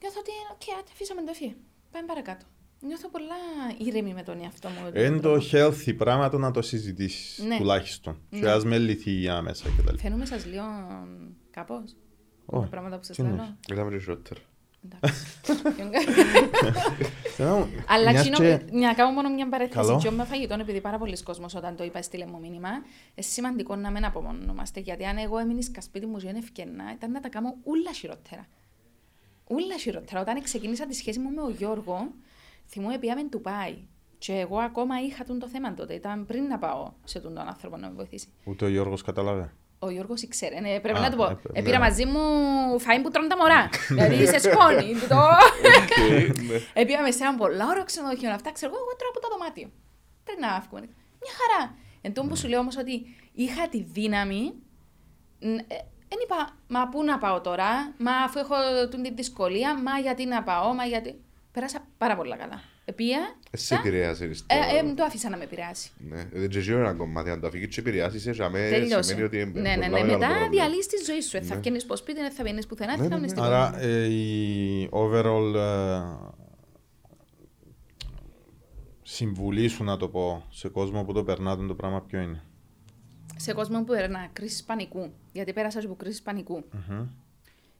νιώθω 0.00 0.20
ότι, 0.20 0.30
OK, 0.52 0.60
okay, 0.60 0.84
αφήσαμε 0.92 1.22
το 1.22 1.32
φύγει. 1.32 1.56
Πάμε 1.92 2.06
παρακάτω. 2.06 2.44
Νιώθω 2.86 3.08
πολλά 3.08 3.34
ήρεμη 3.78 4.14
με 4.14 4.22
τον 4.22 4.40
εαυτό 4.42 4.68
μου. 4.68 5.02
Είναι 5.02 5.20
το 5.20 5.40
healthy 5.52 5.96
πράγμα 5.96 6.28
το 6.28 6.38
να 6.38 6.50
το 6.50 6.62
συζητήσεις 6.62 7.44
ναι. 7.44 7.56
τουλάχιστον. 7.56 8.20
Ναι. 8.30 8.38
Και 8.38 8.48
ας 8.48 8.64
μεν 8.64 8.78
λυθεί 8.78 9.28
άμεσα 9.28 9.64
κτλ. 9.78 9.96
Φαίνομαι 9.96 10.26
σας 10.26 10.46
λίγο 10.46 10.64
κάπως. 11.50 11.96
Oh. 12.46 12.60
Τα 12.60 12.66
πράγματα 12.66 12.96
που 12.96 13.04
σας 13.04 13.18
λέω. 13.18 13.56
Μιλάμε 13.68 13.88
περισσότερο. 13.88 14.40
Αλλά 17.86 18.12
να 18.70 18.94
κάνω 18.94 19.10
μόνο 19.10 19.30
μια 19.34 19.48
παρέθεση 19.48 19.96
και 19.96 20.10
με 20.10 20.24
φαγητό, 20.24 20.54
επειδή 20.60 20.80
πάρα 20.80 20.98
πολλοί 20.98 21.22
κόσμος 21.22 21.54
όταν 21.54 21.76
το 21.76 21.84
είπα 21.84 22.02
στείλε 22.02 22.26
μου 22.26 22.40
μήνυμα, 22.40 22.68
είναι 22.68 22.82
σημαντικό 23.26 23.76
να 23.76 23.90
μην 23.90 24.04
απομονωνόμαστε. 24.04 24.80
Γιατί 24.80 25.04
αν 25.04 25.18
εγώ 25.18 25.38
έμεινε 25.38 25.60
στα 25.60 25.80
σπίτι 25.80 26.06
μου 26.06 26.18
ζωή 26.18 26.32
ευκαιρνά, 26.36 26.92
ήταν 26.94 27.10
να 27.10 27.20
τα 27.20 27.28
κάνω 27.28 27.56
ούλα 27.62 27.92
χειρότερα. 27.92 28.46
Ούλα 29.46 29.76
χειρότερα. 29.78 30.20
Όταν 30.20 30.42
ξεκίνησα 30.42 30.86
τη 30.86 30.94
σχέση 30.94 31.18
μου 31.18 31.30
με 31.30 31.40
τον 31.40 31.54
Γιώργο, 31.58 32.12
θυμούμαι 32.72 32.98
πήγαμε 32.98 33.28
του 33.28 33.40
πάει. 33.40 33.76
Και 34.18 34.32
εγώ 34.32 34.58
ακόμα 34.58 34.94
είχα 35.00 35.24
τον 35.24 35.38
το 35.38 35.48
θέμα 35.48 35.74
τότε. 35.74 35.94
Ήταν 35.94 36.26
πριν 36.26 36.44
να 36.44 36.58
πάω 36.58 36.92
σε 37.04 37.20
τον, 37.20 37.34
τον 37.34 37.46
άνθρωπο 37.46 37.76
να 37.76 37.88
με 37.88 37.94
βοηθήσει. 37.94 38.28
Ούτε 38.44 38.64
ο 38.64 38.68
Γιώργος 38.68 39.02
κατάλαβε. 39.02 39.52
Ο 39.78 39.90
Γιώργος 39.90 40.22
ήξερε. 40.22 40.60
Ναι, 40.60 40.80
πρέπει 40.80 40.98
Α, 40.98 41.00
να 41.00 41.10
του 41.10 41.16
πω. 41.16 41.24
Ε, 41.24 41.38
Επήρα 41.52 41.78
ναι. 41.78 41.84
μαζί 41.84 42.04
μου 42.04 42.20
φάιν 42.78 43.02
που 43.02 43.10
τρώνε 43.10 43.28
τα 43.28 43.36
μωρά. 43.36 43.68
δηλαδή 43.88 44.26
σε 44.26 44.38
σκόνη. 44.38 44.92
το... 45.12 45.16
Ναι. 46.48 46.58
Επήραμε 46.72 47.10
σε 47.10 47.24
ένα 47.24 47.34
πολύ 47.34 47.64
ωραίο 47.70 47.84
ξενοδοχείο 47.84 48.28
να 48.28 48.34
αυτά. 48.34 48.52
Ξέρω 48.52 48.72
εγώ, 48.74 48.96
τρώω 48.98 49.10
από 49.10 49.20
το 49.20 49.28
δωμάτιο. 49.28 49.70
Πρέπει 50.24 50.40
να 50.40 50.60
βγούμε. 50.68 50.86
Μια 51.22 51.32
χαρά. 51.40 51.74
Εν 52.00 52.12
τω 52.14 52.22
που 52.22 52.36
σου 52.36 52.48
λέω 52.48 52.60
όμως 52.60 52.76
ότι 52.76 53.06
είχα 53.32 53.68
τη 53.68 53.82
δύναμη. 53.82 54.52
Δεν 55.38 56.18
ε, 56.18 56.22
είπα, 56.24 56.56
μα 56.68 56.88
πού 56.88 57.04
να 57.04 57.18
πάω 57.18 57.40
τώρα, 57.40 57.94
μα 57.98 58.12
αφού 58.12 58.38
έχω 58.38 58.54
την 58.90 59.14
δυσκολία, 59.14 59.82
μα 59.82 59.98
γιατί 59.98 60.24
να 60.24 60.42
πάω, 60.42 60.74
μα 60.74 60.84
γιατί. 60.84 61.20
Πέρασα 61.52 61.84
πάρα 61.98 62.16
πολύ 62.16 62.36
καλά. 62.36 62.62
Επία. 62.84 63.18
Σε 63.52 63.74
επηρεάζεις. 63.74 64.44
Ε, 64.46 64.54
ε, 64.54 64.94
το 64.94 65.04
άφησα 65.04 65.28
να 65.28 65.36
με 65.36 65.44
επηρεάσει. 65.44 65.90
Ναι, 65.98 66.24
δεν 66.32 66.48
ξέρω 66.48 66.78
ένα 66.78 66.92
κομμάτι. 66.92 67.30
Αν 67.30 67.40
το 67.40 67.46
αφήγει 67.46 67.68
και 67.68 67.80
επηρεάσει, 67.80 68.18
σε 68.18 68.32
σημαίνει 68.32 69.22
ότι. 69.22 69.52
Ναι, 69.54 69.76
ναι, 69.76 69.88
ναι. 69.88 70.04
Μετά 70.04 70.48
διαλύσει 70.50 70.88
τη 70.88 71.04
ζωή 71.04 71.20
σου. 71.20 71.44
Θα 71.44 71.56
βγαίνεις 71.56 71.84
από 71.84 71.96
σπίτι, 71.96 72.20
δεν 72.20 72.30
θα 72.30 72.42
βγαίνει 72.44 72.66
πουθενά. 72.66 72.96
Ναι, 72.96 73.16
ναι, 73.16 73.26
Άρα 73.36 73.82
η 74.08 74.88
overall 74.92 75.54
συμβουλή 79.02 79.68
σου, 79.68 79.84
να 79.84 79.96
το 79.96 80.08
πω, 80.08 80.46
σε 80.50 80.68
κόσμο 80.68 81.04
που 81.04 81.12
το 81.12 81.24
περνά 81.24 81.56
το 81.56 81.74
πράγμα 81.74 82.02
ποιο 82.02 82.20
είναι; 82.20 82.42
Σε 83.36 83.52
κόσμο 83.52 83.78
που 83.78 83.92
περνά 83.92 84.28
κρίση 84.32 84.64
πανικού. 84.64 85.12
Γιατί 85.32 85.52
πέρασα 85.52 85.80
από 85.84 85.94
κρίση 85.94 86.22
πανικού. 86.22 86.64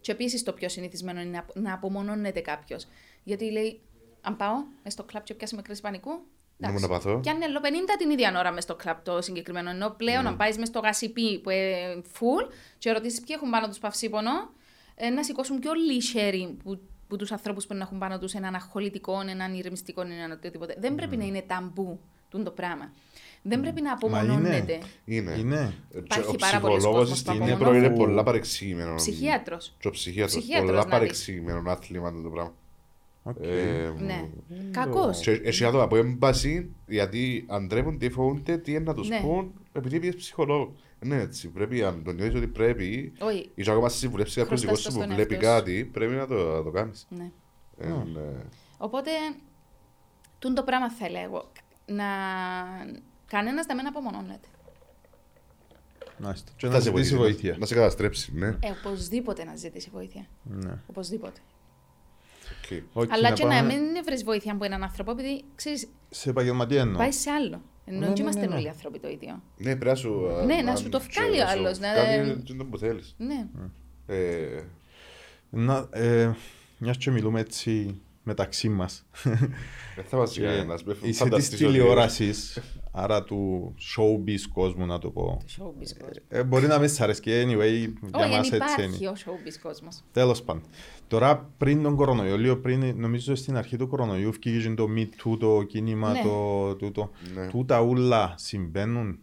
Και 0.01 0.13
επίσης 0.13 0.43
το 0.43 0.53
πιο 0.53 0.69
συνηθισμένο 0.69 1.21
είναι 1.21 1.45
να 1.55 1.73
απομονώνεται 1.73 2.41
κάποιος. 2.41 2.87
Γιατί 3.25 3.51
λέει, 3.51 3.81
αν 4.21 4.37
πάω 4.37 4.55
μες 4.83 4.93
στο 4.93 5.05
κλαπ 5.05 5.25
και 5.25 5.35
πιάσει 5.35 5.55
με 5.55 5.63
κρίση 5.63 5.81
πανικού. 5.81 6.11
Να 6.57 6.81
να 6.81 6.89
παθώ. 6.89 7.21
Και 7.23 7.31
αν 7.31 7.37
είναι 7.37 7.61
50 7.63 7.67
την 7.99 8.11
ίδια 8.11 8.39
ώρα 8.39 8.53
μες 8.53 8.63
στο 8.63 8.75
κλαπ 8.75 9.05
το 9.05 9.23
συγκεκριμένο. 9.23 9.71
Ενώ 9.71 9.91
πλέον, 9.91 10.25
mm. 10.25 10.27
αν 10.27 10.37
πάεις 10.37 10.59
μες 10.59 10.69
στο 10.69 10.81
γασιπί 10.81 11.39
που 11.39 11.51
είναι 11.51 12.03
full, 12.19 12.53
και 12.79 12.93
ρωτήσεις 12.93 13.21
ποιοι 13.21 13.37
έχουν 13.39 13.51
πάνω 13.51 13.69
τους 13.69 13.79
παυσίπονο, 13.79 14.31
ε, 14.95 15.09
να 15.09 15.25
σηκώσουν 15.25 15.59
πιο 15.59 15.71
sharing 16.15 16.55
που, 16.65 16.81
που 17.09 17.17
τους 17.17 17.33
ανθρώπους 17.33 17.67
που 17.67 17.77
έχουν 17.81 17.99
πάνω 17.99 18.19
τους 18.19 18.33
έναν 18.33 18.55
αχολητικό, 18.55 19.21
έναν 19.29 19.55
ηρεμιστικό, 19.55 20.01
έναν 20.01 20.31
οτιδήποτε. 20.31 20.77
Δεν 20.79 20.95
πρέπει 20.95 21.17
να 21.17 21.25
είναι 21.25 21.45
ταμπού 21.47 22.01
το 22.41 22.51
πράγμα. 22.51 22.93
Δεν 23.43 23.61
πρέπει 23.61 23.81
να 23.81 23.93
απομονώνεται. 23.93 24.79
Είναι. 25.05 25.37
είναι. 25.39 25.75
Υπάρχει 25.95 26.37
πάρα 26.39 26.61
πολλοί 26.61 26.83
κόσμος 26.83 27.23
που 27.23 27.33
είναι, 27.33 27.59
είναι 27.75 27.91
πολλά 27.91 28.23
παρεξηγημένο. 28.23 28.95
Ψυχίατρος. 28.95 29.75
Και 29.79 29.89
ο 29.89 29.91
ψυχίατρος. 29.91 30.47
Πολλά 30.65 30.87
παρεξηγημένο 30.87 31.63
άθλημα 31.71 32.13
το 32.23 32.29
πράγμα. 32.29 32.55
Ε, 33.41 33.93
ναι. 33.99 34.29
Κακός. 34.71 35.27
Έχει 35.27 35.65
άτομα 35.65 35.83
από 35.83 35.97
έμπαση 35.97 36.75
γιατί 36.87 37.45
αντρέπονται 37.49 38.07
ή 38.07 38.11
φοβούνται 38.11 38.57
τι 38.57 38.71
είναι 38.71 38.81
να 38.81 38.95
τους 38.95 39.09
ναι. 39.09 39.21
πούν 39.21 39.53
επειδή 39.73 40.01
πήγες 40.01 40.17
ψυχολόγο. 40.17 40.75
Ναι, 41.05 41.21
έτσι. 41.21 41.49
Πρέπει, 41.49 41.83
αν 41.83 42.03
τον 42.05 42.15
νιώθεις 42.15 42.35
ότι 42.35 42.47
πρέπει, 42.47 43.13
ή 43.55 43.63
ακόμα 43.69 43.89
συμβουλεύσει 43.89 44.41
κάποιο 44.41 44.57
δικό 44.57 44.75
σου 44.75 44.93
που 44.93 45.05
βλέπει 45.09 45.37
κάτι, 45.37 45.85
πρέπει 45.85 46.13
να 46.13 46.27
το, 46.27 46.63
το 46.63 46.71
κάνεις. 46.71 47.07
Ναι. 47.11 47.31
Ε, 47.79 47.87
ναι. 47.87 48.21
Οπότε, 48.79 49.11
τούν 50.39 50.55
το 50.55 50.63
πράγμα 50.63 50.91
θέλω 50.91 51.19
εγώ. 51.19 51.53
Να... 51.87 52.05
Κανένας 53.27 53.67
δεν 53.67 53.87
απομονώνεται. 53.87 54.49
Και 56.57 56.67
να 56.67 56.79
ζητήσει 56.79 57.17
βοήθεια. 57.17 57.57
Να 57.59 57.67
σε 57.67 57.75
καταστρέψει, 57.75 58.33
ναι. 58.35 58.47
Ε, 58.47 58.71
οπωσδήποτε 58.85 59.45
να 59.45 59.57
ζητήσει 59.57 59.91
βοήθεια. 59.93 60.27
Ναι. 60.43 60.79
Οπωσδήποτε. 60.87 61.41
Okay. 62.71 63.07
Αλλά 63.09 63.33
και 63.33 63.45
να 63.45 63.63
μην 63.63 63.81
βρεις 64.05 64.25
βοήθεια 64.25 64.53
από 64.53 64.65
έναν 64.65 64.83
άνθρωπο, 64.83 65.11
επειδή 65.11 65.45
ξέρεις. 65.55 65.89
Σε 66.11 66.31
επαγγελματία 66.31 66.81
εννοώ. 66.81 66.99
Πάει 66.99 67.13
σε 67.13 67.31
άλλο. 67.31 67.63
Ενώ 67.85 67.99
ναι, 67.99 68.07
ναι, 68.07 68.13
είμαστε 68.17 68.41
ναι, 68.41 68.47
ναι. 68.47 68.55
όλοι 68.55 68.69
άνθρωποι 68.69 68.99
το 68.99 69.09
ίδιο. 69.09 69.43
Ναι, 69.57 69.71
πρέπει 69.77 69.85
να 69.85 69.95
σου. 69.95 70.27
Ναι, 70.47 70.63
να 70.63 70.77
σου 70.77 70.89
το 70.89 71.01
βγάλει 71.01 71.41
ο 71.41 71.47
άλλος. 71.49 71.79
Κάνει 71.79 72.43
το 72.59 72.65
που 72.65 72.79
θέλεις. 72.79 73.15
Ναι. 73.19 73.47
Ε, 74.07 74.63
να, 75.51 75.89
ε, 75.91 76.31
μιας 76.79 76.97
και 76.97 77.11
μιλούμε 77.11 77.41
έτσι 77.41 78.01
μεταξύ 78.23 78.69
μας. 78.69 79.05
Δεν 79.97 80.05
θα 80.09 80.17
μας 80.17 80.39
κάνει 80.39 80.59
ένας 80.59 80.85
Είσαι 81.03 81.29
της 81.29 81.49
τηλεόρασης, 81.49 82.61
άρα 82.93 83.25
του 83.25 83.75
showbiz 83.79 84.41
κόσμου 84.53 84.87
να 84.87 84.99
το 84.99 85.11
πω. 85.11 85.43
Ε, 86.29 86.43
μπορεί 86.43 86.67
να 86.67 86.79
μην 86.79 86.89
σ' 86.89 87.01
αρέσει 87.01 87.21
και 87.21 87.43
anyway, 87.43 87.93
για 88.17 88.29
μας 88.29 88.53
έτσι 88.53 88.75
είναι. 88.79 88.85
υπάρχει 88.85 89.07
ο 89.07 89.13
showbiz 89.25 89.59
κόσμος. 89.63 90.03
Τέλος 90.13 90.43
πάντων. 90.43 90.63
Τώρα 91.09 91.51
πριν 91.59 91.83
τον 91.83 91.97
κορονοϊό, 91.97 92.37
λίγο 92.39 92.57
πριν, 92.57 92.95
νομίζω 92.97 93.35
στην 93.35 93.57
αρχή 93.57 93.77
του 93.77 93.89
κορονοϊού, 93.89 94.33
βγήκε 94.33 94.75
το 94.75 94.89
Me 94.97 95.01
Too, 95.01 95.39
το 95.39 95.63
κίνημα, 95.63 96.13
ναι. 96.13 96.23
το 96.23 96.75
τούτο. 96.75 97.11
Ναι. 97.35 97.49
Τούτα 97.49 97.81
ούλα 97.81 98.35
συμβαίνουν. 98.37 99.19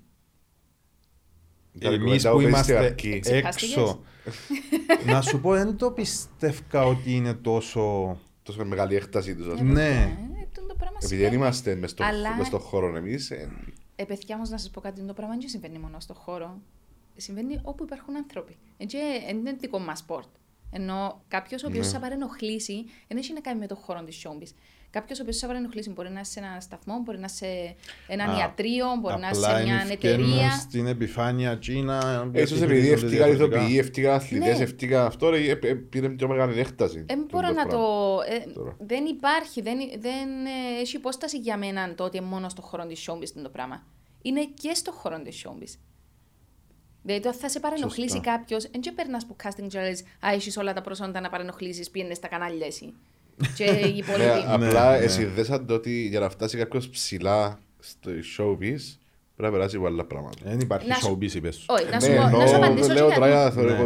Εμείς 1.79 2.29
που 2.29 2.39
είμαστε 2.41 2.95
έξω. 3.23 3.99
να 5.05 5.21
σου 5.21 5.41
πω, 5.41 5.51
δεν 5.51 5.77
το 5.77 5.91
πιστεύω 5.91 6.89
ότι 6.89 7.15
είναι 7.15 7.33
τόσο... 7.33 8.17
Τόσο 8.43 8.65
μεγάλη 8.65 8.95
έκταση 8.95 9.35
τους. 9.35 9.61
Ναι. 9.61 10.17
Ναι. 10.57 10.73
Επειδή 11.01 11.21
δεν 11.21 11.33
είμαστε 11.33 11.75
μες 11.75 11.89
στο, 11.89 12.03
Αλλά... 12.03 12.35
μες 12.35 12.47
στο 12.47 12.59
χώρο 12.59 12.95
εμείς. 12.95 13.31
Ε... 13.31 13.51
ε 13.95 14.05
παιδιά 14.05 14.35
όμως 14.35 14.49
να 14.49 14.57
σας 14.57 14.69
πω 14.69 14.81
κάτι, 14.81 15.01
το 15.01 15.13
πράγμα 15.13 15.35
δεν 15.35 15.49
συμβαίνει 15.49 15.79
μόνο 15.79 15.99
στο 15.99 16.13
χώρο. 16.13 16.61
Συμβαίνει 17.15 17.59
όπου 17.63 17.83
υπάρχουν 17.83 18.15
άνθρωποι. 18.15 18.57
Έτσι, 18.77 18.97
δεν 19.25 19.37
είναι 19.37 19.51
δικό 19.51 19.79
μας 19.79 19.99
σπορτ. 19.99 20.27
Ενώ 20.71 21.21
κάποιος 21.27 21.63
ο 21.63 21.67
οποίος 21.67 21.85
ναι. 21.85 21.91
θα 21.91 21.99
παρενοχλήσει 21.99 22.85
δεν 23.07 23.17
έχει 23.17 23.33
να 23.33 23.39
κάνει 23.39 23.59
με 23.59 23.67
το 23.67 23.75
χώρο 23.75 24.03
της 24.03 24.25
showbiz. 24.25 24.53
Κάποιος 24.91 25.19
ο 25.19 25.21
οποίος 25.21 25.37
θα 25.37 25.47
παρενοχλήσει 25.47 25.89
μπορεί 25.89 26.07
να 26.07 26.13
είναι 26.13 26.23
σε 26.23 26.39
ένα 26.39 26.59
σταθμό, 26.59 27.01
μπορεί 27.03 27.17
να 27.17 27.17
είναι 27.17 27.27
σε 27.27 27.75
ένα 28.07 28.37
ιατρείο, 28.39 28.85
μπορεί 29.01 29.19
να 29.19 29.27
είναι 29.27 29.35
σε 29.35 29.63
μια 29.63 29.87
εταιρεία. 29.91 30.51
Στην 30.51 30.87
επιφάνεια 30.87 31.55
Κίνα. 31.55 32.29
σω 32.47 32.63
επειδή 32.63 32.91
ευτυχά 32.91 33.27
ηθοποιοί, 33.27 33.75
ευτυχά 33.79 34.13
αθλητές, 34.13 34.57
ναι. 34.57 34.63
ευτυχά 34.63 35.05
αυτό, 35.05 35.33
ε, 35.33 35.59
ε, 35.61 35.73
πήρε 35.73 36.09
πιο 36.09 36.27
μεγάλη 36.27 36.59
έκταση. 36.59 37.03
Δεν 37.07 37.25
μπορώ 37.31 37.51
να 37.51 37.67
το. 37.67 37.79
Δεν 38.79 39.05
υπάρχει, 39.05 39.61
δεν 39.99 40.27
έχει 40.81 40.95
υπόσταση 40.95 41.37
για 41.37 41.57
μένα 41.57 41.95
το 41.95 42.03
ότι 42.03 42.21
μόνο 42.21 42.49
στο 42.49 42.61
χώρο 42.61 42.85
της 42.85 43.09
showbiz 43.09 43.41
το 43.43 43.49
πράγμα. 43.49 43.83
Είναι 44.21 44.43
και 44.53 44.73
στο 44.73 44.91
χώρο 44.91 45.21
της 45.21 45.45
showbiz. 45.45 45.88
Δηλαδή, 47.01 47.23
το 47.23 47.33
θα 47.33 47.49
σε 47.49 47.59
παρενοχλήσει 47.59 48.19
κάποιος, 48.19 48.67
δεν 48.71 48.81
και 48.81 48.91
περνάς 48.91 49.25
που 49.25 49.35
casting 49.43 49.67
και 49.67 49.79
λες, 49.79 50.01
Α, 50.01 50.29
έχεις 50.33 50.57
όλα 50.57 50.73
τα 50.73 50.81
προσόντα 50.81 51.19
να 51.19 51.29
παρενοχλήσεις, 51.29 51.89
πήγαινε 51.89 52.13
στα 52.13 52.27
κανάλια 52.27 52.65
εσύ. 52.65 52.93
και 53.55 53.63
οι 53.87 53.97
υπόλοιποι. 53.97 54.23
Ναι, 54.23 54.43
απλά 54.47 54.91
ναι, 54.91 55.03
εσύ 55.03 55.25
δεν 55.25 55.45
σαν 55.45 55.65
το 55.65 55.73
ότι 55.73 56.07
για 56.07 56.19
να 56.19 56.29
φτάσει 56.29 56.57
κάποιος 56.57 56.89
ψηλά 56.89 57.59
στο 57.79 58.11
showbiz, 58.37 58.79
Πρέπει 59.39 59.53
να 59.53 59.59
περάσει 59.59 59.77
από 59.77 59.85
άλλα 59.85 60.03
πράγματα. 60.05 60.37
Δεν 60.43 60.59
υπάρχει 60.59 60.89
showbiz, 61.03 61.33
είπες. 61.33 61.65
Όχι, 61.67 61.85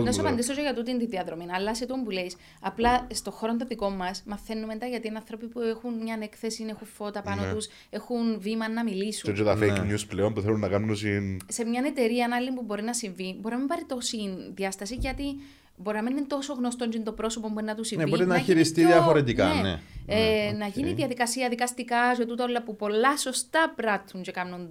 να 0.04 0.12
σου 0.12 0.22
απαντήσω 0.22 0.54
για 0.62 0.74
τούτη 0.74 0.98
τη 0.98 1.06
διαδρομή. 1.06 1.46
Αλλά 1.52 1.76
σε 1.76 1.86
τον 1.86 2.04
που 2.04 2.10
λέει, 2.10 2.32
απλά 2.60 3.08
στο 3.14 3.32
χώρο 3.32 3.56
το 3.56 3.66
δικό 3.66 3.90
μας 3.90 4.24
μαθαίνουμε 4.26 4.76
τα 4.76 4.86
γιατί 4.86 5.08
είναι 5.08 5.18
άνθρωποι 5.18 5.48
που 5.48 5.60
έχουν 5.60 5.94
μια 6.04 6.18
έκθεση, 6.22 6.66
έχουν 6.70 6.88
φώτα 6.88 7.22
πάνω 7.22 7.42
ναι. 7.42 7.54
τους, 7.54 7.68
έχουν 7.90 8.40
βήμα 8.40 8.70
να 8.70 8.84
μιλήσουν. 8.84 9.34
Και 9.34 9.44
τα 9.44 9.58
fake 9.58 9.86
ναι. 9.86 9.94
news 9.94 10.04
πλέον 10.08 10.34
που 10.34 10.42
θέλουν 10.42 10.60
να 10.60 10.68
κάνουν. 10.68 10.96
Σε 11.48 11.66
μια 11.66 11.84
εταιρεία, 11.86 12.24
ένα 12.24 12.36
άλλο 12.36 12.54
που 12.54 12.64
μπορεί 12.66 12.84
να 12.84 12.94
συμβεί, 12.94 13.38
μπορεί 13.40 13.54
να 13.54 13.60
μην 13.60 13.68
πάρει 13.68 13.84
τόση 13.88 14.18
διάσταση 14.54 14.96
γιατί 14.96 15.24
Μπορεί 15.78 15.98
να 15.98 16.04
μην 16.04 16.18
είναι 16.18 16.26
τόσο 16.28 16.54
γνωστό 16.54 16.90
το 17.04 17.12
πρόσωπο 17.12 17.48
που 17.48 17.54
μπορεί 17.54 17.66
να 17.66 17.76
του 17.76 17.84
συμβεί. 17.84 18.04
Ναι, 18.04 18.10
μπορεί 18.10 18.26
να, 18.26 18.34
να 18.34 18.40
χειριστεί 18.42 18.82
πιο... 18.82 18.90
διαφορετικά. 18.90 19.54
Ναι. 19.54 19.62
Ναι. 19.62 19.80
Ε, 20.06 20.52
ναι, 20.52 20.58
Να 20.58 20.68
γίνει 20.68 20.94
διαδικασία 20.94 21.50
δικαστικά, 21.50 22.16
και 22.18 22.26
τούτο 22.26 22.44
όλα 22.44 22.64
που 22.64 22.76
πολλά 22.76 23.18
σωστά 23.18 23.74
πράττουν 23.76 24.22
και 24.22 24.32
κάνουν 24.32 24.70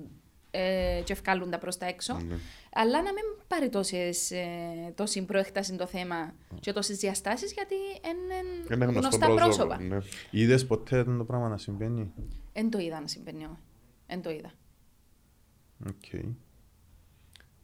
ε, 0.55 1.01
και 1.05 1.13
ευκάλουν 1.13 1.51
τα 1.51 1.59
προς 1.59 1.77
τα 1.77 1.87
έξω. 1.87 2.15
Ναι. 2.15 2.35
Αλλά 2.73 3.03
να 3.03 3.13
μην 3.13 3.23
πάρει 3.49 3.69
τόσες, 3.69 4.31
ε, 4.31 4.47
τόση 4.95 5.25
προέκταση 5.25 5.77
το 5.77 5.87
θέμα 5.87 6.35
και 6.61 6.73
τόσες 6.73 6.97
διαστάσεις 6.97 7.53
γιατί 7.53 7.75
είναι 8.69 8.85
γνωστά 8.85 9.35
πρόσωπα. 9.35 9.81
Ναι. 9.81 9.99
Είδες 10.31 10.67
ποτέ 10.67 11.05
το 11.05 11.25
πράγμα 11.25 11.49
να 11.49 11.59
συμβαίνει; 11.59 12.13
Εν 12.53 12.71
το 12.71 12.79
είδα 12.79 13.01
να 13.01 13.07
συμβαίνει, 13.07 13.49
Εν 14.07 14.23
το 14.23 14.31
είδα. 14.31 14.53
Okay. 15.87 16.35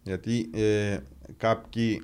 Γιατί 0.03 0.51
ε, 0.55 0.99
κάποιοι 1.37 2.03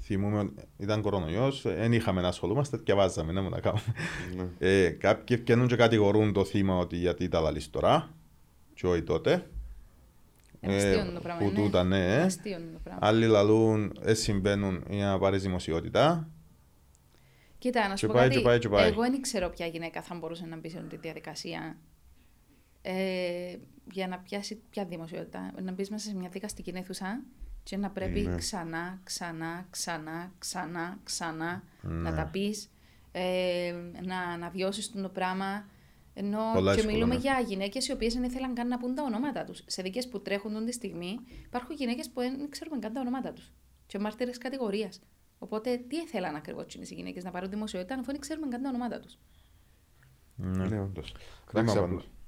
θυμούμε 0.00 0.52
ήταν 0.78 1.02
κορονοϊός, 1.02 1.62
δεν 1.62 1.92
είχαμε 1.92 2.20
να 2.20 2.28
ασχολούμαστε 2.28 2.76
και 2.76 2.94
βάζαμε 2.94 3.32
να 3.32 3.42
μου 3.42 3.48
να 3.48 3.60
κάνουμε. 3.60 3.94
Ναι. 4.36 4.48
ε, 4.58 4.90
κάποιοι 4.90 5.36
ευκαινούν 5.38 5.66
και 5.66 5.76
κατηγορούν 5.76 6.32
το 6.32 6.44
θύμα 6.44 6.76
ότι 6.76 6.96
γιατί 6.96 7.28
τα 7.28 7.40
λαλείς 7.40 7.70
τώρα 7.70 8.14
και 8.74 8.86
όχι 8.86 9.02
τότε. 9.02 9.46
Ε, 10.64 11.04
που 11.38 11.44
ναι. 11.44 11.50
τούτα 11.50 11.84
ναι. 11.84 12.26
Άλλοι 12.98 13.26
λαλούν, 13.26 13.98
ε, 14.02 14.14
συμβαίνουν 14.14 14.84
για 14.90 15.06
να 15.06 15.18
πάρεις 15.18 15.42
δημοσιότητα. 15.42 16.28
Κοίτα, 17.58 17.88
να 17.88 17.96
σου 17.96 18.06
πω 18.06 18.12
κάτι, 18.12 18.42
πάει, 18.42 18.68
πάει. 18.68 18.88
εγώ 18.88 19.00
δεν 19.00 19.20
ξέρω 19.20 19.48
ποια 19.48 19.66
γυναίκα 19.66 20.02
θα 20.02 20.14
μπορούσε 20.14 20.46
να 20.46 20.56
μπει 20.56 20.68
σε 20.68 20.78
αυτή 20.78 20.88
τη 20.88 20.96
διαδικασία 20.96 21.76
ε, 22.82 23.56
για 23.92 24.08
να 24.08 24.18
πιάσει 24.18 24.62
ποια 24.70 24.84
δημοσιότητα. 24.84 25.52
Να 25.62 25.72
μπεις 25.72 25.90
μέσα 25.90 26.08
σε 26.08 26.16
μια 26.16 26.28
δικαστική 26.28 26.72
αίθουσα 26.74 27.22
και 27.62 27.76
να 27.76 27.90
πρέπει 27.90 28.20
ναι. 28.20 28.36
ξανά, 28.36 29.00
ξανά, 29.04 29.66
ξανά, 29.70 30.32
ξανά, 30.38 30.98
ξανά 31.02 31.62
ναι. 31.82 31.92
να 31.92 32.14
τα 32.14 32.26
πεις, 32.32 32.70
ε, 33.12 33.74
να, 34.02 34.36
να 34.36 34.48
βιώσεις 34.48 34.92
το 34.92 35.08
πράγμα. 35.08 35.66
Ενώ 36.14 36.38
Πολλά 36.54 36.76
και 36.76 36.84
μιλούμε 36.84 37.14
ναι. 37.14 37.20
για 37.20 37.44
γυναίκες 37.46 37.88
οι 37.88 37.92
οποίες 37.92 38.14
δεν 38.14 38.22
ήθελαν 38.22 38.54
καν 38.54 38.68
να 38.68 38.78
πούν 38.78 38.94
τα 38.94 39.02
ονόματα 39.02 39.44
τους. 39.44 39.62
Σε 39.66 39.82
δικές 39.82 40.08
που 40.08 40.22
τρέχουν 40.22 40.52
τον 40.52 40.64
τη 40.64 40.72
στιγμή, 40.72 41.18
υπάρχουν 41.44 41.76
γυναίκες 41.76 42.10
που 42.10 42.20
δεν 42.20 42.48
ξέρουμε 42.50 42.78
καν 42.78 42.92
τα 42.92 43.00
ονόματα 43.00 43.32
τους. 43.32 43.52
Και 43.86 43.98
μάρτυρε 43.98 44.30
κατηγορίας. 44.30 45.00
Οπότε, 45.38 45.76
τι 45.88 45.96
ήθελαν 45.96 46.34
ακριβώς 46.34 46.74
οι 46.74 46.94
γυναίκες 46.94 47.24
να 47.24 47.30
πάρουν 47.30 47.50
δημοσιότητα, 47.50 47.94
αφού 47.94 48.10
δεν 48.10 48.20
ξέρουμε 48.20 48.48
καν 48.48 48.62
τα 48.62 48.68
ονόματα 48.68 49.00
τους. 49.00 49.18
Ναι, 50.36 50.66
ναι 50.66 50.80
όντως. 50.80 51.14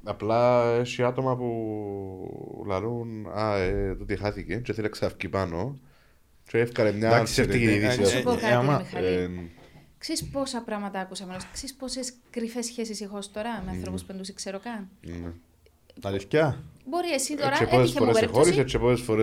Απλά 0.04 0.64
έχει 0.64 1.02
άτομα 1.02 1.36
που 1.36 2.64
λαρούν 2.66 3.26
Α, 3.26 3.56
ε, 3.56 3.94
το 3.94 4.04
τι 4.04 4.16
χάθηκε, 4.16 4.56
και 4.56 4.72
θέλει 4.72 4.88
ξαφκεί 4.88 5.28
πάνω. 5.28 5.78
Και 6.48 6.58
έφκαρε 6.58 6.92
μια 6.92 7.22
ψεύτικη 7.22 7.64
είδηση. 7.64 8.22
Να 10.08 10.16
σου 10.16 10.30
πω 10.30 10.38
κάτι, 10.38 10.54
Μιχαλή. 10.54 10.54
Ξέρεις 10.54 10.54
πόσα 10.54 10.62
πράγματα 10.62 11.00
άκουσα 11.00 11.26
ξέρεις 11.52 11.74
πόσες 11.74 12.12
κρυφές 12.30 12.66
σχέσεις 12.66 13.00
έχω 13.00 13.18
τώρα 13.32 13.62
με 13.64 13.70
ανθρώπους 13.70 14.00
που 14.00 14.06
δεν 14.06 14.16
τους 14.16 14.34
ξέρω 14.34 14.60
καν. 14.60 14.88
Ναι. 15.00 15.32
Αλήθεια; 16.02 16.62
Μπορεί 16.86 17.12
εσύ 17.12 17.36
τώρα, 17.36 17.56
έτυχε 17.60 18.04
μου 18.04 18.12
περίπτωση, 18.12 18.64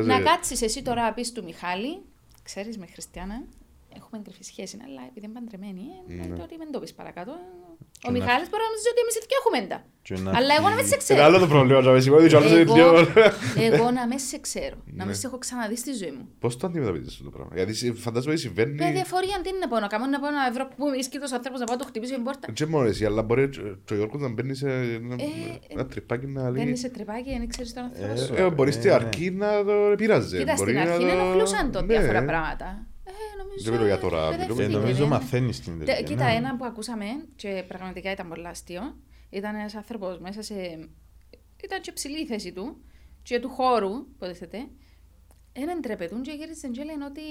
να 0.05 0.21
κάτσεις 0.21 0.61
εσύ 0.61 0.81
τώρα 0.81 1.13
πεις 1.13 1.31
του 1.31 1.43
Μιχάλη, 1.43 2.01
ξέρεις 2.43 2.77
με 2.77 2.85
Χριστιανά, 2.85 3.43
έχουμε 3.99 4.17
κρυφή 4.25 4.43
σχέση, 4.51 4.75
αλλά 4.85 5.01
επειδή 5.09 5.25
είμαι 5.25 5.37
παντρεμένη, 5.39 5.85
ε, 6.09 6.13
ναι. 6.13 6.37
τότε 6.41 6.53
μην 6.59 6.71
το 6.73 6.79
πεις 6.79 6.93
παρακάτω. 6.99 7.33
Ο 8.07 8.11
Μιχάλης 8.11 8.47
μπορεί 8.49 8.61
να 8.63 8.69
νομίζεις 8.69 8.87
ότι 8.91 9.01
εμείς 9.03 9.15
και 9.29 9.37
έχουμε 9.39 9.57
έντα. 9.63 9.79
Αλλά 10.37 10.51
εγώ 10.57 10.67
να 10.69 10.75
με 10.75 10.83
σε 10.83 10.97
ξέρω. 10.97 11.19
Είναι 11.19 11.27
άλλο 11.27 11.39
το 11.39 11.47
πρόβλημα, 11.53 11.81
να 11.81 11.91
με 11.91 11.99
σηκώδει 11.99 12.29
Εγώ 13.55 13.91
να 13.91 14.07
με 14.07 14.17
σε 14.17 14.37
ξέρω, 14.39 14.77
να 14.85 15.05
με 15.05 15.13
σε 15.13 15.27
έχω 15.27 15.37
ξαναδεί 15.37 15.77
στη 15.77 15.91
ζωή 15.93 16.11
μου. 16.11 16.27
Πώς 16.39 16.57
το 16.57 16.67
αντιμετωπίζεις 16.67 17.11
αυτό 17.13 17.23
το 17.23 17.29
πράγμα, 17.29 17.51
γιατί 17.55 17.93
φαντάζομαι 17.93 18.33
ότι 18.33 18.41
συμβαίνει... 18.41 18.73
Με 18.73 18.91
διαφορία 18.91 19.39
τι 19.43 19.49
είναι 19.49 19.57
να 19.57 19.67
πω, 19.67 19.79
να 19.79 19.87
κάνω, 19.87 20.05
να 20.05 20.19
πω 20.19 20.27
ένα 20.27 20.47
ευρώ 20.49 20.67
που 20.75 20.85
είσαι 20.99 21.09
τους 21.21 21.31
ανθρώπους 21.31 21.59
να 21.59 21.65
πάω 21.65 21.77
το 21.77 21.85
χτυπήσω 21.85 22.13
την 22.13 22.23
πόρτα. 22.23 22.51
Και 22.51 22.65
μόνο 22.65 22.85
εσύ, 22.85 23.05
αλλά 23.05 23.21
μπορεί 23.21 23.43
ο 23.91 23.95
Γιώργος 23.95 24.21
να 24.21 24.29
μπαίνει 24.29 24.55
σε 24.55 24.69
ένα 25.67 25.85
τρυπάκι 25.85 26.27
να 26.27 26.49
λέει... 26.49 26.63
Μπαίνει 26.63 26.77
σε 26.77 26.89
τρυπάκι, 26.89 27.29
δεν 27.37 27.47
ξέρεις 27.47 27.73
τον 27.73 27.83
άνθρωπο 27.83 28.15
σου. 28.15 28.51
Μπορείς 28.55 28.75
στην 28.75 28.91
αρχή 28.91 29.31
να 29.31 29.63
το 29.63 29.73
πειράζει. 29.97 30.37
Κοίτας, 30.37 30.59
στην 30.59 30.77
αρχή 30.77 31.03
ενοχλούσαν 31.03 31.71
το 31.71 31.81
διάφορα 31.81 32.25
πράγματα. 32.25 32.85
Δεν 33.63 33.73
μιλώ 33.73 33.85
για 33.85 33.99
τώρα. 33.99 34.33
Ε, 34.59 34.67
νομίζω 34.67 35.07
μαθαίνεις 35.07 35.59
την 35.59 35.79
τελική. 35.79 36.03
Κοίτα, 36.03 36.25
ναι. 36.25 36.33
ένα 36.33 36.55
που 36.55 36.65
ακούσαμε 36.65 37.05
και 37.35 37.63
πραγματικά 37.67 38.11
ήταν 38.11 38.27
πολύ 38.27 38.47
αστείο. 38.47 38.81
Ήταν 39.29 39.55
ένας 39.55 39.75
άνθρωπος 39.75 40.19
μέσα 40.19 40.41
σε. 40.41 40.53
ήταν 41.63 41.81
και 41.81 41.91
ψηλή 41.91 42.21
η 42.21 42.25
θέση 42.25 42.51
του 42.51 42.81
και 43.23 43.39
του 43.39 43.49
χώρου, 43.49 43.89
υποτίθεται. 44.15 44.57
Έναν 45.53 45.81
τρεπετούν 45.81 46.21
και 46.21 46.31
γύρισε 46.31 46.67
και 46.67 46.83
λένε 46.83 47.05
ότι 47.05 47.21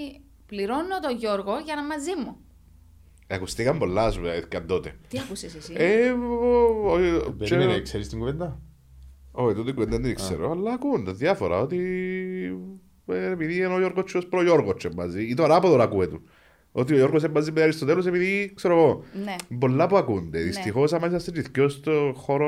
πληρώνω 0.47 1.01
τον 1.01 1.17
Γιώργο 1.17 1.59
για 1.59 1.75
να 1.75 1.85
μαζί 1.85 2.15
μου. 2.25 2.37
Ακουστήκαν 3.29 3.79
πολλά 3.79 4.11
σου 4.11 4.23
καν 4.49 4.67
τότε. 4.67 4.95
Τι 5.09 5.19
ακούσες 5.19 5.55
εσύ; 5.55 5.73
Ε, 5.77 6.15
Περίμενε, 7.39 7.81
ξέρεις 7.81 8.09
την 8.09 8.19
κουβέντα; 8.19 8.61
Όχι, 9.33 9.55
τότε 9.55 9.65
την 9.65 9.75
κουβέντα 9.75 9.99
δεν 9.99 10.15
ξέρω, 10.15 10.51
αλλά 10.51 10.73
ακούγονται 10.73 11.13
διάφορα 11.13 11.61
ότι 11.61 11.79
ε, 13.13 13.31
επειδή 13.31 13.57
είναι 13.57 13.67
ο 13.67 13.79
Γιώργος 13.79 14.13
και 14.13 14.19
ο 14.19 14.23
προ-Γιώργος 14.29 14.75
και 14.79 14.89
μαζί. 14.97 15.23
Ή 15.23 15.35
τώρα 15.35 15.55
από 15.55 15.69
τώρα 15.69 15.83
ακούε 15.83 16.07
του. 16.07 16.23
Ότι 16.73 16.93
ο 16.93 16.97
Γιώργος 16.97 17.23
έμπαζε 17.23 17.53
με 17.53 17.63
Αριστοτέλους 17.63 18.07
επειδή, 18.07 18.53
ξέρω 18.55 18.75
εγώ, 18.75 19.05
ναι. 19.25 19.35
πολλά 19.59 19.87
που 19.87 19.97
ακούνται. 19.97 20.39
Ναι. 20.39 20.45
Δυστυχώς, 20.45 20.93
άμα 20.93 21.07
είσαστε 21.07 21.31
ρηθκιό 21.31 21.69
στο 21.69 22.13
χώρο... 22.17 22.47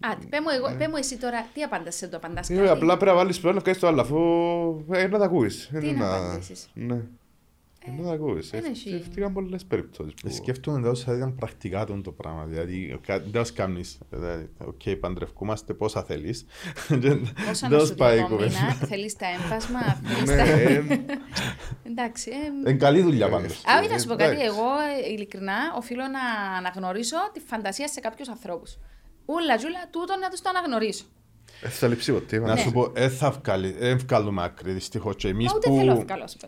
Α, 0.00 0.16
πέ 0.30 0.40
μου, 0.40 0.48
εγώ, 0.56 0.76
πέ 0.78 0.88
μου 0.88 0.96
εσύ 0.96 1.16
τώρα, 1.18 1.46
τι 1.54 1.62
απάντας 1.62 1.94
σε 1.94 2.08
το 2.08 2.16
απαντάς 2.16 2.50
ε, 2.50 2.54
κάτι; 2.54 2.68
Απλά 2.68 2.96
πρέπει 2.96 3.10
να 3.10 3.16
βάλεις 3.16 3.40
πλέον 3.40 3.54
να 3.54 3.60
κάνεις 3.60 3.80
το 3.80 3.86
άλλο, 3.86 4.00
αφού 4.00 4.18
ε, 4.92 5.06
να 5.06 5.18
τα 5.18 5.24
ακούεις. 5.24 5.70
Τι 5.80 5.90
να 5.92 6.16
απαντήσεις; 6.16 6.70
Ναι. 6.74 7.00
Δεν 7.86 8.04
τα 8.04 8.12
ακούεις. 8.12 8.52
Ευτυχαν 8.52 9.32
πολλές 9.32 9.64
περιπτώσεις. 9.64 10.14
Σκέφτομαι 10.36 10.88
ότι 10.88 11.00
θα 11.00 11.16
ήταν 11.16 11.34
πρακτικά 11.34 11.84
το 11.84 12.12
πράγμα. 12.12 12.44
Δηλαδή, 12.44 13.00
δεν 13.06 13.44
θα 13.44 13.52
κάνεις. 13.54 13.98
Οκ, 14.58 14.96
παντρευκούμαστε 15.00 15.74
πόσα 15.74 16.02
θέλεις. 16.04 16.44
Πόσα 17.48 17.68
να 17.68 17.78
σου 17.78 17.94
πω 17.94 18.06
μήνα, 18.30 18.72
θέλεις 18.88 19.16
τα 19.16 19.26
έμφασμα, 19.26 19.80
θέλεις 20.04 20.30
τα... 20.30 21.14
Εντάξει. 21.82 22.30
Είναι 22.66 22.72
καλή 22.72 23.02
δουλειά 23.02 23.28
πάντως. 23.28 23.64
Α, 23.64 23.88
να 23.90 23.98
σου 23.98 24.08
πω 24.08 24.14
κάτι. 24.14 24.42
Εγώ, 24.42 24.68
ειλικρινά, 25.10 25.56
οφείλω 25.76 26.02
να 26.02 26.56
αναγνωρίσω 26.56 27.16
τη 27.32 27.40
φαντασία 27.40 27.88
σε 27.88 28.00
κάποιους 28.00 28.28
ανθρώπους. 28.28 28.78
Ούλα, 29.24 29.56
τζούλα, 29.56 29.88
τούτο 29.90 30.16
να 30.20 30.28
τους 30.28 30.40
το 30.40 30.48
αναγνωρίσω. 30.48 31.04
Ε, 31.62 31.68
θα 31.68 31.88
λείψει 31.88 32.12
ποτέ. 32.12 32.38
Να 32.38 32.56
σου 32.56 32.72
πω, 32.72 32.86
δεν 32.86 33.10
θα 33.10 33.42
βγάλουμε 33.96 34.44
άκρη 34.44 34.72
δυστυχώς. 34.72 35.14
Ούτε 35.54 35.70
θέλω 35.70 35.94
να 35.94 36.00
βγάλω, 36.00 36.28
σου 36.28 36.36
πω. 36.36 36.46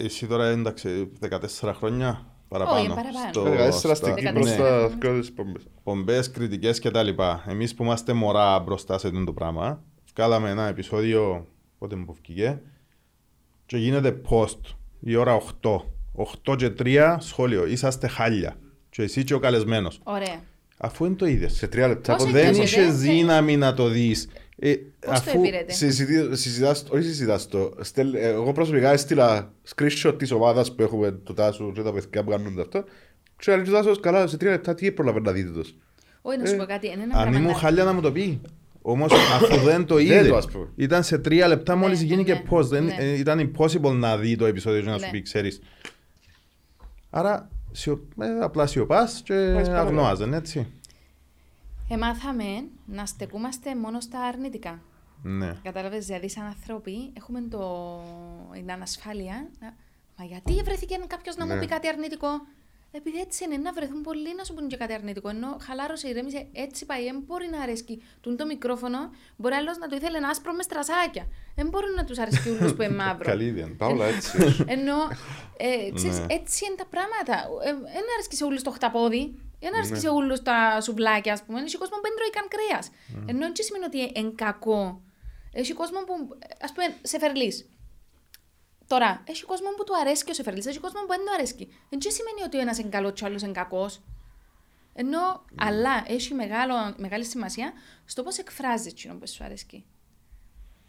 Εσύ 0.00 0.26
τώρα 0.26 0.46
εντάξει 0.46 1.12
14 1.30 1.72
χρόνια 1.74 2.26
παραπάνω. 2.48 2.78
Όχι, 2.78 2.88
παραπάνω. 2.88 3.70
Στο, 3.70 3.90
14 3.90 3.94
στην 3.94 4.14
Κύπρο 4.14 4.46
στα 4.46 4.98
πομπές. 5.34 5.66
Πομπές, 5.82 6.30
κριτικές 6.30 6.78
και 6.78 6.90
τα 6.90 7.02
λοιπά. 7.02 7.44
Εμείς 7.48 7.74
που 7.74 7.82
είμαστε 7.82 8.12
μωρά 8.12 8.58
μπροστά 8.58 8.98
σε 8.98 9.06
αυτό 9.06 9.24
το 9.24 9.32
πράγμα, 9.32 9.82
βγάλαμε 10.14 10.50
ένα 10.50 10.66
επεισόδιο, 10.66 11.46
πότε 11.78 11.96
μου 11.96 12.16
βγήκε, 12.22 12.60
και 13.66 13.76
γίνεται 13.76 14.20
post 14.30 14.60
η 15.00 15.16
ώρα 15.16 15.40
8. 15.60 15.84
8 16.46 16.56
και 16.56 16.72
3 16.78 17.16
σχόλιο, 17.18 17.66
είσαστε 17.66 18.06
χάλια. 18.06 18.56
Και 18.90 19.02
εσύ 19.02 19.24
και 19.24 19.34
ο 19.34 19.38
καλεσμένος. 19.38 20.00
Ωραία. 20.02 20.40
Αφού 20.78 21.04
είναι 21.04 21.14
το 21.14 21.26
ίδιο. 21.26 21.48
Σε 21.48 21.68
τρία 21.68 21.88
λεπτά. 21.88 22.16
Δεν 22.16 22.54
είχε 22.54 22.90
δύναμη 22.90 23.56
να 23.56 23.74
το 23.74 23.88
δεις. 23.88 24.28
Ε, 24.60 24.74
Πώς 25.00 25.18
αφού 25.18 25.42
συζητάς, 26.32 26.84
όχι 26.90 27.02
συζητάς 27.02 27.48
το, 27.48 27.72
στέλ, 27.80 28.14
ε, 28.14 28.28
εγώ 28.28 28.52
προσωπικά 28.52 28.92
έστειλα 28.92 29.52
screenshot 29.74 30.14
της 30.18 30.30
ομάδας 30.30 30.74
που 30.74 30.82
έχουμε 30.82 31.10
το 31.10 31.34
τάσο 31.34 31.72
και 31.74 31.82
τα 31.82 31.92
παιδιά 31.92 32.24
που 32.24 32.30
κάνουν 32.30 32.60
αυτό 32.60 32.84
και 33.38 33.56
λέει 33.56 33.64
τάσος 33.64 34.00
καλά 34.00 34.26
σε 34.26 34.36
τρία 34.36 34.50
λεπτά 34.50 34.74
τι 34.74 34.92
προλαβαίνει 34.92 35.24
να 35.24 35.32
δείτε 35.32 35.50
τους. 35.50 35.74
Όχι 36.22 36.38
να 36.38 36.46
σου 36.46 36.56
πω 36.56 36.64
κάτι, 36.64 36.88
Αν 37.12 37.32
ήμουν 37.32 37.54
χάλια 37.54 37.84
να 37.84 37.92
μου 37.92 38.00
το 38.00 38.12
πει. 38.12 38.40
Όμως 38.82 39.12
αφού 39.12 39.56
δεν 39.56 39.84
το 39.84 39.98
είδε, 39.98 40.40
ήταν 40.76 41.02
σε 41.02 41.18
τρία 41.18 41.48
λεπτά 41.48 41.76
μόλις 41.76 42.00
ναι, 42.00 42.06
γίνει 42.06 42.24
και 42.24 42.32
ναι, 42.32 42.40
πώ. 42.48 42.62
Ναι. 42.62 42.96
Ε, 42.98 43.18
ήταν 43.18 43.52
impossible 43.52 43.92
να 43.92 44.16
δει 44.16 44.36
το 44.36 44.46
επεισόδιο 44.46 44.82
να 44.82 44.98
σου 44.98 45.10
πει, 45.10 45.22
ξέρεις. 45.22 45.60
Άρα 47.10 47.50
απλά 48.40 48.66
σιωπάς 48.66 49.22
και 49.24 49.34
αγνώαζαν, 49.72 50.32
έτσι. 50.32 50.66
Εμάθαμε 51.88 52.68
να 52.86 53.06
στεκούμαστε 53.06 53.76
μόνο 53.76 54.00
στα 54.00 54.20
αρνητικά. 54.20 54.82
Ναι. 55.22 55.52
Κατάλαβες, 55.62 56.06
δηλαδή, 56.06 56.28
σαν 56.28 56.44
άνθρωποι 56.44 57.12
έχουμε 57.16 57.40
το... 57.40 58.02
την 58.52 58.72
ανασφάλεια. 58.72 59.50
Μα 60.16 60.24
γιατί 60.24 60.62
βρέθηκε 60.64 60.98
κάποιος 61.06 61.36
να 61.36 61.44
ναι. 61.44 61.54
μου 61.54 61.60
πει 61.60 61.66
κάτι 61.66 61.88
αρνητικό; 61.88 62.28
Επειδή 62.90 63.18
έτσι 63.18 63.44
είναι, 63.44 63.56
να 63.56 63.72
βρεθούν 63.72 64.02
πολλοί 64.02 64.34
να 64.36 64.44
σου 64.44 64.54
πούν 64.54 64.68
και 64.68 64.76
κάτι 64.76 64.92
αρνητικό. 64.92 65.28
Ενώ 65.28 65.56
χαλάρωσε, 65.60 66.08
ηρέμησε, 66.08 66.46
έτσι 66.52 66.86
πάει. 66.86 67.04
Δεν 67.04 67.22
μπορεί 67.26 67.48
να 67.50 67.60
αρέσει 67.60 68.02
Τούν 68.20 68.36
το 68.36 68.46
μικρόφωνο, 68.46 68.98
μπορεί 69.36 69.54
άλλος 69.54 69.78
να 69.78 69.88
το 69.88 69.96
ήθελε 69.96 70.16
ένα 70.16 70.28
άσπρο 70.28 70.52
με 70.52 70.62
στρασάκια. 70.62 71.26
Δεν 71.54 71.68
μπορούν 71.68 71.94
να 71.94 72.04
τους 72.04 72.18
αρέσει 72.18 72.50
όλου 72.50 72.74
που 72.74 72.82
είναι 72.82 72.94
μαύρο. 73.02 73.24
Καλή 73.24 73.44
ιδέα. 73.44 73.74
Πάω 73.76 74.02
έτσι. 74.02 74.38
Ενώ 74.76 74.96
ε, 75.56 75.90
ξέρεις, 75.94 76.18
ναι. 76.18 76.26
έτσι 76.28 76.64
είναι 76.66 76.74
τα 76.76 76.86
πράγματα. 76.86 77.48
Δεν 77.64 78.04
ε, 78.04 78.12
αρέσει 78.14 78.36
σε 78.36 78.44
όλου 78.44 78.62
το 78.62 78.70
χταπόδι. 78.70 79.34
Δεν 79.60 79.74
αρέσει 79.74 79.92
ναι. 79.92 79.98
σε 79.98 80.08
όλους 80.08 80.42
τα 80.42 80.80
σουβλάκια, 80.80 81.32
ας 81.32 81.42
πούμε. 81.42 81.60
Έχει 81.60 81.78
κόσμο 81.78 81.96
που 81.96 82.02
δεν 82.02 82.14
τρώει 82.16 82.30
καν 82.30 82.48
κρέας. 82.48 82.88
Mm. 82.88 83.28
Ενώ 83.28 83.46
έτσι 83.46 83.62
σημαίνει 83.62 83.84
ότι 83.84 84.20
είναι 84.20 84.32
κακό. 84.34 85.02
Έχει 85.52 85.72
κόσμο 85.72 85.98
που, 85.98 86.38
ας 86.60 86.72
πούμε, 86.72 86.86
σε 87.02 87.18
φερλεί. 87.18 87.52
Τώρα, 88.86 89.22
έχει 89.26 89.44
κόσμο 89.44 89.68
που 89.76 89.84
του 89.84 89.96
αρέσει 90.00 90.24
και 90.24 90.30
ο 90.30 90.34
Σεφερλή, 90.34 90.62
έχει 90.66 90.78
κόσμο 90.78 91.00
που 91.00 91.06
δεν 91.06 91.18
του 91.18 91.32
αρέσει. 91.34 91.68
Δεν 91.88 92.00
σημαίνει 92.00 92.42
ότι 92.44 92.56
ο 92.56 92.60
ένας 92.60 92.78
είναι 92.78 92.88
καλός 92.88 93.12
και 93.12 93.24
ο 93.24 93.26
άλλος 93.26 93.42
είναι 93.42 93.52
κακός. 93.52 94.02
Ενώ, 94.94 95.32
mm. 95.34 95.54
αλλά 95.56 96.04
έχει 96.06 96.34
μεγάλο, 96.34 96.74
μεγάλη 96.96 97.24
σημασία 97.24 97.72
στο 98.04 98.22
πώς 98.22 98.38
εκφράζεις 98.38 98.94
το 98.94 99.14
που 99.14 99.28
σου 99.28 99.44
αρέσει. 99.44 99.84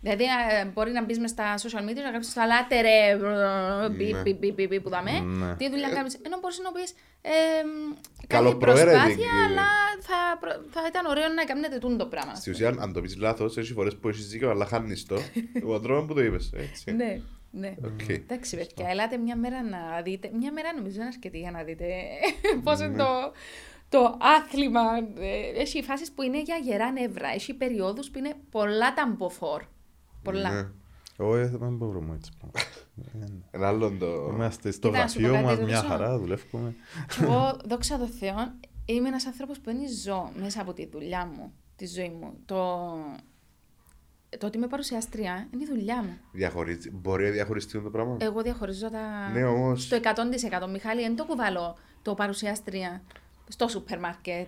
Δηλαδή, 0.01 0.24
ε, 0.24 0.65
μπορεί 0.65 0.91
να 0.91 1.03
μπεις 1.03 1.20
μες 1.20 1.30
στα 1.30 1.55
social 1.57 1.89
media 1.89 2.01
να 2.03 2.09
γράψεις 2.09 2.34
το 2.34 2.41
αλάτερε, 2.41 3.15
ναι. 4.70 4.80
που 4.80 4.89
δαμε. 4.89 5.20
Ναι. 5.20 5.55
Τι 5.55 5.70
δουλειά 5.70 5.89
κάνεις. 5.89 6.20
Ενώ 6.22 6.39
μπορείς 6.39 6.59
να 6.59 6.72
πεις. 6.72 6.93
Καλή 8.28 8.55
προσπάθεια, 8.55 9.32
αλλά 9.47 9.67
θα, 9.99 10.39
θα 10.70 10.82
ήταν 10.88 11.05
ωραίο 11.05 11.28
να 11.28 11.43
κάνετε 11.43 11.78
το 11.78 12.05
πράγμα. 12.05 12.36
Στη 12.36 12.49
ουσία, 12.49 12.76
αν 12.80 12.93
το 12.93 13.01
πεις 13.01 13.17
λάθος, 13.17 13.57
έχει 13.57 13.74
φορές 13.74 13.95
που 13.95 14.09
έχεις 14.09 14.30
δίκιο, 14.30 14.49
αλλά 14.49 14.65
χάνεις 14.65 15.05
το. 15.05 15.15
Ο 15.74 15.80
τρόπο 15.80 16.05
που 16.05 16.13
το 16.13 16.24
είπες. 16.24 16.53
Ναι. 16.95 17.22
Ναι. 17.51 17.76
Okay. 17.84 18.09
Εντάξει, 18.09 18.55
παιδιά, 18.55 18.89
ελάτε 18.89 19.17
μια 19.17 19.36
μέρα 19.36 19.63
να 19.63 20.01
δείτε. 20.01 20.32
Μια 20.34 20.51
μέρα 20.51 20.74
νομίζω 20.74 20.95
είναι 20.95 21.09
αρκετή 21.13 21.39
για 21.39 21.51
να 21.51 21.63
δείτε 21.63 21.86
πώς 22.63 22.80
είναι 22.80 22.88
ναι. 22.88 22.97
το, 22.97 23.32
το 23.89 24.17
άθλημα. 24.20 24.82
Ε, 25.20 25.59
έχει 25.61 25.84
φάσεις 25.84 26.11
που 26.11 26.22
είναι 26.22 26.41
για 26.41 26.55
γερά 26.55 26.91
νεύρα. 26.91 27.28
Έχει 27.34 27.53
περιόδους 27.53 28.09
που 28.09 28.17
είναι 28.17 28.34
πολλά 28.51 28.93
ταμποφόρ. 28.93 29.63
Πολλά. 30.24 30.74
Ναι. 31.20 31.26
Όχι, 31.26 31.55
δεν 31.57 31.76
μπορούμε 31.76 32.15
έτσι. 32.15 32.32
Ένα 33.51 33.67
άλλο 33.67 33.91
το... 33.91 34.32
Είμαστε 34.34 34.72
στο 34.72 34.89
γραφείο 34.89 35.41
μας 35.41 35.59
μια 35.59 35.82
χαρά, 35.82 36.17
δουλεύουμε. 36.17 36.76
Εγώ, 37.22 37.57
δόξα 37.70 37.97
τω 37.97 38.07
Θεώ, 38.07 38.53
είμαι 38.86 39.07
ένας 39.07 39.26
άνθρωπος 39.26 39.57
που 39.59 39.72
δεν 39.72 39.78
ζω 40.03 40.32
μέσα 40.41 40.61
από 40.61 40.74
τη 40.74 40.88
δουλειά 40.88 41.26
μου, 41.26 41.51
τη 41.76 41.88
ζωή 41.88 42.09
μου. 42.09 42.34
Το, 42.45 42.88
το 44.38 44.45
ότι 44.45 44.57
είμαι 44.57 44.67
παρουσιάστρια 44.67 45.47
είναι 45.53 45.63
η 45.63 45.67
δουλειά 45.67 46.03
μου. 46.03 46.17
Διαχωρίζει, 46.32 46.91
μπορεί 46.91 47.24
να 47.24 47.32
διαχωριστεί 47.32 47.82
το 47.82 47.89
πράγμα. 47.89 48.17
Εγώ 48.20 48.41
διαχωρίζω 48.41 48.89
τα. 48.89 49.30
Ναι, 49.34 49.43
όμως... 49.43 49.84
Στο 49.84 49.97
100%. 50.65 50.70
Μιχάλη, 50.72 51.01
δεν 51.01 51.15
το 51.15 51.26
κουβαλώ 51.26 51.78
το 52.01 52.13
παρουσιάστρια 52.13 53.01
στο 53.47 53.67
σούπερ 53.67 53.99
μάρκετ. 53.99 54.47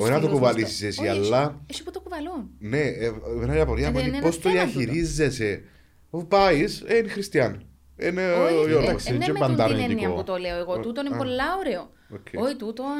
Όχι 0.00 0.10
να 0.10 0.20
το 0.20 0.28
κουβαλήσεις 0.28 0.82
εσύ, 0.82 1.08
αλλά. 1.08 1.60
Εσύ 1.66 1.82
που 1.82 1.90
το 1.90 2.00
κουβαλούν. 2.00 2.50
Ναι, 2.58 2.78
είναι 2.78 3.52
μια 3.52 3.62
απορία 3.62 3.90
μου 3.90 3.98
είναι 3.98 4.20
πώς 4.20 4.38
το 4.40 4.50
διαχειρίζεσαι. 4.50 5.62
Όπου 6.10 6.26
πάει, 6.26 6.66
είναι 6.98 7.08
χριστιαν. 7.08 7.62
Είναι 7.96 8.32
ο 8.32 8.68
Γιώργος. 8.68 9.02
Δεν 9.02 9.16
με 9.16 9.66
την 9.66 9.78
έννοια 9.78 10.12
που 10.12 10.24
το 10.24 10.36
λέω 10.36 10.56
εγώ. 10.56 10.80
Τούτον 10.80 11.06
είναι 11.06 11.16
πολύ 11.16 11.36
ωραίο. 11.58 11.90
Όχι, 12.36 12.56
τούτον 12.56 12.94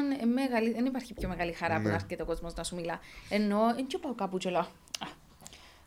δεν 0.75 0.85
υπάρχει 0.85 1.13
πιο 1.13 1.27
μεγάλη 1.27 1.53
χαρά 1.53 1.81
που 1.81 1.87
να 1.87 1.93
έρχεται 1.93 2.21
ο 2.21 2.25
κόσμος 2.25 2.53
να 2.53 2.63
σου 2.63 2.75
μιλά. 2.75 2.99
Ενώ 3.29 3.59
δεν 3.75 3.87
πάω 4.01 4.15
κάπου 4.15 4.37
και 4.37 4.49
λέω. 4.49 4.67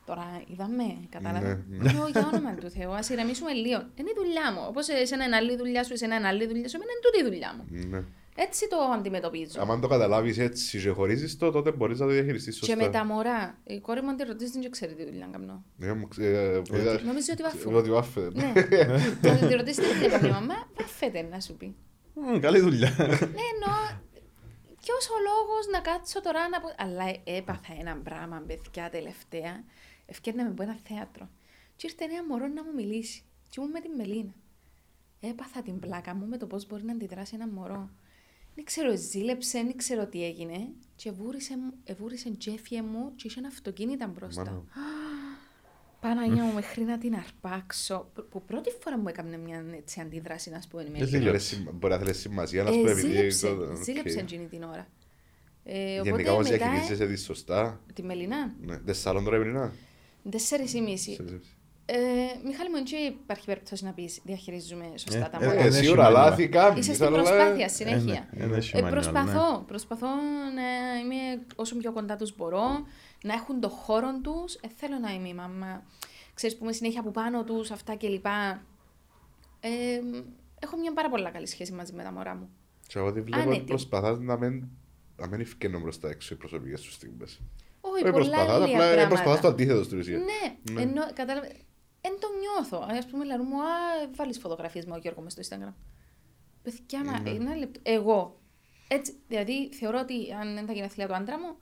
Τώρα 0.07 0.43
είδαμε, 0.47 0.85
κατάλαβα. 1.11 1.49
Ναι, 1.49 1.63
ναι. 1.69 1.91
για 2.11 2.31
όνομα 2.33 2.55
του 2.55 2.71
Θεού, 2.71 2.91
ας 2.91 3.09
ηρεμήσουμε 3.09 3.53
λίγο. 3.53 3.83
Είναι 3.95 4.11
η 4.11 4.15
δουλειά 4.17 4.53
μου. 4.53 4.65
Όπως 4.69 4.89
εσένα 4.89 5.25
είναι 5.25 5.37
άλλη 5.37 5.57
δουλειά 5.57 5.85
σου, 5.85 5.93
εσένα 5.93 6.17
είναι 6.17 6.27
άλλη 6.27 6.47
δουλειά 6.47 6.69
σου, 6.69 6.77
είναι 6.77 6.85
τούτη 7.03 7.19
η 7.21 7.25
δουλειά 7.25 7.55
μου. 7.57 7.65
Ναι. 8.37 8.43
Έτσι 8.43 8.69
το 8.69 8.77
αντιμετωπίζω. 8.77 9.61
Αν 9.61 9.81
το 9.81 9.89
καταλάβεις 9.89 10.39
έτσι 10.39 10.81
και 10.81 10.91
χωρίζεις 10.91 11.37
το, 11.37 11.51
τότε 11.51 11.73
μπορείς 11.73 11.99
να 11.99 12.07
το 12.07 12.13
διαχειριστείς 12.13 12.57
σωστά. 12.57 12.75
Και 12.75 12.83
με 12.83 12.89
τα 12.91 13.05
μωρά. 13.05 13.59
Η 13.65 13.81
κόρη 13.81 14.03
μου 14.03 14.09
αν 14.09 14.17
τη 14.17 14.25
ρωτήσεις, 14.25 14.53
δεν 14.53 14.71
ξέρει 14.71 14.95
τι 14.95 15.05
δουλειά 15.05 15.29
κάνω. 15.33 15.65
Ναι, 15.77 15.87
ε, 16.27 16.63
Νομίζω 17.05 17.29
ότι 17.33 17.43
βάφω. 17.43 17.77
Ότι 17.77 17.91
βάφεται. 17.91 18.31
Ναι. 18.35 18.53
Αν 19.31 19.49
τη 19.49 19.55
ρωτήσεις, 19.55 19.89
τι 19.89 19.93
δουλειά 19.93 20.09
κάνει, 20.09 20.31
μαμά, 20.31 20.55
βάφεται 20.81 21.23
να 21.31 21.41
σου 21.41 21.57
πει. 21.57 21.75
Καλή 22.41 22.61
δουλειά. 22.61 22.95
Ναι, 22.99 23.05
εννοώ. 23.05 24.01
Ποιος 24.81 25.09
ο 25.11 25.19
λόγος 25.29 25.67
να 25.73 25.81
κάτσω 25.81 26.21
τώρα 26.21 26.49
να 26.49 26.61
πω. 26.61 26.69
Αλλά 26.77 27.05
έπαθα 27.25 27.75
ένα 27.81 27.97
πράγμα, 28.05 28.43
παιδιά, 28.47 28.91
τελευταία 28.91 29.65
ευκαιρνάμε 30.07 30.51
από 30.51 30.63
ένα 30.63 30.79
θέατρο. 30.89 31.29
Και 31.77 31.87
ήρθε 31.87 32.05
ένα 32.05 32.25
μωρό 32.25 32.47
να 32.47 32.65
μου 32.65 32.73
μιλήσει. 32.77 33.23
Και 33.49 33.57
ήμουν 33.59 33.71
με 33.71 33.81
την 33.81 33.91
Μελίνα. 33.97 34.35
Έπαθα 35.21 35.63
την 35.63 35.79
πλάκα 35.79 36.15
μου 36.15 36.27
με 36.27 36.37
το 36.37 36.47
πώς 36.47 36.67
μπορεί 36.67 36.85
να 36.85 36.93
αντιδράσει 36.93 37.35
ένα 37.35 37.49
μωρό. 37.49 37.91
Δεν 38.55 38.65
ξέρω, 38.65 38.97
ζήλεψε, 38.97 39.63
δεν 39.63 39.77
ξέρω 39.77 40.07
τι 40.07 40.25
έγινε. 40.25 40.69
Και 40.97 41.09
εβούρισε, 41.09 41.55
εβούρισε 41.85 42.37
τζέφιε 42.39 42.83
μου 42.83 43.15
και 43.15 43.27
είχε 43.27 43.39
ένα 43.39 43.49
αυτοκίνητο 43.49 44.07
μπροστά. 44.07 44.65
Παναγία 46.01 46.43
μου, 46.43 46.53
μέχρι 46.53 46.83
να 46.83 46.99
την 46.99 47.15
αρπάξω. 47.15 48.11
Που 48.31 48.43
πρώτη 48.45 48.71
φορά 48.81 48.99
μου 48.99 49.09
έκανε 49.09 49.37
μια 49.37 49.65
έτσι 49.77 50.01
αντίδραση, 50.01 50.51
να 50.51 50.61
σου 50.61 50.69
πω. 50.69 50.79
Μπορεί 51.73 51.93
να 51.93 51.99
θέλει 51.99 52.15
σημασία, 52.15 52.63
να 52.63 52.73
σου 52.73 52.83
πει. 52.83 52.95
Ζήλεψε, 52.95 53.57
ζήλεψε 53.83 54.19
εκείνη 54.19 54.47
την 54.47 54.63
ώρα. 54.63 54.87
Ε, 55.65 56.01
Γενικά 56.03 56.33
όμως 56.33 56.49
διαχειρίζεσαι 56.49 57.07
τη 57.07 57.17
σωστά. 57.17 57.81
Τη 57.95 58.03
Μελινά. 58.03 58.55
Ναι. 58.61 58.79
Τεσσάρων 58.79 59.25
τώρα 59.25 59.37
η 59.37 59.39
Μελινά. 59.39 59.73
Τέσσερις 60.31 60.75
ή 60.75 60.81
μισή. 60.81 61.43
Ε, 61.87 61.95
Μιχάλη 62.45 62.71
μου, 62.71 62.77
δεν 62.77 63.07
υπάρχει 63.07 63.45
περίπτωση 63.45 63.85
να 63.85 63.93
πεις 63.93 64.21
διαχειρίζουμε 64.25 64.85
σωστά 64.97 65.31
τα 65.31 65.41
μάτια. 65.41 65.61
Εσύ 65.61 65.91
ώρα 65.91 66.11
λάθη 66.11 66.49
κάποιοι. 66.49 66.77
Είσαι 66.79 66.95
στην 66.95 67.11
προσπάθεια 67.11 67.69
συνέχεια. 67.69 68.29
Ε, 68.73 68.81
προσπαθώ, 68.81 69.59
ναι. 69.59 69.65
προσπαθώ 69.67 70.07
να 70.55 70.99
είμαι 71.03 71.45
όσο 71.57 71.77
πιο 71.77 71.93
κοντά 71.93 72.17
τους 72.17 72.37
μπορώ, 72.37 72.87
να 73.23 73.33
έχουν 73.33 73.61
το 73.61 73.69
χώρο 73.69 74.21
τους. 74.23 74.55
Ε, 74.55 74.69
θέλω 74.77 74.99
να 74.99 75.13
είμαι 75.13 75.29
η 75.29 75.35
μαμά. 75.35 75.83
Ξέρεις 76.35 76.57
που 76.57 76.65
είμαι 76.65 76.73
συνέχεια 76.73 77.01
από 77.01 77.11
πάνω 77.11 77.45
τους, 77.45 77.71
αυτά 77.71 77.97
κλπ. 77.97 78.27
Ε, 79.61 79.71
έχω 80.59 80.77
μια 80.77 80.93
πάρα 80.93 81.09
πολύ 81.09 81.31
καλή 81.33 81.47
σχέση 81.47 81.73
μαζί 81.73 81.93
με 81.93 82.03
τα 82.03 82.13
μωρά 82.13 82.35
μου. 82.35 82.49
Και 82.87 82.99
εγώ 82.99 83.13
τη 83.13 83.21
βλέπω 83.21 83.61
προσπαθάς 83.67 84.19
να 84.19 84.37
μην, 84.37 84.65
να 85.17 85.27
μην 85.27 85.41
ευκαινώ 85.41 85.81
μπροστά 85.81 86.09
έξω 86.09 86.35
οι 86.35 86.37
προσωπικές 86.37 86.81
σου 86.81 86.91
στιγμές. 86.91 87.41
Όχι, 87.81 88.11
πολλά 88.11 88.39
άλλα 88.39 88.69
πράγματα. 88.69 89.07
Προσπαθάς 89.09 89.41
το 89.41 89.49
αντίθετο 89.49 89.83
στην 89.83 89.99
ουσία. 89.99 90.19
Ναι, 90.19 90.73
ναι. 90.73 90.83
ενώ 90.83 91.03
κατάλαβε. 91.15 91.49
Εν 92.05 92.17
το 92.21 92.29
νιώθω. 92.41 92.77
Α 92.77 93.07
πούμε, 93.11 93.25
λέω 93.25 93.43
μου, 93.43 93.63
α, 93.63 93.67
βάλεις 94.15 94.39
φωτογραφίε 94.39 94.83
με 94.87 94.95
ο 94.95 94.99
Γιώργο 94.99 95.21
μες 95.23 95.33
στο 95.33 95.43
Instagram. 95.43 95.75
Παιδιά, 96.63 97.05
μα, 97.05 97.21
ναι. 97.21 97.31
ένα 97.31 97.57
λεπτό. 97.57 97.81
Εγώ. 97.83 98.41
Έτσι, 98.89 99.23
δηλαδή, 99.29 99.73
θεωρώ 99.73 99.99
ότι 99.99 100.33
αν 100.33 100.55
δεν 100.55 100.67
θα 100.67 100.73
γενεθλία 100.73 101.07
του 101.07 101.15
άντρα 101.15 101.39
μου, 101.39 101.57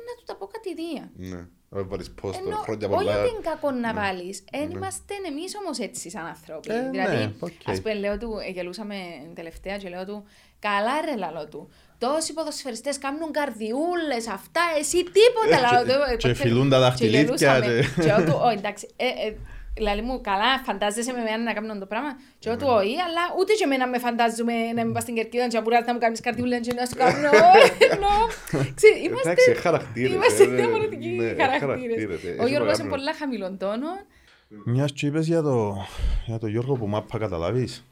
να 0.00 0.14
του 0.18 0.22
τα 0.26 0.36
πω 0.36 0.46
κατηδία. 0.46 1.10
Ναι. 1.16 1.46
Να 1.68 1.84
βάλει 1.84 2.04
πώ 2.20 2.30
το 2.30 2.56
χρόνια 2.62 2.88
πολλά. 2.88 3.10
Όχι 3.10 3.20
ότι 3.20 3.30
είναι 3.30 3.40
κακό 3.42 3.70
να 3.70 3.92
ναι. 3.92 4.00
βάλεις. 4.00 4.44
Δεν 4.50 4.68
ναι. 4.68 4.74
είμαστε 4.74 5.14
εμείς 5.26 5.56
όμως 5.56 5.78
έτσι 5.78 6.10
σαν 6.10 6.26
άνθρωποι. 6.26 6.72
Ε, 6.72 6.90
δηλαδή, 6.90 7.16
ναι, 7.16 7.32
okay. 7.40 7.50
ας 7.66 7.80
πούμε, 7.80 7.94
λέω 7.94 8.18
του, 8.18 8.38
γελούσαμε 8.52 8.96
τελευταία 9.34 9.78
και 9.78 9.88
λέω 9.88 10.04
του, 10.04 10.24
καλά 10.58 11.00
ρε 11.00 11.16
λαλό 11.16 11.48
του. 11.48 11.70
Τόσοι 12.04 12.32
ποδοσφαιριστές 12.32 12.98
κάνουν 12.98 13.30
καρδιούλες, 13.30 14.24
αυτά, 14.28 14.60
εσύ 14.78 14.98
τίποτα 15.16 15.56
λαλό 15.60 15.82
του. 15.84 16.16
Και 16.16 16.34
φιλούν 16.34 16.68
τα 16.70 16.78
δαχτυλίδια. 16.80 17.60
Και 18.00 18.08
εγώ 18.08 18.24
του, 18.24 18.40
εντάξει, 18.56 18.88
ε, 18.96 19.06
ε, 19.06 19.34
Λαλή 19.80 20.02
μου, 20.02 20.20
καλά, 20.20 20.58
φαντάζεσαι 20.66 21.12
με 21.12 21.18
εμένα 21.18 21.42
να 21.42 21.52
κάνω 21.52 21.78
το 21.78 21.86
πράγμα. 21.86 22.10
Και 22.38 22.48
εγώ 22.48 22.58
του 22.58 22.66
όχι, 22.68 22.96
αλλά 23.06 23.22
ούτε 23.38 23.52
και 23.52 23.64
εμένα 23.64 23.88
με 23.88 23.98
φαντάζομαι 23.98 24.72
να 24.76 24.84
μην 24.84 24.92
πας 24.92 25.02
στην 25.02 25.14
κερκίδα 25.14 25.48
και 25.48 25.56
απουράς 25.56 25.84
να 25.86 25.92
μου 25.92 25.98
κάνεις 25.98 26.20
καρδιούλα 26.20 26.60
και 26.60 26.72
να 26.72 26.86
σου 26.86 26.96
κάνω. 26.96 27.30
Είμαστε 29.06 29.54
χαρακτήρες. 29.54 30.12
Είμαστε 30.12 30.46
διαφορετικοί 30.46 31.18
χαρακτήρες. 31.38 32.08
Ο 32.40 32.46
Γιώργος 32.46 32.78
είναι 32.78 32.88
πολλά 32.88 33.14
χαμηλών 33.14 33.58
τόνων. 33.58 33.96
Μιας 34.64 34.92
και 34.92 35.06
είπες 35.06 35.26
για 35.26 35.42
το 36.40 36.46
Γιώργο 36.46 36.74
που 36.74 36.86
μάπα 36.86 37.18
καταλάβεις; 37.18 37.84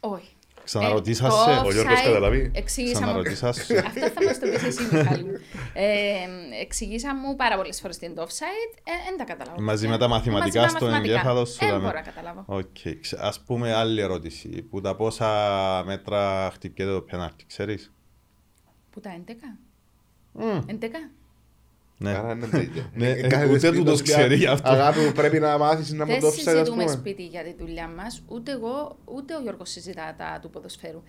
Όχι. 0.00 0.36
Ξαναρωτήσασαι. 0.70 1.50
Ο 1.64 1.72
Γιώργος 1.72 2.02
καταλαβεί. 2.02 2.50
Εξήγησα 2.54 3.06
μου. 3.06 3.18
Αυτό 3.48 4.08
θα 4.14 4.24
μας 4.24 4.38
το 4.38 4.46
πεις 4.50 4.62
εσύ 4.62 4.82
Μιχάλη 4.92 5.24
μου. 5.24 5.32
Εξηγήσα 6.60 7.14
μου 7.14 7.36
πάρα 7.36 7.56
πολλές 7.56 7.80
φορές 7.80 7.98
την 7.98 8.14
offside, 8.16 8.78
δεν 9.04 9.16
τα 9.18 9.24
καταλάβω. 9.24 9.60
Μαζί 9.60 9.88
με 9.88 9.98
τα 9.98 10.08
μαθηματικά 10.08 10.68
στο 10.68 10.86
εγκέφαλο 10.86 11.44
σου. 11.44 11.58
Δεν 11.60 11.80
μπορώ 11.80 11.92
να 11.92 12.00
καταλάβω. 12.00 12.44
Ας 13.18 13.40
πούμε 13.40 13.74
άλλη 13.74 14.00
ερώτηση. 14.00 14.48
Που 14.48 14.80
τα 14.80 14.96
πόσα 14.96 15.28
μέτρα 15.86 16.50
χτυπιέται 16.52 16.92
το 16.92 17.00
πέναρτι, 17.00 17.46
ξέρεις; 17.46 17.92
Που 18.90 19.00
τα 19.00 19.10
11. 19.26 19.58
11. 20.66 21.10
Ναι, 22.02 22.12
ναι 22.94 23.46
ούτε 23.50 23.72
τούτος 23.72 24.02
ξέρει 24.02 24.36
γι' 24.36 24.46
αυτό. 24.46 24.70
Αγάπη 24.70 24.98
μου 24.98 25.12
πρέπει 25.12 25.38
να 25.38 25.58
μάθεις 25.58 25.92
να 25.92 26.06
μου 26.06 26.18
το 26.20 26.26
offside. 26.26 26.44
Δεν 26.44 26.54
συζητούμε 26.54 26.86
σπίτι 26.86 27.22
για 27.26 27.42
τη 27.42 27.54
δουλειά 27.58 27.88
μας, 27.88 28.22
ούτε 28.28 28.52
εγώ, 28.52 28.98
ούτε 29.04 29.34
ο 29.34 29.40
Γιώργος 29.40 29.70
συζητά 29.70 30.14
τα 30.18 30.38
του 30.42 30.50
ποδοσφαίρου. 30.50 31.02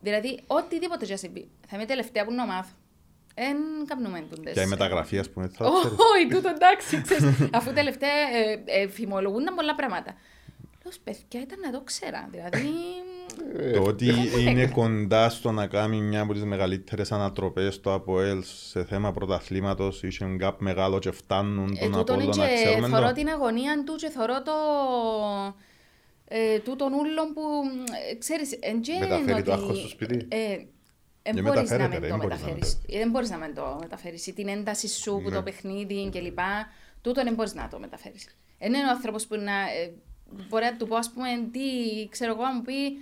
Δηλαδή, 0.00 0.40
οτιδήποτε 0.46 1.04
για 1.04 1.16
συμβεί, 1.16 1.48
θα 1.66 1.76
είμαι 1.76 1.86
τελευταία 1.86 2.24
που 2.24 2.32
να 2.32 2.46
μάθω. 2.46 2.74
Εν 3.34 3.56
καπνούμε 3.86 4.26
τούντες. 4.30 4.54
Και 4.54 4.60
η 4.60 4.66
μεταγραφή, 4.66 5.18
ας 5.18 5.30
πούμε, 5.30 5.48
θα 5.48 5.66
Όχι, 5.66 6.26
τούτο 6.30 6.48
εντάξει, 6.48 7.00
ξέρεις. 7.00 7.48
Αφού 7.52 7.72
τελευταία 7.72 8.26
φημολογούνταν 8.90 9.54
πολλά 9.54 9.74
πράγματα. 9.74 10.14
Λέω, 10.84 10.92
παιδιά, 11.04 11.40
ήταν 11.40 11.60
να 11.60 11.70
το 11.70 11.80
ξέρα. 11.84 12.28
Δηλαδή, 12.30 12.68
το 13.74 13.82
ότι 13.82 14.12
είναι 14.38 14.66
κοντά 14.66 15.28
στο 15.28 15.52
να 15.52 15.66
κάνει 15.66 16.00
μια 16.00 16.20
από 16.20 16.32
τις 16.32 16.44
μεγαλύτερες 16.44 17.12
ανατροπές 17.12 17.74
στο 17.74 17.92
ΑΠΟΕΛ 17.94 18.42
σε 18.44 18.84
θέμα 18.84 19.12
πρωταθλήματος, 19.12 20.02
είχε 20.02 20.24
γκάπ 20.24 20.60
μεγάλο 20.60 20.98
και 20.98 21.10
φτάνουν 21.10 21.78
τον 21.78 21.98
Απόλλωνα 21.98 22.36
να 22.36 22.54
ξέρουμε. 22.54 22.88
Θωρώ 22.88 23.12
την 23.12 23.28
αγωνία 23.28 23.82
του 23.84 23.94
και 23.94 24.08
θωρώ 24.08 24.42
το. 24.42 24.52
Ε, 26.28 26.58
τούτον 26.58 26.92
ούλον 26.92 27.32
που 27.34 27.42
ξέρεις, 28.18 28.58
Μεταφέρει 29.00 29.42
το 29.42 29.52
άγχος 29.52 29.78
στο 29.78 29.88
σπίτι. 29.88 30.26
Ε, 30.28 30.56
δεν 31.32 31.42
μπορείς 31.42 31.70
να 31.70 31.88
με 31.88 32.00
το 32.08 32.16
μεταφέρεις. 32.16 32.78
Δεν 32.88 33.10
μπορείς 33.10 33.30
να 33.30 33.36
με 33.36 33.52
το 33.54 33.78
μεταφέρεις. 33.80 34.34
Την 34.34 34.48
ένταση 34.48 34.88
σου 34.88 35.20
που 35.24 35.30
το 35.30 35.36
ναι. 35.36 35.42
παιχνίδι 35.42 36.08
κλπ. 36.12 36.38
Τούτο 37.00 37.22
δεν 37.22 37.34
μπορείς 37.34 37.54
να 37.54 37.68
το 37.68 37.78
μεταφέρεις. 37.78 38.36
Είναι 38.58 38.78
ο 38.78 38.90
άνθρωπος 38.90 39.26
που 39.26 39.36
να... 39.36 39.52
Ε, 39.52 39.92
μπορεί 40.48 40.64
να 40.64 40.76
του 40.76 40.86
πω, 40.86 40.96
ας 40.96 41.10
πούμε, 41.10 41.28
τι 41.52 41.60
ξέρω 42.08 42.32
εγώ, 42.32 42.44
μου 42.44 42.62
πει 42.62 42.98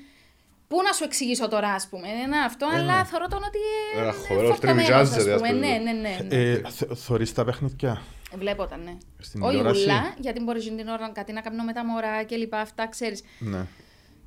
Πού 0.69 0.83
να 0.83 0.93
σου 0.93 1.05
εξηγήσω 1.05 1.49
τώρα, 1.49 1.69
ας 1.69 1.89
πούμε; 1.89 2.09
Είναι 2.09 2.39
αυτό, 2.39 2.67
ε, 2.73 2.77
αλλά 2.77 2.99
ναι. 2.99 3.05
θεωρώ 3.05 3.27
τον 3.27 3.43
ότι. 3.43 3.59
Ένα 4.01 4.13
χωρό 4.13 4.57
τριμιτζάζεται, 4.61 5.33
ας 5.33 5.41
πούμε. 5.41 5.53
Ναι, 5.53 5.67
ναι, 5.69 5.93
ναι. 5.93 6.17
ναι. 6.29 6.37
Ε, 6.37 6.63
Θωρείς 6.95 7.33
τα 7.33 7.45
παιχνίδια; 7.45 8.03
Βλέπω 8.37 8.67
τα, 8.67 8.77
ναι. 8.77 8.97
Όχι 9.41 9.57
ουλά, 9.57 10.15
γιατί 10.19 10.41
μπορεί 10.41 10.61
την 10.61 10.89
ώρα 10.89 11.11
κάτι 11.13 11.33
να 11.33 11.41
κάνω 11.41 11.65
με 11.65 11.73
τα 11.73 11.85
μωρά 11.85 12.23
και 12.23 12.37
λοιπά. 12.37 12.61
Αυτά 12.61 12.89
ξέρεις. 12.89 13.23
Ναι. 13.39 13.67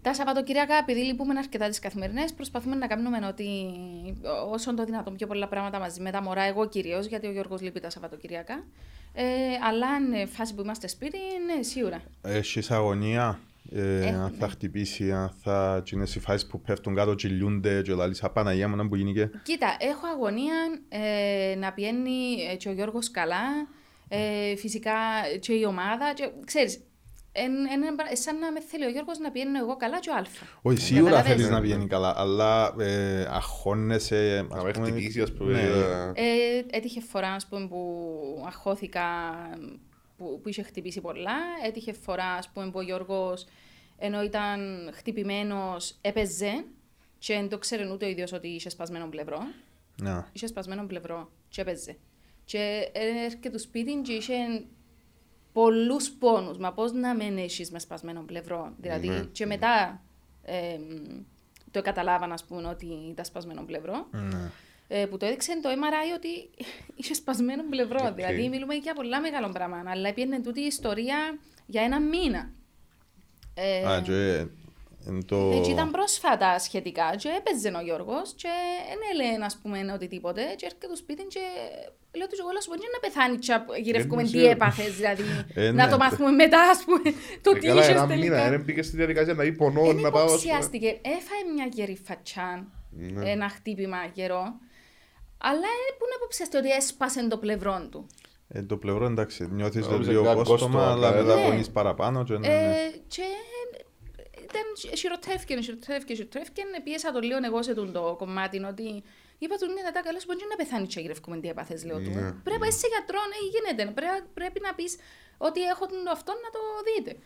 Τα 0.02 0.14
Σαββατοκύριακα, 0.14 0.76
επειδή 0.76 1.00
λείπουμε 1.00 1.38
αρκετά 1.38 1.70
τις 1.70 1.80
καθημερινές, 1.80 2.34
προσπαθούμε 2.34 2.76
να 2.76 2.88
κάνουμε 2.88 3.28
ότι 3.28 3.74
όσο 4.52 4.74
το 4.74 4.84
δυνατόν 4.84 5.16
πιο 5.16 5.28
πολλά 5.28 5.48
πράγματα 5.48 5.80
μαζί 5.80 6.02
με 6.02 6.12
τα 6.12 6.22
μωρά, 6.22 6.44
εγώ 6.44 6.68
κυρίως, 6.68 7.06
γιατί 7.06 7.28
ο 7.28 7.32
Γιώργος 7.32 7.62
λείπει 7.62 7.80
τα 7.80 7.90
Σαββατοκύριακα. 7.90 8.64
Ε, 9.14 9.24
αλλά 9.68 9.88
αν 9.88 10.28
φάση 10.28 10.56
που 10.56 10.62
είμαστε 10.62 10.88
σπίτι, 10.88 11.18
ναι, 11.46 11.64
σίγουρα. 11.64 12.02
Έχεις 12.22 12.72
αγωνία; 12.72 13.40
Ε, 13.72 14.08
αν 14.08 14.34
θα 14.40 14.50
χτυπήσει, 14.50 15.12
αν 15.12 15.34
θα 15.44 15.82
τσινές 15.84 16.16
οι 16.16 16.20
φάσεις 16.20 16.48
που 16.48 16.62
πέφτουν 16.62 16.96
κάτω 16.96 17.14
και 17.14 17.28
λιούνται 17.28 17.82
και 17.82 17.94
λαλείς 17.94 18.24
Παναγία 18.34 18.68
μου 18.68 18.76
να 18.76 18.88
που 18.88 18.96
γίνηκε. 18.96 19.30
Κοίτα, 19.44 19.76
έχω 19.80 20.08
αγωνία 20.08 20.56
ε, 20.90 21.56
να 21.56 21.74
πιένει 21.74 22.36
ε, 22.52 22.56
και 22.56 22.70
ο 22.70 22.72
Γιώργος 22.72 23.12
καλά, 23.12 23.68
ε, 24.08 24.56
φυσικά 24.56 24.94
και 25.40 25.54
η 25.54 25.66
ομάδα, 25.66 26.14
και, 26.14 26.30
ξέρεις, 26.46 26.82
είναι 27.42 28.16
σαν 28.16 28.40
να 28.40 28.52
με 28.52 28.62
θέλει 28.62 28.86
ο 28.86 28.90
Γιώργος 28.90 29.20
να 29.20 29.32
πιένω 29.32 29.58
εγώ 29.60 29.76
καλά 29.76 30.00
και 30.00 30.10
ο 30.10 30.16
Αλφα. 30.16 30.46
Όχι, 30.62 30.80
σίγουρα 30.80 31.24
θέλεις 31.24 31.50
να 31.50 31.62
πιένει 31.62 31.88
καλά, 31.88 32.14
αλλά 32.18 32.76
ε, 32.80 33.28
αγχώνεσαι... 33.30 34.46
Να 34.50 34.64
με 34.64 34.74
χτυπήσεις, 34.74 35.24
ας 35.24 35.34
πούμε. 35.34 35.52
Ναι. 35.52 35.60
Ε, 36.22 36.66
έτυχε 36.70 37.02
φορά, 37.02 37.32
ας 37.32 37.48
πούμε, 37.48 37.68
που 37.68 38.44
αγχώθηκα 38.46 39.04
που, 40.18 40.40
που 40.44 40.50
είχε 40.50 40.64
χτυπήσει 40.64 41.02
πολλά. 41.02 41.38
Έτυχε 41.66 41.94
φορά, 41.94 42.34
ας 42.34 42.50
πούμε, 42.50 42.72
που 42.72 42.80
ο 42.80 42.82
Γιώργος, 42.82 43.46
ενώ 43.98 44.24
ήταν 44.24 44.90
χτυπημένος, 44.94 45.98
έπαιζε 46.02 46.66
και 47.20 47.34
δεν 47.34 47.50
το 47.50 47.58
ξέρει 47.58 47.92
ούτε 47.92 48.06
ο 48.06 48.10
ίδιος 48.10 48.32
ότι 48.32 48.48
είχε 48.48 48.70
σπασμένο 48.70 49.08
πλευρό. 49.08 49.40
Ναι. 50.02 50.26
Είχε 50.32 50.48
σπασμένο 50.48 50.86
πλευρό 50.86 51.32
και 51.50 51.62
έπαιζε. 51.62 51.98
Και 52.46 52.90
έρχεται 52.94 53.50
το 53.50 53.60
σπίτι 53.60 54.02
και 54.04 54.14
είχε 54.14 54.36
πολλούς 55.54 56.12
πόνους. 56.12 56.58
Μα 56.58 56.74
πώς 56.74 56.92
να 56.92 57.16
μην 57.16 57.38
έχεις 57.38 57.72
με 57.72 57.80
σπασμένο 57.80 58.22
πλευρό; 58.22 58.74
Δηλαδή, 58.78 59.08
ναι. 59.08 59.20
και 59.32 59.46
μετά 59.46 60.02
ε, 60.44 60.78
το 61.72 61.82
καταλάβανα, 61.82 62.34
ας 62.34 62.46
πούμε, 62.46 62.68
ότι 62.68 62.86
ήταν 62.86 63.26
σπασμένο 63.26 63.64
πλευρό. 63.64 64.08
Ναι 64.12 64.20
ε, 64.20 64.52
που 65.10 65.18
το 65.18 65.26
έδειξε 65.26 65.60
το 65.62 65.70
MRI 65.70 66.16
ότι 66.16 66.50
είχε 67.00 67.14
σπασμένο 67.14 67.64
πλευρό. 67.70 68.08
Okay. 68.08 68.16
Δηλαδή, 68.16 68.50
μιλούμε 68.50 68.76
για 68.76 68.94
πολλά 68.94 69.22
μεγάλο 69.22 69.50
πράγμα. 69.50 69.84
Αλλά 69.86 70.10
έπαιρνε 70.10 70.42
τούτη 70.42 70.62
η 70.62 70.66
ιστορία 70.66 71.18
για 71.66 71.82
ένα 71.82 72.00
μήνα. 72.00 72.52
Ε, 73.54 73.86
Α, 73.86 74.02
και, 74.02 74.46
το... 75.26 75.52
Έτσι 75.56 75.72
ήταν 75.72 75.92
πρόσφατα 75.92 76.60
σχετικά 76.60 77.16
και 77.18 77.30
έπαιζε 77.38 77.72
ο 77.78 77.82
Γιώργος 77.82 78.34
και 78.36 78.50
δεν 78.90 79.00
έλεγε 79.14 79.38
να 79.38 79.48
πούμε 79.62 79.94
οτιδήποτε 79.94 80.42
και 80.42 80.66
έρχεται 80.66 80.88
το 80.88 80.96
σπίτι 80.96 81.24
και 81.24 81.40
λέω 82.18 82.28
του 82.28 82.36
εγώ 82.40 82.50
σου 82.62 82.70
μπορεί 82.70 82.82
να 82.96 83.00
πεθάνει 83.00 83.38
και 83.38 83.82
γυρεύκουμε 83.82 84.24
τι 84.24 84.46
έπαθες 84.46 84.96
δηλαδή 84.96 85.24
ε, 85.54 85.72
να 85.72 85.86
ναι. 85.86 85.92
το 85.92 85.98
μάθουμε 85.98 86.32
μετά 86.32 86.62
ας 86.70 86.84
πούμε 86.86 87.14
το 87.42 87.52
ε, 87.56 87.60
τι 87.60 87.68
είχες 87.68 87.86
τελικά. 87.86 88.04
Ένα 88.04 88.16
μήνα, 88.16 88.50
δεν 88.50 88.66
πήγε 88.66 88.82
στη 88.82 88.96
διαδικασία 88.96 89.34
να 89.34 89.44
είπε 89.44 89.56
πονώ 89.56 89.94
να 89.94 90.12
πάω. 90.12 90.26
Υποψιάστηκε, 90.26 90.88
έφαγε 90.88 91.44
μια 91.56 91.68
γερή 91.72 91.98
φατσάν, 92.04 92.72
ναι. 92.90 93.30
ένα 93.32 93.50
χτύπημα 93.50 93.98
γερό 94.14 94.60
αλλά 95.38 95.68
που 95.98 96.06
να 96.10 96.16
υποψιαστεί 96.16 96.58
ότι 96.58 96.70
έσπασε 96.70 97.28
το 97.28 97.38
πλευρό 97.38 97.88
του; 97.92 98.08
Ε, 98.48 98.64
το 98.64 98.78
πλευρό 98.78 99.06
εντάξει, 99.06 99.48
νιώθεις 99.52 99.88
το 99.88 99.98
λίγο 99.98 100.44
κόστομα, 100.44 100.92
αλλά 100.92 101.12
μετά 101.12 101.36
ναι. 101.36 101.46
πονείς 101.48 101.70
παραπάνω. 101.70 102.24
Και, 102.24 102.38
ναι, 102.38 102.48
ναι. 102.48 102.54
Ε, 102.54 103.02
και 103.08 103.24
ήταν 104.44 104.98
χειροτρέφηκε, 104.98 105.62
χειροτρέφηκε, 105.62 106.14
χειροτρέφηκε. 106.14 106.62
Πίεσα 106.84 107.12
το 107.12 107.20
λίγο 107.20 107.40
εγώ 107.46 107.64
σε 107.64 107.74
το 107.74 108.16
κομμάτι 108.18 108.64
ότι 108.64 109.04
είπα 109.38 109.56
του 109.56 109.68
ναι, 109.74 109.92
τα 109.94 110.02
καλά 110.02 110.20
σου 110.20 110.26
μπορεί 110.28 110.40
να 110.50 110.56
πεθάνει 110.56 110.88
και 110.88 111.00
γυρεύκουμε 111.00 111.38
τι 111.40 111.48
έπαθες, 111.48 111.86
λέω 111.86 111.98
του. 111.98 112.10
Ναι. 112.10 112.32
Πρέπει 112.48 112.60
να 112.60 112.68
είσαι 112.68 112.78
σε 112.78 112.88
γιατρό, 112.94 113.20
ναι, 113.32 113.38
γίνεται. 113.54 113.84
Πρέπει, 113.98 114.28
πρέπει 114.34 114.60
να 114.68 114.74
πεις 114.74 114.96
ότι 115.38 115.62
έχω 115.62 115.86
αυτό 116.12 116.32
να 116.32 116.50
το 116.56 116.62
δείτε. 116.88 117.20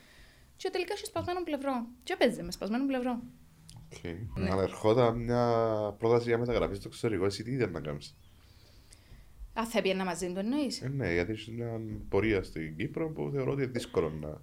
Και 0.56 0.70
τελικά 0.70 0.94
έχει 0.94 1.06
σπασμένο 1.06 1.44
πλευρό. 1.44 1.86
Και 2.04 2.14
έπαιζε 2.14 2.44
με 2.44 2.52
σπασμένο 2.52 2.86
πλευρό. 2.86 3.14
Okay. 3.93 4.15
Ναι. 4.35 4.49
Αλλά 4.49 4.61
ερχόταν 4.61 5.18
μια 5.18 5.45
πρόταση 5.97 6.27
για 6.27 6.38
μεταγραφή 6.38 6.76
στο 6.76 6.88
εξωτερικό, 6.88 7.26
εσύ 7.26 7.43
τι 7.43 7.51
ήθελες 7.51 7.73
να 7.73 7.80
κάνεις; 7.80 8.15
Α, 9.53 9.65
θα 9.65 9.81
πιένα 9.81 10.05
μαζί 10.05 10.27
του 10.34 10.39
εννοείς; 10.39 10.81
Ε, 10.81 10.88
ναι, 10.88 11.13
γιατί 11.13 11.31
είσαι 11.31 11.51
μια 11.51 11.81
πορεία 12.09 12.43
στην 12.43 12.76
Κύπρο 12.76 13.09
που 13.09 13.30
θεωρώ 13.34 13.51
ότι 13.51 13.61
είναι 13.61 13.72
δύσκολο 13.72 14.09
να 14.09 14.41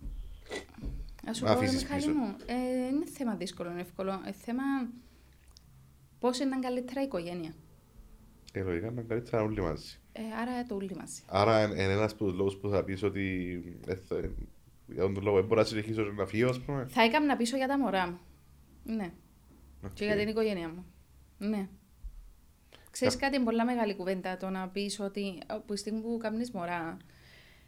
Α 1.30 1.34
σου 1.34 1.44
πω, 1.44 1.60
Μιχάλη 1.60 2.06
μου, 2.06 2.36
ε, 2.46 2.86
είναι 2.92 3.06
θέμα 3.06 3.34
δύσκολο, 3.34 3.70
είναι 3.70 3.80
εύκολο. 3.80 4.20
Ε, 4.26 4.32
θέμα 4.32 4.62
πώς 6.18 6.38
είναι 6.38 6.58
καλύτερα 6.60 7.00
η 7.00 7.04
οικογένεια. 7.04 7.54
Ε, 8.52 8.62
λογικά 8.62 8.86
είναι 8.86 9.04
καλύτερα 9.08 9.42
όλοι 9.42 9.62
μαζί. 9.62 9.98
Ε, 10.12 10.20
άρα 10.40 10.64
το 10.66 10.74
όλοι 10.74 10.96
μαζί. 10.98 11.22
Άρα 11.26 11.62
είναι 11.64 11.92
ένας 11.92 12.12
από 12.12 12.24
τους 12.24 12.34
λόγους 12.34 12.56
που 12.56 12.68
θα 12.68 12.84
πεις 12.84 13.02
ότι 13.02 13.62
ε, 13.86 13.94
για 14.86 15.02
τον 15.02 15.18
λόγο 15.22 15.36
δεν 15.36 15.46
μπορώ 15.46 15.60
να 15.60 15.66
συνεχίσω 15.66 16.02
να 16.02 16.26
φύγω, 16.26 16.48
ας 16.48 16.60
πούμε. 16.60 16.86
Θα 16.88 17.02
έκανα 17.02 17.36
πίσω 17.36 17.56
για 17.56 17.66
τα 17.66 17.78
μωρά 17.78 18.06
μου. 18.06 18.18
Ναι. 18.84 19.12
Okay. 19.84 19.90
Και 19.94 20.04
για 20.04 20.16
την 20.16 20.28
οικογένειά 20.28 20.68
μου. 20.68 20.84
Ναι. 21.38 21.68
Ξέρεις 22.90 23.14
yeah. 23.14 23.18
κάτι, 23.18 23.36
είναι 23.36 23.44
πολλά 23.44 23.64
μεγάλη 23.64 23.94
κουβέντα 23.94 24.36
το 24.36 24.48
να 24.48 24.68
πεις 24.68 25.00
ότι 25.00 25.38
από 25.46 25.72
τη 25.72 25.78
στιγμή 25.78 26.00
που 26.00 26.18
κάνεις 26.20 26.50
μωρά, 26.50 26.96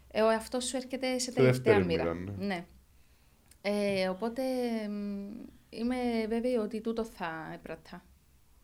ε, 0.07 0.21
ο 0.21 0.29
εαυτός 0.29 0.65
σου 0.65 0.75
έρχεται 0.77 1.19
σε 1.19 1.31
τελευταία 1.31 1.85
μοίρα. 1.85 2.13
Ναι. 2.13 2.45
ναι. 2.45 2.65
Ε, 3.61 4.07
οπότε 4.07 4.41
είμαι 5.69 5.95
βέβαιη 6.27 6.55
ότι 6.55 6.81
τούτο 6.81 7.05
θα 7.05 7.51
έπρατα. 7.53 8.05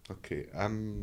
OK. 0.10 0.26
Okay. 0.30 0.44
Αν 0.52 0.98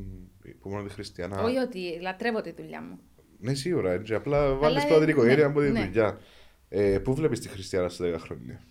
που 0.60 0.68
μόνο 0.68 0.82
τη 0.82 0.92
Χριστιάνα... 0.92 1.42
Όχι 1.42 1.56
ότι 1.56 1.98
λατρεύω 2.00 2.40
τη 2.40 2.52
δουλειά 2.52 2.82
μου. 2.82 2.98
Ναι, 3.38 3.54
σίγουρα. 3.54 3.92
Έτσι. 3.92 4.14
Απλά 4.14 4.54
βάλεις 4.54 4.84
πρώτα 4.84 5.00
την 5.00 5.08
οικογένεια 5.08 5.46
από 5.46 5.60
τη 5.60 5.70
ναι. 5.70 5.84
δουλειά. 5.84 6.20
Ε, 6.68 6.98
πού 6.98 7.14
βλέπεις 7.14 7.40
τη 7.40 7.48
Χριστιάνα 7.48 7.88
σε 7.88 8.14
10 8.14 8.18
χρόνια; 8.18 8.62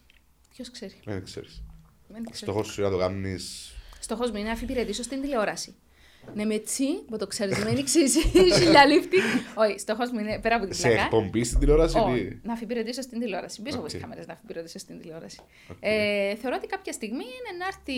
Ποιος 0.49 0.71
ξέρει. 0.71 0.93
Δεν 1.05 1.23
ξέρεις. 1.23 1.63
Στόχος 2.31 2.67
σου 2.67 2.81
να 2.81 2.89
το 2.89 2.97
κάνεις... 2.97 3.73
Στόχος 3.99 4.31
μου 4.31 4.37
είναι 4.37 4.47
να 4.47 4.53
αφυπηρετήσω 4.53 5.03
στην 5.03 5.21
τηλεόραση. 5.21 5.75
Ναι, 6.33 6.45
με 6.45 6.57
τσι, 6.57 7.03
που 7.09 7.17
το 7.17 7.27
ξέρεις, 7.27 7.57
με 7.57 7.69
ανοίξεις 7.69 8.17
χιλιαλίφτη. 8.59 9.17
Όχι, 9.63 9.79
στόχος 9.79 10.11
μου 10.11 10.19
είναι 10.19 10.39
πέρα 10.39 10.55
από 10.55 10.67
την 10.67 10.77
πλάκα. 10.77 10.97
Σε 10.97 11.03
εκπομπή 11.03 11.43
στην 11.43 11.59
τηλεόραση, 11.59 11.97
Όχι, 11.97 12.39
να 12.43 12.53
αφιπηρετήσω 12.53 13.01
στην 13.01 13.19
τηλεόραση. 13.19 13.61
Πίσω 13.61 13.77
από 13.77 13.87
τις 13.87 14.01
κάμερες 14.01 14.27
να 14.27 14.33
αφιπηρετήσω 14.33 14.79
στην 14.79 14.99
τηλεόραση. 14.99 15.39
Ε, 15.79 16.35
θεωρώ 16.35 16.55
ότι 16.59 16.67
κάποια 16.67 16.93
στιγμή 16.93 17.23
είναι 17.23 17.57
να 17.59 17.65
έρθει 17.65 17.97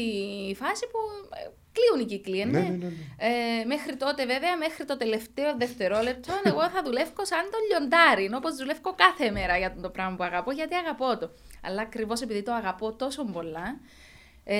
η 0.50 0.56
φάση 0.56 0.86
που 0.92 1.00
ε, 1.34 1.50
κλείουν 1.76 2.00
οι 2.02 2.06
κύκλοι, 2.12 2.46
ναι, 2.46 2.60
ναι, 2.60 2.60
ναι, 2.60 2.76
ναι. 2.76 2.86
Ε, 3.18 3.66
μέχρι 3.66 3.96
τότε, 3.96 4.26
βέβαια, 4.26 4.58
μέχρι 4.58 4.86
το 4.86 4.98
τελευταίο 4.98 5.56
δευτερόλεπτο, 5.58 6.34
εγώ 6.44 6.70
θα 6.70 6.82
δουλεύω 6.84 7.26
σαν 7.32 7.44
το 7.52 7.58
λιοντάρι, 7.68 8.30
όπως 8.36 8.56
δουλεύω 8.56 8.94
κάθε 8.96 9.32
μέρα 9.32 9.58
για 9.58 9.76
το 9.82 9.90
πράγμα 9.90 10.16
που 10.16 10.24
αγαπώ, 10.24 10.52
γιατί 10.52 10.76
αγαπώ 10.76 11.18
το. 11.18 11.30
Αλλά 11.62 11.82
ακριβώς 11.82 12.22
επειδή 12.22 12.42
το 12.44 12.54
αγαπώ 12.54 12.94
τόσο 12.94 13.24
πολλά, 13.24 13.80
ε, 14.48 14.58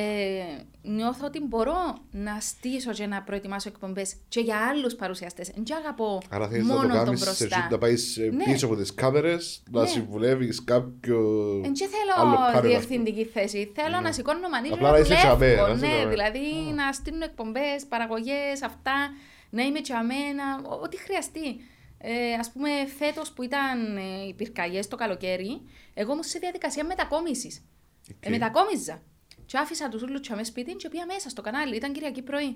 νιώθω 0.82 1.26
ότι 1.26 1.40
μπορώ 1.40 1.98
να 2.12 2.40
στήσω 2.40 2.92
και 2.92 3.06
να 3.06 3.22
προετοιμάσω 3.22 3.70
εκπομπές 3.70 4.16
και 4.28 4.40
για 4.40 4.58
άλλους 4.58 4.96
παρουσιαστές. 4.96 5.52
Δεν 5.56 5.78
αγαπώ 5.78 6.22
Άρα 6.30 6.48
θέλεις 6.48 6.68
να 6.68 6.82
το 6.82 6.88
κάνεις 6.88 7.48
να 7.70 7.78
πάεις 7.78 8.18
ναι. 8.18 8.44
πίσω 8.44 8.66
από 8.66 8.76
τις 8.76 8.94
κάμερες, 8.94 9.64
να 9.72 9.82
ναι. 9.82 9.88
συμβουλεύεις 9.88 10.64
κάποιο. 10.64 11.20
Δεν 11.62 11.74
θέλω 11.76 12.62
διευθυντική 12.62 13.26
θέση. 13.26 13.72
Θέλω 13.76 13.96
ναι. 13.96 14.02
να 14.02 14.12
σηκώνω 14.12 14.50
μανίκι 14.50 14.82
να 14.82 15.34
δουλεύω. 15.34 15.68
Ναι, 15.68 16.06
δηλαδή 16.10 16.74
να 16.76 16.92
στείλουν 16.92 17.22
εκπομπές, 17.22 17.86
παραγωγές, 17.90 18.62
αυτά, 18.64 19.14
να 19.50 19.64
είμαι 19.64 19.82
τσαμένα, 19.82 20.62
ό,τι 20.84 20.98
χρειαστεί. 20.98 21.56
Ε, 21.98 22.34
Α 22.34 22.52
πούμε, 22.54 22.70
φέτος 22.98 23.32
που 23.32 23.44
ήταν 23.44 23.98
ε, 23.98 24.28
οι 24.28 24.34
πυρκαγιές 24.34 24.88
το 24.88 24.96
καλοκαίρι, 24.96 25.62
εγώ 25.94 26.12
ήμουν 26.12 26.24
σε 26.24 26.40
διαδικασία 26.40 26.86
μετακόμισης. 26.86 27.66
Okay. 28.08 28.14
Ε, 28.20 28.30
μετακόμιζα. 28.30 29.02
Και 29.46 29.58
άφησα 29.58 29.90
τους 29.90 30.02
ούλους 30.02 30.30
με 30.30 30.44
σπίτι 30.44 30.74
και 30.74 30.90
πήγα 30.90 31.06
μέσα 31.06 31.30
στο 31.30 31.42
κανάλι. 31.42 31.76
Ήταν 31.76 31.94
Κυριακή 31.94 32.22
πρωί. 32.22 32.52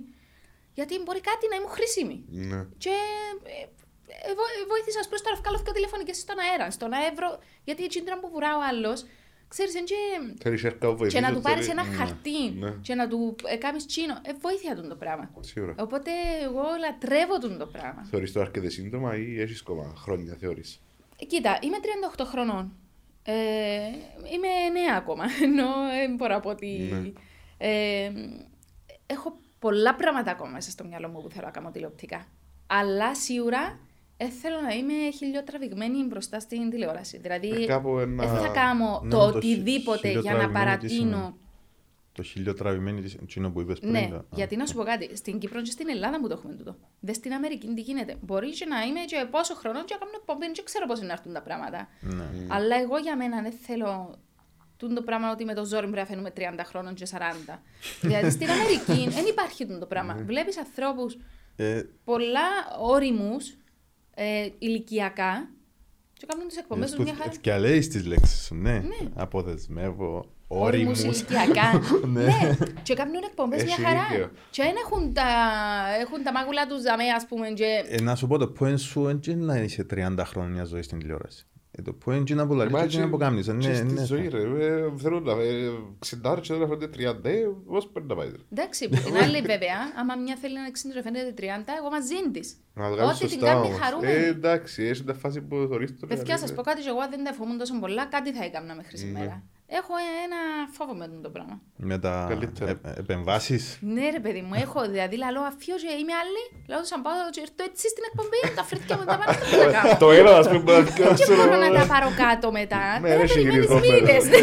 Γιατί 0.74 0.94
μπορεί 1.04 1.22
κάτι 1.22 1.46
να 1.50 1.56
ήμουν 1.56 1.70
χρήσιμη. 1.70 2.26
Ναι. 2.28 2.66
Και 2.78 2.96
ε, 3.44 3.62
ε, 4.30 4.32
ε 4.32 4.66
βοήθησα 4.72 5.02
προ 5.10 5.18
το 5.24 5.30
ραφκάλο 5.30 5.62
και 5.66 5.72
τηλέφωνο 5.72 6.04
και 6.04 6.14
στον 6.14 6.40
αέρα. 6.40 6.72
Στον 6.72 6.92
αεύρο, 6.94 7.40
γιατί 7.64 7.84
έτσι 7.84 8.00
ήταν 8.00 8.20
που 8.20 8.30
βουρά 8.34 8.58
ο 8.58 8.62
άλλος. 8.70 9.06
Ξέρεις, 9.48 9.74
και, 9.74 9.96
και 11.08 11.20
να 11.20 11.34
του 11.34 11.42
πάρεις 11.42 11.70
ένα 11.70 11.84
ναι. 11.84 11.96
χαρτί 11.96 12.52
ναι. 12.60 12.74
και 12.82 12.96
να 12.96 13.08
του 13.08 13.36
ε, 13.44 13.56
κάνεις 13.56 13.86
τσίνο. 13.86 14.14
Ε, 14.22 14.32
βοήθεια 14.42 14.76
τον 14.76 14.90
το 14.90 14.96
πράγμα. 14.96 15.32
Σίγουρα. 15.40 15.76
Οπότε 15.78 16.12
εγώ 16.44 16.64
λατρεύω 16.80 17.40
τον 17.40 17.58
το 17.58 17.66
πράγμα. 17.66 18.06
Θεωρείς 18.10 18.32
το 18.32 18.42
αρκετά 18.42 18.70
σύντομα 18.70 19.16
ή 19.18 19.42
έχεις 19.42 19.62
ακόμα 19.62 19.94
χρόνια 19.96 20.36
θεωρείς; 20.40 20.82
Ε, 21.20 21.26
κοίτα, 21.26 21.60
είμαι 21.62 21.78
38 22.18 22.24
χρονών. 22.26 22.74
Ε, 23.30 23.88
είμαι 24.34 24.80
νέα 24.80 24.96
ακόμα, 24.98 25.24
ενώ 25.48 25.66
δεν 26.00 26.16
μπορώ 26.16 26.34
να 26.34 26.40
πω 26.40 26.50
ότι... 26.50 26.90
Ναι. 26.92 27.12
Ε, 27.58 28.12
έχω 29.06 29.38
πολλά 29.60 29.96
πράγματα 29.96 30.32
ακόμα 30.32 30.50
μέσα 30.50 30.72
στο 30.72 30.84
μυαλό 30.84 31.08
μου 31.08 31.22
που 31.22 31.30
θέλω 31.30 31.46
να 31.46 31.52
κάνω 31.52 31.72
τηλεοπτικά. 31.72 32.26
Αλλά 32.68 33.16
σίγουρα 33.16 33.80
δεν 34.18 34.30
θέλω 34.30 34.62
να 34.62 34.74
είμαι 34.74 35.12
χιλιοτραβηγμένη 35.12 36.04
μπροστά 36.04 36.40
στην 36.40 36.70
τηλεόραση. 36.70 37.18
Δηλαδή, 37.18 37.66
δεν 37.66 38.20
ένα... 38.20 38.26
θα 38.26 38.48
κάνω 38.48 39.02
ναι, 39.04 39.10
το, 39.10 39.26
οτιδήποτε 39.26 40.12
για 40.12 40.34
να 40.34 40.50
παρατείνω 40.50 41.38
το 42.20 42.26
χίλιο 42.26 42.54
τραβημένη 42.54 43.02
της 43.02 43.18
Τσίνο 43.28 43.52
που 43.52 43.62
είπες 43.62 43.80
πριν. 43.80 43.92
Ναι, 43.92 44.10
γιατί 44.32 44.56
να 44.56 44.66
σου 44.66 44.76
πω 44.76 44.84
κάτι. 44.84 45.16
Στην 45.16 45.40
Κύπρο 45.40 45.62
και 45.62 45.72
στην 45.72 45.90
Ελλάδα 45.90 46.20
που 46.20 46.28
το 46.28 46.34
έχουμε 46.34 46.54
τούτο. 46.54 46.76
Δεν 47.00 47.14
στην 47.14 47.34
Αμερική 47.34 47.68
τι 47.74 47.82
γίνεται. 47.82 48.18
Μπορεί 48.22 48.50
και 48.50 48.66
να 48.66 48.82
είμαι 48.82 49.00
και 49.00 49.28
πόσο 49.32 49.56
χρόνο 49.56 49.84
και 49.84 49.94
να 49.94 50.00
κάνω 50.00 50.12
εκπομπή, 50.16 50.46
δεν 50.46 50.66
ξέρω 50.66 50.86
πώς 50.86 51.02
να 51.02 51.12
έρθουν 51.12 51.34
τα 51.34 51.42
πράγματα. 51.42 51.88
Ναι. 52.02 52.46
Αλλά 52.48 52.76
εγώ 52.76 52.98
για 52.98 53.16
μένα 53.18 53.42
δεν 53.42 53.52
θέλω 53.52 54.18
το 54.78 55.02
πράγμα 55.06 55.32
ότι 55.32 55.46
με 55.46 55.54
το 55.54 55.66
ζόρι 55.66 55.88
πρέπει 55.88 55.96
να 55.96 56.06
φαίνουμε 56.06 56.32
30 56.38 56.64
χρόνων 56.66 56.94
και 56.94 57.08
40. 57.12 57.58
δηλαδή 58.02 58.30
στην 58.30 58.50
Αμερική 58.50 59.10
δεν 59.10 59.26
υπάρχει 59.26 59.66
το 59.66 59.86
πράγμα. 59.86 60.14
Ναι. 60.14 60.22
Βλέπεις 60.22 60.58
ανθρώπους 60.58 61.18
ε... 61.56 61.84
πολλά 62.04 62.50
όριμους 62.80 63.58
ε, 64.14 64.50
ηλικιακά 64.58 65.50
και 66.14 66.26
κάνουν 66.26 66.48
τις 66.48 66.58
εκπομπές 66.58 66.92
τους 66.92 67.04
μια 67.04 67.16
χαρά. 67.16 67.32
Και 67.42 67.58
λέει 67.58 67.80
τις 67.80 68.06
λέξεις 68.06 68.52
ναι. 68.52 68.80
ναι. 68.80 69.10
Αποδεσμεύω 69.16 70.26
όριμους. 70.50 71.04
ηλικιακά. 71.04 71.82
ναι. 72.14 72.24
ναι. 72.24 72.58
Και 72.84 72.94
κάνουν 72.94 73.24
εκπομπές 73.26 73.64
μια 73.64 73.76
χαρά. 73.76 74.30
Και 74.50 74.64
δεν 74.64 74.76
έχουν 74.86 75.14
τα, 75.14 75.28
έχουν 76.00 76.24
τα 76.24 76.32
μάγουλα 76.32 76.68
τους 76.68 76.82
δαμέ, 76.82 77.04
ας 77.16 77.26
πούμε. 77.26 77.50
Και... 77.50 77.84
Ε, 77.90 78.02
να 78.02 78.16
σου 78.16 78.28
πω 78.28 78.38
το 78.38 78.54
point 78.60 78.80
σου 78.80 79.20
είναι 79.28 79.46
να 79.46 79.58
είσαι 79.58 79.86
30 79.94 80.16
χρόνια 80.26 80.64
ζωή 80.64 80.82
στην 80.82 81.00
τηλεόραση. 81.00 81.44
Ε, 81.72 81.82
το 81.82 81.98
point 82.06 82.30
είναι 82.30 82.42
να 82.42 82.48
πουλαλείς 82.48 82.96
και 82.96 83.06
να 83.06 83.18
κάνεις. 83.18 83.48
Ναι, 83.48 83.54
ναι. 83.54 83.74
Στη 83.74 84.06
ζωή 84.06 84.28
ρε, 84.28 84.42
ε, 84.42 84.92
θέλω 84.98 85.20
να 85.20 85.34
ξεντάρω 86.00 86.42
και 86.42 86.54
να 86.54 86.68
φαίνεται 86.68 86.90
30, 86.98 87.64
πώς 87.68 87.88
πρέπει 87.88 88.08
να 88.08 88.16
πάει. 88.16 88.32
Εντάξει, 88.52 88.90
που 88.90 89.02
την 89.06 89.18
άλλη 89.18 89.42
βέβαια, 89.42 89.78
άμα 90.00 90.16
μια 90.16 90.36
θέλει 90.36 90.54
να 90.54 90.72
ξεντάρω 90.72 91.02
30, 91.38 91.44
εγώ 91.80 91.90
μαζί 91.90 92.16
της. 92.32 92.58
Ό,τι 93.10 93.28
την 93.28 93.40
κάνει 93.40 93.70
χαρούμενη. 93.70 94.14
Ε, 94.14 94.28
εντάξει, 94.28 94.84
έχεις 94.84 95.04
μια 95.04 95.14
φάση 95.14 95.42
που 95.42 95.68
θωρείς 95.70 96.00
το. 96.00 96.08
Παιδιά, 96.08 96.38
σας 96.38 96.54
πω 96.54 96.62
κάτι, 96.62 96.88
εγώ 96.88 97.00
δεν 97.10 97.24
τα 97.24 97.34
φοβούμαι 97.34 97.58
τόσο 97.58 97.80
πολλά, 97.80 98.06
κάτι 98.06 98.34
θα 98.34 98.44
έκανα 98.44 98.76
μέχρι 98.76 98.98
σήμερα. 98.98 99.44
Έχω 99.72 99.94
ένα 100.26 100.40
φόβο 100.78 100.94
με 100.94 101.10
το 101.22 101.30
πράγμα. 101.30 101.62
Με 101.76 102.00
τα 102.00 102.40
ε, 102.66 102.74
επεμβάσεις; 102.98 103.78
Ναι, 103.82 104.10
ρε 104.10 104.20
παιδί 104.20 104.42
μου, 104.42 104.54
έχω 104.54 104.82
δηλαδή 104.90 105.18
λαλό 105.18 105.42
αφιό 105.42 105.76
και 105.76 105.92
είμαι 106.02 106.14
άλλη. 106.24 106.44
Λέω 106.68 106.84
σαν 106.84 107.02
πάω 107.02 107.14
και 107.32 107.42
έρθω 107.46 107.64
έτσι 107.70 107.86
στην 107.94 108.04
εκπομπή, 108.10 108.42
τα 108.56 108.64
φρύτια 108.64 108.98
μου 108.98 109.06
τα 109.06 109.20
πάνω. 109.20 109.32
Το 110.04 110.12
ένα, 110.12 110.38
ας 110.38 110.48
πούμε, 110.50 110.74
Και 111.18 111.26
μπορώ 111.36 111.56
να 111.66 111.72
τα 111.80 111.86
πάρω 111.92 112.10
κάτω 112.24 112.52
μετά. 112.52 113.00
Ναι, 113.00 113.16
ρε, 113.16 113.26
μήνες. 113.36 114.26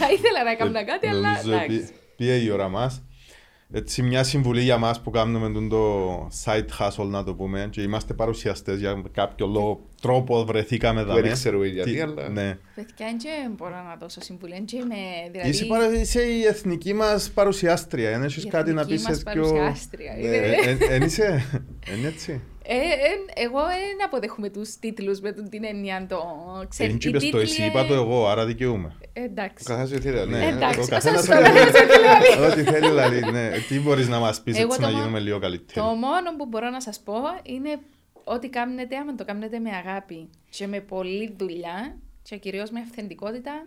Θα 0.00 0.10
ήθελα 0.12 0.44
να 0.44 0.54
κάνω 0.54 0.72
κάτι, 0.86 1.06
αλλά 1.06 1.28
εντάξει. 1.44 1.88
Πήγε 2.16 2.32
η 2.32 2.50
ώρα 2.50 2.68
μας. 2.68 3.02
Έτσι 3.74 4.02
μια 4.02 4.24
συμβουλή 4.24 4.62
για 4.62 4.78
μας 4.78 5.00
που 5.00 5.10
κάνουμε 5.10 5.68
το 5.68 6.12
site 6.44 6.68
hustle 6.78 7.06
να 7.06 7.24
το 7.24 7.34
πούμε 7.34 7.68
και 7.70 7.82
είμαστε 7.82 8.14
παρουσιαστές 8.14 8.78
για 8.78 9.02
κάποιο 9.12 9.46
λόγο 9.46 9.88
τρόπο 10.02 10.44
βρεθήκαμε 10.44 11.00
εδώ. 11.00 11.14
Δεν 11.14 11.32
ξέρω 11.32 11.64
γιατί, 11.64 12.00
αλλά... 12.00 12.28
Ναι. 12.28 12.58
Παιδιά, 12.74 13.06
δεν 13.42 13.52
μπορώ 13.56 13.74
να 13.74 13.96
δώσω 14.00 14.20
συμβουλή. 14.20 14.64
Δηλαδή... 15.30 15.48
Είσαι, 15.48 15.64
παρα... 15.64 16.00
είσαι 16.00 16.22
η 16.22 16.44
εθνική 16.44 16.92
μας 16.92 17.30
παρουσιάστρια, 17.30 18.10
δεν 18.10 18.22
έχεις 18.22 18.46
κάτι 18.46 18.72
να 18.72 18.86
πεις 18.86 19.02
πιο... 19.02 19.14
Η 19.14 19.22
παρουσιάστρια. 19.22 20.12
Εν 20.90 21.02
είσαι, 21.02 21.44
εν 21.86 22.04
έτσι. 22.04 22.40
Ε, 22.64 22.74
ε, 22.74 23.44
εγώ 23.44 23.58
δεν 23.58 24.04
αποδέχομαι 24.04 24.50
τους 24.50 24.78
τίτλους 24.78 25.20
με 25.20 25.32
την 25.32 25.64
έννοια 25.64 26.06
το 26.08 26.18
ξέρει. 26.68 26.98
Δεν 27.00 27.10
είπες 27.10 27.30
το 27.30 27.38
εσύ, 27.38 27.62
είπα 27.62 27.86
το 27.86 27.94
εγώ, 27.94 28.28
άρα 28.28 28.46
δικαιούμαι. 28.46 28.96
Εντάξει. 29.12 29.64
Ο 29.66 29.74
καθένας 29.74 30.02
θέλει 30.02 30.30
να 30.30 30.38
Εντάξει, 30.38 30.80
ο 30.80 30.86
καθένας 30.86 31.28
Ό,τι 32.50 32.62
θέλει 32.62 32.92
να 32.92 33.08
λέει. 33.08 33.20
Ναι. 33.32 33.50
Τι 33.68 33.80
μπορείς 33.80 34.08
να 34.08 34.18
μας 34.18 34.40
πεις 34.40 34.58
έτσι 34.58 34.80
να 34.80 34.90
γίνουμε 34.90 35.18
λίγο 35.18 35.38
καλύτεροι. 35.38 35.80
Το 35.80 35.94
μόνο 35.94 36.36
που 36.38 36.46
μπορώ 36.46 36.70
να 36.70 36.80
σας 36.80 37.00
πω 37.04 37.14
είναι 37.42 37.78
ότι 38.32 38.48
κάνετε, 38.48 38.96
άμα 38.96 39.14
το 39.14 39.24
κάνετε 39.24 39.58
με 39.58 39.70
αγάπη 39.70 40.28
και 40.50 40.66
με 40.66 40.80
πολλή 40.80 41.34
δουλειά 41.38 41.96
και 42.22 42.36
κυρίως 42.36 42.70
με 42.70 42.80
αυθεντικότητα, 42.80 43.66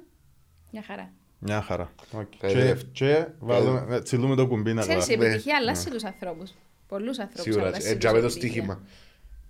μια 0.71 0.81
χαρά. 0.81 1.11
Μια 1.39 1.61
χαρά. 1.61 1.91
Και, 2.39 2.77
και 2.91 3.27
βάλουμε, 3.39 4.01
τσιλούμε 4.01 4.35
το 4.35 4.47
κουμπί 4.47 4.73
να 4.73 4.81
το 4.81 4.87
Ξέρεις, 4.87 5.07
η 5.07 5.13
επιτυχία 5.13 5.57
αλλάζει 5.57 5.89
τους 5.89 6.03
ανθρώπους. 6.03 6.53
Πολλούς 6.87 7.19
ανθρώπους 7.19 7.53
Σίγουρα, 7.53 7.75
έτσι 7.75 7.97
το 7.97 8.29
στοίχημα. 8.29 8.81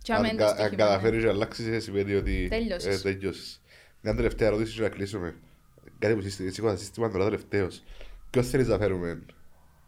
Αν 0.07 0.37
καταφέρεις 0.75 1.23
να 1.23 1.29
αλλάξεις, 1.29 1.83
σημαίνει 1.83 2.13
ότι 2.13 2.47
τέλειωσες. 2.49 3.59
Μια 4.01 4.15
τελευταία 4.15 4.47
ερώτηση 4.47 4.81
να 4.81 4.89
κλείσουμε. 4.89 5.35
Κάτι 5.99 6.15
που 6.15 6.21
σίγουρα 6.29 6.75
σύστημα 6.75 7.11
τώρα 7.11 7.23
τελευταίος. 7.23 7.83
Ποιος 8.29 8.49
θέλεις 8.49 8.67
να 8.67 8.77
φέρουμε; 8.77 9.21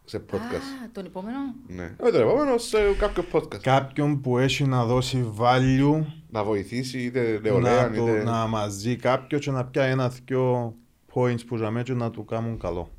Σε 0.10 0.26
podcast. 0.32 0.86
Α, 0.86 0.90
τον 0.92 1.06
επόμενο; 1.06 1.38
Ναι. 1.68 1.96
Όχι 2.00 2.12
τον 2.12 2.22
επόμενο, 2.22 2.58
σε 2.58 2.78
κάποιο 3.00 3.26
podcast. 3.32 3.62
Κάποιον 3.62 4.22
που 4.22 4.38
έχει 4.38 4.64
να 4.64 4.86
δώσει 4.86 5.34
value. 5.40 6.06
Να 6.30 6.44
βοηθήσει, 6.44 7.00
είτε 7.00 7.40
νεολαία, 7.42 7.92
είτε... 7.94 8.24
Να 8.24 8.48
μαζί 8.48 8.96
κάποιο 8.96 9.40
και 9.40 9.52
να 9.52 9.66
πιάει 9.66 9.92
ένα-δυο 9.92 10.76
points 11.14 11.46
που 11.48 11.56
για 11.56 11.82
και 11.84 11.94
να 11.94 12.10
του 12.10 12.26
κάνουν 12.26 12.60
καλό. 12.60 12.92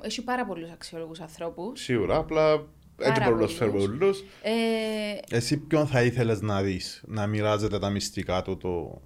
Έχει 0.00 0.24
πάρα 0.24 0.46
πολλούς 0.46 0.70
αξιόλογους 0.70 1.20
ανθρώπους. 1.20 1.80
Σίγουρα, 1.80 2.16
απλά 2.16 2.66
έτσι 2.98 3.22
μπορούμε 3.24 3.42
να 3.42 3.48
φέρουμε 3.48 3.82
όλου. 3.82 4.10
Ε... 4.42 5.36
Εσύ 5.36 5.58
ποιον 5.58 5.86
θα 5.86 6.02
ήθελες 6.02 6.40
να 6.40 6.62
δεις, 6.62 7.04
να 7.06 7.26
μοιράζεται 7.26 7.78
τα 7.78 7.90
μυστικά 7.90 8.42
του 8.42 8.56
το. 8.56 9.00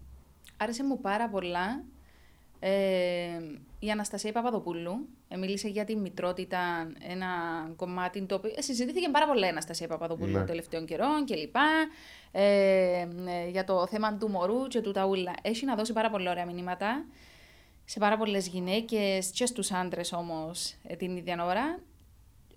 Άρεσε 0.57 0.85
μου 0.85 1.01
πάρα 1.01 1.29
πολλά 1.29 1.85
ε, 2.65 2.71
η 3.79 3.91
Αναστασία 3.91 4.33
Παπαδοπούλου. 4.33 5.09
Ε, 5.29 5.37
μίλησε 5.37 5.69
για 5.69 5.85
τη 5.85 5.97
μητρότητα, 5.97 6.93
ένα 7.09 7.27
κομμάτι 7.77 8.23
το 8.23 8.35
οποίο. 8.35 8.51
Ε, 8.57 8.63
συζητήθηκε 8.63 9.09
πάρα 9.09 9.27
πολλά 9.27 9.47
η 9.47 9.49
Αναστασία 9.49 9.89
Παπαδοπούλου 9.89 10.33
ναι. 10.33 10.39
των 10.39 10.47
τελευταίων 10.47 10.87
καιρών 10.87 11.25
κλπ. 11.27 11.57
Ε, 12.33 12.41
ε, 12.41 13.49
για 13.51 13.65
το 13.65 13.87
θέμα 13.87 14.17
του 14.17 14.29
μωρού 14.29 14.67
και 14.67 14.81
του 14.81 14.91
ταούλα. 14.91 15.33
Έχει 15.43 15.65
να 15.65 15.75
δώσει 15.75 15.93
πάρα 15.93 16.11
πολλά 16.11 16.31
ωραία 16.31 16.47
μηνύματα 16.47 17.05
σε 17.85 17.99
πάρα 17.99 18.17
πολλές 18.17 18.47
γυναίκες 18.47 19.31
και 19.31 19.47
στους 19.47 19.73
άντρες 19.73 20.13
όμως 20.13 20.75
ε, 20.87 20.97
την 20.97 21.17
ίδια 21.17 21.45
ώρα. 21.45 21.79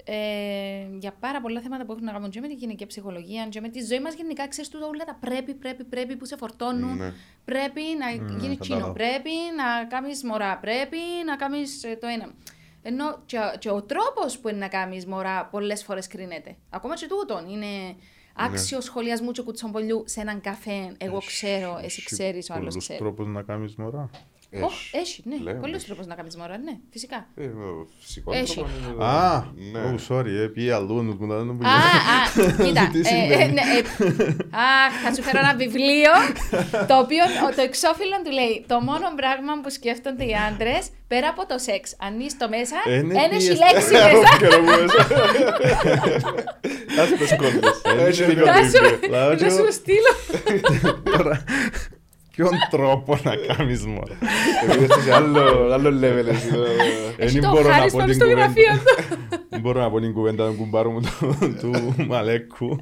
Ε, 0.07 0.87
για 0.99 1.11
πάρα 1.19 1.41
πολλά 1.41 1.61
θέματα 1.61 1.85
που 1.85 1.91
έχουν 1.91 2.03
να 2.03 2.11
κάνουν 2.11 2.29
και 2.29 2.39
με 2.39 2.47
τη 2.47 2.53
γυναική 2.53 2.85
ψυχολογία 2.85 3.47
και 3.47 3.61
με 3.61 3.69
τη 3.69 3.83
ζωή 3.83 3.99
μας 3.99 4.13
γενικά. 4.13 4.47
Ξέρεις 4.47 4.69
του 4.69 4.79
όλα 4.81 5.03
τα 5.05 5.17
πρέπει, 5.19 5.53
πρέπει, 5.53 5.83
πρέπει 5.83 6.15
που 6.15 6.25
σε 6.25 6.37
φορτώνουν. 6.37 6.97
Ναι. 6.97 7.13
Πρέπει 7.45 7.81
να 7.99 8.25
mm, 8.25 8.39
γίνεις 8.39 8.57
τσίνο. 8.57 8.93
Πρέπει 8.93 9.31
να 9.57 9.85
κάνεις 9.85 10.23
μωρά. 10.23 10.57
Πρέπει 10.57 10.97
να 11.25 11.35
κάνεις 11.35 11.83
ε, 11.83 11.97
το 12.01 12.07
ένα. 12.07 12.33
Ενώ 12.81 13.21
και, 13.25 13.37
και 13.59 13.69
ο 13.69 13.81
τρόπος 13.81 14.39
που 14.39 14.49
είναι 14.49 14.57
να 14.57 14.67
κάνεις 14.67 15.05
μωρά 15.05 15.45
πολλές 15.45 15.83
φορές 15.83 16.07
κρίνεται. 16.07 16.55
Ακόμα 16.69 16.95
και 16.95 17.07
τούτον 17.07 17.49
είναι 17.49 17.95
άξιο 18.35 18.77
ναι. 18.77 18.83
σχολιασμού 18.83 19.31
και 19.31 19.41
κουτσομπολιού 19.41 20.03
σε 20.05 20.21
έναν 20.21 20.41
καφέ. 20.41 20.95
Εγώ 20.97 21.17
ξέρω, 21.25 21.79
εσύ 21.83 22.03
ξέρεις, 22.03 22.49
ο 22.49 22.53
άλλος 22.53 22.77
ξέρει. 22.77 22.99
τρόπο 22.99 23.23
να 23.23 23.41
κάνεις 23.41 23.75
μωρά. 23.75 24.09
Έχεις, 24.91 25.19
ναι. 25.43 25.51
Πολλούς 25.53 25.85
τρόπους 25.85 26.05
να 26.05 26.15
κάνεις 26.15 26.35
μωρά, 26.37 26.57
ναι, 26.57 26.71
φυσικά. 26.91 27.27
Ε, 27.35 27.49
φυσικό 27.99 28.33
Έχει. 28.33 28.65
Α, 28.99 29.43
Ναι. 29.71 29.95
oh, 29.95 30.13
sorry, 30.15 30.25
ε, 30.43 30.47
πήγε 30.47 30.73
αλλού, 30.73 31.03
μου 31.03 31.27
τα 31.27 31.37
δεν 31.37 31.49
Α, 31.49 31.69
α, 32.15 32.19
κοίτα. 32.65 32.89
Τι 32.91 32.99
ε, 32.99 33.03
συμβαίνει; 33.03 33.43
ε, 33.43 33.45
ναι, 33.47 33.61
ε, 33.61 33.81
Αχ, 34.51 34.91
θα 35.03 35.13
σου 35.15 35.21
φέρω 35.21 35.39
ένα 35.39 35.55
βιβλίο 35.55 36.11
το 36.87 36.97
οποίο 37.03 37.23
ο- 37.47 37.55
το 37.55 37.61
εξώφυλλο 37.61 38.17
του 38.23 38.31
λέει 38.31 38.65
το 38.67 38.79
μόνο 38.79 39.07
πράγμα 39.15 39.53
που 39.63 39.69
σκέφτονται 39.69 40.23
οι 40.25 40.33
άντρες 40.49 40.83
πέρα 41.07 41.27
από 41.27 41.45
το 41.45 41.57
σεξ. 41.57 41.95
Ανοίγει 42.07 42.29
το 42.41 42.49
μέσα, 42.49 42.75
Ε, 42.85 43.01
ναι, 43.01 43.13
ένα 43.23 43.27
τι 43.29 43.35
έχει 43.35 43.47
εστί- 43.51 43.63
λέξη 43.63 43.93
μέσα. 43.93 45.01
Ας 47.01 47.09
πες 47.19 47.35
κόντες. 47.41 47.81
Έχει 48.07 48.23
είναι 48.23 48.33
δίκιο 48.33 48.45
Να 48.45 48.53
το 48.59 48.63
σου, 48.77 48.85
ίδιο. 48.85 49.09
Λάω 49.09 49.29
να 49.29 49.35
και 49.35 49.49
σου 49.49 49.57
εγώ. 49.57 49.71
στείλω. 49.71 50.11
Τώρα, 52.35 52.49
ποιον 52.49 52.59
τρόπο 52.69 53.19
να 53.23 53.35
κάνεις 53.35 53.85
μόνο. 53.85 54.07
Επειδή 54.63 54.83
είστε 54.83 55.01
σε 55.01 55.13
άλλο 55.13 55.73
άλλο 55.73 55.89
level 55.89 56.25
εσύ 56.27 56.47
τώρα. 56.53 56.69
Έχει 57.17 57.33
Δεν 57.39 57.41
το 57.41 57.49
μπορώ 57.49 57.67
να 57.67 57.73
χάρι 57.73 57.91
πω 57.91 57.97
πάνω 57.97 58.05
την 58.11 58.15
στο 58.19 58.23
κουβέντα. 58.25 58.41
γραφείο 58.45 58.73
του. 58.73 59.15
Δεν 59.49 59.59
μπορώ 59.59 59.79
να 59.81 59.89
πω 59.89 59.99
την 59.99 60.13
κουβέντα 60.13 60.47
του 60.47 60.53
κουμπάρου 60.57 60.91
μου 60.91 61.01
του- 61.01 61.55
του 61.61 61.95
Μαλέκου. 62.07 62.79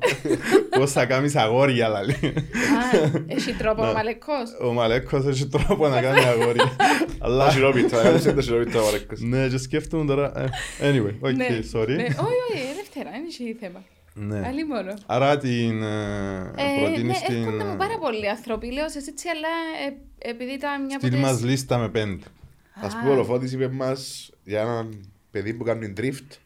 Πώς 0.79 0.91
θα 0.91 1.05
κάνεις 1.05 1.35
αγόρια, 1.35 1.87
λαλή. 1.87 2.11
Α, 2.13 3.11
Έχει 3.27 3.53
τρόπο 3.53 3.81
ο 3.89 3.93
Μαλεκός. 3.93 4.49
Ο 4.63 4.71
Μαλέκος 4.73 5.25
έχει 5.25 5.47
τρόπο 5.47 5.87
να 5.87 6.01
κάνει 6.01 6.19
αγόρια. 6.19 6.75
Τα 6.77 6.85
Αλλά... 7.19 7.49
σιρόπιτα, 7.51 7.99
έκανες 7.99 8.23
τα 8.23 8.41
σιρόπιτα 8.41 8.81
ο 8.81 8.85
Μαρέκος. 8.85 9.19
Ναι, 9.21 9.47
και 9.47 9.57
σκέφτομαι 9.57 10.05
τώρα... 10.05 10.31
ε, 10.35 10.45
Anyway, 10.89 11.13
Ναι, 11.19 11.29
ok, 11.29 11.35
ναι. 11.35 11.45
sorry. 11.73 11.97
Όχι, 11.99 12.39
όχι, 12.49 12.63
Δευτέρα, 12.75 13.09
δεν 13.11 13.23
έχει 13.27 13.57
θέμα. 13.59 13.83
Ναι. 14.13 14.45
Άλλη 14.47 14.65
μόνο. 14.65 14.93
Άρα 15.05 15.37
την 15.37 15.83
ε, 15.83 16.51
Ε, 16.57 16.63
ναι, 16.63 16.85
προτείνεις 16.85 17.21
έρχονται 17.21 17.57
την... 17.57 17.65
μου 17.67 17.75
πάρα 17.77 17.97
πολλοί 17.97 18.29
άνθρωποι, 18.29 18.71
λέω 18.71 18.89
σε 18.89 18.97
έτσι, 18.97 19.27
αλλά 19.29 19.47
ε, 19.87 20.29
επειδή 20.29 20.51
ήταν 20.51 20.85
μια 20.85 20.95
από 20.95 21.05
Στείλ 21.07 21.19
τις- 21.19 21.29
μας 21.29 21.43
λίστα 21.43 21.77
με 21.77 21.89
πέντε. 21.89 22.25
Ας 22.73 22.95
πούμε 22.97 23.11
ο 23.11 23.15
Λοφώτης 23.15 23.51
είπε 23.51 23.67
μας 23.69 24.29
για 24.43 24.61
έναν 24.61 25.11
παιδί 25.31 25.53
που 25.53 25.63
κάνει 25.63 25.93
drift 25.97 26.37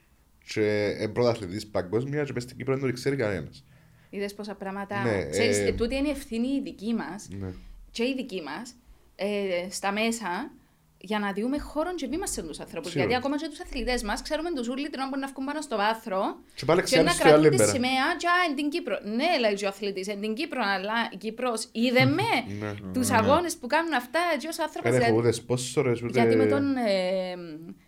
και 0.54 0.62
είναι 1.00 1.08
πρωταθλητής 1.08 1.68
παγκόσμια 1.68 2.24
και 2.24 2.32
μες 2.34 2.44
στην 2.44 2.58
Κύπρο 2.58 2.78
δεν 2.78 2.88
το 2.90 2.94
ξέρει 2.94 3.16
κανένας. 3.16 3.64
Είδες 4.10 4.34
πόσα 4.34 4.56
πράγματα. 4.56 5.04
Ναι, 5.04 5.30
Ξέρεις, 5.30 5.58
ε, 5.58 5.66
ε, 5.68 5.72
τούτη 5.72 5.96
είναι 5.96 6.08
η 6.08 6.12
ευθύνη 6.12 6.48
η 6.48 6.62
δική 6.62 6.94
μας 6.94 7.28
Ναι. 7.40 7.48
και 7.92 8.04
η 8.04 8.14
δική 8.18 8.42
μας 8.42 8.74
ε, 9.16 9.70
στα 9.70 9.92
μέσα 9.92 10.52
για 11.00 11.20
να 11.20 11.32
διούμε 11.32 11.60
χώρο 11.60 11.96
και 11.96 12.08
βήμα 12.08 12.28
σε 12.28 12.42
τους 12.44 12.60
ανθρώπους. 12.60 12.92
Σίγουρα. 12.92 13.10
Γιατί 13.10 13.26
ακόμα 13.26 13.38
και 13.42 13.48
τους 13.50 13.60
αθλητές 13.62 14.04
μας 14.04 14.22
ξέρουμε 14.22 14.54
τους 14.54 14.68
ούλοι 14.68 14.90
την 14.90 15.00
ώρα 15.00 15.10
που 15.10 15.20
να 15.20 15.28
βγουν 15.28 15.46
πάνω 15.46 15.62
στο 15.62 15.76
βάθρο 15.78 16.22
Και 16.56 16.66
πάλι 16.66 16.80
και 16.80 16.86
ξέρεις 16.86 17.06
να 17.06 17.12
το 17.18 17.24
άλλο 17.24 17.32
κρατούν 17.42 17.52
τη 17.52 17.58
πέρα. 17.58 17.72
σημαία 17.72 18.06
και 18.18 18.28
«Α, 18.28 18.32
εν 18.50 18.56
την 18.56 18.70
Κύπρο. 18.70 19.00
Ναι, 19.04 19.40
λέει 19.40 19.54
και 19.54 19.66
ο 19.66 19.68
αθλητής, 19.68 20.08
εν 20.08 20.22
την 20.22 20.34
Κύπρο, 20.34 20.62
αλλά 20.66 20.94
η 21.12 21.18
Κύπρος 21.18 21.70
είδε 21.72 22.06
με 22.06 22.24
Ναι. 22.60 22.74
τους 22.94 23.10
αγώνες 23.12 23.58
που 23.58 23.68
κάνουν 23.68 23.94
αυτά 23.94 24.20
και 24.40 24.48
ως 24.48 24.60
άνθρωπος. 24.60 24.92
Δεν 24.92 25.02
έχω 25.02 25.10
δηλαδή- 25.10 25.28
ούτε 25.28 25.32
σπόσορες 25.32 26.02
ούτε... 26.02 26.20
γιατί 26.22 26.36
με 26.36 26.46
τον, 26.46 26.76
ε, 26.76 27.32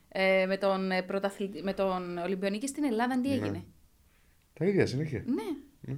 ε, 0.09 0.45
με 0.45 0.57
τον, 0.57 0.91
ε, 0.91 1.01
πρωταθλητη- 1.01 1.63
με 1.63 1.73
τον 1.73 2.17
Ολυμπιονίκη 2.17 2.67
στην 2.67 2.83
Ελλάδα 2.83 3.21
τι 3.21 3.31
έγινε; 3.31 3.63
Τα 4.53 4.65
ίδια 4.65 4.85
συνέχεια. 4.85 5.23
Ναι. 5.25 5.95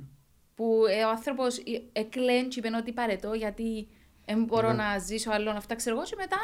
Που 0.56 0.84
ε, 0.90 1.04
ο 1.04 1.10
άνθρωπος 1.10 1.58
εκλέν 1.92 2.50
και 2.50 2.60
είπε 2.60 2.70
ότι 2.78 2.92
παρετώ 2.92 3.34
γιατί 3.34 3.88
δεν 4.26 4.44
μπορώ 4.44 4.68
Ναι. 4.68 4.74
να 4.84 4.98
ζήσω 4.98 5.32
άλλο 5.32 5.50
αυτά, 5.50 5.76
ξέρω 5.76 5.96
εγώ, 5.96 6.06
και 6.06 6.16
μετά 6.18 6.38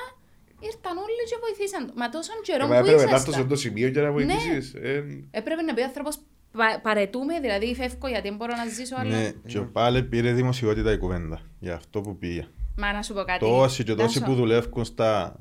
ήρθαν 0.59 0.97
όλοι 0.97 1.23
και 1.29 1.37
βοηθήσαν. 1.45 1.91
Μα 1.95 2.09
τόσο 2.09 2.31
καιρό 2.41 2.67
Μα 2.67 2.67
που 2.67 2.73
έπρεπε 2.73 2.95
να 2.95 3.01
έρθω 3.01 3.17
σε 3.17 3.29
ήσασταν. 3.29 3.47
το 3.47 3.55
σημείο 3.55 3.87
για 3.87 4.01
να 4.01 4.07
Ναι. 4.07 4.13
βοηθήσεις. 4.13 4.73
Ε, 4.73 5.03
Έπρεπε 5.31 5.61
να 5.61 5.73
πει 5.73 5.81
ο 5.81 5.83
άνθρωπος 5.83 6.17
παρετούμε, 6.81 7.39
δηλαδή 7.39 7.75
φεύγω 7.75 8.07
γιατί 8.07 8.27
δεν 8.27 8.37
μπορώ 8.37 8.55
να 8.55 8.65
ζήσω 8.65 8.95
άλλο. 8.97 9.09
Ναι, 9.09 9.31
και 9.47 9.59
πάλι 9.59 10.03
πήρε 10.03 10.31
δημοσιότητα 10.33 10.91
η 10.91 10.97
κουβέντα 10.97 11.39
για 11.59 11.75
αυτό 11.75 12.01
που 12.01 12.17
πήγε. 12.17 12.47
Μα 12.77 12.93
να 12.93 13.01
σου 13.01 13.13
πω 13.13 13.23
κάτι. 13.23 13.39
Τόσοι 13.39 13.83
και 13.83 13.93
τόσοι 13.95 14.19
Τάσο, 14.19 14.31
που 14.31 14.35
δουλεύουν 14.37 14.85
στα... 14.85 15.39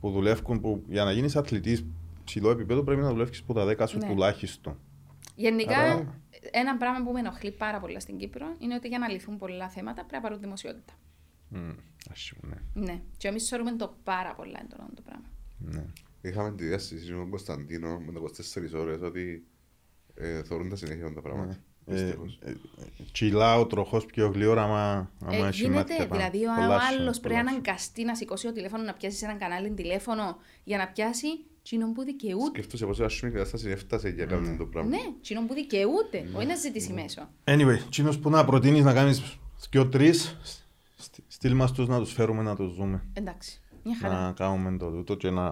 που 0.00 0.10
δουλεύουν 0.10 0.60
που 0.60 0.84
για 0.88 1.04
να 1.04 1.12
γίνεις 1.12 1.36
αθλητής 1.36 1.84
ψηλό 2.24 2.50
επίπεδο 2.50 2.82
πρέπει 2.82 3.00
να 3.00 3.08
δουλεύεις 3.08 3.42
που 3.42 3.52
τα 3.52 3.64
δέκα 3.64 3.86
σου 3.86 3.98
Ναι. 3.98 4.06
τουλάχιστον. 4.08 4.78
Γενικά, 5.34 5.78
Άρα- 5.78 6.20
ένα 6.50 6.76
πράγμα 6.76 7.04
που 7.04 7.12
με 7.12 7.18
ενοχλεί 7.20 7.50
πάρα 7.50 7.80
πολύ 7.80 8.00
στην 8.00 8.16
Κύπρο 8.18 8.46
είναι 8.58 8.74
ότι 8.74 8.88
για 8.88 8.98
να 8.98 9.08
λυθούν 9.08 9.36
πολλά 9.38 9.68
θέματα 9.68 9.94
πρέπει 9.94 10.14
να 10.14 10.20
πάρουν 10.20 10.40
δημοσιότητα. 10.40 10.92
Μμ, 11.48 11.58
ας 11.58 11.64
πούμε, 11.74 11.76
ναι. 12.42 12.82
Ναι. 12.84 13.00
Και 13.16 13.28
εμείς 13.28 13.48
θεωρούμε 13.48 13.72
το 13.76 13.96
πάρα 14.04 14.34
πολλά 14.34 14.60
έντονο 14.62 14.88
το 14.94 15.02
πράγμα. 15.02 15.26
ναι. 15.58 15.84
Είχαμε 16.20 16.52
τη 16.52 16.64
διάστηση 16.64 17.10
με 17.12 17.16
τον 17.18 17.30
Κωνσταντίνο 17.30 17.98
με 17.98 18.12
τα 18.12 18.20
24 18.20 18.80
ώρες 18.80 19.00
ότι 19.00 19.46
ε, 20.14 20.42
θεωρούν 20.42 20.68
τα 20.68 20.76
συνέχεια 20.76 21.12
τα 21.12 21.20
πράγματα. 21.20 21.56
Ε, 21.86 21.94
Δυστυχώς. 21.94 22.38
ε, 22.44 22.52
Τσιλά 23.12 23.58
ο 23.58 23.66
τροχός 23.66 24.06
πιο 24.06 24.28
γλύωρα 24.28 24.62
άμα 24.62 25.10
άμα 25.20 25.34
Ε, 25.36 25.46
έχει 25.46 25.60
γίνεται, 25.62 25.74
μάτια 25.78 25.96
πάνω. 26.08 26.14
δηλαδή 26.14 26.46
ο 26.46 26.54
Πολλά 26.54 26.78
άλλος 26.78 27.14
σου, 27.14 27.20
πρέπει 27.20 27.20
πολλά 27.20 27.42
να 27.42 27.48
σου. 27.50 27.54
αναγκαστεί 27.56 28.04
να 28.04 28.14
σηκώσει 28.14 28.46
το 28.46 28.52
τηλέφωνο 28.52 28.82
να 28.82 28.94
πιάσει 28.94 29.16
σε 29.16 29.24
έναν 29.24 29.38
κανάλι 29.38 29.70
τηλέφωνο 29.70 30.36
για 30.64 30.76
να 30.78 30.88
πιάσει 30.88 31.26
τσινόν 31.62 31.92
που 31.92 32.02
δικαιούται. 32.02 32.44
Σκέφτομαι 32.48 32.76
σε 32.78 32.86
πόσο 32.86 33.04
άσχημη 33.04 33.30
κατάσταση 33.32 33.68
έφτασε 33.70 34.08
για 34.08 34.24
κάνουν 34.26 34.56
το 34.56 34.64
πράγμα. 34.66 34.90
Ναι, 34.90 35.00
τσινόν 35.20 35.46
που 35.46 35.54
δικαιούται, 35.54 36.28
όχι 36.34 36.46
να 36.46 36.54
ζητήσει 36.54 36.92
μέσο. 36.92 37.28
Anyway, 37.44 37.78
τσίνος 37.90 38.18
που 38.18 38.30
να 38.30 38.44
προτείνεις 38.44 38.84
να 38.84 38.92
κάνεις 38.94 39.38
και 39.70 39.78
ο 39.78 39.88
τρεις, 39.88 40.38
στ- 40.42 40.60
στείλ 41.38 41.54
μας 41.54 41.72
τους 41.72 41.88
να 41.88 41.98
τους 41.98 42.12
φέρουμε 42.12 42.42
να 42.42 42.56
τους 42.56 42.74
δούμε. 42.74 43.02
Εντάξει, 43.12 43.60
μια 43.84 43.96
χαρά. 44.00 44.20
Να 44.20 44.32
κάνουμε 44.32 44.76
το 44.78 44.90
τούτο 44.90 45.14
και 45.14 45.30
να... 45.30 45.44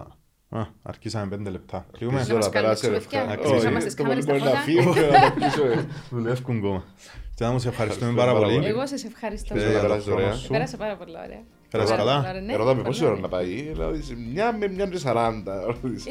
Α, 0.49 0.65
αρχίσαμε 0.83 1.27
πέντε 1.27 1.49
λεπτά. 1.49 1.85
Κλείουμε. 1.97 2.17
Πες 2.17 2.27
Να 2.27 2.33
μας 2.35 2.45
τώρα, 2.45 2.61
περάσε 2.61 2.87
καλύψουμε 2.87 2.93
λεφτά. 2.93 3.17
ευκαιρία. 3.17 3.35
Να 3.35 3.35
κλείσουμε. 3.35 3.57
Όχι, 3.59 3.73
μας 3.73 3.83
τις 3.83 3.95
το 3.95 4.01
κάμερες 4.03 4.25
μπορεί 4.25 4.39
στα 4.39 4.49
να 4.49 4.55
φώτα. 4.55 4.63
φύγω 4.63 4.93
και 4.93 4.99
να 5.01 5.19
το 5.29 5.31
κλείσω, 5.35 5.65
ε. 5.67 5.85
Δουλεύουν 6.09 6.57
ακόμα. 6.57 6.83
Και 7.35 7.43
να 7.43 7.51
μου 7.51 7.59
σε 7.59 7.67
ευχαριστούμε 7.67 8.11
Ευχαριστούμε 8.11 8.13
πάρα 8.19 8.31
πάρα 8.33 8.45
πολύ. 8.45 8.55
πολύ. 8.57 8.67
Εγώ 8.67 8.87
σας 8.87 9.03
ευχαριστώ. 9.03 9.55
Ε, 9.55 9.59
Και 9.59 9.65
για 9.65 9.73
το 9.75 9.81
πέρασες 9.81 10.03
χρόνο 10.05 10.19
ωραία. 10.21 10.33
σου. 10.33 10.47
Πέρασα 10.47 10.77
πάρα 10.77 10.95
πολύ 10.97 11.11
ωραία. 11.25 11.43
Πέρασε 11.71 11.91
Πάρα 11.93 12.03
καλά. 12.03 12.15
πολύ 12.17 12.29
ωραία, 12.29 12.41
ναι, 12.41 12.53
Ερώτα 12.53 12.69
με 12.69 12.81
πολύ 12.81 12.87
πόση 12.87 13.01
ώρα 13.03 13.11
ωραία. 13.11 13.21
να 13.21 13.29
πάει. 13.35 13.47
Δηλαδή, 13.73 14.01
σε 14.01 14.15
μια 14.31 14.57
με 14.57 14.67
μια 14.67 14.85
και 14.87 14.97
σαράντα. 14.97 15.55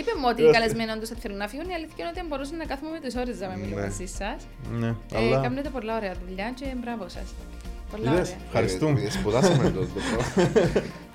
Είπε 0.01 0.13
μου 0.21 0.27
ότι 0.33 0.43
οι 0.43 0.51
καλεσμένοι 0.51 0.91
όντως 0.91 1.09
θα 1.09 1.17
θέλουν 1.23 1.37
να 1.37 1.49
φύγουν. 1.49 1.69
Η 1.69 1.75
αλήθεια 1.75 1.95
είναι 1.99 2.11
ότι 2.15 2.27
μπορούσαν 2.29 2.57
να 2.57 2.65
κάθομαι 2.65 2.91
με 2.97 3.01
τις 3.05 3.15
ώρες 3.17 3.41
να 3.41 3.49
μιλούμε 3.57 3.75
Ναι. 3.81 3.87
μαζί 3.87 4.07
σας. 4.07 4.39
Ναι, 4.81 4.87
Ε, 4.89 5.17
αλλά... 5.19 5.41
Κάνετε 5.41 5.69
πολλά 5.69 5.97
ωραία 5.97 6.15
δουλειά 6.27 6.51
και 6.59 6.67
μπράβο 6.81 7.09
σας. 7.09 7.29
Πολλά 7.97 8.13
Είδες, 8.13 8.29
ωραία. 8.29 8.41
ευχαριστούμε. 8.47 9.01
Ε, 9.01 9.11
Σπουδάσαμε 9.11 9.71
το 9.77 9.81
το 9.81 10.01
πράγμα. 10.11 10.51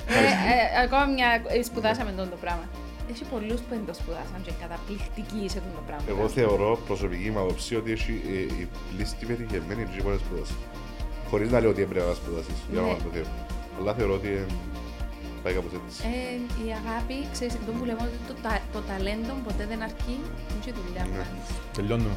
Ε, 0.07 0.21
ε, 0.53 0.81
ακόμα 0.85 1.05
μια. 1.05 1.29
ε, 1.47 1.63
Σπουδάσαμε 1.69 2.11
τον 2.19 2.29
το 2.29 2.37
πράγμα. 2.43 2.65
Έχει 3.11 3.23
πολλούς 3.33 3.59
που 3.63 3.69
δεν 3.75 3.83
το 3.89 3.93
σπουδάσαν 3.99 4.37
και 4.43 4.49
είναι 4.51 4.61
καταπληκτικοί 4.65 5.41
σε 5.53 5.57
αυτό 5.61 5.71
το 5.79 5.83
πράγμα. 5.87 6.05
Εγώ 6.13 6.25
θεωρώ 6.37 6.69
προσωπική 6.89 7.29
μου 7.33 7.39
άποψη 7.43 7.71
ότι 7.81 7.89
έχει 7.97 8.13
ε, 8.35 8.39
η 8.61 8.67
λίστη 8.97 9.25
πετυχημένη 9.29 9.81
και 9.93 9.99
μπορεί 10.03 10.15
να 10.19 10.21
σπουδάσει. 10.25 10.55
Χωρίς 11.29 11.49
να 11.53 11.57
λέω 11.61 11.69
ότι 11.75 11.81
έπρεπε 11.87 12.05
να 12.11 12.15
σπουδάσεις. 12.21 12.57
Για 12.71 12.79
Ναι. 12.79 12.85
όνομα 12.85 12.97
του 13.03 13.09
Θεού. 13.15 13.27
Αλλά 13.77 13.91
θεωρώ 13.97 14.13
ότι 14.19 14.29
ε, 14.41 14.45
πάει 15.43 15.53
κάπως 15.57 15.71
έτσι. 15.79 15.97
Ε, 16.15 16.35
η 16.65 16.67
αγάπη, 16.81 17.15
ξέρεις, 17.35 17.53
αυτό 17.59 17.69
που 17.77 17.83
λέμε 17.89 18.01
ότι 18.07 18.17
το, 18.29 18.33
τα, 18.45 18.51
το 18.73 18.79
ταλέντο 18.89 19.33
ποτέ 19.47 19.63
δεν 19.71 19.79
αρκεί, 19.87 20.15
είναι 20.49 20.61
και 20.63 20.71
η 20.73 20.75
δουλειά 20.79 21.03
που 21.07 21.15
Ναι. 21.17 21.23
κάνεις. 21.23 21.47
Τελειώνουμε. 21.77 22.15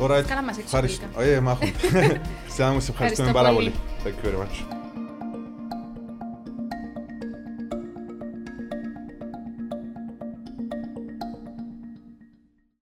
Alright. 0.00 0.24
Καλά 0.26 0.42
μας 0.42 0.56
έξω 0.58 0.76
Ευχαριστώ. 0.76 1.06
τελικά. 1.16 1.34
Ε, 1.36 1.40
μάχομαι. 1.40 1.72
Σε 2.54 2.62
να 2.62 2.70
μου 2.72 2.80
σε 2.80 2.90
ευχαριστούμε 2.90 3.28
Ευχαριστώ 3.28 3.32
πάρα 3.32 3.52
πολύ. 3.52 3.72
πολύ. 4.02 4.14
Thank 4.14 4.24
you 4.26 4.28
very 4.28 4.42
much. 4.42 4.85